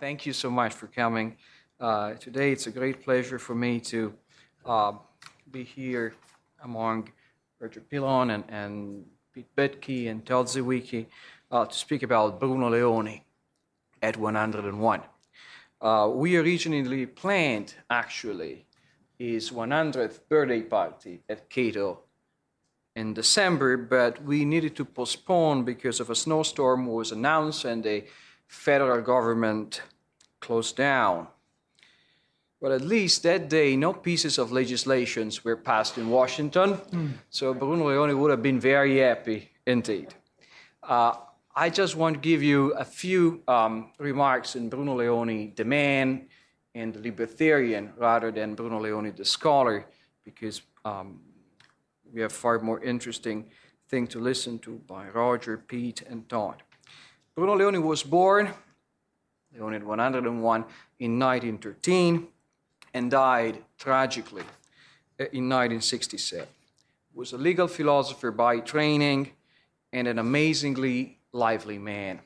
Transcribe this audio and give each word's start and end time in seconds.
Thank 0.00 0.24
you 0.24 0.32
so 0.32 0.48
much 0.48 0.72
for 0.72 0.86
coming. 0.86 1.36
Uh, 1.78 2.14
today 2.14 2.52
it's 2.52 2.66
a 2.66 2.70
great 2.70 3.04
pleasure 3.04 3.38
for 3.38 3.54
me 3.54 3.80
to 3.80 4.14
uh, 4.64 4.92
be 5.52 5.62
here 5.62 6.14
among 6.64 7.10
Roger 7.58 7.80
Pilon 7.80 8.30
and, 8.30 8.44
and 8.48 9.04
Pete 9.34 9.54
Boettke 9.54 10.10
and 10.10 10.24
Todd 10.24 10.46
Zywicki 10.46 11.04
uh, 11.50 11.66
to 11.66 11.74
speak 11.74 12.02
about 12.02 12.40
Bruno 12.40 12.70
Leoni 12.70 13.24
at 14.00 14.16
101. 14.16 15.02
Uh, 15.82 16.10
we 16.14 16.38
originally 16.38 17.04
planned, 17.04 17.74
actually, 17.90 18.64
his 19.18 19.50
100th 19.50 20.20
birthday 20.30 20.62
party 20.62 21.20
at 21.28 21.50
Cato 21.50 21.98
in 22.96 23.12
December, 23.12 23.76
but 23.76 24.24
we 24.24 24.46
needed 24.46 24.74
to 24.76 24.86
postpone 24.86 25.64
because 25.64 26.00
of 26.00 26.08
a 26.08 26.14
snowstorm 26.14 26.86
was 26.86 27.12
announced 27.12 27.66
and 27.66 27.84
the 27.84 28.04
federal 28.50 29.00
government 29.00 29.80
closed 30.40 30.76
down. 30.76 31.28
But 32.60 32.72
at 32.72 32.82
least 32.82 33.22
that 33.22 33.48
day, 33.48 33.76
no 33.76 33.92
pieces 33.92 34.38
of 34.38 34.50
legislations 34.50 35.44
were 35.44 35.56
passed 35.56 35.96
in 35.96 36.10
Washington, 36.10 36.74
mm. 36.74 37.12
so 37.30 37.54
Bruno 37.54 37.88
Leoni 37.88 38.12
would 38.12 38.30
have 38.30 38.42
been 38.42 38.60
very 38.60 38.98
happy 38.98 39.50
indeed. 39.66 40.14
Uh, 40.82 41.14
I 41.54 41.70
just 41.70 41.94
want 41.94 42.16
to 42.16 42.20
give 42.20 42.42
you 42.42 42.72
a 42.72 42.84
few 42.84 43.40
um, 43.46 43.92
remarks 43.98 44.56
in 44.56 44.68
Bruno 44.68 44.96
Leoni, 44.96 45.52
the 45.54 45.64
man 45.64 46.26
and 46.74 46.92
the 46.92 47.00
libertarian, 47.00 47.92
rather 47.96 48.32
than 48.32 48.56
Bruno 48.56 48.80
Leoni, 48.80 49.10
the 49.10 49.24
scholar, 49.24 49.86
because 50.24 50.60
um, 50.84 51.20
we 52.12 52.20
have 52.20 52.32
far 52.32 52.58
more 52.58 52.82
interesting 52.82 53.46
thing 53.88 54.08
to 54.08 54.18
listen 54.18 54.58
to 54.58 54.72
by 54.86 55.08
Roger, 55.08 55.56
Pete, 55.56 56.02
and 56.02 56.28
Todd. 56.28 56.62
Bruno 57.34 57.54
Leoni 57.54 57.78
was 57.78 58.02
born, 58.02 58.50
Leoni 59.54 59.78
101, 59.78 60.64
in 60.98 61.18
1913 61.18 62.28
and 62.94 63.10
died 63.10 63.64
tragically 63.78 64.42
uh, 65.20 65.24
in 65.32 65.48
1967. 65.48 66.46
He 67.12 67.18
was 67.18 67.32
a 67.32 67.38
legal 67.38 67.68
philosopher 67.68 68.30
by 68.30 68.60
training 68.60 69.30
and 69.92 70.08
an 70.08 70.18
amazingly 70.18 71.18
lively 71.32 71.78
man. 71.78 72.20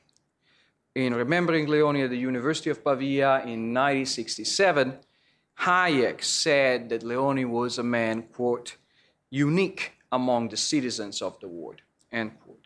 In 0.95 1.15
remembering 1.15 1.67
Leoni 1.67 2.03
at 2.03 2.11
the 2.11 2.17
University 2.17 2.71
of 2.71 2.85
Pavia 2.85 3.41
in 3.41 3.75
1967, 3.75 4.99
Hayek 5.61 6.23
said 6.23 6.89
that 6.89 7.03
Leoni 7.03 7.45
was 7.45 7.79
a 7.79 7.83
man, 7.83 8.23
quote, 8.23 8.77
unique 9.31 9.93
among 10.13 10.49
the 10.49 10.57
citizens 10.57 11.21
of 11.21 11.39
the 11.41 11.49
world, 11.49 11.83
end 12.13 12.39
quote. 12.41 12.64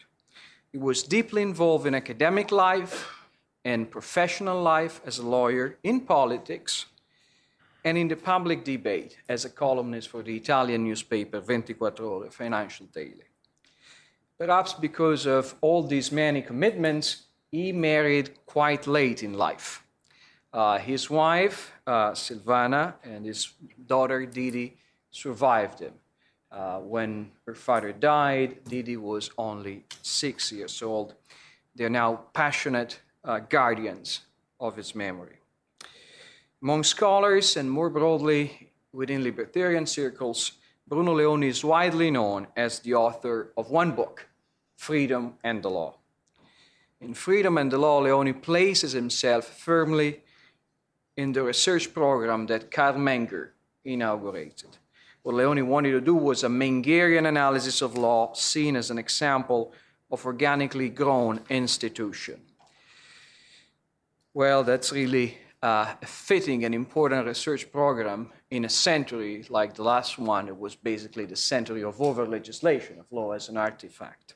He 0.73 0.79
was 0.79 1.03
deeply 1.03 1.43
involved 1.43 1.87
in 1.87 1.95
academic 1.95 2.53
life 2.53 3.09
and 3.65 3.91
professional 3.91 4.63
life 4.63 5.01
as 5.07 5.19
a 5.19 5.27
lawyer, 5.27 5.79
in 5.83 6.01
politics, 6.01 6.87
and 7.85 7.97
in 7.97 8.09
the 8.09 8.17
public 8.17 8.65
debate 8.65 9.19
as 9.29 9.45
a 9.45 9.51
columnist 9.51 10.09
for 10.09 10.23
the 10.23 10.37
Italian 10.37 10.85
newspaper 10.85 11.41
24 11.41 11.93
Ore 12.01 12.31
Financial 12.31 12.87
Daily. 12.87 13.25
Perhaps 14.39 14.75
because 14.75 15.27
of 15.27 15.55
all 15.63 15.83
these 15.83 16.13
many 16.13 16.43
commitments, 16.43 17.25
he 17.51 17.73
married 17.73 18.31
quite 18.47 18.87
late 18.87 19.23
in 19.23 19.35
life. 19.35 19.83
Uh, 20.53 20.79
his 20.79 21.09
wife, 21.09 21.73
uh, 21.87 22.13
Silvana, 22.13 22.95
and 23.03 23.25
his 23.25 23.53
daughter, 23.87 24.27
Didi, 24.27 24.77
survived 25.11 25.81
him. 25.81 25.95
Uh, 26.51 26.79
when 26.79 27.31
her 27.47 27.55
father 27.55 27.93
died, 27.93 28.65
Didi 28.65 28.97
was 28.97 29.31
only 29.37 29.85
six 30.03 30.51
years 30.51 30.83
old. 30.83 31.15
They're 31.75 31.91
now 31.91 32.21
passionate 32.33 33.01
uh, 33.25 33.41
guardians 33.41 34.21
of 34.59 34.77
his 34.77 34.95
memory. 34.95 35.37
Among 36.63 36.85
scholars 36.85 37.57
and 37.57 37.71
more 37.71 37.91
broadly 37.91 38.71
within 38.93 39.23
libertarian 39.23 39.87
circles, 39.87 40.53
Bruno 40.89 41.15
Leoni 41.15 41.49
is 41.49 41.63
widely 41.63 42.11
known 42.11 42.47
as 42.57 42.81
the 42.81 42.95
author 42.95 43.53
of 43.57 43.71
one 43.71 43.93
book, 43.93 44.27
Freedom 44.77 45.35
and 45.45 45.63
the 45.63 45.69
Law. 45.69 45.99
In 47.01 47.15
Freedom 47.15 47.59
and 47.59 47.71
the 47.71 47.79
Law, 47.79 48.01
Leoni 48.01 48.33
places 48.33 48.93
himself 48.93 49.45
firmly 49.45 50.23
in 51.17 51.33
the 51.33 51.43
research 51.43 51.93
program 51.93 52.47
that 52.47 52.71
Carl 52.71 52.95
Menger 52.95 53.51
inaugurated. 53.85 54.79
What 55.29 55.37
Leoni 55.37 55.61
wanted 55.61 55.91
to 55.91 56.01
do 56.01 56.15
was 56.15 56.43
a 56.43 56.49
Mengerian 56.49 57.29
analysis 57.29 57.83
of 57.83 57.99
law 57.99 58.33
seen 58.33 58.77
as 58.77 58.91
an 58.91 58.97
example 58.97 59.75
of 60.11 60.25
organically 60.25 60.89
grown 60.89 61.41
institution. 61.51 62.41
Well, 64.33 64.65
that's 64.65 64.91
really 64.91 65.37
uh, 65.63 65.97
fitting 66.03 66.65
and 66.65 66.75
important 66.75 67.27
research 67.27 67.71
program 67.71 68.33
in 68.51 68.65
a 68.65 68.71
century 68.71 69.45
like 69.51 69.75
the 69.75 69.83
last 69.83 70.19
one. 70.19 70.49
It 70.49 70.59
was 70.59 70.75
basically 70.75 71.27
the 71.27 71.37
century 71.37 71.85
of 71.85 72.01
over 72.01 72.27
legislation, 72.27 72.99
of 72.99 73.05
law 73.11 73.33
as 73.33 73.51
an 73.51 73.59
artifact. 73.59 74.33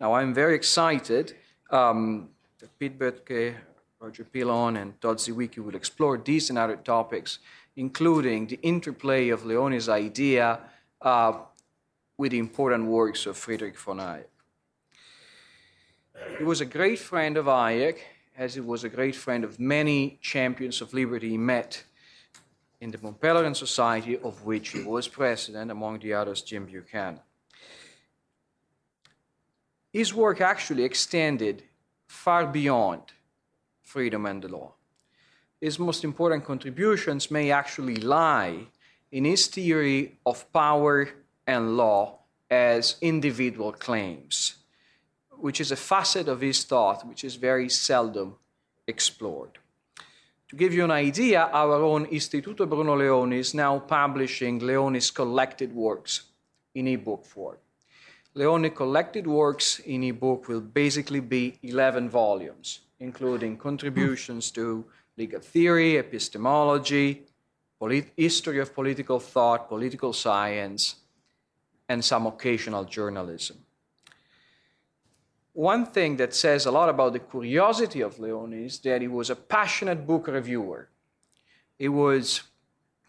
Now, 0.00 0.14
I'm 0.14 0.34
very 0.34 0.56
excited 0.56 1.36
um, 1.70 2.30
that 2.58 2.76
Pete 2.80 2.98
Boettke, 2.98 3.54
Roger 4.00 4.24
Pilon, 4.24 4.78
and 4.78 5.00
Todd 5.00 5.18
Zywicki 5.18 5.58
will 5.58 5.76
explore 5.76 6.18
these 6.18 6.50
and 6.50 6.58
other 6.58 6.74
topics, 6.74 7.38
including 7.76 8.46
the 8.46 8.58
interplay 8.62 9.28
of 9.28 9.42
Leoni's 9.42 9.88
idea 9.88 10.58
uh, 11.02 11.32
with 12.16 12.32
the 12.32 12.38
important 12.38 12.86
works 12.86 13.26
of 13.26 13.36
Friedrich 13.36 13.78
von 13.78 13.98
Hayek. 13.98 14.28
He 16.38 16.44
was 16.44 16.60
a 16.60 16.66
great 16.66 16.98
friend 16.98 17.36
of 17.36 17.46
Hayek 17.46 17.98
as 18.36 18.54
he 18.54 18.60
was 18.60 18.84
a 18.84 18.88
great 18.88 19.14
friend 19.14 19.44
of 19.44 19.60
many 19.60 20.18
champions 20.22 20.80
of 20.80 20.94
liberty 20.94 21.30
he 21.30 21.38
met 21.38 21.84
in 22.80 22.90
the 22.90 22.98
Mont 22.98 23.20
Pelerin 23.20 23.54
Society, 23.54 24.18
of 24.18 24.44
which 24.44 24.70
he 24.70 24.82
was 24.82 25.08
president, 25.08 25.70
among 25.70 25.98
the 25.98 26.12
others, 26.12 26.42
Jim 26.42 26.66
Buchanan. 26.66 27.20
His 29.92 30.12
work 30.12 30.40
actually 30.40 30.84
extended 30.84 31.62
far 32.06 32.46
beyond 32.46 33.02
freedom 33.82 34.26
and 34.26 34.42
the 34.42 34.48
law. 34.48 34.74
His 35.60 35.78
most 35.78 36.04
important 36.04 36.44
contributions 36.44 37.30
may 37.30 37.50
actually 37.50 37.96
lie 37.96 38.66
in 39.10 39.24
his 39.24 39.46
theory 39.46 40.18
of 40.24 40.50
power 40.52 41.08
and 41.46 41.76
law 41.76 42.18
as 42.50 42.96
individual 43.00 43.72
claims 43.72 44.56
which 45.38 45.60
is 45.60 45.70
a 45.70 45.76
facet 45.76 46.28
of 46.28 46.40
his 46.40 46.64
thought 46.64 47.06
which 47.06 47.24
is 47.24 47.36
very 47.36 47.68
seldom 47.68 48.36
explored. 48.86 49.58
To 50.48 50.56
give 50.56 50.72
you 50.72 50.84
an 50.84 50.90
idea, 50.90 51.50
our 51.52 51.82
own 51.82 52.06
Istituto 52.06 52.68
Bruno 52.68 52.96
Leoni 52.96 53.38
is 53.38 53.52
now 53.52 53.80
publishing 53.80 54.60
Leoni's 54.60 55.10
collected 55.10 55.74
works 55.74 56.22
in 56.74 56.86
e-book 56.86 57.26
form. 57.26 57.56
Leoni 58.34 58.70
collected 58.70 59.26
works 59.26 59.80
in 59.80 60.04
e-book 60.04 60.46
will 60.46 60.60
basically 60.60 61.20
be 61.20 61.58
11 61.62 62.08
volumes, 62.08 62.80
including 63.00 63.56
contributions 63.56 64.50
to 64.52 64.84
legal 65.16 65.40
theory, 65.40 65.96
epistemology, 65.96 67.22
polit- 67.78 68.12
history 68.16 68.58
of 68.58 68.74
political 68.74 69.18
thought, 69.18 69.68
political 69.68 70.12
science, 70.12 70.96
and 71.88 72.04
some 72.04 72.26
occasional 72.26 72.84
journalism. 72.84 73.56
One 75.52 75.86
thing 75.86 76.16
that 76.18 76.34
says 76.34 76.66
a 76.66 76.70
lot 76.70 76.90
about 76.90 77.14
the 77.14 77.18
curiosity 77.18 78.02
of 78.02 78.18
Leoni 78.18 78.66
is 78.66 78.78
that 78.80 79.00
he 79.00 79.08
was 79.08 79.30
a 79.30 79.36
passionate 79.36 80.06
book 80.06 80.26
reviewer. 80.26 80.90
He 81.78 81.88
was 81.88 82.42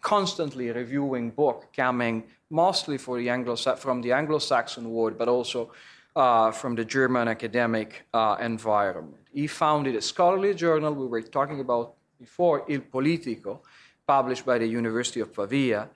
constantly 0.00 0.70
reviewing 0.70 1.30
books 1.30 1.66
coming 1.76 2.24
mostly 2.48 2.96
the 2.96 3.28
Anglo- 3.28 3.56
from 3.56 4.00
the 4.00 4.12
Anglo-Saxon 4.12 4.90
world, 4.90 5.18
but 5.18 5.28
also 5.28 5.72
uh, 6.16 6.50
from 6.50 6.74
the 6.74 6.84
German 6.84 7.28
academic 7.28 8.04
uh, 8.14 8.36
environment. 8.40 9.28
He 9.30 9.46
founded 9.46 9.94
a 9.94 10.00
scholarly 10.00 10.54
journal 10.54 10.94
we 10.94 11.06
were 11.06 11.20
talking 11.20 11.60
about 11.60 11.97
before, 12.18 12.64
Il 12.68 12.80
Politico, 12.80 13.60
published 14.06 14.44
by 14.44 14.58
the 14.58 14.66
University 14.66 15.20
of 15.20 15.34
Pavia. 15.34 15.88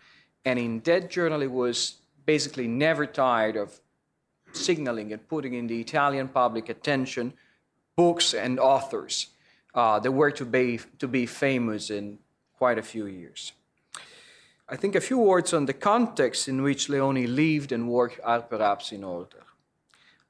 And 0.45 0.59
in 0.59 0.81
that 0.81 1.11
journal, 1.11 1.41
he 1.41 1.47
was 1.47 1.97
basically 2.25 2.69
never 2.69 3.07
tired 3.07 3.57
of 3.57 3.81
signaling 4.53 5.13
and 5.13 5.27
putting 5.29 5.55
in 5.55 5.67
the 5.67 5.81
Italian 5.81 6.29
public 6.29 6.69
attention 6.69 7.33
books 7.97 8.35
and 8.35 8.59
authors 8.59 9.29
uh, 9.75 9.99
that 9.99 10.13
were 10.13 10.31
to 10.31 10.45
be, 10.45 10.81
to 10.99 11.09
be 11.09 11.27
famous 11.27 11.91
in 11.91 12.19
quite 12.57 12.79
a 12.79 12.83
few 12.83 13.07
years. 13.07 13.53
I 14.69 14.77
think 14.77 14.95
a 14.95 15.01
few 15.01 15.19
words 15.19 15.53
on 15.53 15.67
the 15.67 15.75
context 15.75 16.49
in 16.49 16.63
which 16.63 16.89
Leoni 16.89 17.27
lived 17.27 17.73
and 17.73 17.89
worked 17.89 18.21
are 18.25 18.41
perhaps 18.41 18.93
in 18.93 19.05
order. 19.05 19.45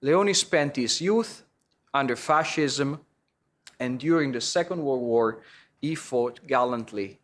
Leoni 0.00 0.34
spent 0.34 0.76
his 0.76 1.00
youth 1.00 1.42
under 1.94 2.16
fascism, 2.16 3.00
and 3.78 4.00
during 4.00 4.32
the 4.32 4.40
Second 4.40 4.82
World 4.82 5.02
War, 5.02 5.42
he 5.82 5.94
fought 5.96 6.46
gallantly 6.46 7.18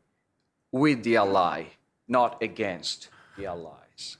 with 0.72 1.02
the 1.04 1.16
Ally, 1.16 1.64
not 2.08 2.42
against 2.42 3.08
the 3.36 3.46
allies. 3.46 4.18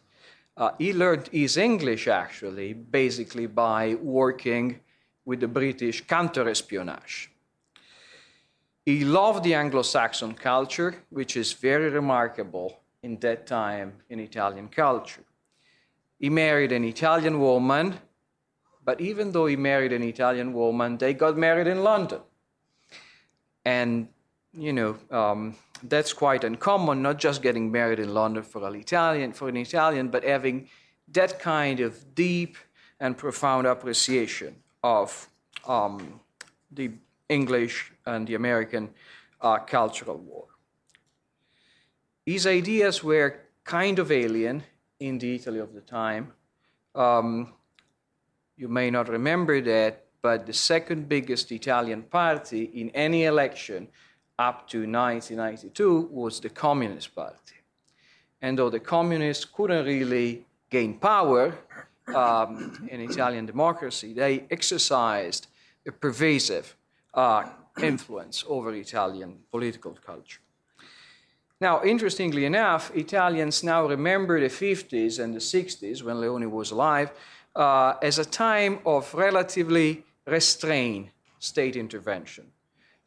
Uh, 0.56 0.70
he 0.78 0.92
learned 0.92 1.28
his 1.28 1.56
English 1.56 2.08
actually 2.08 2.72
basically 2.72 3.46
by 3.46 3.94
working 3.96 4.80
with 5.24 5.40
the 5.40 5.48
British 5.48 6.06
counter 6.06 6.48
espionage. 6.48 7.30
He 8.86 9.04
loved 9.04 9.44
the 9.44 9.54
Anglo 9.54 9.82
Saxon 9.82 10.32
culture, 10.34 10.94
which 11.10 11.36
is 11.36 11.52
very 11.52 11.90
remarkable 11.90 12.80
in 13.02 13.18
that 13.20 13.46
time 13.46 13.92
in 14.08 14.18
Italian 14.18 14.68
culture. 14.68 15.24
He 16.18 16.30
married 16.30 16.72
an 16.72 16.84
Italian 16.84 17.38
woman, 17.38 17.98
but 18.84 19.00
even 19.00 19.32
though 19.32 19.46
he 19.46 19.56
married 19.56 19.92
an 19.92 20.02
Italian 20.02 20.54
woman, 20.54 20.96
they 20.96 21.12
got 21.12 21.36
married 21.36 21.66
in 21.66 21.84
London. 21.84 22.20
And, 23.64 24.08
you 24.52 24.72
know, 24.72 24.96
um, 25.10 25.54
that's 25.82 26.12
quite 26.12 26.44
uncommon, 26.44 27.02
not 27.02 27.18
just 27.18 27.42
getting 27.42 27.70
married 27.70 27.98
in 27.98 28.14
London 28.14 28.42
for 28.42 28.66
an 28.66 28.74
Italian, 28.74 29.32
for 29.32 29.48
an 29.48 29.56
Italian, 29.56 30.08
but 30.08 30.24
having 30.24 30.68
that 31.12 31.38
kind 31.38 31.80
of 31.80 32.14
deep 32.14 32.56
and 33.00 33.16
profound 33.16 33.66
appreciation 33.66 34.56
of 34.82 35.28
um, 35.66 36.20
the 36.72 36.90
English 37.28 37.92
and 38.06 38.26
the 38.26 38.34
American 38.34 38.90
uh, 39.40 39.58
cultural 39.58 40.16
war. 40.16 40.46
His 42.26 42.46
ideas 42.46 43.02
were 43.02 43.40
kind 43.64 43.98
of 43.98 44.10
alien 44.10 44.62
in 45.00 45.18
the 45.18 45.34
Italy 45.34 45.60
of 45.60 45.72
the 45.74 45.80
time. 45.80 46.32
Um, 46.94 47.52
you 48.56 48.68
may 48.68 48.90
not 48.90 49.08
remember 49.08 49.60
that, 49.60 50.06
but 50.20 50.46
the 50.46 50.52
second 50.52 51.08
biggest 51.08 51.52
Italian 51.52 52.02
party 52.02 52.64
in 52.64 52.90
any 52.90 53.24
election 53.24 53.88
up 54.38 54.68
to 54.68 54.78
1992 54.78 56.08
was 56.10 56.40
the 56.40 56.48
Communist 56.48 57.14
Party. 57.14 57.56
And 58.40 58.58
though 58.58 58.70
the 58.70 58.80
communists 58.80 59.44
couldn't 59.44 59.84
really 59.84 60.44
gain 60.70 60.98
power 60.98 61.58
um, 62.14 62.88
in 62.90 63.00
Italian 63.00 63.46
democracy, 63.46 64.12
they 64.12 64.44
exercised 64.50 65.48
a 65.86 65.92
pervasive 65.92 66.76
uh, 67.14 67.44
influence 67.82 68.44
over 68.48 68.72
Italian 68.74 69.38
political 69.50 69.92
culture. 69.92 70.40
Now, 71.60 71.82
interestingly 71.82 72.44
enough, 72.44 72.94
Italians 72.94 73.64
now 73.64 73.86
remember 73.86 74.40
the 74.40 74.46
50s 74.46 75.18
and 75.18 75.34
the 75.34 75.40
60s, 75.40 76.02
when 76.02 76.20
Leoni 76.20 76.46
was 76.46 76.70
alive, 76.70 77.10
uh, 77.56 77.94
as 78.00 78.20
a 78.20 78.24
time 78.24 78.78
of 78.86 79.12
relatively 79.12 80.04
restrained 80.26 81.10
state 81.40 81.74
intervention. 81.74 82.52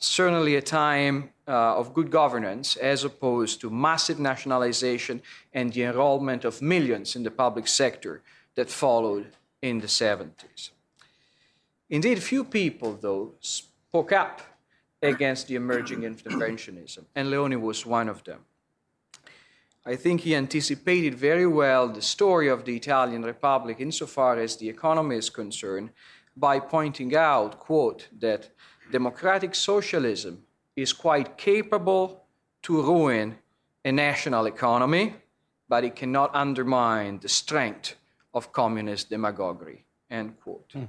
Certainly 0.02 0.56
a 0.56 0.62
time 0.62 1.30
uh, 1.48 1.78
of 1.78 1.94
good 1.94 2.10
governance 2.10 2.76
as 2.76 3.04
opposed 3.04 3.62
to 3.62 3.70
massive 3.70 4.20
nationalization 4.20 5.22
and 5.54 5.72
the 5.72 5.84
enrollment 5.84 6.44
of 6.44 6.62
millions 6.62 7.16
in 7.16 7.24
the 7.24 7.30
public 7.30 7.68
sector 7.68 8.24
that 8.56 8.70
followed 8.70 9.28
in 9.62 9.80
the 9.80 9.88
70s. 9.88 10.72
Indeed, 11.90 12.24
few 12.24 12.44
people, 12.44 12.98
though, 13.00 13.34
spoke 13.42 14.12
up 14.12 14.42
against 15.04 15.48
the 15.48 15.56
emerging 15.56 16.02
interventionism, 16.02 17.06
and 17.16 17.30
Leoni 17.30 17.58
was 17.58 17.86
one 17.86 18.10
of 18.10 18.24
them. 18.24 18.40
I 19.86 19.96
think 19.96 20.22
he 20.22 20.36
anticipated 20.36 21.16
very 21.16 21.48
well 21.48 21.90
the 21.90 22.02
story 22.02 22.48
of 22.48 22.66
the 22.66 22.76
Italian 22.76 23.24
Republic 23.24 23.78
insofar 23.80 24.40
as 24.40 24.56
the 24.56 24.70
economy 24.70 25.18
is 25.18 25.30
concerned 25.30 25.90
by 26.36 26.60
pointing 26.60 27.16
out, 27.16 27.60
quote, 27.60 28.08
that 28.20 28.52
democratic 28.92 29.56
socialism 29.56 30.44
is 30.76 30.94
quite 30.94 31.38
capable 31.38 32.26
to 32.64 32.82
ruin 32.82 33.38
a 33.84 33.92
national 33.92 34.46
economy, 34.46 35.16
but 35.68 35.84
it 35.84 35.96
cannot 35.96 36.30
undermine 36.36 37.20
the 37.20 37.30
strength 37.30 37.96
of 38.34 38.52
communist 38.52 39.10
demagoguery, 39.10 39.86
end 40.10 40.40
quote. 40.40 40.70
Mm. 40.74 40.88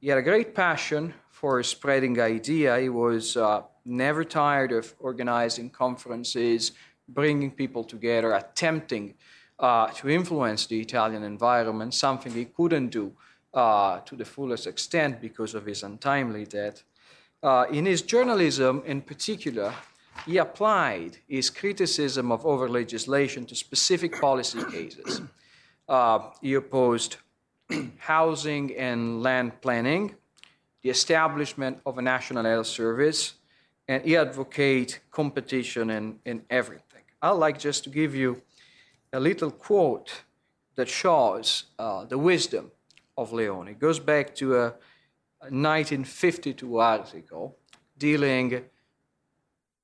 He 0.00 0.08
had 0.08 0.18
a 0.18 0.22
great 0.22 0.54
passion 0.54 1.14
for 1.30 1.62
spreading 1.62 2.20
idea. 2.20 2.78
He 2.80 2.88
was 2.88 3.36
uh, 3.36 3.62
never 3.84 4.24
tired 4.24 4.72
of 4.72 4.94
organizing 4.98 5.70
conferences, 5.70 6.72
bringing 7.08 7.50
people 7.50 7.84
together, 7.84 8.32
attempting 8.32 9.14
uh, 9.58 9.88
to 9.88 10.08
influence 10.08 10.66
the 10.66 10.80
Italian 10.80 11.22
environment, 11.22 11.94
something 11.94 12.32
he 12.32 12.46
couldn't 12.46 12.88
do 12.88 13.12
uh, 13.54 14.00
to 14.00 14.16
the 14.16 14.24
fullest 14.24 14.66
extent 14.66 15.20
because 15.20 15.54
of 15.54 15.66
his 15.66 15.82
untimely 15.82 16.44
death. 16.44 16.82
Uh, 17.42 17.66
in 17.72 17.86
his 17.86 18.02
journalism, 18.02 18.82
in 18.86 19.02
particular, 19.02 19.74
he 20.26 20.38
applied 20.38 21.18
his 21.26 21.50
criticism 21.50 22.30
of 22.30 22.46
over 22.46 22.68
legislation 22.68 23.44
to 23.46 23.56
specific 23.56 24.20
policy 24.20 24.62
cases. 24.70 25.20
Uh, 25.88 26.30
he 26.40 26.54
opposed 26.54 27.16
housing 27.98 28.76
and 28.76 29.22
land 29.22 29.60
planning, 29.60 30.14
the 30.82 30.90
establishment 30.90 31.80
of 31.84 31.98
a 31.98 32.02
national 32.02 32.44
health 32.44 32.68
service, 32.68 33.34
and 33.88 34.04
he 34.04 34.16
advocated 34.16 34.98
competition 35.10 35.90
in, 35.90 36.18
in 36.24 36.44
everything. 36.48 37.02
I'd 37.20 37.30
like 37.32 37.58
just 37.58 37.82
to 37.84 37.90
give 37.90 38.14
you 38.14 38.40
a 39.12 39.18
little 39.18 39.50
quote 39.50 40.22
that 40.76 40.88
shows 40.88 41.64
uh, 41.78 42.04
the 42.04 42.18
wisdom 42.18 42.70
of 43.16 43.32
Leoni. 43.32 43.72
It 43.72 43.80
goes 43.80 43.98
back 43.98 44.34
to 44.36 44.58
a 44.58 44.74
1952 45.50 46.78
article 46.78 47.56
dealing 47.98 48.64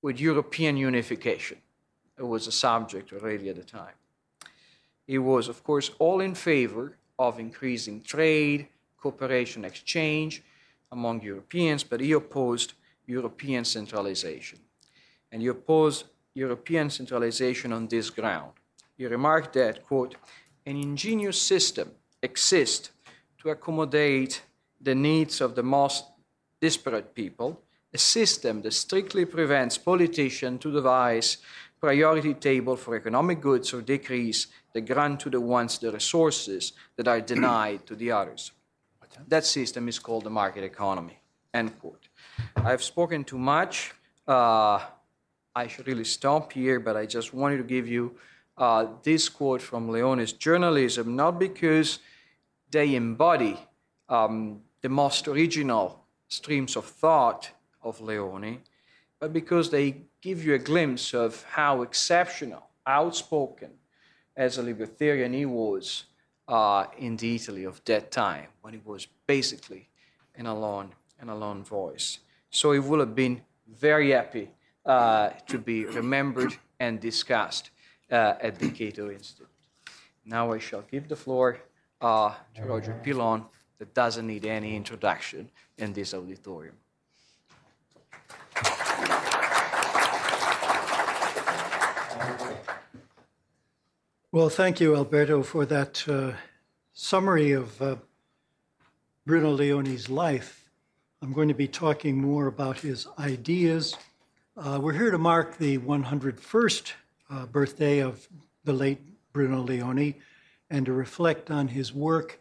with 0.03 0.21
European 0.21 0.77
unification. 0.77 1.59
It 2.17 2.23
was 2.23 2.47
a 2.47 2.53
subject 2.53 3.13
already 3.13 3.49
at 3.49 3.57
the 3.57 3.65
time. 3.65 3.95
He 5.07 5.19
was, 5.19 5.49
of 5.49 5.65
course, 5.65 5.91
all 5.99 6.21
in 6.21 6.35
favor 6.35 6.97
of 7.19 7.41
increasing 7.41 8.03
trade, 8.03 8.69
cooperation, 9.01 9.65
exchange, 9.65 10.43
among 10.93 11.23
Europeans, 11.23 11.83
but 11.85 12.01
he 12.01 12.13
opposed 12.13 12.75
European 13.07 13.65
centralization. 13.65 14.59
And 15.33 15.43
he 15.43 15.49
opposed 15.49 16.05
European 16.35 16.91
centralization 16.91 17.73
on 17.73 17.89
this 17.89 18.11
ground. 18.11 18.53
He 18.97 19.07
remarked 19.07 19.55
that, 19.55 19.85
quote, 19.87 20.17
an 20.67 20.77
ingenious 20.77 21.41
system 21.41 21.91
exists 22.23 22.91
to 23.39 23.51
accommodate 23.51 24.43
the 24.81 24.95
needs 24.95 25.41
of 25.41 25.55
the 25.55 25.63
most 25.63 26.05
disparate 26.61 27.15
people, 27.15 27.61
a 27.93 27.99
system 27.99 28.63
that 28.63 28.73
strictly 28.73 29.25
prevents 29.25 29.79
politicians 29.79 30.61
to 30.61 30.73
devise 30.73 31.39
priority 31.81 32.35
table 32.35 32.77
for 32.77 32.97
economic 32.97 33.41
goods 33.41 33.73
or 33.73 33.81
decrees 33.81 34.49
that 34.73 34.83
grant 34.83 35.21
to 35.21 35.31
the 35.31 35.41
ones 35.41 35.79
the 35.79 35.93
resources 35.93 36.73
that 36.97 37.09
are 37.09 37.21
denied 37.35 37.87
to 37.87 37.95
the 37.95 38.11
others. 38.11 38.53
That 39.27 39.45
system 39.45 39.89
is 39.89 39.99
called 39.99 40.25
the 40.25 40.31
market 40.31 40.65
economy. 40.65 41.19
End 41.53 41.79
quote. 41.81 42.09
I've 42.57 42.83
spoken 42.83 43.25
too 43.25 43.39
much. 43.39 43.93
Uh, 44.27 44.81
I 45.55 45.67
should 45.67 45.87
really 45.87 46.05
stop 46.05 46.52
here, 46.52 46.79
but 46.79 46.97
I 46.97 47.07
just 47.07 47.35
wanted 47.35 47.57
to 47.57 47.64
give 47.64 47.88
you 47.88 48.17
uh, 48.57 48.87
this 49.02 49.29
quote 49.29 49.62
from 49.62 49.88
Leoni's 49.88 50.33
journalism, 50.33 51.17
not 51.17 51.38
because 51.38 52.00
they 52.71 52.95
embody 52.95 53.59
um, 54.09 54.61
the 54.80 54.88
most 54.88 55.28
original 55.28 56.04
streams 56.28 56.76
of 56.76 56.85
thought 56.85 57.50
of 57.82 58.00
Leoni, 58.00 58.61
but 59.18 59.32
because 59.32 59.70
they 59.70 59.97
give 60.20 60.44
you 60.44 60.54
a 60.54 60.58
glimpse 60.58 61.14
of 61.14 61.42
how 61.50 61.82
exceptional, 61.82 62.64
outspoken 62.87 63.70
as 64.37 64.58
a 64.58 64.62
libertarian 64.62 65.32
he 65.32 65.44
was 65.44 66.04
uh, 66.47 66.87
in 66.97 67.16
the 67.16 67.35
Italy 67.35 67.64
of 67.64 67.82
that 67.85 68.11
time, 68.11 68.47
when 68.62 68.73
he 68.75 68.80
was 68.85 69.06
basically 69.26 69.88
an 70.37 70.47
alone, 70.47 70.94
an 71.20 71.28
alone 71.28 71.62
voice. 71.62 72.18
So 72.50 72.73
he 72.73 72.78
would 72.78 73.00
have 73.00 73.14
been 73.14 73.42
very 73.66 74.11
happy 74.12 74.50
uh, 74.87 75.30
to 75.47 75.58
be 75.58 75.85
remembered 75.85 76.56
and 76.80 77.00
discussed 77.00 77.70
uh, 78.11 78.35
at 78.40 78.58
the 78.58 78.70
Cato 78.70 79.11
Institute. 79.11 79.49
Now 80.25 80.52
I 80.52 80.58
shall 80.58 80.82
give 80.82 81.08
the 81.08 81.16
floor 81.16 81.58
uh, 82.00 82.35
to 82.54 82.62
Roger 82.62 82.99
Pilon, 83.02 83.44
that 83.78 83.94
doesn't 83.94 84.26
need 84.26 84.44
any 84.44 84.76
introduction 84.76 85.50
in 85.76 85.92
this 85.92 86.14
auditorium. 86.14 86.76
Well, 94.30 94.50
thank 94.50 94.78
you, 94.78 94.94
Alberto, 94.94 95.42
for 95.42 95.64
that 95.66 96.06
uh, 96.06 96.32
summary 96.92 97.52
of 97.52 97.80
uh, 97.80 97.97
Bruno 99.25 99.56
Leoni's 99.56 100.11
life. 100.11 100.70
I'm 101.23 101.32
going 101.32 101.49
to 101.49 101.54
be 101.54 101.66
talking 101.66 102.20
more 102.20 102.47
about 102.47 102.78
his 102.78 103.06
ideas. 103.18 103.97
Uh, 104.56 104.78
we're 104.82 104.92
here 104.92 105.11
to 105.11 105.18
mark 105.18 105.56
the 105.58 105.78
101st 105.78 106.92
uh, 107.30 107.47
birthday 107.47 108.00
of 108.00 108.28
the 108.64 108.73
late 108.73 109.00
Bruno 109.32 109.62
Leone 109.62 110.14
and 110.70 110.87
to 110.87 110.92
reflect 110.92 111.50
on 111.50 111.68
his 111.68 111.92
work, 111.92 112.38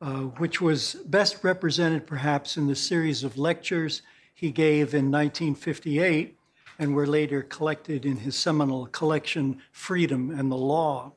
uh, 0.00 0.22
which 0.38 0.60
was 0.60 0.94
best 1.06 1.44
represented 1.44 2.06
perhaps 2.06 2.56
in 2.56 2.66
the 2.66 2.76
series 2.76 3.22
of 3.22 3.36
lectures 3.36 4.02
he 4.32 4.50
gave 4.50 4.94
in 4.94 5.10
1958 5.10 6.36
and 6.78 6.94
were 6.94 7.06
later 7.06 7.42
collected 7.42 8.06
in 8.06 8.16
his 8.16 8.34
seminal 8.34 8.86
collection, 8.86 9.60
Freedom 9.70 10.30
and 10.30 10.50
the 10.50 10.56
Law. 10.56 11.12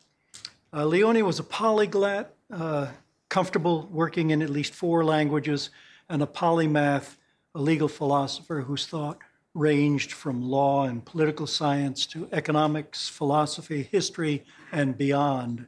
Uh, 0.73 0.85
Leoni 0.85 1.21
was 1.21 1.39
a 1.39 1.43
polyglot, 1.43 2.33
uh, 2.51 2.87
comfortable 3.29 3.87
working 3.91 4.31
in 4.31 4.41
at 4.41 4.49
least 4.49 4.73
four 4.73 5.05
languages, 5.05 5.69
and 6.09 6.21
a 6.21 6.27
polymath, 6.27 7.15
a 7.55 7.61
legal 7.61 7.87
philosopher 7.87 8.61
whose 8.61 8.85
thought 8.85 9.19
ranged 9.53 10.11
from 10.11 10.41
law 10.41 10.83
and 10.83 11.05
political 11.05 11.47
science 11.47 12.05
to 12.07 12.27
economics, 12.31 13.07
philosophy, 13.07 13.83
history, 13.83 14.43
and 14.71 14.97
beyond. 14.97 15.65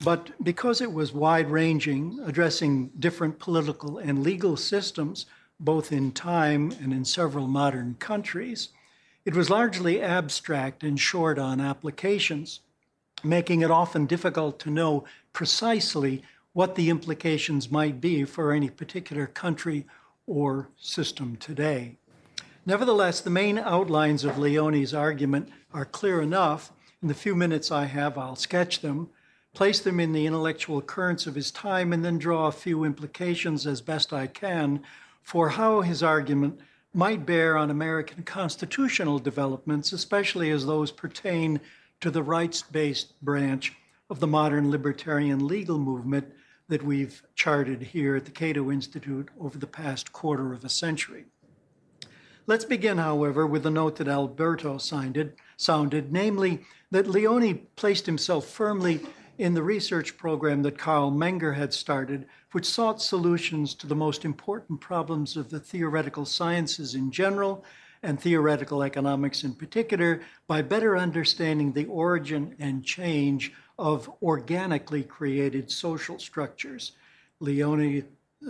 But 0.00 0.30
because 0.42 0.80
it 0.80 0.92
was 0.92 1.12
wide 1.12 1.50
ranging, 1.50 2.20
addressing 2.24 2.90
different 2.98 3.38
political 3.38 3.98
and 3.98 4.22
legal 4.22 4.56
systems, 4.56 5.26
both 5.58 5.90
in 5.90 6.12
time 6.12 6.72
and 6.80 6.92
in 6.92 7.04
several 7.04 7.48
modern 7.48 7.96
countries, 7.98 8.68
it 9.24 9.34
was 9.34 9.50
largely 9.50 10.00
abstract 10.00 10.84
and 10.84 10.98
short 10.98 11.38
on 11.38 11.60
applications, 11.60 12.60
making 13.24 13.62
it 13.62 13.70
often 13.70 14.06
difficult 14.06 14.60
to 14.60 14.70
know 14.70 15.04
precisely 15.32 16.22
what 16.52 16.76
the 16.76 16.90
implications 16.90 17.70
might 17.70 18.00
be 18.00 18.24
for 18.24 18.52
any 18.52 18.70
particular 18.70 19.26
country 19.26 19.84
or 20.26 20.68
system 20.78 21.36
today. 21.36 21.96
Nevertheless, 22.64 23.20
the 23.20 23.30
main 23.30 23.58
outlines 23.58 24.24
of 24.24 24.38
Leoni's 24.38 24.94
argument 24.94 25.48
are 25.72 25.84
clear 25.84 26.22
enough. 26.22 26.72
In 27.02 27.08
the 27.08 27.14
few 27.14 27.34
minutes 27.34 27.72
I 27.72 27.86
have, 27.86 28.16
I'll 28.16 28.36
sketch 28.36 28.80
them, 28.80 29.10
place 29.58 29.80
them 29.80 29.98
in 29.98 30.12
the 30.12 30.24
intellectual 30.24 30.80
currents 30.80 31.26
of 31.26 31.34
his 31.34 31.50
time, 31.50 31.92
and 31.92 32.04
then 32.04 32.16
draw 32.16 32.46
a 32.46 32.52
few 32.52 32.84
implications 32.84 33.66
as 33.66 33.80
best 33.80 34.12
I 34.12 34.28
can 34.28 34.80
for 35.20 35.48
how 35.48 35.80
his 35.80 36.00
argument 36.00 36.60
might 36.94 37.26
bear 37.26 37.56
on 37.56 37.68
American 37.68 38.22
constitutional 38.22 39.18
developments, 39.18 39.92
especially 39.92 40.52
as 40.52 40.64
those 40.64 40.92
pertain 40.92 41.60
to 42.00 42.08
the 42.08 42.22
rights 42.22 42.62
based 42.62 43.20
branch 43.20 43.72
of 44.08 44.20
the 44.20 44.28
modern 44.28 44.70
libertarian 44.70 45.48
legal 45.48 45.76
movement 45.76 46.32
that 46.68 46.84
we've 46.84 47.20
charted 47.34 47.82
here 47.82 48.14
at 48.14 48.26
the 48.26 48.30
Cato 48.30 48.70
Institute 48.70 49.28
over 49.40 49.58
the 49.58 49.66
past 49.66 50.12
quarter 50.12 50.52
of 50.52 50.64
a 50.64 50.68
century. 50.68 51.24
Let's 52.46 52.64
begin, 52.64 52.98
however, 52.98 53.44
with 53.44 53.64
the 53.64 53.70
note 53.70 53.96
that 53.96 54.06
Alberto 54.06 54.78
sounded, 54.78 55.34
sounded, 55.56 56.12
namely 56.12 56.60
that 56.92 57.08
Leoni 57.08 57.54
placed 57.74 58.06
himself 58.06 58.46
firmly 58.46 59.00
in 59.38 59.54
the 59.54 59.62
research 59.62 60.18
program 60.18 60.62
that 60.62 60.76
Carl 60.76 61.12
Menger 61.12 61.54
had 61.54 61.72
started, 61.72 62.26
which 62.50 62.66
sought 62.66 63.00
solutions 63.00 63.72
to 63.74 63.86
the 63.86 63.94
most 63.94 64.24
important 64.24 64.80
problems 64.80 65.36
of 65.36 65.48
the 65.48 65.60
theoretical 65.60 66.24
sciences 66.24 66.94
in 66.96 67.12
general 67.12 67.64
and 68.02 68.20
theoretical 68.20 68.82
economics 68.82 69.44
in 69.44 69.54
particular 69.54 70.20
by 70.48 70.60
better 70.60 70.96
understanding 70.96 71.72
the 71.72 71.86
origin 71.86 72.54
and 72.58 72.84
change 72.84 73.52
of 73.78 74.10
organically 74.22 75.04
created 75.04 75.70
social 75.70 76.18
structures. 76.18 76.92
Leoni 77.40 78.02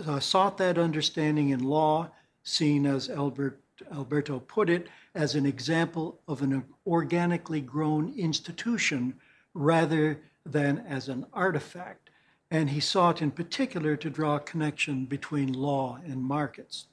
uh, 0.05 0.19
sought 0.19 0.57
that 0.57 0.77
understanding 0.77 1.49
in 1.49 1.63
law, 1.63 2.09
seen 2.43 2.85
as 2.85 3.09
Albert 3.09 3.59
Alberto 3.93 4.39
put 4.39 4.69
it, 4.69 4.87
as 5.15 5.35
an 5.35 5.45
example 5.45 6.19
of 6.27 6.41
an 6.41 6.63
organically 6.85 7.61
grown 7.61 8.13
institution 8.17 9.13
rather 9.53 10.19
than 10.45 10.79
as 10.87 11.09
an 11.09 11.25
artifact. 11.33 12.09
And 12.51 12.69
he 12.69 12.79
sought 12.79 13.21
in 13.21 13.31
particular 13.31 13.95
to 13.97 14.09
draw 14.09 14.35
a 14.35 14.39
connection 14.39 15.05
between 15.05 15.53
law 15.53 15.99
and 16.03 16.23
markets. 16.23 16.87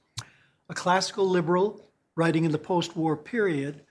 A 0.69 0.75
classical 0.75 1.29
liberal 1.29 1.81
writing 2.15 2.45
in 2.45 2.53
the 2.53 2.59
post 2.59 2.97
war 2.97 3.17
period, 3.17 3.83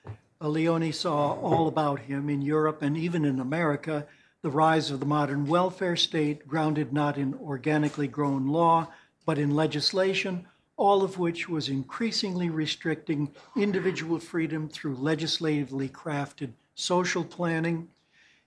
Leoni 0.42 0.92
saw 0.92 1.34
all 1.34 1.68
about 1.68 2.00
him 2.00 2.30
in 2.30 2.42
Europe 2.42 2.82
and 2.82 2.96
even 2.98 3.26
in 3.26 3.40
America 3.40 4.06
the 4.42 4.52
rise 4.52 4.92
of 4.92 5.00
the 5.00 5.06
modern 5.06 5.48
welfare 5.48 5.96
state, 5.96 6.48
grounded 6.48 6.94
not 6.94 7.18
in 7.18 7.34
organically 7.36 8.08
grown 8.08 8.48
law, 8.48 8.88
but 9.26 9.40
in 9.40 9.56
legislation 9.56 10.46
all 10.78 11.04
of 11.04 11.18
which 11.18 11.48
was 11.48 11.70
increasingly 11.70 12.50
restricting 12.50 13.32
individual 13.56 14.20
freedom 14.20 14.68
through 14.68 14.96
legislatively 14.96 15.88
crafted 15.88 16.52
social 16.76 17.24
planning. 17.24 17.88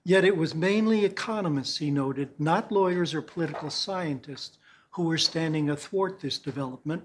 Yet 0.03 0.23
it 0.23 0.37
was 0.37 0.55
mainly 0.55 1.05
economists, 1.05 1.77
he 1.77 1.91
noted, 1.91 2.39
not 2.39 2.71
lawyers 2.71 3.13
or 3.13 3.21
political 3.21 3.69
scientists, 3.69 4.57
who 4.91 5.03
were 5.03 5.17
standing 5.17 5.69
athwart 5.69 6.19
this 6.19 6.39
development, 6.39 7.03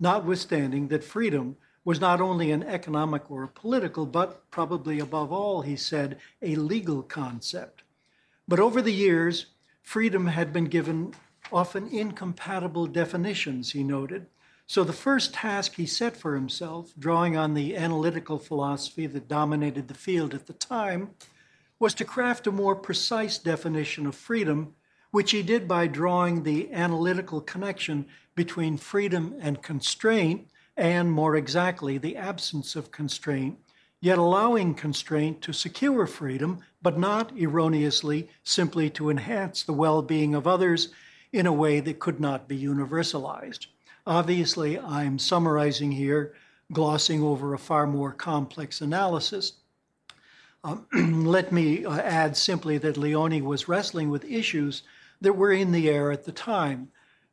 notwithstanding 0.00 0.88
that 0.88 1.04
freedom 1.04 1.56
was 1.84 2.00
not 2.00 2.20
only 2.20 2.50
an 2.50 2.62
economic 2.64 3.30
or 3.30 3.44
a 3.44 3.48
political, 3.48 4.06
but 4.06 4.50
probably 4.50 4.98
above 4.98 5.32
all, 5.32 5.62
he 5.62 5.76
said, 5.76 6.18
a 6.42 6.56
legal 6.56 7.02
concept. 7.02 7.82
But 8.48 8.58
over 8.58 8.82
the 8.82 8.92
years, 8.92 9.46
freedom 9.82 10.26
had 10.26 10.52
been 10.52 10.64
given 10.64 11.14
often 11.52 11.88
incompatible 11.88 12.86
definitions, 12.86 13.72
he 13.72 13.84
noted. 13.84 14.26
So, 14.66 14.82
the 14.82 14.92
first 14.92 15.32
task 15.32 15.76
he 15.76 15.86
set 15.86 16.16
for 16.16 16.34
himself, 16.34 16.92
drawing 16.98 17.36
on 17.36 17.54
the 17.54 17.76
analytical 17.76 18.40
philosophy 18.40 19.06
that 19.06 19.28
dominated 19.28 19.86
the 19.86 19.94
field 19.94 20.34
at 20.34 20.48
the 20.48 20.54
time, 20.54 21.10
was 21.78 21.94
to 21.94 22.04
craft 22.04 22.46
a 22.46 22.52
more 22.52 22.74
precise 22.74 23.38
definition 23.38 24.06
of 24.06 24.14
freedom, 24.14 24.74
which 25.10 25.30
he 25.30 25.42
did 25.42 25.68
by 25.68 25.86
drawing 25.86 26.42
the 26.42 26.72
analytical 26.72 27.40
connection 27.40 28.06
between 28.34 28.76
freedom 28.76 29.34
and 29.40 29.62
constraint, 29.62 30.48
and 30.76 31.10
more 31.10 31.36
exactly, 31.36 31.98
the 31.98 32.16
absence 32.16 32.76
of 32.76 32.90
constraint, 32.90 33.58
yet 34.00 34.18
allowing 34.18 34.74
constraint 34.74 35.40
to 35.42 35.52
secure 35.52 36.06
freedom, 36.06 36.60
but 36.82 36.98
not 36.98 37.36
erroneously 37.38 38.28
simply 38.44 38.90
to 38.90 39.10
enhance 39.10 39.62
the 39.62 39.72
well 39.72 40.02
being 40.02 40.34
of 40.34 40.46
others 40.46 40.88
in 41.32 41.46
a 41.46 41.52
way 41.52 41.80
that 41.80 41.98
could 41.98 42.20
not 42.20 42.48
be 42.48 42.58
universalized. 42.58 43.66
Obviously, 44.06 44.78
I'm 44.78 45.18
summarizing 45.18 45.92
here, 45.92 46.34
glossing 46.72 47.22
over 47.22 47.54
a 47.54 47.58
far 47.58 47.86
more 47.86 48.12
complex 48.12 48.80
analysis. 48.80 49.54
Um, 50.66 50.84
let 51.24 51.52
me 51.52 51.84
uh, 51.84 51.96
add 51.96 52.36
simply 52.36 52.76
that 52.78 52.96
Leoni 52.96 53.40
was 53.40 53.68
wrestling 53.68 54.10
with 54.10 54.24
issues 54.24 54.82
that 55.20 55.34
were 55.34 55.52
in 55.52 55.70
the 55.70 55.88
air 55.88 56.10
at 56.10 56.24
the 56.24 56.32
time. 56.32 56.88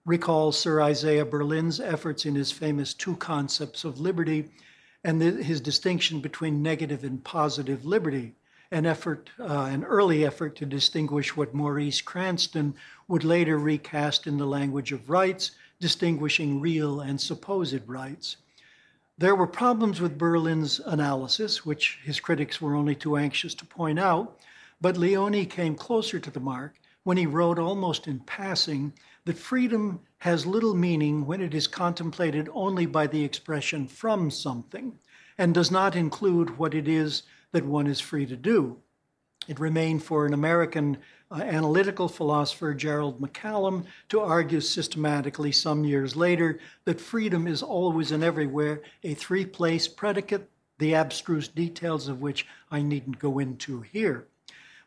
Recall 0.06 0.52
Sir 0.52 0.80
Isaiah 0.80 1.26
Berlin's 1.26 1.80
efforts 1.80 2.28
in 2.28 2.36
his 2.36 2.52
famous 2.52 2.94
Two 2.94 3.16
Concepts 3.16 3.84
of 3.86 4.00
Liberty 4.00 4.52
and 5.04 5.20
the, 5.20 5.44
his 5.44 5.60
distinction 5.62 6.20
between 6.20 6.62
negative 6.62 7.04
and 7.04 7.24
positive 7.24 7.86
liberty, 7.86 8.36
an 8.70 8.86
effort, 8.86 9.32
uh, 9.40 9.68
an 9.72 9.84
early 9.84 10.24
effort 10.24 10.56
to 10.58 10.68
distinguish 10.68 11.36
what 11.36 11.56
Maurice 11.56 12.02
Cranston 12.02 12.76
would 13.08 13.24
later 13.24 13.58
recast 13.58 14.28
in 14.28 14.38
the 14.38 14.46
language 14.46 14.92
of 14.92 15.10
rights 15.10 15.52
distinguishing 15.80 16.62
real 16.62 17.02
and 17.02 17.20
supposed 17.20 17.88
rights. 17.88 18.38
There 19.18 19.36
were 19.36 19.48
problems 19.48 20.02
with 20.02 20.18
Berlin's 20.18 20.80
analysis, 20.80 21.64
which 21.64 22.00
his 22.04 22.20
critics 22.20 22.60
were 22.60 22.74
only 22.74 22.96
too 22.96 23.16
anxious 23.16 23.54
to 23.56 23.66
point 23.66 24.00
out, 24.00 24.40
but 24.82 24.98
Leoni 24.98 25.46
came 25.46 25.76
closer 25.76 26.20
to 26.20 26.32
the 26.32 26.40
mark 26.40 26.80
when 27.04 27.18
he 27.18 27.28
wrote 27.28 27.60
almost 27.60 28.08
in 28.08 28.22
passing 28.22 28.94
that 29.26 29.38
freedom 29.38 30.00
has 30.18 30.48
little 30.48 30.74
meaning 30.74 31.28
when 31.28 31.42
it 31.42 31.54
is 31.54 31.68
contemplated 31.68 32.50
only 32.54 32.88
by 32.88 33.06
the 33.06 33.24
expression 33.24 33.88
from 33.88 34.32
something 34.32 34.98
and 35.38 35.54
does 35.54 35.70
not 35.70 35.96
include 35.96 36.58
what 36.58 36.74
it 36.74 36.88
is 36.88 37.24
that 37.52 37.66
one 37.66 37.86
is 37.86 38.00
free 38.00 38.26
to 38.26 38.36
do. 38.36 38.78
It 39.48 39.60
remained 39.60 40.04
for 40.04 40.26
an 40.26 40.34
American 40.34 40.98
uh, 41.34 41.38
analytical 41.38 42.08
philosopher 42.08 42.76
Gerald 42.76 43.20
MacCallum 43.20 43.86
to 44.10 44.20
argue 44.20 44.62
systematically 44.62 45.52
some 45.52 45.84
years 45.84 46.16
later 46.16 46.60
that 46.86 47.02
freedom 47.02 47.48
is 47.48 47.64
always 47.64 48.12
and 48.12 48.24
everywhere 48.24 48.84
a 49.04 49.16
three 49.16 49.46
place 49.46 49.88
predicate, 49.88 50.48
the 50.78 50.94
abstruse 50.94 51.48
details 51.48 52.08
of 52.08 52.22
which 52.22 52.46
I 52.70 52.84
needn't 52.84 53.18
go 53.18 53.40
into 53.40 53.82
here. 53.82 54.28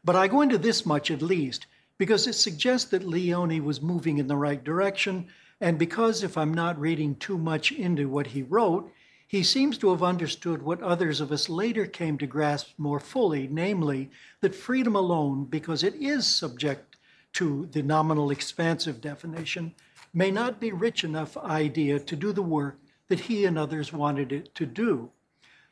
But 0.04 0.14
I 0.14 0.28
go 0.28 0.40
into 0.40 0.56
this 0.56 0.86
much 0.86 1.10
at 1.10 1.20
least 1.20 1.66
because 1.98 2.28
it 2.28 2.34
suggests 2.34 2.90
that 2.90 3.02
Leoni 3.02 3.60
was 3.60 3.82
moving 3.82 4.18
in 4.18 4.28
the 4.28 4.36
right 4.36 4.62
direction, 4.62 5.26
and 5.60 5.78
because 5.78 6.22
if 6.22 6.38
I'm 6.38 6.54
not 6.54 6.78
reading 6.78 7.16
too 7.16 7.38
much 7.38 7.72
into 7.72 8.08
what 8.08 8.28
he 8.28 8.42
wrote, 8.42 8.92
he 9.28 9.42
seems 9.42 9.76
to 9.78 9.90
have 9.90 10.02
understood 10.02 10.62
what 10.62 10.80
others 10.82 11.20
of 11.20 11.32
us 11.32 11.48
later 11.48 11.84
came 11.84 12.16
to 12.18 12.26
grasp 12.26 12.68
more 12.78 13.00
fully, 13.00 13.48
namely, 13.48 14.10
that 14.40 14.54
freedom 14.54 14.94
alone, 14.94 15.44
because 15.44 15.82
it 15.82 15.94
is 15.96 16.26
subject 16.26 16.96
to 17.32 17.68
the 17.72 17.82
nominal 17.82 18.30
expansive 18.30 19.00
definition, 19.00 19.74
may 20.14 20.30
not 20.30 20.60
be 20.60 20.70
rich 20.70 21.02
enough 21.02 21.36
idea 21.36 21.98
to 21.98 22.14
do 22.14 22.32
the 22.32 22.42
work 22.42 22.78
that 23.08 23.20
he 23.20 23.44
and 23.44 23.58
others 23.58 23.92
wanted 23.92 24.32
it 24.32 24.54
to 24.54 24.64
do. 24.64 25.10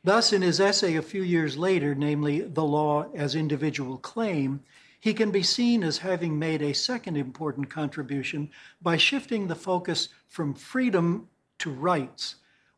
Thus, 0.03 0.33
in 0.33 0.41
his 0.41 0.59
essay 0.59 0.97
a 0.97 1.01
few 1.01 1.23
years 1.23 1.57
later, 1.57 1.95
namely 1.95 2.41
The 2.41 2.63
Law 2.63 3.09
as 3.15 3.35
Individual 3.35 3.97
Claim, 3.97 4.61
he 4.99 5.13
can 5.13 5.31
be 5.31 5.43
seen 5.43 5.83
as 5.83 5.99
having 5.99 6.37
made 6.37 6.61
a 6.61 6.73
second 6.73 7.15
important 7.15 7.69
contribution 7.69 8.49
by 8.81 8.97
shifting 8.97 9.47
the 9.47 9.55
focus 9.55 10.09
from 10.27 10.53
freedom 10.53 11.27
to 11.59 11.71
rights 11.71 12.35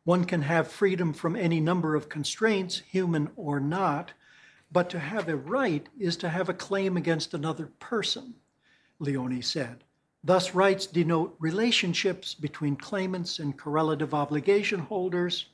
one 0.08 0.24
can 0.24 0.40
have 0.40 0.66
freedom 0.66 1.12
from 1.12 1.36
any 1.36 1.60
number 1.60 1.94
of 1.94 2.08
constraints, 2.08 2.78
human 2.78 3.28
or 3.36 3.60
not, 3.60 4.10
but 4.72 4.88
to 4.88 4.98
have 4.98 5.28
a 5.28 5.36
right 5.36 5.86
is 6.00 6.16
to 6.16 6.30
have 6.30 6.48
a 6.48 6.54
claim 6.54 6.96
against 6.96 7.34
another 7.34 7.66
person, 7.78 8.32
Leoni 9.00 9.42
said. 9.42 9.84
Thus, 10.24 10.54
rights 10.54 10.86
denote 10.86 11.36
relationships 11.38 12.32
between 12.32 12.74
claimants 12.74 13.38
and 13.38 13.58
correlative 13.58 14.14
obligation 14.14 14.80
holders. 14.80 15.50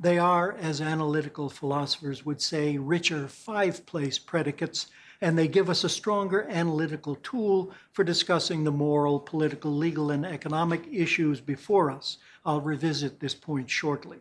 They 0.00 0.18
are, 0.18 0.54
as 0.54 0.80
analytical 0.80 1.48
philosophers 1.48 2.26
would 2.26 2.42
say, 2.42 2.76
richer 2.76 3.28
five 3.28 3.86
place 3.86 4.18
predicates, 4.18 4.88
and 5.20 5.38
they 5.38 5.46
give 5.46 5.70
us 5.70 5.84
a 5.84 5.88
stronger 5.88 6.48
analytical 6.50 7.14
tool 7.22 7.70
for 7.92 8.02
discussing 8.02 8.64
the 8.64 8.72
moral, 8.72 9.20
political, 9.20 9.70
legal, 9.70 10.10
and 10.10 10.26
economic 10.26 10.84
issues 10.90 11.40
before 11.40 11.92
us. 11.92 12.18
I'll 12.44 12.60
revisit 12.60 13.20
this 13.20 13.34
point 13.34 13.70
shortly. 13.70 14.18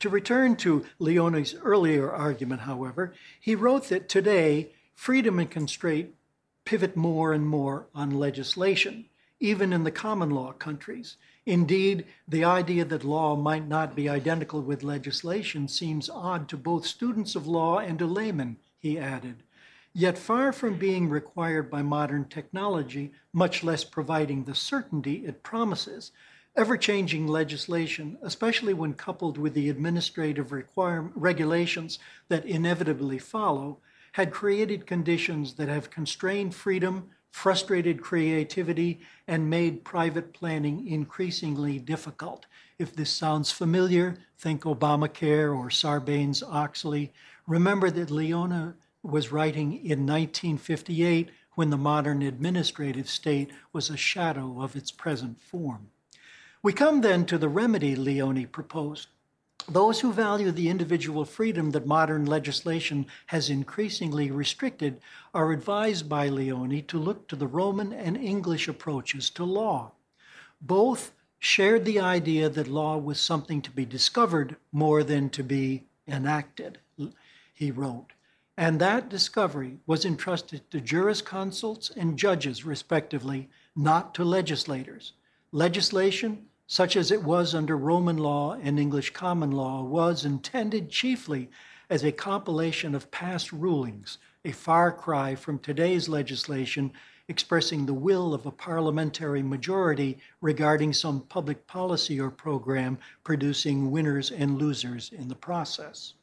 To 0.00 0.08
return 0.08 0.56
to 0.56 0.86
Leoni's 0.98 1.54
earlier 1.62 2.10
argument, 2.10 2.62
however, 2.62 3.12
he 3.38 3.54
wrote 3.54 3.88
that 3.88 4.08
today 4.08 4.70
freedom 4.94 5.38
and 5.38 5.50
constraint 5.50 6.14
pivot 6.64 6.96
more 6.96 7.32
and 7.32 7.46
more 7.46 7.86
on 7.94 8.10
legislation, 8.10 9.06
even 9.40 9.72
in 9.72 9.84
the 9.84 9.90
common 9.90 10.30
law 10.30 10.52
countries. 10.52 11.16
Indeed, 11.46 12.06
the 12.28 12.44
idea 12.44 12.84
that 12.84 13.04
law 13.04 13.34
might 13.34 13.66
not 13.66 13.96
be 13.96 14.08
identical 14.08 14.60
with 14.60 14.82
legislation 14.82 15.68
seems 15.68 16.08
odd 16.08 16.48
to 16.48 16.56
both 16.56 16.86
students 16.86 17.34
of 17.34 17.46
law 17.46 17.78
and 17.78 17.98
to 17.98 18.06
laymen, 18.06 18.56
he 18.78 18.98
added. 18.98 19.42
Yet, 19.92 20.16
far 20.16 20.52
from 20.52 20.78
being 20.78 21.08
required 21.08 21.70
by 21.70 21.82
modern 21.82 22.26
technology, 22.26 23.12
much 23.32 23.64
less 23.64 23.82
providing 23.82 24.44
the 24.44 24.54
certainty 24.54 25.26
it 25.26 25.42
promises, 25.42 26.12
Ever 26.56 26.76
changing 26.76 27.28
legislation, 27.28 28.18
especially 28.22 28.74
when 28.74 28.94
coupled 28.94 29.38
with 29.38 29.54
the 29.54 29.68
administrative 29.68 30.52
regulations 31.14 31.98
that 32.28 32.44
inevitably 32.44 33.18
follow, 33.18 33.78
had 34.12 34.32
created 34.32 34.86
conditions 34.86 35.54
that 35.54 35.68
have 35.68 35.90
constrained 35.90 36.52
freedom, 36.54 37.08
frustrated 37.30 38.02
creativity, 38.02 39.00
and 39.28 39.48
made 39.48 39.84
private 39.84 40.32
planning 40.32 40.88
increasingly 40.88 41.78
difficult. 41.78 42.46
If 42.78 42.96
this 42.96 43.10
sounds 43.10 43.52
familiar, 43.52 44.16
think 44.36 44.62
Obamacare 44.64 45.56
or 45.56 45.68
Sarbanes 45.68 46.42
Oxley. 46.42 47.12
Remember 47.46 47.90
that 47.92 48.10
Leoni 48.10 48.72
was 49.04 49.30
writing 49.30 49.74
in 49.74 50.04
1958 50.04 51.30
when 51.54 51.70
the 51.70 51.76
modern 51.76 52.22
administrative 52.22 53.08
state 53.08 53.50
was 53.72 53.88
a 53.88 53.96
shadow 53.96 54.60
of 54.60 54.74
its 54.74 54.90
present 54.90 55.40
form. 55.40 55.90
We 56.62 56.74
come 56.74 57.00
then 57.00 57.24
to 57.26 57.38
the 57.38 57.48
remedy 57.48 57.96
Leoni 57.96 58.44
proposed. 58.44 59.08
Those 59.66 60.00
who 60.00 60.12
value 60.12 60.50
the 60.50 60.68
individual 60.68 61.24
freedom 61.24 61.70
that 61.70 61.86
modern 61.86 62.26
legislation 62.26 63.06
has 63.28 63.48
increasingly 63.48 64.30
restricted 64.30 65.00
are 65.32 65.52
advised 65.52 66.06
by 66.06 66.28
Leoni 66.28 66.82
to 66.82 66.98
look 66.98 67.28
to 67.28 67.36
the 67.36 67.46
Roman 67.46 67.94
and 67.94 68.14
English 68.14 68.68
approaches 68.68 69.30
to 69.30 69.44
law. 69.44 69.92
Both 70.60 71.12
shared 71.38 71.86
the 71.86 71.98
idea 71.98 72.50
that 72.50 72.68
law 72.68 72.98
was 72.98 73.18
something 73.18 73.62
to 73.62 73.70
be 73.70 73.86
discovered 73.86 74.56
more 74.70 75.02
than 75.02 75.30
to 75.30 75.42
be 75.42 75.84
enacted, 76.06 76.78
he 77.54 77.70
wrote. 77.70 78.12
And 78.58 78.78
that 78.78 79.08
discovery 79.08 79.78
was 79.86 80.04
entrusted 80.04 80.70
to 80.70 80.80
jurisconsults 80.82 81.90
and 81.96 82.18
judges, 82.18 82.66
respectively, 82.66 83.48
not 83.74 84.14
to 84.16 84.24
legislators. 84.24 85.14
Legislation 85.52 86.46
such 86.72 86.94
as 86.94 87.10
it 87.10 87.24
was 87.24 87.52
under 87.52 87.76
Roman 87.76 88.16
law 88.16 88.56
and 88.62 88.78
English 88.78 89.12
common 89.12 89.50
law, 89.50 89.82
was 89.82 90.24
intended 90.24 90.88
chiefly 90.88 91.50
as 91.90 92.04
a 92.04 92.12
compilation 92.12 92.94
of 92.94 93.10
past 93.10 93.50
rulings, 93.50 94.18
a 94.44 94.52
far 94.52 94.92
cry 94.92 95.34
from 95.34 95.58
today's 95.58 96.08
legislation 96.08 96.92
expressing 97.26 97.84
the 97.84 97.92
will 97.92 98.32
of 98.32 98.46
a 98.46 98.52
parliamentary 98.52 99.42
majority 99.42 100.16
regarding 100.40 100.92
some 100.92 101.22
public 101.22 101.66
policy 101.66 102.20
or 102.20 102.30
program 102.30 102.96
producing 103.24 103.90
winners 103.90 104.30
and 104.30 104.56
losers 104.56 105.10
in 105.10 105.26
the 105.26 105.34
process. 105.34 106.14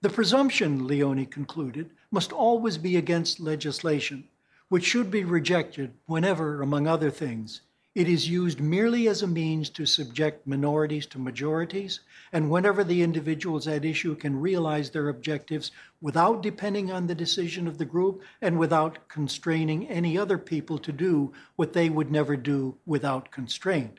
The 0.00 0.08
presumption, 0.08 0.86
Leoni 0.86 1.26
concluded, 1.26 1.90
must 2.10 2.32
always 2.32 2.78
be 2.78 2.96
against 2.96 3.40
legislation, 3.40 4.26
which 4.70 4.86
should 4.86 5.10
be 5.10 5.24
rejected 5.24 5.92
whenever, 6.06 6.62
among 6.62 6.86
other 6.86 7.10
things, 7.10 7.60
it 7.96 8.10
is 8.10 8.28
used 8.28 8.60
merely 8.60 9.08
as 9.08 9.22
a 9.22 9.26
means 9.26 9.70
to 9.70 9.86
subject 9.86 10.46
minorities 10.46 11.06
to 11.06 11.18
majorities, 11.18 12.00
and 12.30 12.50
whenever 12.50 12.84
the 12.84 13.00
individuals 13.00 13.66
at 13.66 13.86
issue 13.86 14.14
can 14.14 14.38
realize 14.38 14.90
their 14.90 15.08
objectives 15.08 15.70
without 16.02 16.42
depending 16.42 16.92
on 16.92 17.06
the 17.06 17.14
decision 17.14 17.66
of 17.66 17.78
the 17.78 17.86
group 17.86 18.22
and 18.42 18.58
without 18.58 19.08
constraining 19.08 19.88
any 19.88 20.18
other 20.18 20.36
people 20.36 20.76
to 20.76 20.92
do 20.92 21.32
what 21.56 21.72
they 21.72 21.88
would 21.88 22.10
never 22.10 22.36
do 22.36 22.76
without 22.84 23.30
constraint. 23.30 23.98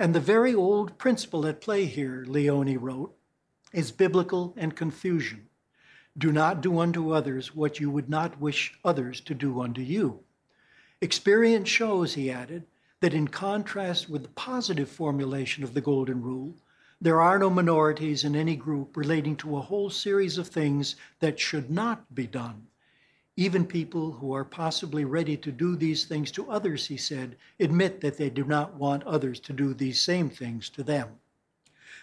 And 0.00 0.12
the 0.12 0.18
very 0.18 0.52
old 0.52 0.98
principle 0.98 1.46
at 1.46 1.60
play 1.60 1.84
here, 1.84 2.24
Leoni 2.26 2.76
wrote, 2.76 3.14
is 3.72 3.92
biblical 3.92 4.52
and 4.56 4.74
Confucian. 4.74 5.46
Do 6.18 6.32
not 6.32 6.60
do 6.60 6.80
unto 6.80 7.12
others 7.12 7.54
what 7.54 7.78
you 7.78 7.88
would 7.88 8.08
not 8.08 8.40
wish 8.40 8.76
others 8.84 9.20
to 9.20 9.34
do 9.34 9.60
unto 9.60 9.80
you. 9.80 10.24
Experience 11.00 11.68
shows, 11.68 12.14
he 12.14 12.32
added, 12.32 12.64
that 13.00 13.14
in 13.14 13.28
contrast 13.28 14.08
with 14.08 14.22
the 14.22 14.28
positive 14.30 14.88
formulation 14.88 15.62
of 15.62 15.74
the 15.74 15.80
Golden 15.80 16.22
Rule, 16.22 16.54
there 17.00 17.20
are 17.20 17.38
no 17.38 17.50
minorities 17.50 18.24
in 18.24 18.34
any 18.34 18.56
group 18.56 18.96
relating 18.96 19.36
to 19.36 19.56
a 19.56 19.60
whole 19.60 19.90
series 19.90 20.38
of 20.38 20.48
things 20.48 20.96
that 21.20 21.38
should 21.38 21.70
not 21.70 22.14
be 22.14 22.26
done. 22.26 22.66
Even 23.36 23.66
people 23.66 24.12
who 24.12 24.32
are 24.32 24.46
possibly 24.46 25.04
ready 25.04 25.36
to 25.36 25.52
do 25.52 25.76
these 25.76 26.06
things 26.06 26.30
to 26.32 26.50
others, 26.50 26.86
he 26.86 26.96
said, 26.96 27.36
admit 27.60 28.00
that 28.00 28.16
they 28.16 28.30
do 28.30 28.44
not 28.44 28.74
want 28.74 29.02
others 29.04 29.40
to 29.40 29.52
do 29.52 29.74
these 29.74 30.00
same 30.00 30.30
things 30.30 30.70
to 30.70 30.82
them. 30.82 31.08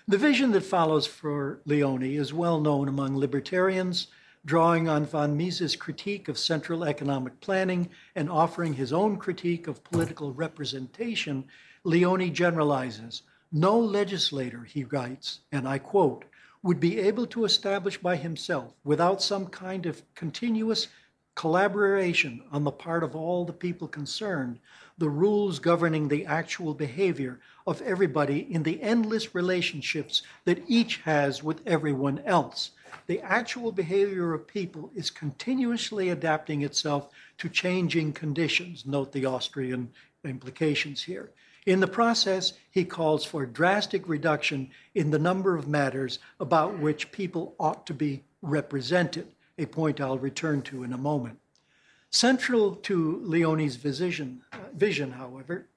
The 0.07 0.17
vision 0.17 0.51
that 0.51 0.61
follows 0.61 1.07
for 1.07 1.61
Leoni 1.65 2.17
is 2.17 2.33
well 2.33 2.61
known 2.61 2.87
among 2.87 3.17
libertarians 3.17 4.07
drawing 4.45 4.89
on 4.89 5.05
von 5.05 5.37
Mises' 5.37 5.75
critique 5.75 6.27
of 6.27 6.37
central 6.37 6.83
economic 6.83 7.39
planning 7.39 7.89
and 8.15 8.29
offering 8.29 8.73
his 8.73 8.91
own 8.91 9.17
critique 9.17 9.67
of 9.67 9.83
political 9.83 10.33
representation, 10.33 11.45
Leoni 11.85 12.29
generalizes 12.29 13.21
No 13.51 13.79
legislator, 13.79 14.63
he 14.63 14.83
writes, 14.83 15.39
and 15.51 15.67
I 15.67 15.77
quote, 15.77 16.25
would 16.61 16.79
be 16.79 16.99
able 16.99 17.27
to 17.27 17.45
establish 17.45 17.97
by 17.97 18.15
himself, 18.15 18.73
without 18.83 19.21
some 19.21 19.47
kind 19.47 19.85
of 19.85 20.01
continuous 20.15 20.87
collaboration 21.35 22.43
on 22.51 22.63
the 22.63 22.71
part 22.71 23.03
of 23.03 23.15
all 23.15 23.45
the 23.45 23.53
people 23.53 23.87
concerned, 23.87 24.59
the 24.97 25.09
rules 25.09 25.59
governing 25.59 26.07
the 26.07 26.25
actual 26.25 26.73
behavior 26.73 27.39
of 27.65 27.81
everybody 27.81 28.39
in 28.53 28.63
the 28.63 28.81
endless 28.81 29.33
relationships 29.33 30.21
that 30.45 30.63
each 30.67 30.97
has 30.97 31.41
with 31.41 31.61
everyone 31.65 32.19
else 32.25 32.71
the 33.07 33.21
actual 33.21 33.71
behavior 33.71 34.33
of 34.33 34.47
people 34.47 34.91
is 34.95 35.09
continuously 35.09 36.09
adapting 36.09 36.61
itself 36.61 37.09
to 37.37 37.49
changing 37.49 38.13
conditions. 38.13 38.85
Note 38.85 39.11
the 39.11 39.25
Austrian 39.25 39.91
implications 40.23 41.03
here. 41.03 41.31
In 41.65 41.79
the 41.79 41.87
process, 41.87 42.53
he 42.71 42.83
calls 42.83 43.23
for 43.23 43.45
drastic 43.45 44.07
reduction 44.07 44.69
in 44.95 45.11
the 45.11 45.19
number 45.19 45.55
of 45.55 45.67
matters 45.67 46.19
about 46.39 46.79
which 46.79 47.11
people 47.11 47.55
ought 47.59 47.87
to 47.87 47.93
be 47.93 48.23
represented, 48.41 49.27
a 49.57 49.65
point 49.65 50.01
I'll 50.01 50.17
return 50.17 50.61
to 50.63 50.83
in 50.83 50.91
a 50.91 50.97
moment. 50.97 51.39
Central 52.09 52.75
to 52.75 53.21
Leoni's 53.23 53.77
vision, 53.77 54.43
uh, 54.51 54.57
vision, 54.73 55.13
however, 55.13 55.67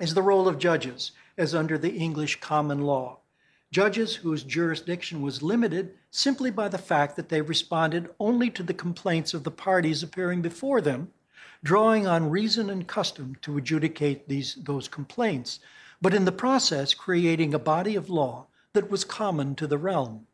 is 0.00 0.14
the 0.14 0.22
role 0.22 0.48
of 0.48 0.58
judges, 0.58 1.12
as 1.36 1.54
under 1.54 1.76
the 1.76 1.94
English 1.94 2.40
common 2.40 2.82
law 2.82 3.18
judges 3.74 4.14
whose 4.14 4.44
jurisdiction 4.44 5.20
was 5.20 5.42
limited 5.42 5.92
simply 6.12 6.48
by 6.48 6.68
the 6.68 6.78
fact 6.78 7.16
that 7.16 7.28
they 7.28 7.40
responded 7.40 8.08
only 8.20 8.48
to 8.48 8.62
the 8.62 8.72
complaints 8.72 9.34
of 9.34 9.42
the 9.42 9.50
parties 9.50 10.00
appearing 10.00 10.40
before 10.40 10.80
them, 10.80 11.10
drawing 11.64 12.06
on 12.06 12.30
reason 12.30 12.70
and 12.70 12.86
custom 12.86 13.36
to 13.42 13.56
adjudicate 13.56 14.28
these, 14.28 14.54
those 14.62 14.86
complaints, 14.86 15.58
but 16.00 16.14
in 16.14 16.24
the 16.24 16.30
process 16.30 16.94
creating 16.94 17.52
a 17.52 17.58
body 17.58 17.96
of 17.96 18.08
law 18.08 18.46
that 18.74 18.88
was 18.88 19.02
common 19.02 19.56
to 19.56 19.66
the 19.66 19.76
realm. 19.76 20.24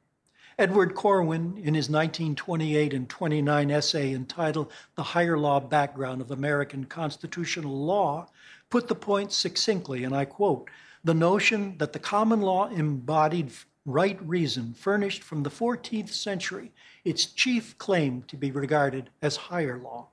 Edward 0.59 0.94
Corwin, 0.94 1.57
in 1.57 1.72
his 1.72 1.88
1928 1.88 2.92
and 2.92 3.09
29 3.09 3.70
essay 3.70 4.12
entitled 4.12 4.70
The 4.96 5.03
Higher 5.03 5.38
Law 5.38 5.61
Background 5.61 6.20
of 6.20 6.31
American 6.31 6.85
Constitutional 6.85 7.87
Law, 7.87 8.29
put 8.68 8.87
the 8.87 8.94
point 8.94 9.33
succinctly, 9.33 10.05
and 10.05 10.14
I 10.14 10.26
quote 10.26 10.68
the 11.02 11.14
notion 11.14 11.76
that 11.78 11.92
the 11.92 11.98
common 11.98 12.40
law 12.40 12.68
embodied 12.68 13.52
right 13.86 14.18
reason 14.26 14.74
furnished 14.74 15.22
from 15.22 15.42
the 15.42 15.50
14th 15.50 16.10
century 16.10 16.72
its 17.04 17.26
chief 17.26 17.76
claim 17.78 18.22
to 18.24 18.36
be 18.36 18.50
regarded 18.50 19.10
as 19.22 19.36
higher 19.36 19.78
law. 19.78 20.08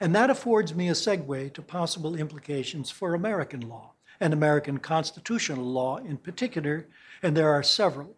And 0.00 0.14
that 0.14 0.30
affords 0.30 0.74
me 0.74 0.88
a 0.88 0.92
segue 0.92 1.52
to 1.52 1.62
possible 1.62 2.16
implications 2.16 2.90
for 2.90 3.14
American 3.14 3.60
law 3.60 3.92
and 4.20 4.32
American 4.32 4.78
constitutional 4.78 5.64
law 5.64 5.98
in 5.98 6.16
particular, 6.16 6.86
and 7.22 7.36
there 7.36 7.50
are 7.50 7.62
several. 7.62 8.16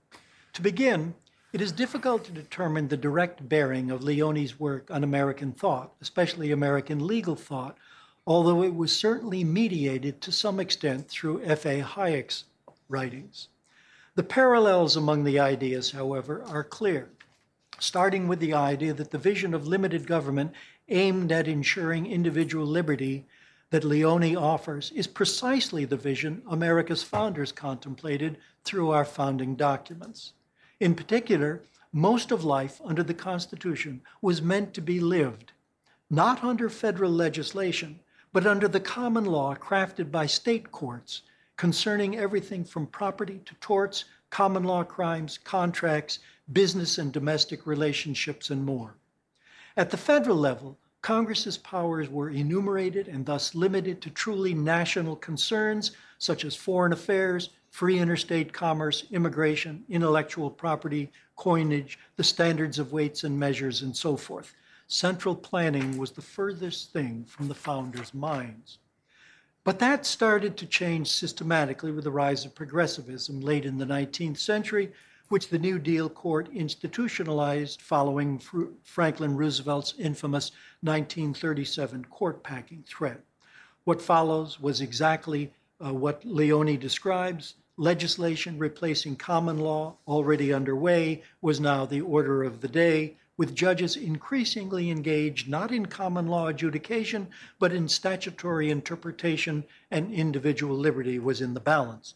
To 0.55 0.63
begin, 0.63 1.15
it 1.53 1.61
is 1.61 1.73
difficult 1.73 2.25
to 2.25 2.33
determine 2.33 2.89
the 2.89 2.97
direct 2.97 3.49
bearing 3.49 3.91
of 3.91 4.03
Leoni's 4.03 4.59
work 4.59 4.91
on 4.91 5.05
American 5.05 5.53
thought, 5.53 5.95
especially 6.01 6.51
American 6.51 7.07
legal 7.07 7.37
thought, 7.37 7.77
although 8.27 8.63
it 8.63 8.75
was 8.75 8.95
certainly 8.95 9.45
mediated 9.45 10.21
to 10.21 10.33
some 10.33 10.59
extent 10.59 11.09
through 11.09 11.43
F.A. 11.45 11.81
Hayek's 11.81 12.45
writings. 12.89 13.49
The 14.17 14.23
parallels 14.23 14.97
among 14.97 15.25
the 15.25 15.39
ideas, 15.39 15.93
however, 15.93 16.43
are 16.47 16.65
clear, 16.65 17.11
starting 17.79 18.27
with 18.27 18.41
the 18.41 18.55
idea 18.55 18.95
that 18.95 19.11
the 19.11 19.19
vision 19.19 19.55
of 19.55 19.67
limited 19.67 20.07
government 20.07 20.53
aimed 20.89 21.31
at 21.31 21.47
ensuring 21.47 22.07
individual 22.07 22.67
liberty 22.67 23.27
that 23.71 23.85
Leoni 23.85 24.35
offers 24.35 24.93
is 24.93 25.07
precisely 25.07 25.85
the 25.85 25.97
vision 25.97 26.43
America's 26.49 27.03
founders 27.03 27.53
contemplated 27.53 28.39
through 28.65 28.91
our 28.91 29.05
founding 29.05 29.55
documents. 29.55 30.33
In 30.81 30.95
particular, 30.95 31.63
most 31.93 32.31
of 32.31 32.45
life 32.45 32.81
under 32.85 33.03
the 33.03 33.15
Constitution 33.15 34.01
was 34.23 34.43
meant 34.43 34.75
to 34.75 34.81
be 34.81 35.01
lived, 35.01 35.53
not 36.11 36.45
under 36.45 36.69
federal 36.69 37.11
legislation, 37.11 38.01
but 38.33 38.47
under 38.47 38.69
the 38.69 38.81
common 38.81 39.25
law 39.25 39.55
crafted 39.55 40.11
by 40.11 40.27
state 40.27 40.71
courts 40.73 41.23
concerning 41.57 42.17
everything 42.17 42.65
from 42.65 42.87
property 42.87 43.41
to 43.45 43.55
torts, 43.57 44.05
common 44.31 44.65
law 44.65 44.85
crimes, 44.85 45.39
contracts, 45.39 46.19
business 46.53 46.99
and 46.99 47.13
domestic 47.13 47.67
relationships, 47.67 48.51
and 48.51 48.65
more. 48.65 48.95
At 49.77 49.91
the 49.91 49.97
federal 49.97 50.37
level, 50.37 50.79
Congress's 51.03 51.59
powers 51.59 52.09
were 52.09 52.31
enumerated 52.31 53.09
and 53.09 53.25
thus 53.25 53.55
limited 53.55 54.01
to 54.03 54.11
truly 54.11 54.55
national 54.55 55.17
concerns 55.17 55.93
such 56.19 56.45
as 56.45 56.57
foreign 56.57 56.93
affairs, 56.93 57.51
free 57.71 57.99
interstate 57.99 58.53
commerce, 58.53 59.05
immigration, 59.11 59.85
intellectual 59.89 60.51
property, 60.51 61.13
coinage, 61.37 61.99
the 62.17 62.25
standards 62.25 62.79
of 62.79 62.93
weights 62.93 63.23
and 63.23 63.39
measures, 63.39 63.83
and 63.83 63.97
so 63.97 64.17
forth. 64.17 64.55
Central 64.89 65.35
planning 65.35 65.99
was 65.99 66.13
the 66.13 66.23
furthest 66.23 66.93
thing 66.93 67.25
from 67.25 67.49
the 67.49 67.55
founders' 67.55 68.15
minds. 68.15 68.79
But 69.65 69.81
that 69.81 70.07
started 70.07 70.57
to 70.59 70.67
change 70.67 71.09
systematically 71.09 71.91
with 71.91 72.05
the 72.05 72.13
rise 72.13 72.45
of 72.45 72.55
progressivism 72.55 73.41
late 73.41 73.65
in 73.65 73.79
the 73.79 73.85
19th 73.85 74.39
century, 74.39 74.93
which 75.29 75.49
the 75.49 75.59
New 75.59 75.81
Deal 75.81 76.09
court 76.09 76.49
institutionalized 76.53 77.83
following 77.83 78.41
Franklin 78.85 79.37
Roosevelt's 79.37 79.95
infamous 79.99 80.53
1937 80.83 82.05
court 82.05 82.45
packing 82.45 82.85
threat. 82.87 83.21
What 83.83 84.01
follows 84.01 84.61
was 84.61 84.81
exactly 84.81 85.53
uh, 85.85 85.93
what 85.93 86.25
Leoni 86.25 86.77
describes. 86.77 87.55
Legislation 87.77 88.59
replacing 88.59 89.17
common 89.17 89.59
law, 89.59 89.97
already 90.07 90.53
underway, 90.53 91.25
was 91.41 91.59
now 91.59 91.85
the 91.85 92.01
order 92.01 92.45
of 92.45 92.61
the 92.61 92.69
day, 92.69 93.17
with 93.37 93.55
judges 93.55 93.97
increasingly 93.97 94.91
engaged 94.91 95.49
not 95.49 95.71
in 95.71 95.87
common 95.87 96.27
law 96.27 96.49
adjudication, 96.49 97.29
but 97.59 97.73
in 97.73 97.89
statutory 97.89 98.71
interpretation, 98.71 99.65
and 99.91 100.13
individual 100.13 100.77
liberty 100.77 101.19
was 101.19 101.41
in 101.41 101.55
the 101.55 101.61
balance. 101.61 102.15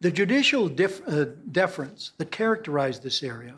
The 0.00 0.10
judicial 0.10 0.66
uh, 0.66 1.24
deference 1.50 2.12
that 2.18 2.30
characterized 2.30 3.02
this 3.02 3.22
area 3.22 3.56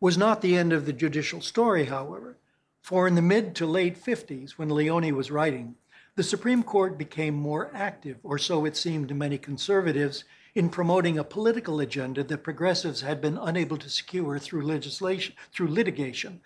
was 0.00 0.18
not 0.18 0.40
the 0.40 0.56
end 0.56 0.72
of 0.72 0.86
the 0.86 0.92
judicial 0.92 1.40
story, 1.40 1.84
however, 1.86 2.36
for 2.82 3.08
in 3.08 3.14
the 3.14 3.22
mid 3.22 3.54
to 3.56 3.66
late 3.66 4.02
50s, 4.02 4.52
when 4.52 4.68
Leoni 4.68 5.12
was 5.12 5.30
writing, 5.30 5.76
the 6.16 6.22
Supreme 6.22 6.62
Court 6.62 6.96
became 6.96 7.34
more 7.34 7.70
active, 7.74 8.18
or 8.22 8.38
so 8.38 8.64
it 8.64 8.76
seemed 8.76 9.08
to 9.08 9.14
many 9.14 9.38
conservatives, 9.38 10.24
in 10.54 10.68
promoting 10.68 11.18
a 11.18 11.24
political 11.24 11.80
agenda 11.80 12.22
that 12.22 12.44
progressives 12.44 13.00
had 13.00 13.20
been 13.20 13.38
unable 13.38 13.76
to 13.76 13.90
secure 13.90 14.38
through 14.38 14.62
legislation, 14.62 15.34
through 15.52 15.68
litigation, 15.68 16.40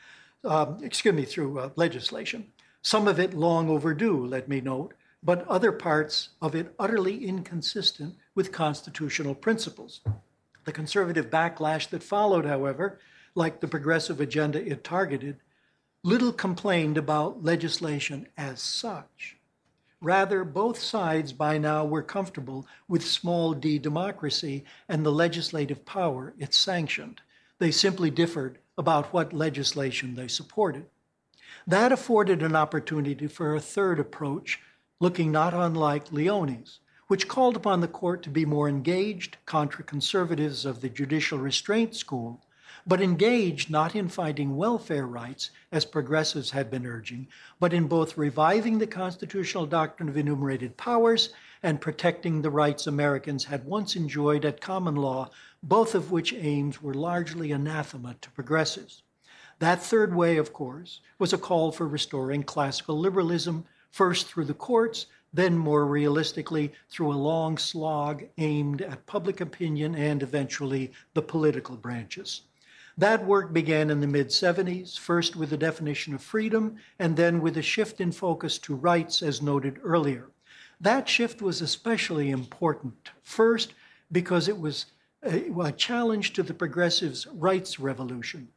um, 0.44 0.78
excuse 0.82 1.14
me, 1.14 1.24
through 1.24 1.58
uh, 1.58 1.70
legislation. 1.76 2.52
Some 2.82 3.06
of 3.06 3.20
it 3.20 3.34
long 3.34 3.68
overdue, 3.68 4.24
let 4.24 4.48
me 4.48 4.60
note, 4.60 4.94
but 5.22 5.46
other 5.48 5.72
parts 5.72 6.30
of 6.40 6.54
it 6.54 6.74
utterly 6.78 7.24
inconsistent 7.26 8.16
with 8.34 8.52
constitutional 8.52 9.34
principles. 9.34 10.00
The 10.64 10.72
conservative 10.72 11.28
backlash 11.28 11.88
that 11.90 12.02
followed, 12.02 12.46
however, 12.46 13.00
like 13.34 13.60
the 13.60 13.68
progressive 13.68 14.20
agenda 14.20 14.64
it 14.64 14.84
targeted, 14.84 15.38
little 16.04 16.32
complained 16.32 16.96
about 16.96 17.42
legislation 17.42 18.28
as 18.36 18.60
such. 18.60 19.38
Rather, 20.00 20.44
both 20.44 20.78
sides 20.78 21.32
by 21.32 21.58
now 21.58 21.84
were 21.84 22.02
comfortable 22.02 22.66
with 22.87 23.04
small 23.04 23.52
d 23.52 23.78
democracy 23.78 24.64
and 24.88 25.04
the 25.04 25.11
legislative 25.11 25.84
power 25.84 26.34
it 26.38 26.54
sanctioned. 26.54 27.20
They 27.58 27.72
simply 27.72 28.11
differed 28.11 28.58
about 28.76 29.12
what 29.12 29.32
legislation 29.32 30.14
they 30.14 30.28
supported. 30.28 30.87
That 31.66 31.90
afforded 31.90 32.42
an 32.42 32.54
opportunity 32.54 33.26
for 33.26 33.54
a 33.54 33.61
third 33.61 33.98
approach, 33.98 34.61
looking 35.00 35.32
not 35.32 35.52
unlike 35.52 36.12
Leoni's, 36.12 36.78
which 37.08 37.26
called 37.26 37.56
upon 37.56 37.80
the 37.80 37.88
court 37.88 38.22
to 38.22 38.30
be 38.30 38.44
more 38.44 38.68
engaged 38.68 39.37
contra 39.46 39.82
conservatives 39.82 40.64
of 40.64 40.80
the 40.80 40.88
judicial 40.88 41.38
restraint 41.38 41.96
school 41.96 42.40
but 42.88 43.03
engaged 43.03 43.68
not 43.70 43.94
in 43.94 44.09
finding 44.09 44.57
welfare 44.57 45.07
rights, 45.07 45.51
as 45.70 45.85
progressives 45.85 46.53
had 46.53 46.70
been 46.70 46.87
urging, 46.87 47.29
but 47.61 47.74
in 47.74 47.87
both 47.87 48.16
reviving 48.16 48.79
the 48.79 48.87
constitutional 48.87 49.66
doctrine 49.66 50.09
of 50.09 50.16
enumerated 50.16 50.74
powers 50.79 51.29
and 51.62 51.83
protecting 51.83 52.40
the 52.40 52.51
rights 52.51 52.87
Americans 52.87 53.44
had 53.44 53.66
once 53.66 53.94
enjoyed 53.94 54.42
at 54.42 54.62
common 54.62 54.96
law, 54.96 55.29
both 55.62 55.94
of 55.94 56.11
which 56.11 56.33
aims 56.33 56.81
were 56.81 56.94
largely 56.94 57.53
anathema 57.53 58.16
to 58.22 58.31
progressives. 58.31 59.03
That 59.59 59.83
third 59.83 60.14
way, 60.14 60.38
of 60.38 60.55
course, 60.55 61.01
was 61.18 61.35
a 61.35 61.38
call 61.38 61.72
for 61.72 61.87
restoring 61.87 62.42
classical 62.42 62.98
liberalism, 62.98 63.66
first 63.90 64.29
through 64.29 64.46
the 64.46 64.55
courts, 64.55 65.05
then 65.31 65.59
more 65.59 65.85
realistically 65.85 66.72
through 66.88 67.12
a 67.12 67.14
long 67.14 67.59
slog 67.59 68.24
aimed 68.38 68.81
at 68.81 69.05
public 69.05 69.42
opinion 69.42 69.94
and 69.94 70.22
eventually 70.22 70.90
the 71.12 71.20
political 71.20 71.77
branches. 71.77 72.42
That 72.98 73.24
work 73.24 73.52
began 73.52 73.90
in 73.90 74.00
the 74.00 74.08
mid 74.08 74.30
70s, 74.30 74.98
first 74.98 75.37
with 75.37 75.50
the 75.50 75.56
definition 75.56 76.14
of 76.14 76.20
freedom, 76.20 76.78
and 76.98 77.16
then 77.16 77.40
with 77.40 77.56
a 77.56 77.62
shift 77.62 78.00
in 78.00 78.11
focus 78.11 78.58
to 78.58 78.74
rights, 78.74 79.22
as 79.22 79.40
noted 79.40 79.78
earlier. 79.84 80.30
That 80.80 81.08
shift 81.08 81.40
was 81.40 81.62
especially 81.62 82.30
important, 82.30 83.11
first, 83.22 83.74
because 84.11 84.48
it 84.48 84.58
was 84.58 84.87
a, 85.22 85.48
a 85.61 85.70
challenge 85.70 86.32
to 86.32 86.42
the 86.42 86.54
progressives' 86.54 87.28
rights 87.28 87.78
revolution 87.78 88.48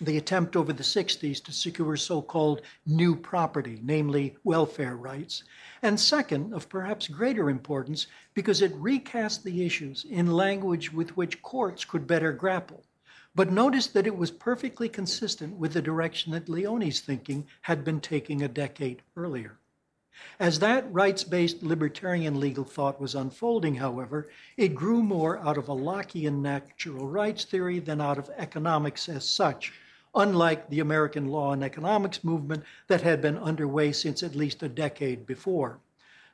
the 0.00 0.16
attempt 0.16 0.56
over 0.56 0.72
the 0.72 0.82
60s 0.82 1.42
to 1.44 1.52
secure 1.52 1.96
so 1.96 2.20
called 2.20 2.62
new 2.84 3.14
property, 3.14 3.78
namely 3.80 4.36
welfare 4.42 4.96
rights. 4.96 5.44
And 5.82 6.00
second, 6.00 6.52
of 6.52 6.68
perhaps 6.68 7.06
greater 7.06 7.48
importance, 7.48 8.08
because 8.34 8.60
it 8.60 8.74
recast 8.74 9.44
the 9.44 9.64
issues 9.64 10.04
in 10.10 10.32
language 10.32 10.92
with 10.92 11.16
which 11.16 11.40
courts 11.42 11.84
could 11.84 12.08
better 12.08 12.32
grapple. 12.32 12.82
But 13.34 13.50
notice 13.50 13.88
that 13.88 14.06
it 14.06 14.16
was 14.16 14.30
perfectly 14.30 14.88
consistent 14.88 15.56
with 15.56 15.72
the 15.72 15.82
direction 15.82 16.32
that 16.32 16.48
Leoni's 16.48 17.00
thinking 17.00 17.46
had 17.62 17.84
been 17.84 18.00
taking 18.00 18.42
a 18.42 18.48
decade 18.48 19.02
earlier. 19.16 19.58
As 20.38 20.60
that 20.60 20.92
rights 20.92 21.24
based 21.24 21.64
libertarian 21.64 22.38
legal 22.38 22.62
thought 22.62 23.00
was 23.00 23.16
unfolding, 23.16 23.74
however, 23.74 24.28
it 24.56 24.76
grew 24.76 25.02
more 25.02 25.38
out 25.38 25.58
of 25.58 25.68
a 25.68 25.74
Lockean 25.74 26.40
natural 26.40 27.08
rights 27.08 27.44
theory 27.44 27.80
than 27.80 28.00
out 28.00 28.18
of 28.18 28.30
economics 28.36 29.08
as 29.08 29.28
such, 29.28 29.72
unlike 30.14 30.70
the 30.70 30.78
American 30.78 31.26
law 31.26 31.52
and 31.52 31.64
economics 31.64 32.22
movement 32.22 32.62
that 32.86 33.00
had 33.00 33.20
been 33.20 33.36
underway 33.36 33.90
since 33.90 34.22
at 34.22 34.36
least 34.36 34.62
a 34.62 34.68
decade 34.68 35.26
before. 35.26 35.80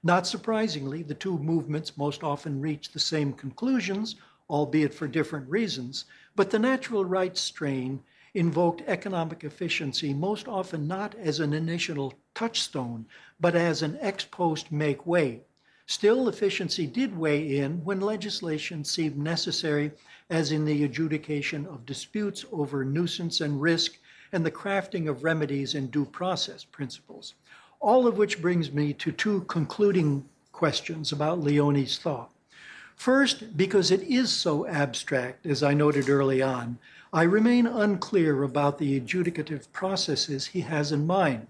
Not 0.03 0.27
surprisingly, 0.27 1.03
the 1.03 1.15
two 1.15 1.39
movements 1.39 1.97
most 1.97 2.23
often 2.23 2.61
reached 2.61 2.93
the 2.93 3.01
same 3.01 3.33
conclusions, 3.33 4.17
albeit 4.51 4.93
for 4.93 5.07
different 5.07 5.49
reasons, 5.49 6.05
but 6.35 6.51
the 6.51 6.59
natural 6.59 7.05
rights 7.05 7.41
strain 7.41 8.03
invoked 8.35 8.83
economic 8.87 9.45
efficiency 9.45 10.13
most 10.13 10.49
often 10.49 10.89
not 10.89 11.15
as 11.15 11.39
an 11.39 11.53
initial 11.53 12.13
touchstone, 12.35 13.07
but 13.39 13.55
as 13.55 13.83
an 13.83 13.97
ex 14.01 14.25
post 14.25 14.73
makeweight. 14.73 15.41
Still, 15.87 16.29
efficiency 16.29 16.87
did 16.87 17.17
weigh 17.17 17.59
in 17.59 17.85
when 17.85 18.01
legislation 18.01 18.85
seemed 18.85 19.17
necessary, 19.17 19.93
as 20.29 20.53
in 20.53 20.65
the 20.65 20.85
adjudication 20.85 21.67
of 21.67 21.87
disputes 21.87 22.45
over 22.53 22.85
nuisance 22.85 23.41
and 23.41 23.61
risk 23.61 23.99
and 24.33 24.45
the 24.45 24.51
crafting 24.51 25.09
of 25.09 25.25
remedies 25.25 25.75
and 25.75 25.91
due 25.91 26.05
process 26.05 26.65
principles. 26.65 27.35
All 27.81 28.07
of 28.07 28.19
which 28.19 28.41
brings 28.41 28.71
me 28.71 28.93
to 28.95 29.11
two 29.11 29.43
concluding 29.43 30.29
questions 30.53 31.13
about 31.13 31.41
Leoni's 31.41 31.99
thought. 31.99 32.31
First, 33.01 33.57
because 33.57 33.91
it 33.91 34.03
is 34.03 34.31
so 34.31 34.67
abstract, 34.67 35.47
as 35.47 35.63
I 35.63 35.73
noted 35.73 36.11
early 36.11 36.43
on, 36.43 36.79
I 37.15 37.23
remain 37.23 37.67
unclear 37.67 38.43
about 38.43 38.77
the 38.77 39.01
adjudicative 39.01 39.73
processes 39.73 40.49
he 40.49 40.61
has 40.61 40.93
in 40.93 41.07
mind. 41.07 41.47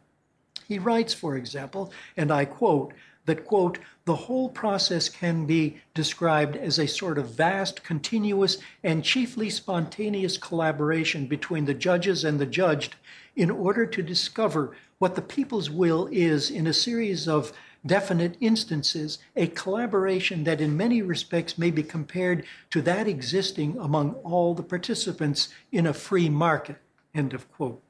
He 0.69 0.79
writes, 0.79 1.13
for 1.13 1.37
example, 1.37 1.93
and 2.17 2.31
I 2.31 2.45
quote, 2.45 2.95
that, 3.27 3.45
quote, 3.45 3.81
the 4.05 4.15
whole 4.15 4.49
process 4.49 5.09
can 5.09 5.45
be 5.45 5.79
described 5.93 6.55
as 6.55 6.79
a 6.79 6.87
sort 6.87 7.19
of 7.19 7.35
vast, 7.35 7.83
continuous, 7.83 8.59
and 8.85 9.03
chiefly 9.03 9.51
spontaneous 9.51 10.39
collaboration 10.39 11.27
between 11.27 11.65
the 11.65 11.75
judges 11.75 12.23
and 12.23 12.39
the 12.39 12.47
judged 12.47 12.95
in 13.35 13.51
order 13.51 13.87
to 13.87 14.05
discover 14.05 14.77
what 14.99 15.17
the 15.17 15.23
people's 15.23 15.69
will 15.69 16.09
is 16.13 16.49
in 16.49 16.69
a 16.69 16.73
series 16.73 17.27
of 17.27 17.53
definite 17.85 18.37
instances, 18.41 19.19
a 19.37 19.47
collaboration 19.47 20.45
that 20.45 20.61
in 20.61 20.77
many 20.77 21.03
respects 21.03 21.59
may 21.59 21.71
be 21.71 21.83
compared 21.83 22.45
to 22.71 22.83
that 22.83 23.09
existing 23.09 23.77
among 23.79 24.13
all 24.25 24.55
the 24.55 24.63
participants 24.63 25.49
in 25.73 25.87
a 25.87 25.95
free 25.95 26.29
market. 26.29 26.77
End 27.15 27.33
of 27.33 27.51
quote. 27.53 27.83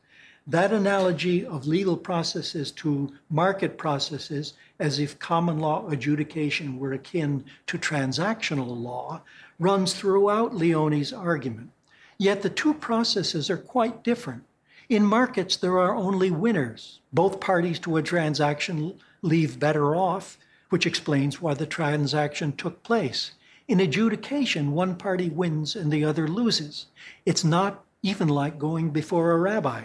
That 0.46 0.72
analogy 0.72 1.44
of 1.44 1.66
legal 1.66 1.96
processes 1.96 2.72
to 2.72 3.12
market 3.28 3.76
processes, 3.76 4.54
as 4.78 4.98
if 4.98 5.18
common 5.18 5.58
law 5.58 5.86
adjudication 5.88 6.78
were 6.78 6.92
akin 6.92 7.44
to 7.66 7.78
transactional 7.78 8.80
law, 8.80 9.22
runs 9.58 9.92
throughout 9.92 10.54
Leoni's 10.54 11.12
argument. 11.12 11.70
Yet 12.18 12.42
the 12.42 12.50
two 12.50 12.74
processes 12.74 13.50
are 13.50 13.56
quite 13.56 14.02
different. 14.02 14.44
In 14.88 15.04
markets, 15.04 15.56
there 15.56 15.78
are 15.78 15.94
only 15.94 16.30
winners. 16.30 17.00
Both 17.12 17.40
parties 17.40 17.78
to 17.80 17.96
a 17.96 18.02
transaction 18.02 18.98
leave 19.22 19.58
better 19.58 19.94
off, 19.94 20.38
which 20.70 20.86
explains 20.86 21.40
why 21.40 21.54
the 21.54 21.66
transaction 21.66 22.52
took 22.52 22.82
place. 22.82 23.32
In 23.68 23.80
adjudication, 23.80 24.72
one 24.72 24.96
party 24.96 25.28
wins 25.28 25.76
and 25.76 25.92
the 25.92 26.04
other 26.04 26.26
loses. 26.26 26.86
It's 27.24 27.44
not 27.44 27.84
even 28.02 28.28
like 28.28 28.58
going 28.58 28.90
before 28.90 29.32
a 29.32 29.38
rabbi. 29.38 29.84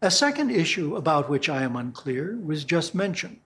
A 0.00 0.10
second 0.10 0.50
issue 0.50 0.94
about 0.94 1.28
which 1.28 1.48
I 1.48 1.62
am 1.62 1.76
unclear 1.76 2.38
was 2.42 2.64
just 2.64 2.94
mentioned 2.94 3.40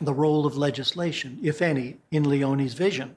the 0.00 0.14
role 0.14 0.46
of 0.46 0.56
legislation, 0.56 1.38
if 1.42 1.60
any, 1.60 1.96
in 2.10 2.22
Leoni's 2.22 2.74
vision. 2.74 3.16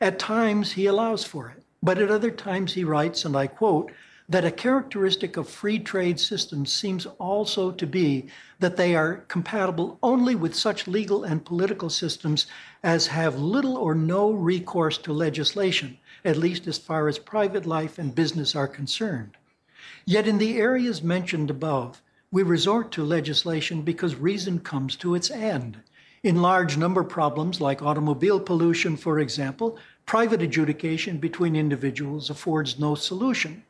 At 0.00 0.18
times 0.18 0.72
he 0.72 0.86
allows 0.86 1.24
for 1.24 1.50
it, 1.50 1.62
but 1.82 1.98
at 1.98 2.10
other 2.10 2.30
times 2.30 2.72
he 2.72 2.82
writes, 2.82 3.24
and 3.26 3.36
I 3.36 3.46
quote, 3.46 3.92
that 4.28 4.44
a 4.44 4.50
characteristic 4.50 5.36
of 5.36 5.48
free 5.48 5.78
trade 5.78 6.18
systems 6.18 6.72
seems 6.72 7.04
also 7.18 7.70
to 7.70 7.86
be 7.86 8.26
that 8.58 8.76
they 8.76 8.94
are 8.94 9.16
compatible 9.28 9.98
only 10.02 10.34
with 10.34 10.54
such 10.54 10.88
legal 10.88 11.24
and 11.24 11.44
political 11.44 11.90
systems 11.90 12.46
as 12.82 13.08
have 13.08 13.38
little 13.38 13.76
or 13.76 13.94
no 13.94 14.30
recourse 14.30 14.96
to 14.96 15.12
legislation, 15.12 15.98
at 16.24 16.38
least 16.38 16.66
as 16.66 16.78
far 16.78 17.06
as 17.06 17.18
private 17.18 17.66
life 17.66 17.98
and 17.98 18.14
business 18.14 18.56
are 18.56 18.68
concerned. 18.68 19.36
Yet 20.06 20.26
in 20.26 20.38
the 20.38 20.58
areas 20.58 21.02
mentioned 21.02 21.50
above, 21.50 22.00
we 22.30 22.42
resort 22.42 22.90
to 22.92 23.04
legislation 23.04 23.82
because 23.82 24.16
reason 24.16 24.58
comes 24.58 24.96
to 24.96 25.14
its 25.14 25.30
end. 25.30 25.78
In 26.22 26.40
large 26.40 26.78
number 26.78 27.04
problems 27.04 27.60
like 27.60 27.82
automobile 27.82 28.40
pollution, 28.40 28.96
for 28.96 29.18
example, 29.20 29.76
private 30.06 30.40
adjudication 30.40 31.18
between 31.18 31.54
individuals 31.54 32.30
affords 32.30 32.78
no 32.78 32.94
solution. 32.94 33.62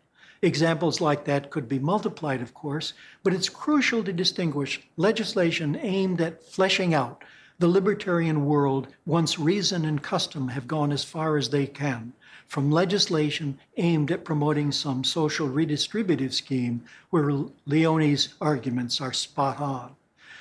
Examples 0.42 1.01
like 1.01 1.25
that 1.25 1.51
could 1.51 1.68
be 1.68 1.79
multiplied, 1.79 2.42
of 2.42 2.55
course, 2.55 2.92
but 3.23 3.33
it's 3.33 3.49
crucial 3.49 4.05
to 4.05 4.12
distinguish 4.12 4.81
legislation 4.97 5.77
aimed 5.81 6.20
at 6.20 6.42
fleshing 6.42 6.94
out 6.94 7.25
the 7.59 7.68
libertarian 7.68 8.44
world 8.44 8.88
once 9.07 9.38
reason 9.38 9.85
and 9.85 10.03
custom 10.03 10.49
have 10.49 10.66
gone 10.66 10.92
as 10.92 11.05
far 11.05 11.37
as 11.37 11.51
they 11.51 11.66
can 11.66 12.12
from 12.47 12.70
legislation 12.70 13.59
aimed 13.77 14.11
at 14.11 14.25
promoting 14.25 14.70
some 14.70 15.03
social 15.03 15.49
redistributive 15.49 16.33
scheme 16.33 16.85
where 17.11 17.31
Leoni's 17.66 18.35
arguments 18.40 19.01
are 19.01 19.12
spot 19.12 19.61
on. 19.61 19.94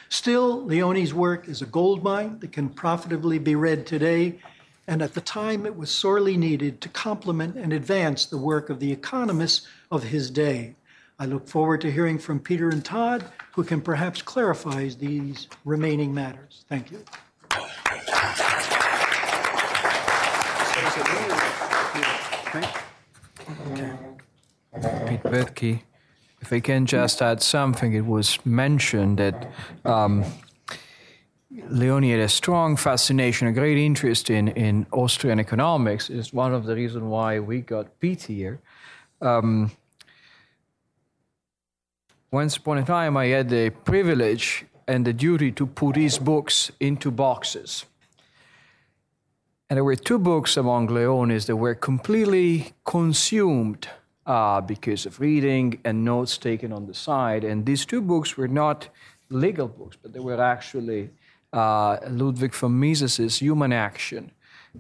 Still, 0.10 0.64
Leoni's 0.64 1.14
work 1.14 1.48
is 1.48 1.62
a 1.62 1.66
goldmine 1.66 2.40
that 2.40 2.52
can 2.52 2.70
profitably 2.70 3.40
be 3.40 3.56
read 3.56 3.88
today, 3.88 4.40
and 4.88 5.02
at 5.02 5.14
the 5.14 5.22
time 5.22 5.66
it 5.66 5.76
was 5.76 5.90
sorely 5.90 6.38
needed 6.38 6.82
to 6.82 6.90
complement 6.90 7.56
and 7.56 7.72
advance 7.72 8.26
the 8.26 8.38
work 8.38 8.70
of 8.70 8.80
the 8.80 8.92
economists 8.92 9.68
of 9.92 10.04
his 10.04 10.30
day. 10.30 10.76
I 11.20 11.26
look 11.26 11.48
forward 11.48 11.82
to 11.82 11.92
hearing 11.92 12.18
from 12.18 12.40
Peter 12.40 12.70
and 12.70 12.84
Todd, 12.84 13.24
who 13.54 13.64
can 13.64 13.82
perhaps 13.82 14.22
clarify 14.22 14.90
these 14.90 15.48
remaining 15.64 16.14
matters. 16.14 16.66
Thank 16.68 16.92
you. 16.92 17.04
Pete 25.08 25.24
Boettke. 25.24 25.82
If 26.42 26.52
I 26.52 26.60
can 26.60 26.86
just 26.86 27.22
add 27.22 27.42
something, 27.42 27.94
it 27.94 28.06
was 28.06 28.38
mentioned 28.46 29.18
that 29.20 29.50
um, 29.86 30.26
Leoni 31.70 32.12
had 32.12 32.20
a 32.20 32.30
strong 32.30 32.76
fascination, 32.76 33.48
a 33.48 33.52
great 33.52 33.78
interest 33.78 34.30
in, 34.30 34.48
in 34.50 34.88
Austrian 34.92 35.40
economics. 35.40 36.10
Is 36.10 36.34
one 36.34 36.54
of 36.54 36.66
the 36.66 36.76
reasons 36.76 37.04
why 37.04 37.40
we 37.40 37.62
got 37.62 38.00
Pete 38.00 38.24
here. 38.24 38.60
Um, 39.22 39.72
once 42.32 42.58
upon 42.58 42.80
a 42.80 42.84
time, 42.84 43.16
I 43.16 43.28
had 43.28 43.50
the 43.50 43.70
privilege 43.70 44.66
and 44.88 45.06
the 45.06 45.14
duty 45.14 45.52
to 45.52 45.68
put 45.68 45.96
his 45.96 46.18
books 46.18 46.72
into 46.80 47.12
boxes. 47.12 47.86
And 49.70 49.78
there 49.78 49.84
were 49.84 49.96
two 49.96 50.20
books 50.20 50.58
among 50.58 50.88
Leoni's 50.88 51.46
that 51.46 51.56
were 51.56 51.76
completely 51.76 52.74
consumed 52.84 53.88
uh, 54.26 54.62
because 54.62 55.06
of 55.06 55.20
reading 55.20 55.80
and 55.86 56.04
notes 56.04 56.38
taken 56.38 56.74
on 56.74 56.88
the 56.88 56.94
side. 56.94 57.44
And 57.44 57.66
these 57.66 57.86
two 57.86 58.02
books 58.02 58.36
were 58.38 58.48
not 58.48 58.90
legal 59.30 59.68
books, 59.68 59.98
but 60.02 60.14
they 60.14 60.20
were 60.20 60.42
actually 60.42 61.12
uh, 61.54 61.98
Ludwig 62.10 62.54
von 62.54 62.80
Mises's 62.80 63.40
Human 63.40 63.72
Action 63.72 64.32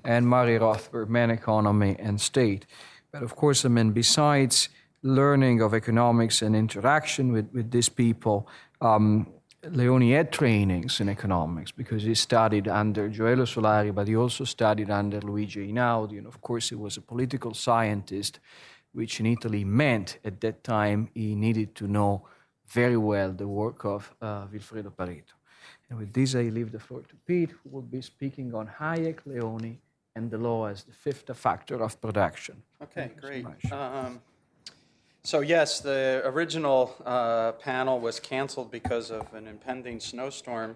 and 0.03 0.27
Murray 0.27 0.57
Rothbard, 0.57 1.07
Man 1.07 1.29
Economy 1.29 1.95
and 1.99 2.19
State. 2.19 2.65
But 3.11 3.23
of 3.23 3.35
course, 3.35 3.63
I 3.63 3.69
mean, 3.69 3.91
besides 3.91 4.69
learning 5.03 5.61
of 5.61 5.73
economics 5.73 6.41
and 6.41 6.55
interaction 6.55 7.31
with, 7.31 7.49
with 7.53 7.69
these 7.71 7.89
people, 7.89 8.47
um, 8.81 9.27
Leoni 9.69 10.13
had 10.13 10.31
trainings 10.31 10.99
in 10.99 11.07
economics 11.07 11.71
because 11.71 12.03
he 12.03 12.15
studied 12.15 12.67
under 12.67 13.09
Gioele 13.09 13.45
Solari, 13.45 13.93
but 13.93 14.07
he 14.07 14.15
also 14.15 14.43
studied 14.43 14.89
under 14.89 15.21
Luigi 15.21 15.71
Einaudi. 15.71 16.17
And 16.17 16.27
of 16.27 16.41
course, 16.41 16.69
he 16.69 16.75
was 16.75 16.97
a 16.97 17.01
political 17.01 17.53
scientist, 17.53 18.39
which 18.91 19.19
in 19.19 19.25
Italy 19.25 19.63
meant 19.63 20.17
at 20.25 20.41
that 20.41 20.63
time 20.63 21.09
he 21.13 21.35
needed 21.35 21.75
to 21.75 21.87
know 21.87 22.27
very 22.67 22.97
well 22.97 23.31
the 23.31 23.47
work 23.47 23.85
of 23.85 24.13
uh, 24.21 24.47
Vilfredo 24.47 24.91
Pareto. 24.91 25.33
And 25.93 25.99
with 25.99 26.11
this, 26.11 26.33
I 26.33 26.41
leave 26.49 26.71
the 26.71 26.79
floor 26.79 27.01
to 27.01 27.15
Pete, 27.27 27.51
who 27.51 27.69
will 27.69 27.83
be 27.83 28.01
speaking 28.01 28.55
on 28.55 28.67
Hayek, 28.79 29.19
Leoni, 29.27 29.77
and 30.15 30.31
the 30.31 30.39
law 30.39 30.65
as 30.65 30.83
the 30.83 30.91
fifth 30.91 31.29
factor 31.37 31.83
of 31.83 32.01
production. 32.01 32.63
Okay, 32.81 33.11
great. 33.21 33.45
So 33.69 34.19
so 35.23 35.41
yes, 35.41 35.81
the 35.81 36.23
original 36.25 36.95
uh, 37.05 37.51
panel 37.51 37.99
was 37.99 38.19
canceled 38.19 38.71
because 38.71 39.11
of 39.11 39.31
an 39.35 39.45
impending 39.45 39.99
snowstorm. 39.99 40.71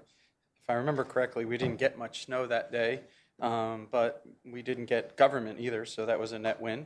If 0.62 0.70
I 0.70 0.74
remember 0.74 1.04
correctly, 1.04 1.46
we 1.46 1.58
didn't 1.58 1.78
get 1.78 1.98
much 1.98 2.26
snow 2.26 2.46
that 2.46 2.72
day, 2.72 3.02
um, 3.42 3.88
but 3.92 4.24
we 4.46 4.62
didn't 4.62 4.86
get 4.86 5.18
government 5.18 5.60
either, 5.60 5.84
so 5.88 6.06
that 6.06 6.20
was 6.20 6.32
a 6.32 6.38
net 6.38 6.62
win. 6.62 6.86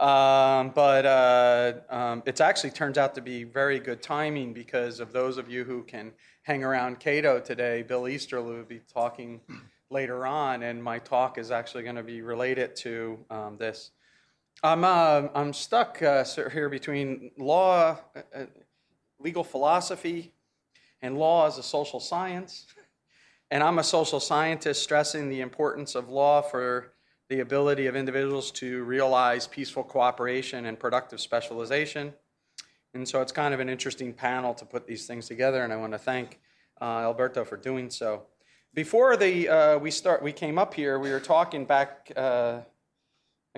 Um, 0.00 0.70
but 0.70 1.06
uh, 1.06 1.72
um, 1.90 2.22
it 2.26 2.40
actually 2.40 2.70
turns 2.70 2.98
out 2.98 3.14
to 3.14 3.20
be 3.20 3.44
very 3.44 3.78
good 3.78 4.02
timing 4.02 4.52
because 4.52 4.98
of 4.98 5.12
those 5.12 5.38
of 5.38 5.48
you 5.48 5.62
who 5.62 5.84
can 5.84 6.12
hang 6.48 6.64
around 6.64 6.98
Cato 6.98 7.38
today, 7.38 7.82
Bill 7.82 8.08
Easterly 8.08 8.56
will 8.56 8.62
be 8.64 8.80
talking 8.90 9.42
later 9.90 10.26
on, 10.26 10.62
and 10.62 10.82
my 10.82 10.98
talk 10.98 11.36
is 11.36 11.50
actually 11.50 11.82
going 11.82 11.96
to 11.96 12.02
be 12.02 12.22
related 12.22 12.74
to 12.76 13.18
um, 13.28 13.58
this. 13.58 13.90
I'm, 14.62 14.82
uh, 14.82 15.28
I'm 15.34 15.52
stuck 15.52 16.00
uh, 16.00 16.24
here 16.50 16.70
between 16.70 17.32
law, 17.36 17.98
uh, 18.16 18.20
uh, 18.34 18.46
legal 19.20 19.44
philosophy, 19.44 20.32
and 21.02 21.18
law 21.18 21.46
as 21.46 21.58
a 21.58 21.62
social 21.62 22.00
science. 22.00 22.64
And 23.50 23.62
I'm 23.62 23.78
a 23.78 23.84
social 23.84 24.18
scientist 24.18 24.82
stressing 24.82 25.28
the 25.28 25.42
importance 25.42 25.94
of 25.94 26.08
law 26.08 26.40
for 26.40 26.94
the 27.28 27.40
ability 27.40 27.88
of 27.88 27.94
individuals 27.94 28.50
to 28.52 28.84
realize 28.84 29.46
peaceful 29.46 29.84
cooperation 29.84 30.64
and 30.64 30.80
productive 30.80 31.20
specialization. 31.20 32.14
And 32.94 33.08
so 33.08 33.20
it's 33.20 33.32
kind 33.32 33.52
of 33.52 33.60
an 33.60 33.68
interesting 33.68 34.12
panel 34.12 34.54
to 34.54 34.64
put 34.64 34.86
these 34.86 35.06
things 35.06 35.28
together, 35.28 35.62
and 35.62 35.72
I 35.72 35.76
want 35.76 35.92
to 35.92 35.98
thank 35.98 36.40
uh, 36.80 37.00
Alberto 37.00 37.44
for 37.44 37.56
doing 37.56 37.90
so. 37.90 38.22
Before 38.74 39.16
the, 39.16 39.48
uh, 39.48 39.78
we 39.78 39.90
start, 39.90 40.22
we 40.22 40.32
came 40.32 40.58
up 40.58 40.74
here. 40.74 40.98
We 40.98 41.10
were 41.10 41.20
talking 41.20 41.64
back 41.64 42.12
uh, 42.16 42.60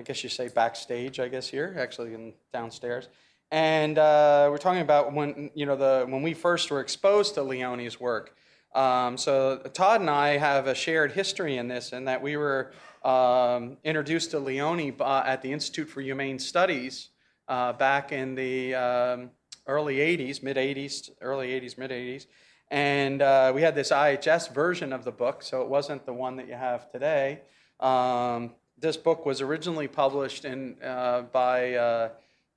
I 0.01 0.03
guess 0.03 0.23
you 0.23 0.29
say 0.29 0.47
backstage, 0.47 1.19
I 1.19 1.27
guess 1.27 1.47
here, 1.47 1.75
actually 1.77 2.15
in 2.15 2.33
downstairs. 2.51 3.07
And 3.51 3.99
uh, 3.99 4.47
we're 4.49 4.57
talking 4.57 4.81
about 4.81 5.13
when 5.13 5.51
you 5.53 5.67
know 5.67 5.75
the 5.75 6.07
when 6.09 6.23
we 6.23 6.33
first 6.33 6.71
were 6.71 6.79
exposed 6.79 7.35
to 7.35 7.41
Leoni's 7.41 7.99
work. 7.99 8.35
Um, 8.73 9.15
so 9.15 9.57
Todd 9.73 10.01
and 10.01 10.09
I 10.09 10.37
have 10.37 10.65
a 10.65 10.73
shared 10.73 11.11
history 11.11 11.57
in 11.57 11.67
this, 11.67 11.93
in 11.93 12.05
that 12.05 12.23
we 12.23 12.35
were 12.35 12.71
um, 13.03 13.77
introduced 13.83 14.31
to 14.31 14.39
Leone 14.39 14.95
uh, 14.99 15.21
at 15.23 15.43
the 15.43 15.51
Institute 15.51 15.87
for 15.87 16.01
Humane 16.01 16.39
Studies 16.39 17.09
uh, 17.51 17.73
back 17.73 18.13
in 18.13 18.33
the 18.33 18.73
um, 18.73 19.29
early 19.67 19.97
'80s, 19.97 20.41
mid 20.41 20.55
'80s, 20.55 21.09
early 21.19 21.49
'80s, 21.49 21.77
mid 21.77 21.91
'80s, 21.91 22.25
and 22.69 23.21
uh, 23.21 23.51
we 23.53 23.61
had 23.61 23.75
this 23.75 23.91
IHS 23.91 24.53
version 24.53 24.93
of 24.93 25.03
the 25.03 25.11
book, 25.11 25.43
so 25.43 25.61
it 25.61 25.67
wasn't 25.67 26.05
the 26.05 26.13
one 26.13 26.37
that 26.37 26.47
you 26.47 26.53
have 26.53 26.89
today. 26.89 27.41
Um, 27.81 28.55
this 28.77 28.95
book 28.95 29.25
was 29.25 29.41
originally 29.41 29.89
published 29.89 30.45
in, 30.45 30.77
uh, 30.81 31.23
by 31.23 31.75
uh, 31.75 32.09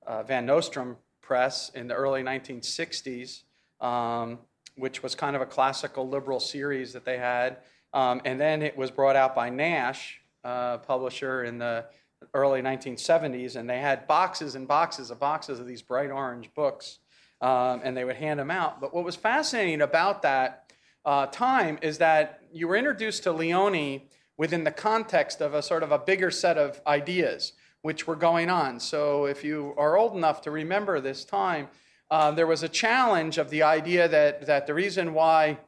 uh, 0.07 0.23
Van 0.23 0.45
Nostrand 0.45 0.95
Press 1.21 1.71
in 1.75 1.87
the 1.87 1.93
early 1.93 2.23
1960s, 2.23 3.41
um, 3.81 4.39
which 4.77 5.03
was 5.03 5.13
kind 5.13 5.35
of 5.35 5.41
a 5.41 5.45
classical 5.45 6.07
liberal 6.07 6.39
series 6.39 6.93
that 6.93 7.03
they 7.03 7.17
had. 7.17 7.57
Um, 7.93 8.21
and 8.23 8.39
then 8.39 8.61
it 8.61 8.77
was 8.77 8.91
brought 8.91 9.17
out 9.17 9.35
by 9.35 9.49
Nash, 9.49 10.21
uh, 10.45 10.77
publisher 10.77 11.43
in 11.43 11.57
the 11.57 11.85
early 12.33 12.61
1970s, 12.61 13.55
and 13.55 13.69
they 13.69 13.79
had 13.79 14.07
boxes 14.07 14.55
and 14.55 14.67
boxes 14.67 15.11
of 15.11 15.19
boxes 15.19 15.59
of 15.59 15.67
these 15.67 15.81
bright 15.81 16.11
orange 16.11 16.53
books, 16.53 16.99
um, 17.41 17.81
and 17.83 17.95
they 17.95 18.03
would 18.03 18.15
hand 18.15 18.39
them 18.39 18.51
out. 18.51 18.81
But 18.81 18.93
what 18.93 19.03
was 19.03 19.15
fascinating 19.15 19.81
about 19.81 20.21
that 20.23 20.73
uh, 21.05 21.27
time 21.27 21.77
is 21.81 21.99
that 21.99 22.41
you 22.51 22.67
were 22.67 22.75
introduced 22.75 23.23
to 23.23 23.31
Leoni 23.31 24.07
within 24.37 24.63
the 24.63 24.71
context 24.71 25.41
of 25.41 25.53
a 25.53 25.61
sort 25.61 25.83
of 25.83 25.91
a 25.91 25.99
bigger 25.99 26.31
set 26.31 26.57
of 26.57 26.81
ideas 26.87 27.53
which 27.81 28.07
were 28.07 28.15
going 28.15 28.49
on. 28.49 28.79
So 28.79 29.25
if 29.25 29.43
you 29.43 29.75
are 29.77 29.97
old 29.97 30.15
enough 30.15 30.41
to 30.41 30.51
remember 30.51 30.99
this 30.99 31.23
time, 31.23 31.67
uh, 32.09 32.31
there 32.31 32.47
was 32.47 32.63
a 32.63 32.69
challenge 32.69 33.37
of 33.37 33.49
the 33.49 33.63
idea 33.63 34.07
that, 34.07 34.45
that 34.47 34.67
the 34.67 34.73
reason 34.73 35.13
why 35.13 35.59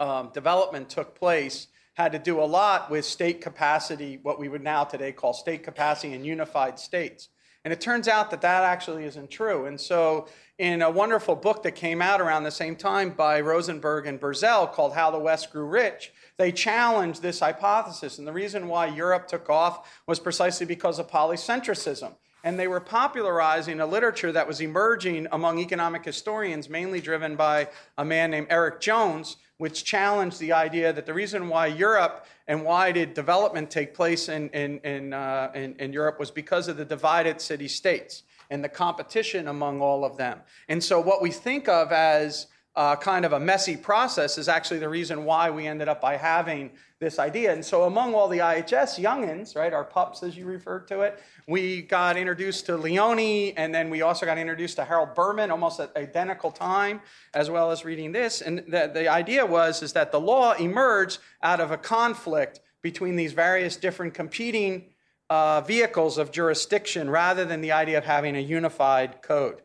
um, 0.00 0.30
development 0.32 0.88
took 0.88 1.14
place 1.14 1.68
had 1.96 2.12
to 2.12 2.18
do 2.18 2.40
a 2.40 2.44
lot 2.44 2.90
with 2.90 3.04
state 3.04 3.40
capacity, 3.40 4.18
what 4.22 4.38
we 4.38 4.48
would 4.48 4.62
now 4.62 4.84
today 4.84 5.12
call 5.12 5.32
state 5.32 5.62
capacity 5.62 6.12
in 6.12 6.24
unified 6.24 6.78
states. 6.78 7.30
And 7.64 7.72
it 7.72 7.80
turns 7.80 8.06
out 8.06 8.30
that 8.30 8.42
that 8.42 8.62
actually 8.62 9.04
isn't 9.04 9.30
true. 9.30 9.64
And 9.64 9.80
so, 9.80 10.28
in 10.58 10.82
a 10.82 10.90
wonderful 10.90 11.34
book 11.34 11.62
that 11.64 11.72
came 11.72 12.00
out 12.00 12.20
around 12.20 12.44
the 12.44 12.50
same 12.50 12.76
time 12.76 13.10
by 13.10 13.40
Rosenberg 13.40 14.06
and 14.06 14.20
Birdzell 14.20 14.72
called 14.72 14.94
How 14.94 15.10
the 15.10 15.18
West 15.18 15.50
Grew 15.50 15.66
Rich, 15.66 16.12
they 16.36 16.52
challenged 16.52 17.22
this 17.22 17.40
hypothesis. 17.40 18.18
And 18.18 18.26
the 18.26 18.32
reason 18.32 18.68
why 18.68 18.86
Europe 18.86 19.26
took 19.26 19.50
off 19.50 20.00
was 20.06 20.20
precisely 20.20 20.64
because 20.64 20.98
of 20.98 21.10
polycentricism. 21.10 22.12
And 22.44 22.58
they 22.58 22.68
were 22.68 22.80
popularizing 22.80 23.80
a 23.80 23.86
literature 23.86 24.32
that 24.32 24.46
was 24.46 24.60
emerging 24.60 25.26
among 25.32 25.58
economic 25.58 26.04
historians, 26.04 26.68
mainly 26.68 27.00
driven 27.00 27.36
by 27.36 27.68
a 27.98 28.04
man 28.04 28.30
named 28.30 28.46
Eric 28.48 28.80
Jones, 28.80 29.38
which 29.58 29.84
challenged 29.84 30.38
the 30.38 30.52
idea 30.52 30.92
that 30.92 31.06
the 31.06 31.14
reason 31.14 31.48
why 31.48 31.66
Europe 31.66 32.26
and 32.46 32.64
why 32.64 32.92
did 32.92 33.14
development 33.14 33.70
take 33.70 33.94
place 33.94 34.28
in, 34.28 34.48
in, 34.50 34.78
in, 34.80 35.12
uh, 35.12 35.50
in, 35.54 35.74
in 35.78 35.92
Europe 35.92 36.18
was 36.18 36.30
because 36.30 36.68
of 36.68 36.76
the 36.76 36.84
divided 36.84 37.40
city 37.40 37.68
states 37.68 38.22
and 38.50 38.62
the 38.62 38.68
competition 38.68 39.48
among 39.48 39.80
all 39.80 40.04
of 40.04 40.16
them. 40.16 40.40
And 40.68 40.82
so, 40.82 41.00
what 41.00 41.22
we 41.22 41.30
think 41.30 41.68
of 41.68 41.90
as 41.90 42.46
uh, 42.76 42.94
kind 42.94 43.24
of 43.24 43.32
a 43.32 43.40
messy 43.40 43.76
process 43.76 44.36
is 44.36 44.48
actually 44.48 44.78
the 44.78 44.88
reason 44.88 45.24
why 45.24 45.50
we 45.50 45.66
ended 45.66 45.88
up 45.88 46.00
by 46.00 46.16
having 46.16 46.70
this 46.98 47.18
idea. 47.18 47.52
And 47.52 47.64
so, 47.64 47.84
among 47.84 48.14
all 48.14 48.28
the 48.28 48.38
IHS 48.38 49.00
youngins, 49.02 49.56
right, 49.56 49.72
our 49.72 49.84
pups 49.84 50.22
as 50.22 50.36
you 50.36 50.44
referred 50.44 50.86
to 50.88 51.00
it, 51.00 51.22
we 51.48 51.82
got 51.82 52.16
introduced 52.16 52.66
to 52.66 52.76
Leoni, 52.76 53.56
and 53.56 53.72
then 53.72 53.88
we 53.88 54.02
also 54.02 54.26
got 54.26 54.36
introduced 54.36 54.76
to 54.76 54.84
Harold 54.84 55.14
Berman 55.14 55.52
almost 55.52 55.78
at 55.78 55.96
identical 55.96 56.50
time, 56.50 57.00
as 57.34 57.50
well 57.50 57.70
as 57.70 57.84
reading 57.84 58.10
this. 58.10 58.40
And 58.40 58.58
the, 58.66 58.90
the 58.92 59.08
idea 59.08 59.46
was 59.46 59.82
is 59.82 59.92
that 59.92 60.10
the 60.10 60.20
law 60.20 60.54
emerged 60.54 61.18
out 61.42 61.60
of 61.60 61.70
a 61.70 61.76
conflict 61.76 62.60
between 62.82 63.14
these 63.14 63.32
various 63.32 63.76
different 63.76 64.14
competing 64.14 64.86
uh, 65.30 65.60
vehicles 65.60 66.18
of 66.18 66.32
jurisdiction 66.32 67.10
rather 67.10 67.44
than 67.44 67.60
the 67.60 67.72
idea 67.72 67.98
of 67.98 68.04
having 68.04 68.36
a 68.36 68.40
unified 68.40 69.22
code. 69.22 69.62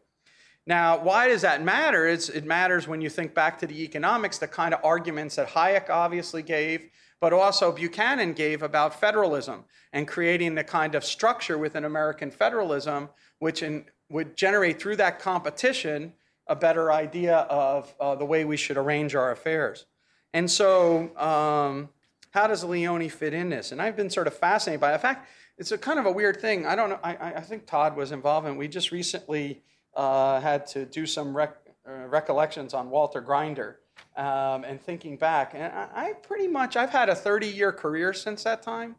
Now, 0.67 1.00
why 1.04 1.28
does 1.28 1.41
that 1.41 1.63
matter? 1.63 2.08
It's, 2.08 2.30
it 2.30 2.46
matters 2.46 2.88
when 2.88 3.02
you 3.02 3.10
think 3.10 3.34
back 3.34 3.60
to 3.60 3.67
the 3.67 3.84
economics, 3.84 4.38
the 4.38 4.48
kind 4.48 4.74
of 4.74 4.80
arguments 4.84 5.36
that 5.36 5.50
Hayek 5.50 5.89
obviously 5.89 6.44
gave, 6.44 6.89
but 7.22 7.32
also 7.32 7.72
Buchanan 7.72 8.34
gave 8.34 8.64
about 8.64 9.00
federalism 9.00 9.64
and 9.94 10.08
creating 10.08 10.56
the 10.56 10.64
kind 10.64 10.96
of 10.96 11.06
structure 11.06 11.58
within 11.58 11.86
American 11.86 12.32
federalism, 12.32 13.10
which 13.40 13.62
in, 13.64 13.86
would 14.10 14.36
generate 14.36 14.82
through 14.82 14.98
that 14.98 15.20
competition 15.20 16.14
a 16.48 16.56
better 16.56 16.92
idea 16.92 17.38
of 17.38 17.94
uh, 18.00 18.16
the 18.16 18.26
way 18.26 18.44
we 18.44 18.58
should 18.58 18.76
arrange 18.76 19.16
our 19.16 19.32
affairs. 19.32 19.86
And 20.34 20.50
so, 20.50 21.16
um, 21.16 21.90
how 22.32 22.48
does 22.48 22.64
Leoni 22.64 23.10
fit 23.10 23.34
in 23.34 23.50
this? 23.50 23.72
And 23.72 23.82
I've 23.82 23.96
been 23.96 24.10
sort 24.10 24.26
of 24.26 24.34
fascinated 24.34 24.82
by. 24.82 24.94
In 24.94 25.00
fact, 25.00 25.30
it's 25.58 25.72
a 25.72 25.78
kind 25.78 26.00
of 26.00 26.06
a 26.06 26.12
weird 26.12 26.42
thing. 26.42 26.66
I 26.66 26.76
don't 26.76 26.90
know. 26.90 27.00
I, 27.04 27.34
I 27.36 27.42
think 27.42 27.68
Todd 27.68 27.96
was 27.96 28.12
involved 28.12 28.48
in. 28.48 28.58
We 28.58 28.68
just 28.68 28.92
recently 28.92 29.62
uh, 29.96 30.40
had 30.40 30.66
to 30.68 30.86
do 30.86 31.06
some 31.06 31.36
rec- 31.36 31.58
uh, 31.88 32.08
recollections 32.08 32.74
on 32.74 32.90
Walter 32.90 33.22
Grinder 33.22 33.81
um, 34.15 34.63
and 34.63 34.82
thinking 34.82 35.17
back. 35.17 35.54
And 35.54 35.63
I, 35.63 35.88
I, 35.93 36.13
pretty 36.13 36.47
much, 36.47 36.76
I've 36.76 36.89
had 36.89 37.10
a 37.10 37.15
30 37.15 37.47
year 37.47 37.71
career 37.71 38.13
since 38.13 38.43
that 38.43 38.62
time. 38.62 38.95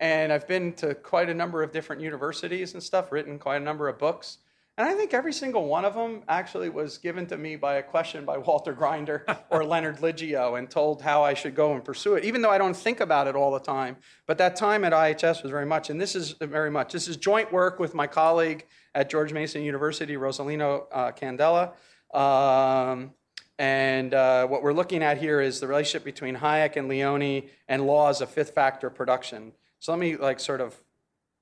And 0.00 0.32
I've 0.32 0.48
been 0.48 0.72
to 0.74 0.94
quite 0.94 1.28
a 1.28 1.34
number 1.34 1.62
of 1.62 1.72
different 1.72 2.02
universities 2.02 2.74
and 2.74 2.82
stuff, 2.82 3.12
written 3.12 3.38
quite 3.38 3.56
a 3.56 3.64
number 3.64 3.88
of 3.88 3.98
books. 3.98 4.38
And 4.76 4.88
I 4.88 4.94
think 4.94 5.14
every 5.14 5.32
single 5.32 5.66
one 5.66 5.84
of 5.84 5.94
them 5.94 6.22
actually 6.28 6.68
was 6.68 6.98
given 6.98 7.26
to 7.28 7.36
me 7.36 7.54
by 7.54 7.74
a 7.74 7.82
question 7.82 8.24
by 8.24 8.38
Walter 8.38 8.72
Grinder 8.72 9.24
or 9.50 9.64
Leonard 9.64 9.98
Liggio 9.98 10.58
and 10.58 10.68
told 10.68 11.00
how 11.00 11.22
I 11.22 11.34
should 11.34 11.54
go 11.54 11.74
and 11.74 11.84
pursue 11.84 12.14
it, 12.14 12.24
even 12.24 12.42
though 12.42 12.50
I 12.50 12.58
don't 12.58 12.76
think 12.76 12.98
about 12.98 13.28
it 13.28 13.36
all 13.36 13.52
the 13.52 13.60
time. 13.60 13.96
But 14.26 14.38
that 14.38 14.56
time 14.56 14.84
at 14.84 14.92
IHS 14.92 15.42
was 15.44 15.52
very 15.52 15.66
much, 15.66 15.90
and 15.90 16.00
this 16.00 16.16
is 16.16 16.32
very 16.40 16.72
much, 16.72 16.92
this 16.92 17.06
is 17.06 17.16
joint 17.16 17.52
work 17.52 17.78
with 17.78 17.94
my 17.94 18.08
colleague 18.08 18.66
at 18.96 19.08
George 19.08 19.32
Mason 19.32 19.62
University, 19.62 20.14
Rosolino 20.14 20.86
uh, 20.90 21.12
Candela. 21.12 21.72
Um, 22.12 23.12
and 23.58 24.14
uh, 24.14 24.46
what 24.46 24.62
we're 24.62 24.72
looking 24.72 25.02
at 25.02 25.18
here 25.18 25.40
is 25.40 25.60
the 25.60 25.68
relationship 25.68 26.04
between 26.04 26.36
Hayek 26.36 26.76
and 26.76 26.88
Leoni 26.88 27.48
and 27.68 27.86
law 27.86 28.08
as 28.08 28.20
a 28.20 28.26
fifth 28.26 28.50
factor 28.50 28.90
production. 28.90 29.52
So 29.78 29.92
let 29.92 29.98
me 29.98 30.16
like 30.16 30.40
sort 30.40 30.60
of 30.60 30.74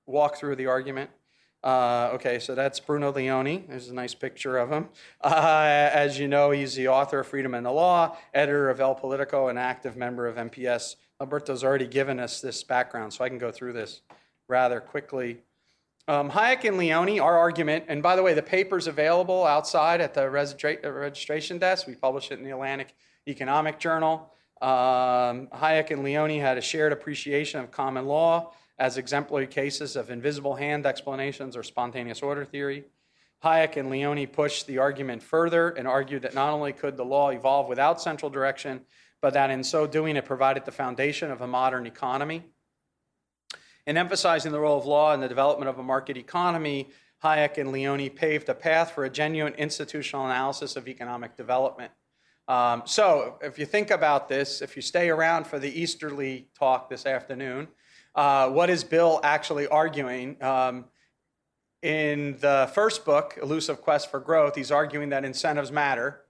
walk 0.07 0.37
through 0.37 0.57
the 0.57 0.67
argument. 0.67 1.11
Uh, 1.65 2.11
okay, 2.15 2.41
so 2.41 2.55
that's 2.55 2.81
Bruno 2.81 3.13
Leoni. 3.13 3.65
There's 3.69 3.89
a 3.89 3.95
nice 3.95 4.15
picture 4.15 4.59
of 4.59 4.71
him. 4.71 4.89
Uh, 5.21 5.91
as 5.93 6.19
you 6.19 6.27
know, 6.27 6.51
he's 6.51 6.75
the 6.75 6.89
author 6.89 7.21
of 7.21 7.29
Freedom 7.29 7.55
and 7.55 7.65
the 7.65 7.71
Law, 7.71 8.17
editor 8.35 8.69
of 8.69 8.81
Il 8.81 8.95
Politico, 8.97 9.49
and 9.49 9.59
active 9.59 9.97
member 9.97 10.27
of 10.27 10.37
MPS. 10.37 10.97
Alberto's 11.21 11.63
already 11.63 11.87
given 11.87 12.19
us 12.19 12.41
this 12.41 12.65
background, 12.65 13.13
so 13.13 13.25
I 13.25 13.29
can 13.29 13.39
go 13.39 13.53
through 13.53 13.75
this 13.75 14.01
rather 14.49 14.81
quickly. 14.81 15.39
Um, 16.09 16.31
Hayek 16.31 16.65
and 16.65 16.77
Leoni, 16.79 17.21
our 17.21 17.39
argument, 17.39 17.85
and 17.87 18.03
by 18.03 18.17
the 18.17 18.25
way, 18.25 18.35
the 18.35 18.43
paper's 18.43 18.89
available 18.89 19.45
outside 19.47 20.01
at 20.01 20.15
the 20.15 20.23
registra- 20.23 20.85
uh, 20.85 20.91
registration 20.91 21.59
desk. 21.59 21.87
We 21.87 21.95
publish 21.95 22.33
it 22.33 22.39
in 22.39 22.45
the 22.45 22.51
Atlantic 22.51 22.97
Economic 23.29 23.79
Journal. 23.79 24.33
Um, 24.61 25.49
Hayek 25.55 25.93
and 25.93 26.03
Leoni 26.03 26.41
had 26.41 26.59
a 26.59 26.61
shared 26.61 26.93
appreciation 26.93 27.61
of 27.61 27.71
common 27.71 28.07
law 28.07 28.53
as 28.81 28.97
exemplary 28.97 29.47
cases 29.47 29.95
of 29.95 30.11
invisible 30.11 30.57
hand 30.57 30.87
explanations 30.87 31.57
or 31.57 31.63
spontaneous 31.63 32.21
order 32.21 32.45
theory. 32.45 32.85
Hayek 33.45 33.77
and 33.77 33.89
Leoni 33.89 34.27
pushed 34.27 34.67
the 34.67 34.79
argument 34.79 35.23
further 35.23 35.69
and 35.71 35.87
argued 35.87 36.23
that 36.23 36.35
not 36.35 36.53
only 36.53 36.73
could 36.73 36.97
the 36.97 37.05
law 37.05 37.31
evolve 37.31 37.69
without 37.69 38.01
central 38.01 38.31
direction, 38.31 38.81
but 39.21 39.35
that 39.35 39.51
in 39.51 39.63
so 39.63 39.87
doing 39.87 40.17
it 40.17 40.25
provided 40.25 40.65
the 40.65 40.73
foundation 40.73 41.31
of 41.31 41.43
a 41.43 41.47
modern 41.47 41.87
economy. 41.87 42.43
In 43.87 43.97
emphasizing 43.97 44.53
the 44.53 44.61
role 44.61 44.79
of 44.79 44.87
law 44.87 45.13
in 45.13 45.21
the 45.21 45.29
development 45.29 45.69
of 45.69 45.79
a 45.79 45.83
market 45.83 46.17
economy, 46.17 46.91
Hayek 47.25 47.59
and 47.59 47.73
Leoni 47.73 48.11
paved 48.11 48.49
a 48.49 48.55
path 48.55 48.93
for 48.93 49.05
a 49.05 49.11
genuine 49.11 49.55
institutional 49.55 50.25
analysis 50.25 50.77
of 50.77 50.87
economic 50.87 51.37
development. 51.37 51.91
Um, 52.47 52.83
so, 52.85 53.39
if 53.43 53.59
you 53.59 53.67
think 53.67 53.91
about 53.91 54.29
this, 54.29 54.63
if 54.63 54.77
you 54.77 54.83
stay 54.83 55.09
around 55.09 55.47
for 55.47 55.59
the 55.59 55.81
Easterly 55.81 56.49
talk 56.59 56.91
this 56.91 57.07
afternoon, 57.07 57.69
uh, 58.15 58.51
what 58.51 58.71
is 58.71 58.85
Bill 58.85 59.21
actually 59.23 59.67
arguing? 59.67 60.43
Um, 60.43 60.87
in 61.83 62.37
the 62.41 62.71
first 62.75 63.05
book, 63.05 63.39
Elusive 63.43 63.81
Quest 63.81 64.11
for 64.11 64.21
Growth, 64.21 64.55
he's 64.55 64.71
arguing 64.71 65.09
that 65.09 65.25
incentives 65.25 65.73
matter 65.73 66.22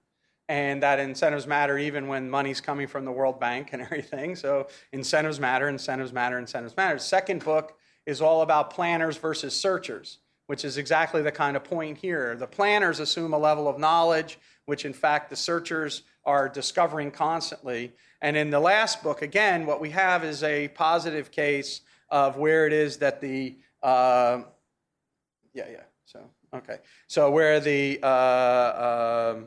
and 0.53 0.83
that 0.83 0.99
incentives 0.99 1.47
matter 1.47 1.79
even 1.79 2.07
when 2.07 2.29
money's 2.29 2.61
coming 2.61 2.85
from 2.85 3.05
the 3.05 3.11
World 3.11 3.39
Bank 3.39 3.69
and 3.71 3.81
everything. 3.81 4.35
So 4.35 4.67
incentives 4.91 5.39
matter, 5.39 5.67
incentives 5.67 6.13
matter, 6.13 6.37
incentives 6.37 6.77
matter. 6.77 6.99
Second 6.99 7.43
book 7.43 7.75
is 8.05 8.21
all 8.21 8.43
about 8.43 8.69
planners 8.69 9.17
versus 9.17 9.59
searchers, 9.59 10.19
which 10.45 10.63
is 10.63 10.77
exactly 10.77 11.23
the 11.23 11.31
kind 11.31 11.57
of 11.57 11.63
point 11.63 11.97
here. 11.97 12.35
The 12.35 12.45
planners 12.45 12.99
assume 12.99 13.33
a 13.33 13.37
level 13.39 13.67
of 13.67 13.79
knowledge, 13.79 14.37
which 14.65 14.85
in 14.85 14.93
fact 14.93 15.31
the 15.31 15.35
searchers 15.35 16.03
are 16.23 16.47
discovering 16.49 17.09
constantly. 17.09 17.91
And 18.21 18.37
in 18.37 18.51
the 18.51 18.59
last 18.59 19.01
book, 19.01 19.23
again, 19.23 19.65
what 19.65 19.81
we 19.81 19.89
have 19.89 20.23
is 20.23 20.43
a 20.43 20.67
positive 20.67 21.31
case 21.31 21.81
of 22.09 22.37
where 22.37 22.67
it 22.67 22.73
is 22.73 22.97
that 22.97 23.21
the, 23.21 23.57
uh, 23.81 24.43
yeah, 25.55 25.65
yeah, 25.71 25.83
so, 26.05 26.19
okay. 26.53 26.77
So 27.07 27.31
where 27.31 27.59
the, 27.59 27.99
uh, 28.03 29.33
um, 29.35 29.45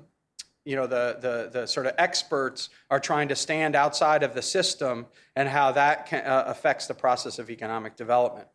you 0.66 0.74
know, 0.74 0.88
the, 0.88 1.16
the, 1.20 1.60
the 1.60 1.66
sort 1.66 1.86
of 1.86 1.94
experts 1.96 2.70
are 2.90 2.98
trying 2.98 3.28
to 3.28 3.36
stand 3.36 3.76
outside 3.76 4.24
of 4.24 4.34
the 4.34 4.42
system 4.42 5.06
and 5.36 5.48
how 5.48 5.70
that 5.70 6.06
can, 6.06 6.26
uh, 6.26 6.42
affects 6.48 6.86
the 6.86 6.94
process 6.94 7.38
of 7.38 7.48
economic 7.50 7.94
development. 7.94 8.48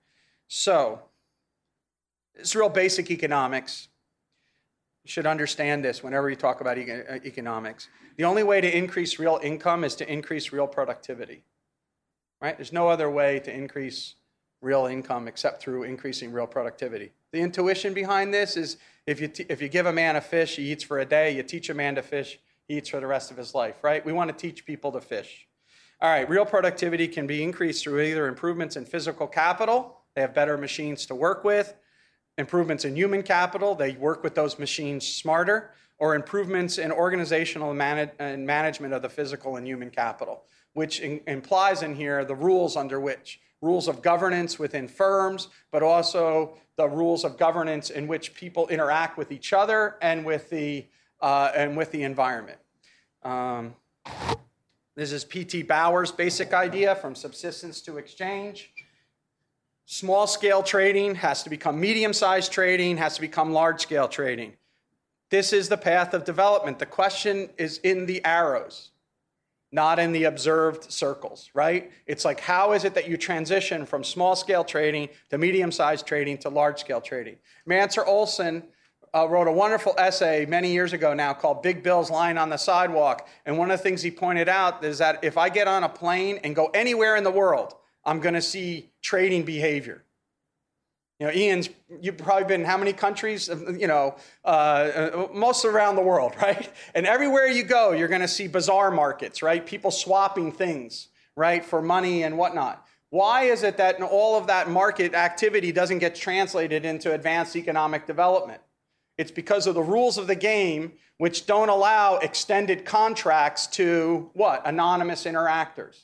So, 0.49 1.01
it's 2.35 2.53
real 2.53 2.67
basic 2.67 3.09
economics. 3.11 3.87
You 5.05 5.09
should 5.09 5.25
understand 5.25 5.85
this 5.85 6.03
whenever 6.03 6.29
you 6.29 6.35
talk 6.35 6.59
about 6.59 6.77
uh, 6.77 7.15
economics. 7.23 7.87
The 8.17 8.25
only 8.25 8.43
way 8.43 8.59
to 8.59 8.77
increase 8.77 9.17
real 9.17 9.39
income 9.41 9.85
is 9.85 9.95
to 9.95 10.11
increase 10.11 10.51
real 10.51 10.67
productivity. 10.67 11.45
Right? 12.41 12.57
There's 12.57 12.73
no 12.73 12.89
other 12.89 13.09
way 13.09 13.39
to 13.39 13.53
increase 13.53 14.15
real 14.61 14.85
income 14.85 15.29
except 15.29 15.61
through 15.61 15.83
increasing 15.83 16.33
real 16.33 16.47
productivity. 16.47 17.13
The 17.31 17.39
intuition 17.39 17.93
behind 17.93 18.33
this 18.33 18.57
is 18.57 18.77
if 19.07 19.19
you, 19.19 19.27
t- 19.27 19.45
if 19.49 19.61
you 19.61 19.67
give 19.67 19.85
a 19.85 19.93
man 19.93 20.15
a 20.15 20.21
fish, 20.21 20.55
he 20.55 20.71
eats 20.71 20.83
for 20.83 20.99
a 20.99 21.05
day. 21.05 21.35
You 21.35 21.43
teach 21.43 21.69
a 21.69 21.73
man 21.73 21.95
to 21.95 22.01
fish, 22.01 22.39
he 22.67 22.77
eats 22.77 22.89
for 22.89 22.99
the 22.99 23.07
rest 23.07 23.31
of 23.31 23.37
his 23.37 23.53
life, 23.53 23.83
right? 23.83 24.05
We 24.05 24.13
want 24.13 24.29
to 24.29 24.35
teach 24.35 24.65
people 24.65 24.91
to 24.91 25.01
fish. 25.01 25.47
All 26.01 26.09
right, 26.09 26.27
real 26.27 26.45
productivity 26.45 27.07
can 27.07 27.27
be 27.27 27.43
increased 27.43 27.83
through 27.83 28.01
either 28.01 28.27
improvements 28.27 28.75
in 28.75 28.85
physical 28.85 29.27
capital, 29.27 29.97
they 30.15 30.21
have 30.21 30.33
better 30.33 30.57
machines 30.57 31.05
to 31.05 31.15
work 31.15 31.43
with, 31.43 31.75
improvements 32.37 32.85
in 32.85 32.95
human 32.95 33.21
capital, 33.21 33.75
they 33.75 33.91
work 33.91 34.23
with 34.23 34.33
those 34.33 34.57
machines 34.57 35.07
smarter, 35.07 35.71
or 35.99 36.15
improvements 36.15 36.79
in 36.79 36.91
organizational 36.91 37.69
and 37.69 38.47
management 38.47 38.93
of 38.93 39.03
the 39.03 39.09
physical 39.09 39.57
and 39.57 39.67
human 39.67 39.91
capital, 39.91 40.43
which 40.73 40.99
in, 40.99 41.21
implies 41.27 41.83
in 41.83 41.95
here 41.95 42.23
the 42.25 42.35
rules 42.35 42.75
under 42.75 42.99
which 42.99 43.39
rules 43.61 43.87
of 43.87 44.01
governance 44.01 44.57
within 44.57 44.87
firms, 44.87 45.47
but 45.71 45.83
also 45.83 46.57
the 46.77 46.87
rules 46.87 47.23
of 47.23 47.37
governance 47.37 47.89
in 47.89 48.07
which 48.07 48.33
people 48.33 48.67
interact 48.69 49.17
with 49.17 49.31
each 49.31 49.53
other 49.53 49.97
and 50.01 50.25
with 50.25 50.49
the, 50.49 50.85
uh, 51.21 51.51
and 51.55 51.77
with 51.77 51.91
the 51.91 52.03
environment. 52.03 52.57
Um, 53.23 53.75
this 54.95 55.11
is 55.11 55.23
P.T. 55.23 55.63
Bauer's 55.63 56.11
basic 56.11 56.53
idea 56.53 56.95
from 56.95 57.15
subsistence 57.15 57.81
to 57.81 57.97
exchange. 57.97 58.73
Small 59.85 60.25
scale 60.25 60.63
trading 60.63 61.15
has 61.15 61.43
to 61.43 61.49
become 61.49 61.79
medium 61.79 62.13
sized 62.13 62.51
trading, 62.51 62.97
has 62.97 63.15
to 63.15 63.21
become 63.21 63.51
large 63.51 63.81
scale 63.81 64.07
trading. 64.07 64.53
This 65.29 65.53
is 65.53 65.69
the 65.69 65.77
path 65.77 66.13
of 66.13 66.25
development. 66.25 66.79
The 66.79 66.85
question 66.85 67.49
is 67.57 67.77
in 67.79 68.05
the 68.05 68.23
arrows, 68.25 68.91
not 69.71 69.99
in 69.99 70.11
the 70.11 70.25
observed 70.25 70.91
circles, 70.91 71.49
right? 71.53 71.91
It's 72.05 72.25
like, 72.25 72.39
how 72.39 72.73
is 72.73 72.83
it 72.83 72.93
that 72.95 73.07
you 73.07 73.17
transition 73.17 73.85
from 73.85 74.03
small 74.03 74.35
scale 74.35 74.63
trading 74.63 75.09
to 75.29 75.37
medium 75.37 75.71
sized 75.71 76.05
trading 76.05 76.37
to 76.39 76.49
large 76.49 76.79
scale 76.79 77.01
trading? 77.01 77.37
Mancur 77.67 78.05
Olson 78.05 78.63
uh, 79.13 79.27
wrote 79.27 79.47
a 79.47 79.51
wonderful 79.51 79.93
essay 79.97 80.45
many 80.45 80.71
years 80.71 80.93
ago 80.93 81.13
now 81.13 81.33
called 81.33 81.61
Big 81.61 81.83
Bills 81.83 82.09
Lying 82.09 82.37
on 82.37 82.49
the 82.49 82.57
Sidewalk. 82.57 83.27
And 83.45 83.57
one 83.57 83.71
of 83.71 83.77
the 83.77 83.83
things 83.83 84.01
he 84.01 84.11
pointed 84.11 84.49
out 84.49 84.83
is 84.83 84.97
that 84.99 85.23
if 85.23 85.37
I 85.37 85.49
get 85.49 85.67
on 85.67 85.83
a 85.83 85.89
plane 85.89 86.39
and 86.43 86.55
go 86.55 86.67
anywhere 86.73 87.15
in 87.15 87.23
the 87.23 87.31
world, 87.31 87.75
I'm 88.05 88.19
going 88.19 88.35
to 88.35 88.41
see 88.41 88.89
trading 89.01 89.43
behavior. 89.43 90.03
You 91.21 91.27
know, 91.27 91.33
Ian's, 91.33 91.69
you've 92.01 92.17
probably 92.17 92.45
been 92.45 92.65
how 92.65 92.79
many 92.79 92.93
countries? 92.93 93.47
You 93.47 93.85
know, 93.85 94.15
uh, 94.43 94.47
uh 94.47 95.27
most 95.31 95.65
around 95.65 95.95
the 95.95 96.01
world, 96.01 96.33
right? 96.41 96.67
And 96.95 97.05
everywhere 97.05 97.45
you 97.45 97.61
go, 97.61 97.91
you're 97.91 98.07
going 98.07 98.21
to 98.21 98.27
see 98.27 98.47
bazaar 98.47 98.89
markets, 98.89 99.43
right? 99.43 99.63
People 99.63 99.91
swapping 99.91 100.51
things, 100.51 101.09
right, 101.35 101.63
for 101.63 101.79
money 101.79 102.23
and 102.23 102.39
whatnot. 102.39 102.87
Why 103.11 103.43
is 103.43 103.61
it 103.61 103.77
that 103.77 104.01
all 104.01 104.35
of 104.35 104.47
that 104.47 104.71
market 104.71 105.13
activity 105.13 105.71
doesn't 105.71 105.99
get 105.99 106.15
translated 106.15 106.85
into 106.85 107.13
advanced 107.13 107.55
economic 107.55 108.07
development? 108.07 108.63
It's 109.19 109.29
because 109.29 109.67
of 109.67 109.75
the 109.75 109.83
rules 109.83 110.17
of 110.17 110.25
the 110.25 110.33
game, 110.33 110.93
which 111.19 111.45
don't 111.45 111.69
allow 111.69 112.17
extended 112.17 112.83
contracts 112.83 113.67
to 113.67 114.31
what? 114.33 114.63
Anonymous 114.65 115.25
interactors. 115.25 115.97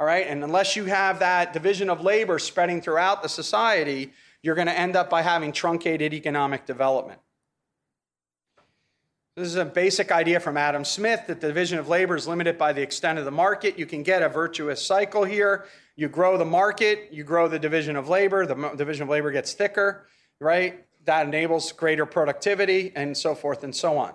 All 0.00 0.06
right, 0.06 0.26
and 0.28 0.44
unless 0.44 0.76
you 0.76 0.84
have 0.84 1.18
that 1.18 1.52
division 1.52 1.90
of 1.90 2.02
labor 2.02 2.38
spreading 2.38 2.80
throughout 2.80 3.22
the 3.22 3.28
society, 3.28 4.12
you're 4.42 4.54
going 4.54 4.68
to 4.68 4.78
end 4.78 4.94
up 4.94 5.10
by 5.10 5.22
having 5.22 5.50
truncated 5.50 6.14
economic 6.14 6.66
development. 6.66 7.20
This 9.34 9.48
is 9.48 9.56
a 9.56 9.64
basic 9.64 10.10
idea 10.10 10.40
from 10.40 10.56
Adam 10.56 10.84
Smith 10.84 11.28
that 11.28 11.40
the 11.40 11.46
division 11.48 11.78
of 11.78 11.88
labor 11.88 12.16
is 12.16 12.26
limited 12.26 12.58
by 12.58 12.72
the 12.72 12.82
extent 12.82 13.18
of 13.18 13.24
the 13.24 13.30
market. 13.30 13.78
You 13.78 13.86
can 13.86 14.02
get 14.02 14.22
a 14.22 14.28
virtuous 14.28 14.84
cycle 14.84 15.24
here. 15.24 15.66
You 15.94 16.08
grow 16.08 16.36
the 16.36 16.44
market, 16.44 17.08
you 17.12 17.24
grow 17.24 17.48
the 17.48 17.58
division 17.58 17.96
of 17.96 18.08
labor, 18.08 18.46
the 18.46 18.72
division 18.76 19.04
of 19.04 19.08
labor 19.08 19.30
gets 19.30 19.52
thicker, 19.52 20.06
right? 20.40 20.84
That 21.06 21.26
enables 21.26 21.72
greater 21.72 22.06
productivity 22.06 22.92
and 22.94 23.16
so 23.16 23.34
forth 23.34 23.64
and 23.64 23.74
so 23.74 23.98
on. 23.98 24.14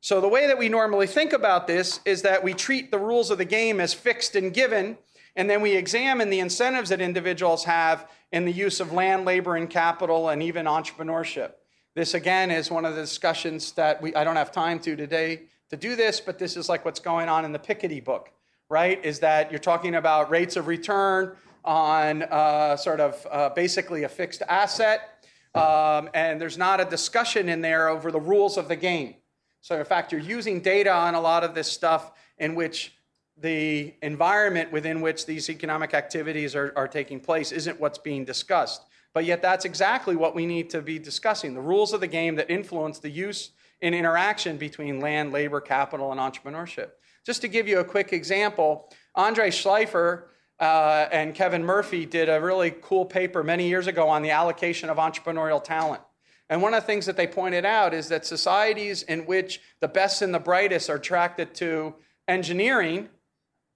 So, 0.00 0.20
the 0.20 0.28
way 0.28 0.46
that 0.46 0.58
we 0.58 0.68
normally 0.68 1.06
think 1.06 1.32
about 1.32 1.66
this 1.66 1.98
is 2.04 2.22
that 2.22 2.44
we 2.44 2.52
treat 2.52 2.90
the 2.90 2.98
rules 2.98 3.30
of 3.30 3.38
the 3.38 3.44
game 3.44 3.80
as 3.80 3.94
fixed 3.94 4.36
and 4.36 4.52
given, 4.52 4.98
and 5.36 5.50
then 5.50 5.60
we 5.60 5.72
examine 5.72 6.30
the 6.30 6.40
incentives 6.40 6.90
that 6.90 7.00
individuals 7.00 7.64
have 7.64 8.08
in 8.32 8.44
the 8.44 8.52
use 8.52 8.80
of 8.80 8.92
land, 8.92 9.24
labor, 9.24 9.56
and 9.56 9.68
capital, 9.68 10.28
and 10.28 10.42
even 10.42 10.66
entrepreneurship. 10.66 11.52
This, 11.94 12.14
again, 12.14 12.50
is 12.50 12.70
one 12.70 12.84
of 12.84 12.94
the 12.94 13.00
discussions 13.00 13.72
that 13.72 14.02
we, 14.02 14.14
I 14.14 14.24
don't 14.24 14.36
have 14.36 14.52
time 14.52 14.80
to 14.80 14.96
today 14.96 15.42
to 15.70 15.76
do 15.76 15.96
this, 15.96 16.20
but 16.20 16.38
this 16.38 16.56
is 16.56 16.68
like 16.68 16.84
what's 16.84 17.00
going 17.00 17.28
on 17.28 17.44
in 17.44 17.52
the 17.52 17.58
Piketty 17.58 18.04
book, 18.04 18.30
right? 18.68 19.04
Is 19.04 19.20
that 19.20 19.50
you're 19.50 19.60
talking 19.60 19.94
about 19.94 20.30
rates 20.30 20.56
of 20.56 20.66
return 20.66 21.36
on 21.64 22.22
uh, 22.24 22.76
sort 22.76 23.00
of 23.00 23.26
uh, 23.30 23.48
basically 23.50 24.04
a 24.04 24.08
fixed 24.08 24.42
asset, 24.48 25.24
um, 25.54 26.10
and 26.14 26.40
there's 26.40 26.58
not 26.58 26.80
a 26.80 26.84
discussion 26.84 27.48
in 27.48 27.60
there 27.60 27.88
over 27.88 28.10
the 28.10 28.20
rules 28.20 28.56
of 28.56 28.68
the 28.68 28.76
game. 28.76 29.14
So, 29.60 29.78
in 29.78 29.84
fact, 29.84 30.12
you're 30.12 30.20
using 30.20 30.60
data 30.60 30.92
on 30.92 31.14
a 31.14 31.20
lot 31.20 31.42
of 31.42 31.54
this 31.54 31.70
stuff 31.70 32.12
in 32.38 32.54
which 32.54 32.93
the 33.36 33.94
environment 34.02 34.70
within 34.72 35.00
which 35.00 35.26
these 35.26 35.50
economic 35.50 35.92
activities 35.94 36.54
are, 36.54 36.72
are 36.76 36.88
taking 36.88 37.20
place 37.20 37.52
isn't 37.52 37.80
what's 37.80 37.98
being 37.98 38.24
discussed. 38.24 38.82
But 39.12 39.24
yet, 39.24 39.42
that's 39.42 39.64
exactly 39.64 40.16
what 40.16 40.34
we 40.34 40.44
need 40.46 40.70
to 40.70 40.82
be 40.82 40.98
discussing 40.98 41.54
the 41.54 41.60
rules 41.60 41.92
of 41.92 42.00
the 42.00 42.06
game 42.06 42.34
that 42.36 42.50
influence 42.50 42.98
the 42.98 43.10
use 43.10 43.50
and 43.80 43.94
interaction 43.94 44.56
between 44.56 45.00
land, 45.00 45.32
labor, 45.32 45.60
capital, 45.60 46.10
and 46.10 46.20
entrepreneurship. 46.20 46.90
Just 47.24 47.40
to 47.42 47.48
give 47.48 47.68
you 47.68 47.78
a 47.78 47.84
quick 47.84 48.12
example, 48.12 48.92
Andrei 49.16 49.50
Shleifer 49.50 50.24
uh, 50.60 51.06
and 51.12 51.34
Kevin 51.34 51.64
Murphy 51.64 52.06
did 52.06 52.28
a 52.28 52.40
really 52.40 52.74
cool 52.82 53.04
paper 53.04 53.42
many 53.42 53.68
years 53.68 53.86
ago 53.86 54.08
on 54.08 54.22
the 54.22 54.30
allocation 54.30 54.90
of 54.90 54.98
entrepreneurial 54.98 55.62
talent. 55.62 56.02
And 56.50 56.60
one 56.60 56.74
of 56.74 56.82
the 56.82 56.86
things 56.86 57.06
that 57.06 57.16
they 57.16 57.26
pointed 57.26 57.64
out 57.64 57.94
is 57.94 58.08
that 58.08 58.26
societies 58.26 59.02
in 59.02 59.26
which 59.26 59.60
the 59.80 59.88
best 59.88 60.22
and 60.22 60.34
the 60.34 60.38
brightest 60.38 60.90
are 60.90 60.96
attracted 60.96 61.54
to 61.56 61.94
engineering 62.28 63.08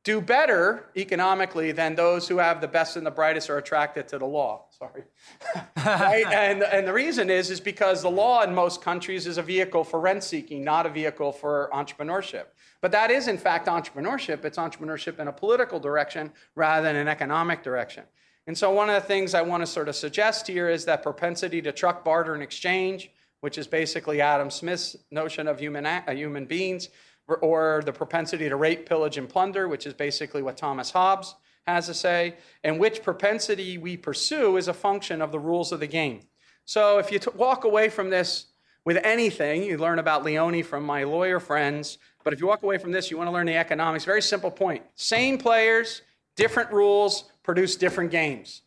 do 0.09 0.23
better 0.23 0.87
economically 0.97 1.71
than 1.71 1.95
those 1.95 2.27
who 2.27 2.39
have 2.39 2.63
the 2.63 2.67
best 2.67 2.97
and 2.97 3.05
the 3.05 3.11
brightest 3.11 3.51
are 3.51 3.59
attracted 3.59 4.09
to 4.09 4.17
the 4.17 4.25
law. 4.25 4.65
Sorry. 4.71 5.05
right? 5.85 6.25
And, 6.33 6.63
and 6.63 6.89
the 6.89 6.95
reason 6.95 7.29
is, 7.29 7.51
is 7.51 7.61
because 7.61 8.01
the 8.01 8.11
law 8.11 8.43
in 8.43 8.55
most 8.55 8.81
countries 8.81 9.27
is 9.27 9.37
a 9.37 9.43
vehicle 9.43 9.85
for 9.85 10.01
rent 10.01 10.25
seeking, 10.25 10.65
not 10.65 10.87
a 10.87 10.89
vehicle 10.89 11.31
for 11.31 11.69
entrepreneurship. 11.75 12.45
But 12.81 12.91
that 12.93 13.11
is, 13.11 13.29
in 13.29 13.37
fact, 13.37 13.69
entrepreneurship. 13.69 14.47
It's 14.47 14.57
entrepreneurship 14.57 15.19
in 15.19 15.29
a 15.29 15.33
political 15.33 15.79
direction 15.79 16.33
rather 16.55 16.85
than 16.85 16.97
an 16.97 17.07
economic 17.07 17.63
direction. 17.63 18.05
And 18.47 18.57
so, 18.57 18.71
one 18.71 18.89
of 18.89 18.95
the 18.95 19.07
things 19.07 19.35
I 19.35 19.43
want 19.43 19.63
to 19.63 19.67
sort 19.67 19.91
of 19.91 19.95
suggest 19.95 20.47
here 20.47 20.71
is 20.71 20.87
that 20.87 21.03
propensity 21.03 21.61
to 21.61 21.71
truck, 21.71 22.03
barter, 22.03 22.33
and 22.33 22.43
exchange, 22.43 23.11
which 23.41 23.59
is 23.59 23.67
basically 23.67 24.23
Adam 24.23 24.51
Smith's 24.51 24.97
notion 25.11 25.47
of 25.47 25.61
human, 25.61 25.85
uh, 25.85 26.03
human 26.13 26.47
beings, 26.47 26.89
or 27.29 27.83
the 27.85 27.93
propensity 27.93 28.49
to 28.49 28.57
rape, 28.57 28.89
pillage, 28.89 29.19
and 29.19 29.29
plunder, 29.29 29.69
which 29.69 29.87
is 29.87 29.95
basically 29.95 30.43
what 30.43 30.57
Thomas 30.57 30.91
Hobbes 30.91 31.35
has 31.67 31.87
to 31.87 31.95
say, 31.95 32.35
and 32.65 32.81
which 32.81 33.03
propensity 33.03 33.77
we 33.77 33.97
pursue 33.97 34.57
is 34.57 34.69
a 34.69 34.75
function 34.75 35.21
of 35.21 35.33
the 35.33 35.39
rules 35.39 35.71
of 35.71 35.81
the 35.81 35.87
game. 35.87 36.21
So 36.65 36.99
if 36.99 37.13
you 37.13 37.19
t- 37.19 37.31
walk 37.35 37.65
away 37.65 37.89
from 37.91 38.11
this 38.11 38.47
with 38.85 38.97
anything, 39.05 39.63
you 39.63 39.77
learn 39.77 39.99
about 39.99 40.25
Leoni 40.25 40.63
from 40.63 40.85
my 40.85 41.05
lawyer 41.05 41.41
friends, 41.41 41.99
but 42.25 42.33
if 42.33 42.41
you 42.41 42.47
walk 42.47 42.63
away 42.63 42.79
from 42.79 42.93
this, 42.93 43.11
you 43.11 43.19
want 43.19 43.29
to 43.29 43.33
learn 43.33 43.47
the 43.47 43.57
economics. 43.57 44.05
Very 44.05 44.23
simple 44.23 44.51
point. 44.51 44.83
Same 44.95 45.37
players, 45.37 46.03
different 46.37 46.71
rules, 46.73 47.25
produce 47.43 47.77
different 47.77 48.11
games. 48.11 48.63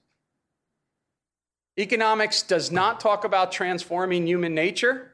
Economics 1.79 2.43
does 2.43 2.71
not 2.71 2.99
talk 2.99 3.23
about 3.23 3.51
transforming 3.51 4.27
human 4.27 4.53
nature. 4.53 5.10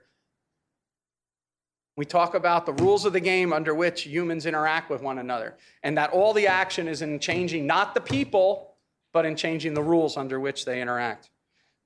We 1.97 2.05
talk 2.05 2.35
about 2.35 2.67
the 2.67 2.73
rules 2.73 3.05
of 3.05 3.13
the 3.13 3.19
game 3.19 3.51
under 3.51 3.73
which 3.73 4.03
humans 4.03 4.45
interact 4.45 4.91
with 4.91 5.01
one 5.01 5.17
another, 5.17 5.57
and 5.81 5.97
that 5.97 6.11
all 6.11 6.31
the 6.31 6.45
action 6.45 6.87
is 6.87 7.01
in 7.01 7.19
changing 7.19 7.65
not 7.65 7.95
the 7.95 8.01
people, 8.01 8.75
but 9.13 9.25
in 9.25 9.35
changing 9.35 9.73
the 9.73 9.81
rules 9.81 10.15
under 10.15 10.39
which 10.39 10.63
they 10.63 10.79
interact. 10.79 11.31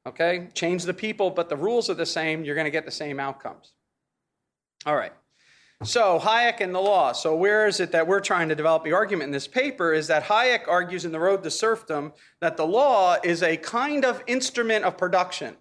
Okay? 0.05 0.49
Change 0.53 0.83
the 0.83 0.93
people, 0.93 1.29
but 1.29 1.47
the 1.47 1.55
rules 1.55 1.89
are 1.89 1.93
the 1.93 2.05
same, 2.05 2.43
you're 2.43 2.55
going 2.55 2.65
to 2.65 2.71
get 2.71 2.83
the 2.83 2.91
same 2.91 3.21
outcomes. 3.21 3.71
All 4.85 4.97
right. 4.97 5.13
So, 5.83 6.19
Hayek 6.19 6.59
and 6.59 6.75
the 6.75 6.79
law. 6.79 7.13
So, 7.13 7.35
where 7.35 7.65
is 7.65 7.79
it 7.79 7.91
that 7.93 8.05
we're 8.05 8.19
trying 8.19 8.49
to 8.49 8.55
develop 8.55 8.83
the 8.83 8.93
argument 8.93 9.29
in 9.29 9.31
this 9.31 9.47
paper? 9.47 9.93
Is 9.93 10.07
that 10.07 10.25
Hayek 10.25 10.67
argues 10.67 11.05
in 11.05 11.11
The 11.11 11.19
Road 11.19 11.41
to 11.41 11.49
Serfdom 11.49 12.11
that 12.39 12.57
the 12.57 12.67
law 12.67 13.15
is 13.23 13.41
a 13.41 13.57
kind 13.57 14.05
of 14.05 14.21
instrument 14.27 14.85
of 14.85 14.97
production. 14.97 15.55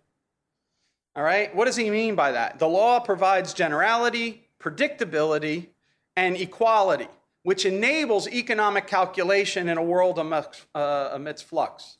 All 1.17 1.25
right, 1.25 1.55
what 1.55 1.65
does 1.65 1.77
he 1.77 1.91
mean 1.91 2.15
by 2.15 2.33
that? 2.33 2.59
The 2.59 2.69
law 2.69 3.01
provides 3.01 3.53
generality, 3.53 4.47
predictability, 4.61 5.69
and 6.17 6.37
equality, 6.37 7.09
which 7.43 7.67
enables 7.67 8.29
economic 8.29 8.87
calculation 8.87 9.69
in 9.69 9.77
a 9.77 9.83
world 9.83 10.19
amidst, 10.19 10.67
uh, 10.75 11.11
amidst 11.13 11.45
flux. 11.45 11.99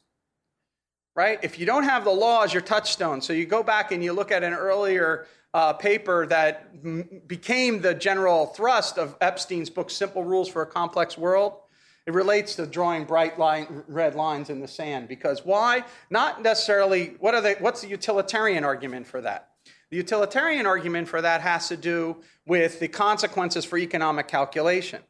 Right? 1.17 1.41
If 1.43 1.59
you 1.59 1.67
don't 1.67 1.83
have 1.83 2.05
the 2.05 2.13
law 2.13 2.45
as 2.45 2.53
your 2.53 2.63
touchstone, 2.63 3.21
so 3.21 3.33
you 3.33 3.47
go 3.47 3.65
back 3.65 3.91
and 3.91 4.03
you 4.03 4.13
look 4.13 4.31
at 4.31 4.45
an 4.45 4.55
earlier 4.55 5.27
uh, 5.53 5.73
paper 5.73 6.27
that 6.27 6.71
m- 6.85 7.23
became 7.27 7.81
the 7.81 7.95
general 7.95 8.47
thrust 8.47 8.97
of 8.97 9.17
Epstein's 9.21 9.71
book, 9.71 9.91
Simple 9.91 10.23
Rules 10.23 10.49
for 10.49 10.63
a 10.63 10.67
Complex 10.67 11.19
World. 11.19 11.55
It 12.07 12.15
relates 12.15 12.57
to 12.57 12.67
drawing 12.67 13.05
bright 13.05 13.39
line, 13.39 13.85
red 13.87 14.15
lines 14.15 14.51
in 14.51 14.61
the 14.61 14.69
sand. 14.69 15.09
Because 15.09 15.45
why? 15.45 15.85
Not 16.09 16.43
necessarily, 16.43 17.15
what 17.21 17.35
are 17.35 17.41
the, 17.41 17.57
what's 17.61 17.83
the 17.83 17.89
utilitarian 17.89 18.65
argument 18.65 19.07
for 19.07 19.21
that? 19.21 19.51
The 19.91 19.97
utilitarian 19.97 20.67
argument 20.67 21.09
for 21.09 21.21
that 21.21 21.41
has 21.41 21.69
to 21.69 21.77
do 21.77 22.17
with 22.47 22.81
the 22.81 22.89
consequences 22.89 23.65
for 23.65 23.77
economic 23.77 24.29
calculation. 24.29 25.03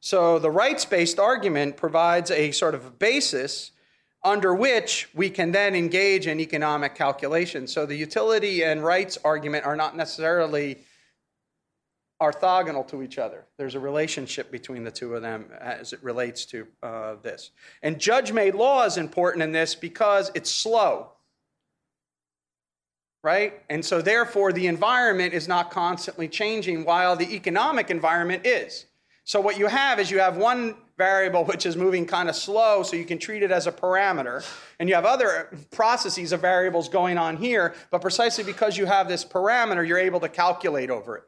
So 0.00 0.38
the 0.38 0.50
rights 0.50 0.84
based 0.84 1.18
argument 1.18 1.76
provides 1.76 2.30
a 2.30 2.50
sort 2.52 2.74
of 2.74 2.98
basis 2.98 3.72
under 4.24 4.54
which 4.54 5.08
we 5.14 5.28
can 5.28 5.52
then 5.52 5.74
engage 5.74 6.26
in 6.26 6.40
economic 6.40 6.94
calculation. 6.94 7.66
So 7.66 7.86
the 7.86 7.96
utility 7.96 8.62
and 8.62 8.82
rights 8.82 9.18
argument 9.24 9.64
are 9.64 9.76
not 9.76 9.96
necessarily 9.96 10.78
orthogonal 12.22 12.86
to 12.88 13.02
each 13.02 13.18
other. 13.18 13.44
There's 13.58 13.74
a 13.74 13.80
relationship 13.80 14.50
between 14.50 14.84
the 14.84 14.90
two 14.90 15.14
of 15.14 15.22
them 15.22 15.46
as 15.60 15.92
it 15.92 16.02
relates 16.02 16.44
to 16.46 16.66
uh, 16.82 17.16
this. 17.22 17.50
And 17.82 17.98
judge 17.98 18.32
made 18.32 18.54
law 18.54 18.84
is 18.84 18.96
important 18.96 19.42
in 19.42 19.50
this 19.50 19.74
because 19.74 20.30
it's 20.34 20.50
slow. 20.50 21.10
Right? 23.24 23.62
And 23.68 23.84
so, 23.84 24.02
therefore, 24.02 24.52
the 24.52 24.66
environment 24.66 25.34
is 25.34 25.46
not 25.46 25.70
constantly 25.70 26.28
changing 26.28 26.84
while 26.84 27.14
the 27.14 27.34
economic 27.34 27.90
environment 27.90 28.46
is. 28.46 28.86
So, 29.24 29.40
what 29.40 29.58
you 29.58 29.68
have 29.68 30.00
is 30.00 30.10
you 30.10 30.18
have 30.18 30.36
one 30.36 30.74
variable 30.98 31.44
which 31.44 31.64
is 31.64 31.76
moving 31.76 32.04
kind 32.04 32.28
of 32.28 32.34
slow, 32.36 32.82
so 32.82 32.96
you 32.96 33.04
can 33.04 33.18
treat 33.18 33.42
it 33.42 33.52
as 33.52 33.68
a 33.68 33.72
parameter. 33.72 34.44
And 34.80 34.88
you 34.88 34.96
have 34.96 35.04
other 35.04 35.56
processes 35.70 36.32
of 36.32 36.40
variables 36.40 36.88
going 36.88 37.16
on 37.16 37.36
here, 37.36 37.74
but 37.90 38.00
precisely 38.00 38.42
because 38.42 38.76
you 38.76 38.86
have 38.86 39.08
this 39.08 39.24
parameter, 39.24 39.86
you're 39.86 39.98
able 39.98 40.20
to 40.20 40.28
calculate 40.28 40.90
over 40.90 41.16
it. 41.18 41.24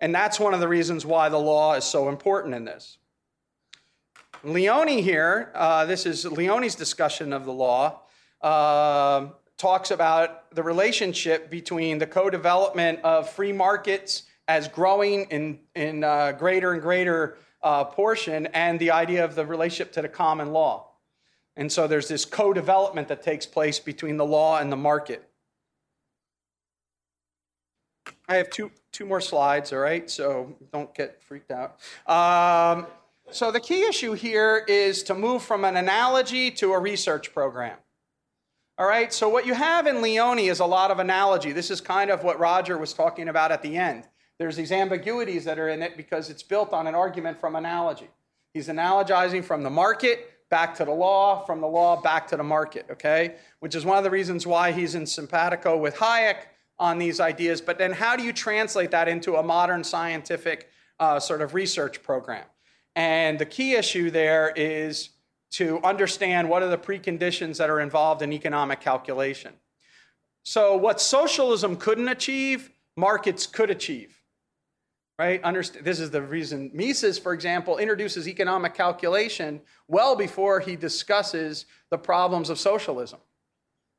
And 0.00 0.14
that's 0.14 0.38
one 0.38 0.54
of 0.54 0.60
the 0.60 0.68
reasons 0.68 1.06
why 1.06 1.28
the 1.28 1.38
law 1.38 1.74
is 1.74 1.84
so 1.84 2.08
important 2.08 2.54
in 2.54 2.64
this. 2.64 2.98
Leoni 4.44 5.00
here, 5.00 5.50
uh, 5.54 5.86
this 5.86 6.06
is 6.06 6.24
Leoni's 6.24 6.74
discussion 6.74 7.32
of 7.32 7.44
the 7.44 7.52
law, 7.52 8.02
uh, 8.42 9.28
talks 9.56 9.90
about 9.90 10.54
the 10.54 10.62
relationship 10.62 11.50
between 11.50 11.98
the 11.98 12.06
co 12.06 12.28
development 12.28 13.00
of 13.02 13.28
free 13.28 13.52
markets 13.52 14.24
as 14.48 14.68
growing 14.68 15.24
in, 15.30 15.58
in 15.74 16.04
uh, 16.04 16.32
greater 16.32 16.72
and 16.72 16.82
greater 16.82 17.38
uh, 17.62 17.84
portion 17.84 18.46
and 18.48 18.78
the 18.78 18.90
idea 18.90 19.24
of 19.24 19.34
the 19.34 19.44
relationship 19.44 19.92
to 19.92 20.02
the 20.02 20.08
common 20.08 20.52
law. 20.52 20.90
And 21.56 21.72
so 21.72 21.86
there's 21.86 22.08
this 22.08 22.24
co 22.24 22.52
development 22.52 23.08
that 23.08 23.22
takes 23.22 23.46
place 23.46 23.80
between 23.80 24.18
the 24.18 24.26
law 24.26 24.58
and 24.58 24.70
the 24.70 24.76
market. 24.76 25.28
I 28.28 28.36
have 28.36 28.50
two, 28.50 28.70
two 28.92 29.06
more 29.06 29.20
slides, 29.20 29.72
all 29.72 29.78
right? 29.78 30.10
So 30.10 30.56
don't 30.72 30.92
get 30.94 31.22
freaked 31.22 31.50
out. 31.50 31.78
Um, 32.06 32.86
so 33.30 33.50
the 33.50 33.60
key 33.60 33.82
issue 33.82 34.12
here 34.12 34.64
is 34.68 35.02
to 35.04 35.14
move 35.14 35.42
from 35.42 35.64
an 35.64 35.76
analogy 35.76 36.50
to 36.52 36.72
a 36.72 36.78
research 36.78 37.32
program. 37.32 37.76
All 38.78 38.86
right, 38.86 39.12
so 39.12 39.28
what 39.28 39.46
you 39.46 39.54
have 39.54 39.86
in 39.86 40.02
Leoni 40.02 40.48
is 40.48 40.60
a 40.60 40.66
lot 40.66 40.90
of 40.90 40.98
analogy. 40.98 41.52
This 41.52 41.70
is 41.70 41.80
kind 41.80 42.10
of 42.10 42.22
what 42.24 42.38
Roger 42.38 42.76
was 42.76 42.92
talking 42.92 43.28
about 43.28 43.50
at 43.50 43.62
the 43.62 43.76
end. 43.76 44.06
There's 44.38 44.54
these 44.54 44.70
ambiguities 44.70 45.44
that 45.44 45.58
are 45.58 45.70
in 45.70 45.82
it 45.82 45.96
because 45.96 46.28
it's 46.28 46.42
built 46.42 46.74
on 46.74 46.86
an 46.86 46.94
argument 46.94 47.40
from 47.40 47.56
analogy. 47.56 48.10
He's 48.52 48.68
analogizing 48.68 49.42
from 49.42 49.62
the 49.62 49.70
market 49.70 50.30
back 50.50 50.74
to 50.76 50.84
the 50.84 50.92
law, 50.92 51.44
from 51.46 51.60
the 51.60 51.66
law 51.66 52.00
back 52.00 52.28
to 52.28 52.36
the 52.36 52.42
market, 52.42 52.86
okay? 52.90 53.36
Which 53.60 53.74
is 53.74 53.86
one 53.86 53.96
of 53.98 54.04
the 54.04 54.10
reasons 54.10 54.46
why 54.46 54.72
he's 54.72 54.94
in 54.94 55.06
simpatico 55.06 55.78
with 55.78 55.96
Hayek 55.96 56.36
on 56.78 56.98
these 56.98 57.20
ideas, 57.20 57.60
but 57.60 57.78
then 57.78 57.92
how 57.92 58.16
do 58.16 58.22
you 58.22 58.32
translate 58.32 58.90
that 58.90 59.08
into 59.08 59.36
a 59.36 59.42
modern 59.42 59.82
scientific 59.82 60.68
uh, 61.00 61.18
sort 61.18 61.40
of 61.40 61.54
research 61.54 62.02
program? 62.02 62.44
And 62.94 63.38
the 63.38 63.46
key 63.46 63.74
issue 63.74 64.10
there 64.10 64.52
is 64.56 65.10
to 65.52 65.80
understand 65.82 66.48
what 66.48 66.62
are 66.62 66.68
the 66.68 66.78
preconditions 66.78 67.58
that 67.58 67.70
are 67.70 67.80
involved 67.80 68.22
in 68.22 68.32
economic 68.32 68.80
calculation. 68.80 69.54
So, 70.42 70.76
what 70.76 71.00
socialism 71.00 71.76
couldn't 71.76 72.08
achieve, 72.08 72.70
markets 72.96 73.46
could 73.46 73.70
achieve. 73.70 74.20
Right? 75.18 75.42
Understand, 75.42 75.84
this 75.84 75.98
is 75.98 76.10
the 76.10 76.20
reason 76.20 76.70
Mises, 76.74 77.18
for 77.18 77.32
example, 77.32 77.78
introduces 77.78 78.28
economic 78.28 78.74
calculation 78.74 79.62
well 79.88 80.14
before 80.14 80.60
he 80.60 80.76
discusses 80.76 81.64
the 81.90 81.96
problems 81.96 82.50
of 82.50 82.58
socialism. 82.58 83.20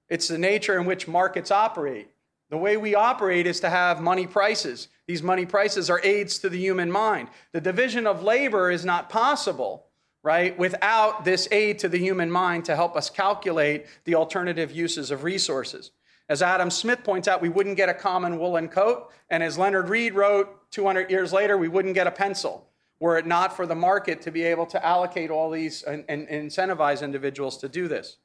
It's 0.09 0.27
the 0.27 0.37
nature 0.37 0.79
in 0.79 0.85
which 0.85 1.07
markets 1.07 1.49
operate. 1.49 2.09
The 2.49 2.57
way 2.57 2.77
we 2.77 2.95
operate 2.95 3.45
is 3.45 3.59
to 3.59 3.69
have 3.69 4.01
money 4.01 4.25
prices. 4.25 4.87
These 5.05 5.23
money 5.23 5.45
prices 5.45 5.89
are 5.89 6.01
aids 6.03 6.39
to 6.39 6.49
the 6.49 6.57
human 6.57 6.91
mind. 6.91 7.29
The 7.51 7.61
division 7.61 8.07
of 8.07 8.23
labor 8.23 8.71
is 8.71 8.85
not 8.85 9.09
possible, 9.09 9.87
right, 10.23 10.57
without 10.57 11.25
this 11.25 11.47
aid 11.51 11.79
to 11.79 11.89
the 11.89 11.99
human 11.99 12.31
mind 12.31 12.65
to 12.65 12.75
help 12.75 12.95
us 12.95 13.09
calculate 13.09 13.85
the 14.05 14.15
alternative 14.15 14.71
uses 14.71 15.11
of 15.11 15.23
resources. 15.23 15.91
As 16.29 16.41
Adam 16.41 16.69
Smith 16.69 17.03
points 17.03 17.27
out, 17.27 17.41
we 17.41 17.49
wouldn't 17.49 17.77
get 17.77 17.89
a 17.89 17.93
common 17.93 18.39
woolen 18.39 18.67
coat. 18.67 19.11
And 19.29 19.43
as 19.43 19.57
Leonard 19.57 19.89
Read 19.89 20.13
wrote 20.13 20.71
200 20.71 21.09
years 21.09 21.31
later, 21.33 21.57
we 21.57 21.67
wouldn't 21.67 21.95
get 21.95 22.07
a 22.07 22.11
pencil 22.11 22.67
were 22.99 23.17
it 23.17 23.25
not 23.25 23.55
for 23.55 23.65
the 23.65 23.75
market 23.75 24.21
to 24.21 24.31
be 24.31 24.43
able 24.43 24.65
to 24.65 24.85
allocate 24.85 25.29
all 25.29 25.49
these 25.49 25.83
and, 25.83 26.03
and 26.09 26.27
incentivize 26.27 27.03
individuals 27.03 27.57
to 27.57 27.69
do 27.69 27.87
this. 27.87 28.17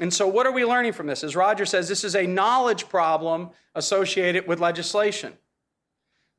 And 0.00 0.12
so, 0.12 0.26
what 0.26 0.46
are 0.46 0.52
we 0.52 0.64
learning 0.64 0.92
from 0.92 1.06
this? 1.06 1.22
As 1.22 1.36
Roger 1.36 1.64
says, 1.64 1.88
this 1.88 2.02
is 2.02 2.16
a 2.16 2.26
knowledge 2.26 2.88
problem 2.88 3.50
associated 3.74 4.48
with 4.48 4.58
legislation. 4.58 5.34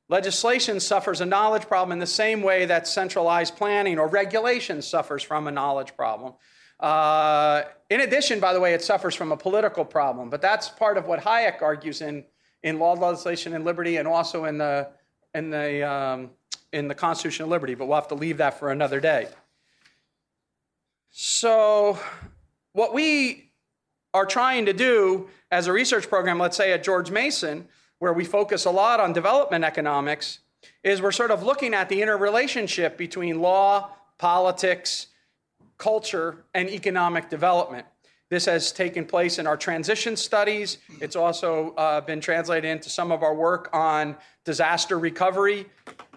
Legislation 0.08 0.80
suffers 0.80 1.22
a 1.22 1.26
knowledge 1.26 1.64
problem 1.68 1.92
in 1.92 2.00
the 2.00 2.06
same 2.06 2.44
way 2.44 2.66
that 2.66 2.88
centralized 2.88 3.56
planning 3.56 3.98
or 3.98 4.08
regulation 4.08 4.82
suffers 4.82 5.24
from 5.24 5.48
a 5.48 5.52
knowledge 5.52 5.96
problem. 5.96 6.34
Uh, 6.80 7.64
in 7.90 8.02
addition, 8.02 8.40
by 8.40 8.54
the 8.54 8.60
way, 8.60 8.74
it 8.74 8.84
suffers 8.84 9.16
from 9.16 9.32
a 9.32 9.38
political 9.38 9.84
problem, 9.84 10.30
but 10.30 10.42
that's 10.42 10.70
part 10.70 10.98
of 10.98 11.08
what 11.08 11.22
Hayek 11.22 11.62
argues 11.62 12.02
in, 12.02 12.24
in 12.62 12.78
Law, 12.78 12.94
Legislation, 12.94 13.54
and 13.54 13.64
Liberty, 13.66 13.98
and 13.98 14.08
also 14.08 14.46
in 14.46 14.58
the, 14.58 14.90
in, 15.34 15.50
the, 15.50 15.90
um, 15.90 16.30
in 16.72 16.88
the 16.88 16.96
Constitution 16.96 17.46
of 17.46 17.50
Liberty, 17.50 17.74
but 17.74 17.88
we'll 17.88 17.96
have 17.96 18.10
to 18.10 18.16
leave 18.16 18.38
that 18.38 18.60
for 18.60 18.72
another 18.72 19.00
day. 19.00 19.30
So, 21.10 21.98
what 22.74 22.94
we 22.94 23.45
are 24.16 24.26
trying 24.26 24.66
to 24.66 24.72
do 24.72 25.28
as 25.52 25.68
a 25.68 25.74
research 25.74 26.08
program, 26.08 26.40
let's 26.40 26.56
say 26.56 26.72
at 26.72 26.86
George 26.86 27.12
Mason, 27.12 27.68
where 28.00 28.14
we 28.14 28.24
focus 28.24 28.64
a 28.64 28.72
lot 28.72 29.02
on 29.02 29.12
development 29.12 29.66
economics, 29.66 30.40
is 30.86 31.02
we're 31.02 31.12
sort 31.12 31.32
of 31.32 31.44
looking 31.44 31.74
at 31.74 31.90
the 31.90 32.02
interrelationship 32.02 32.98
between 32.98 33.42
law, 33.42 33.90
politics, 34.18 35.08
culture, 35.78 36.46
and 36.54 36.70
economic 36.70 37.30
development. 37.30 37.86
This 38.30 38.46
has 38.46 38.72
taken 38.72 39.06
place 39.06 39.38
in 39.38 39.48
our 39.48 39.58
transition 39.58 40.16
studies. 40.16 40.78
It's 41.02 41.18
also 41.18 41.74
uh, 41.76 42.00
been 42.00 42.22
translated 42.22 42.72
into 42.72 42.90
some 42.90 43.12
of 43.12 43.22
our 43.22 43.36
work 43.36 43.70
on 43.74 44.16
disaster 44.46 44.98
recovery. 44.98 45.66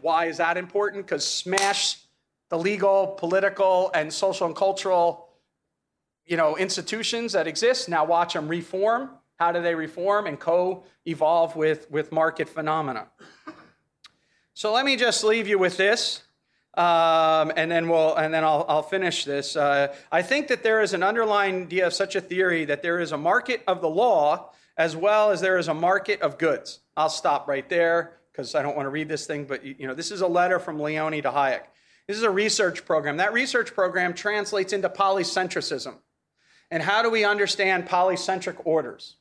Why 0.03 0.27
is 0.27 0.37
that 0.37 0.57
important? 0.57 1.05
Because 1.05 1.27
smash 1.27 1.99
the 2.49 2.59
legal, 2.59 3.09
political, 3.09 3.91
and 3.93 4.13
social 4.13 4.47
and 4.47 4.55
cultural 4.55 5.28
you 6.29 6.37
know, 6.37 6.57
institutions 6.57 7.33
that 7.33 7.47
exist. 7.47 7.89
Now 7.89 8.05
watch 8.05 8.35
them 8.35 8.49
reform. 8.49 9.11
How 9.39 9.53
do 9.53 9.63
they 9.63 9.75
reform 9.75 10.27
and 10.27 10.39
co-evolve 10.39 11.57
with, 11.57 11.91
with 11.91 12.13
market 12.13 12.49
phenomena? 12.49 13.07
So 14.55 14.73
let 14.73 14.85
me 14.85 14.97
just 14.97 15.23
leave 15.23 15.47
you 15.47 15.59
with 15.59 15.77
this, 15.77 16.23
um, 16.75 17.53
and 17.57 17.71
then 17.71 17.89
we'll 17.89 18.17
and 18.17 18.35
then 18.35 18.43
I'll, 18.43 18.67
I'll 18.69 18.83
finish 18.83 19.25
this. 19.25 19.55
Uh, 19.55 19.95
I 20.11 20.23
think 20.23 20.49
that 20.49 20.65
there 20.65 20.83
is 20.83 20.95
an 20.95 21.05
underlying 21.05 21.63
idea 21.63 21.87
of 21.87 21.95
such 21.95 22.17
a 22.17 22.21
theory 22.21 22.65
that 22.65 22.83
there 22.83 22.99
is 22.99 23.13
a 23.13 23.17
market 23.17 23.63
of 23.69 23.81
the 23.81 23.89
law 23.89 24.51
as 24.77 24.97
well 24.97 25.31
as 25.31 25.41
there 25.41 25.59
is 25.59 25.69
a 25.69 25.75
market 25.75 26.21
of 26.23 26.39
goods. 26.39 26.81
I'll 26.97 27.09
stop 27.09 27.47
right 27.47 27.69
there 27.69 28.19
because 28.33 28.57
I 28.57 28.63
don't 28.63 28.77
want 28.77 28.87
to 28.87 28.91
read 28.91 29.09
this 29.09 29.27
thing, 29.27 29.45
but 29.45 29.65
you 29.65 29.87
know, 29.87 29.95
this 29.95 30.11
is 30.11 30.23
a 30.23 30.27
letter 30.27 30.59
from 30.59 30.81
Leoni 30.81 31.23
to 31.23 31.31
Hayek. 31.31 31.63
This 32.09 32.17
is 32.17 32.25
a 32.25 32.31
research 32.31 32.85
program. 32.85 33.19
That 33.19 33.33
research 33.33 33.75
program 33.75 34.13
translates 34.13 34.73
into 34.73 34.89
polycentricism. 34.89 35.95
And 36.71 36.83
how 36.83 37.03
do 37.03 37.11
we 37.11 37.25
understand 37.25 37.87
polycentric 37.87 38.57
orders? 38.65 39.17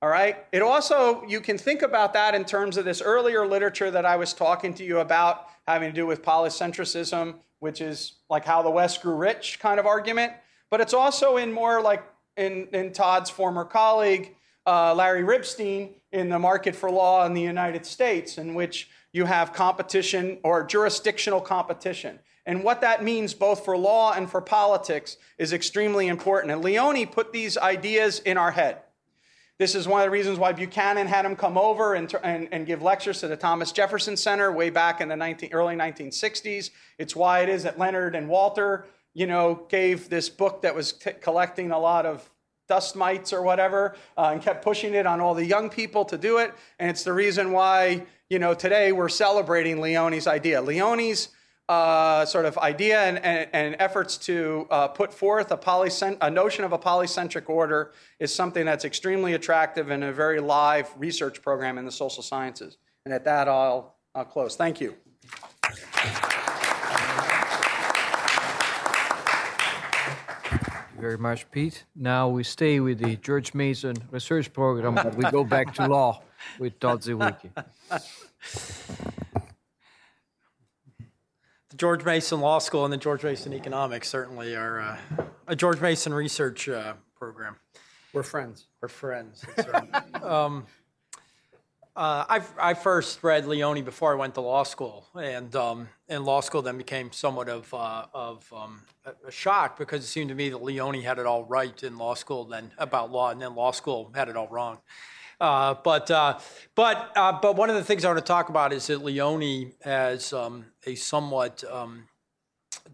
All 0.00 0.08
right. 0.08 0.44
It 0.52 0.62
also, 0.62 1.24
you 1.26 1.40
can 1.40 1.58
think 1.58 1.82
about 1.82 2.12
that 2.12 2.34
in 2.34 2.44
terms 2.44 2.76
of 2.76 2.84
this 2.84 3.02
earlier 3.02 3.46
literature 3.46 3.90
that 3.90 4.06
I 4.06 4.16
was 4.16 4.32
talking 4.32 4.72
to 4.74 4.84
you 4.84 5.00
about 5.00 5.48
having 5.66 5.90
to 5.90 5.94
do 5.94 6.06
with 6.06 6.22
polycentricism, 6.22 7.34
which 7.58 7.80
is 7.80 8.12
like 8.30 8.44
how 8.44 8.62
the 8.62 8.70
West 8.70 9.02
grew 9.02 9.16
rich 9.16 9.58
kind 9.58 9.80
of 9.80 9.86
argument. 9.86 10.32
But 10.70 10.80
it's 10.80 10.94
also 10.94 11.36
in 11.36 11.52
more 11.52 11.82
like 11.82 12.04
in, 12.36 12.68
in 12.72 12.92
Todd's 12.92 13.28
former 13.28 13.64
colleague, 13.64 14.36
uh, 14.66 14.94
Larry 14.94 15.22
Ribstein, 15.22 15.94
in 16.12 16.28
the 16.28 16.38
market 16.38 16.76
for 16.76 16.90
law 16.90 17.26
in 17.26 17.34
the 17.34 17.42
United 17.42 17.84
States, 17.84 18.38
in 18.38 18.54
which 18.54 18.88
you 19.12 19.24
have 19.24 19.52
competition 19.52 20.38
or 20.44 20.64
jurisdictional 20.64 21.40
competition. 21.40 22.18
And 22.48 22.64
what 22.64 22.80
that 22.80 23.04
means, 23.04 23.34
both 23.34 23.62
for 23.62 23.76
law 23.76 24.14
and 24.14 24.28
for 24.28 24.40
politics, 24.40 25.18
is 25.36 25.52
extremely 25.52 26.08
important. 26.08 26.50
And 26.50 26.62
Leoni 26.62 27.04
put 27.04 27.30
these 27.30 27.58
ideas 27.58 28.20
in 28.20 28.38
our 28.38 28.52
head. 28.52 28.78
This 29.58 29.74
is 29.74 29.86
one 29.86 30.00
of 30.00 30.06
the 30.06 30.10
reasons 30.10 30.38
why 30.38 30.52
Buchanan 30.52 31.08
had 31.08 31.26
him 31.26 31.36
come 31.36 31.58
over 31.58 31.92
and, 31.92 32.12
and, 32.22 32.48
and 32.50 32.66
give 32.66 32.80
lectures 32.80 33.20
to 33.20 33.28
the 33.28 33.36
Thomas 33.36 33.70
Jefferson 33.70 34.16
Center 34.16 34.50
way 34.50 34.70
back 34.70 35.02
in 35.02 35.08
the 35.08 35.16
19, 35.16 35.52
early 35.52 35.76
1960s. 35.76 36.70
It's 36.96 37.14
why 37.14 37.40
it 37.40 37.50
is 37.50 37.64
that 37.64 37.78
Leonard 37.78 38.14
and 38.14 38.30
Walter, 38.30 38.86
you 39.12 39.26
know, 39.26 39.66
gave 39.68 40.08
this 40.08 40.30
book 40.30 40.62
that 40.62 40.74
was 40.74 40.94
t- 40.94 41.10
collecting 41.20 41.70
a 41.70 41.78
lot 41.78 42.06
of 42.06 42.30
dust 42.66 42.96
mites 42.96 43.34
or 43.34 43.42
whatever 43.42 43.94
uh, 44.16 44.30
and 44.32 44.40
kept 44.40 44.64
pushing 44.64 44.94
it 44.94 45.04
on 45.04 45.20
all 45.20 45.34
the 45.34 45.44
young 45.44 45.68
people 45.68 46.02
to 46.06 46.16
do 46.16 46.38
it. 46.38 46.54
And 46.78 46.88
it's 46.88 47.04
the 47.04 47.12
reason 47.12 47.52
why, 47.52 48.06
you 48.30 48.38
know, 48.38 48.54
today 48.54 48.92
we're 48.92 49.10
celebrating 49.10 49.82
Leoni's 49.82 50.26
idea. 50.26 50.62
Leoni's 50.62 51.28
uh, 51.68 52.24
sort 52.24 52.46
of 52.46 52.56
idea 52.58 53.02
and, 53.02 53.18
and, 53.18 53.48
and 53.52 53.76
efforts 53.78 54.16
to 54.16 54.66
uh, 54.70 54.88
put 54.88 55.12
forth 55.12 55.50
a, 55.52 55.56
polycent- 55.56 56.16
a 56.20 56.30
notion 56.30 56.64
of 56.64 56.72
a 56.72 56.78
polycentric 56.78 57.48
order 57.48 57.92
is 58.18 58.34
something 58.34 58.64
that's 58.64 58.84
extremely 58.84 59.34
attractive 59.34 59.90
and 59.90 60.02
a 60.02 60.12
very 60.12 60.40
live 60.40 60.88
research 60.96 61.42
program 61.42 61.76
in 61.76 61.84
the 61.84 61.92
social 61.92 62.22
sciences. 62.22 62.78
And 63.04 63.12
at 63.12 63.24
that, 63.24 63.48
I'll, 63.48 63.96
I'll 64.14 64.24
close. 64.24 64.56
Thank 64.56 64.80
you. 64.80 64.94
very 70.98 71.16
much, 71.16 71.50
Pete. 71.50 71.84
Now 71.94 72.28
we 72.28 72.42
stay 72.42 72.80
with 72.80 72.98
the 72.98 73.16
George 73.16 73.54
Mason 73.54 73.96
Research 74.10 74.52
Program, 74.52 74.94
but 74.94 75.14
we 75.14 75.24
go 75.30 75.44
back 75.44 75.72
to 75.74 75.86
law 75.86 76.22
with 76.58 76.78
Todd 76.80 77.02
Zywicki. 77.02 77.50
George 81.78 82.04
Mason 82.04 82.40
Law 82.40 82.58
School 82.58 82.84
and 82.84 82.92
the 82.92 82.96
George 82.96 83.22
Mason 83.22 83.54
Economics 83.54 84.08
certainly 84.08 84.56
are 84.56 84.80
uh, 84.80 84.96
a 85.46 85.54
George 85.54 85.80
Mason 85.80 86.12
research 86.12 86.68
uh, 86.68 86.94
program. 87.16 87.54
We're 88.12 88.24
friends. 88.24 88.66
We're 88.82 88.88
friends. 88.88 89.44
right. 89.72 90.22
um, 90.24 90.66
uh, 91.94 92.40
I 92.58 92.74
first 92.74 93.22
read 93.22 93.46
Leoni 93.46 93.82
before 93.82 94.12
I 94.12 94.16
went 94.16 94.34
to 94.34 94.40
law 94.40 94.64
school, 94.64 95.06
and 95.14 95.54
um, 95.54 95.88
and 96.08 96.24
law 96.24 96.40
school 96.40 96.62
then 96.62 96.78
became 96.78 97.12
somewhat 97.12 97.48
of 97.48 97.72
uh, 97.72 98.06
of 98.12 98.52
um, 98.52 98.82
a, 99.04 99.28
a 99.28 99.30
shock 99.30 99.78
because 99.78 100.02
it 100.02 100.08
seemed 100.08 100.30
to 100.30 100.34
me 100.34 100.48
that 100.48 100.62
Leoni 100.62 101.02
had 101.02 101.18
it 101.18 101.26
all 101.26 101.44
right 101.44 101.80
in 101.82 101.96
law 101.96 102.14
school, 102.14 102.44
then 102.44 102.72
about 102.78 103.12
law, 103.12 103.30
and 103.30 103.40
then 103.40 103.54
law 103.54 103.70
school 103.70 104.10
had 104.14 104.28
it 104.28 104.36
all 104.36 104.48
wrong. 104.48 104.78
Uh, 105.40 105.74
but 105.84 106.10
uh, 106.10 106.38
but 106.74 107.12
uh, 107.16 107.38
but 107.40 107.56
one 107.56 107.70
of 107.70 107.76
the 107.76 107.84
things 107.84 108.04
I 108.04 108.08
want 108.08 108.18
to 108.18 108.24
talk 108.24 108.48
about 108.48 108.72
is 108.72 108.88
that 108.88 109.04
Leoni 109.04 109.72
has 109.82 110.32
um, 110.32 110.66
a 110.84 110.96
somewhat 110.96 111.62
um, 111.70 112.08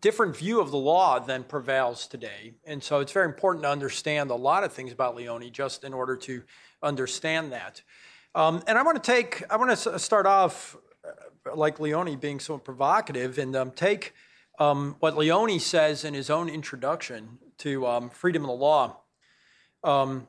different 0.00 0.36
view 0.36 0.60
of 0.60 0.70
the 0.70 0.76
law 0.76 1.18
than 1.18 1.44
prevails 1.44 2.06
today, 2.06 2.52
and 2.66 2.82
so 2.82 3.00
it's 3.00 3.12
very 3.12 3.26
important 3.26 3.64
to 3.64 3.70
understand 3.70 4.30
a 4.30 4.34
lot 4.34 4.62
of 4.62 4.72
things 4.72 4.92
about 4.92 5.16
Leoni 5.16 5.50
just 5.50 5.84
in 5.84 5.94
order 5.94 6.16
to 6.16 6.42
understand 6.82 7.52
that. 7.52 7.80
Um, 8.34 8.62
and 8.66 8.76
I 8.76 8.82
want 8.82 9.02
to 9.02 9.12
take, 9.12 9.42
I 9.48 9.56
want 9.56 9.76
to 9.78 9.98
start 9.98 10.26
off 10.26 10.76
uh, 11.04 11.54
like 11.54 11.78
Leoni 11.78 12.16
being 12.16 12.40
somewhat 12.40 12.64
provocative 12.64 13.38
and 13.38 13.54
um, 13.54 13.70
take 13.70 14.12
um, 14.58 14.96
what 14.98 15.16
Leoni 15.16 15.58
says 15.58 16.04
in 16.04 16.14
his 16.14 16.30
own 16.30 16.48
introduction 16.48 17.38
to 17.58 17.86
um, 17.86 18.10
freedom 18.10 18.42
of 18.42 18.48
the 18.48 18.54
law, 18.54 18.96
um, 19.84 20.26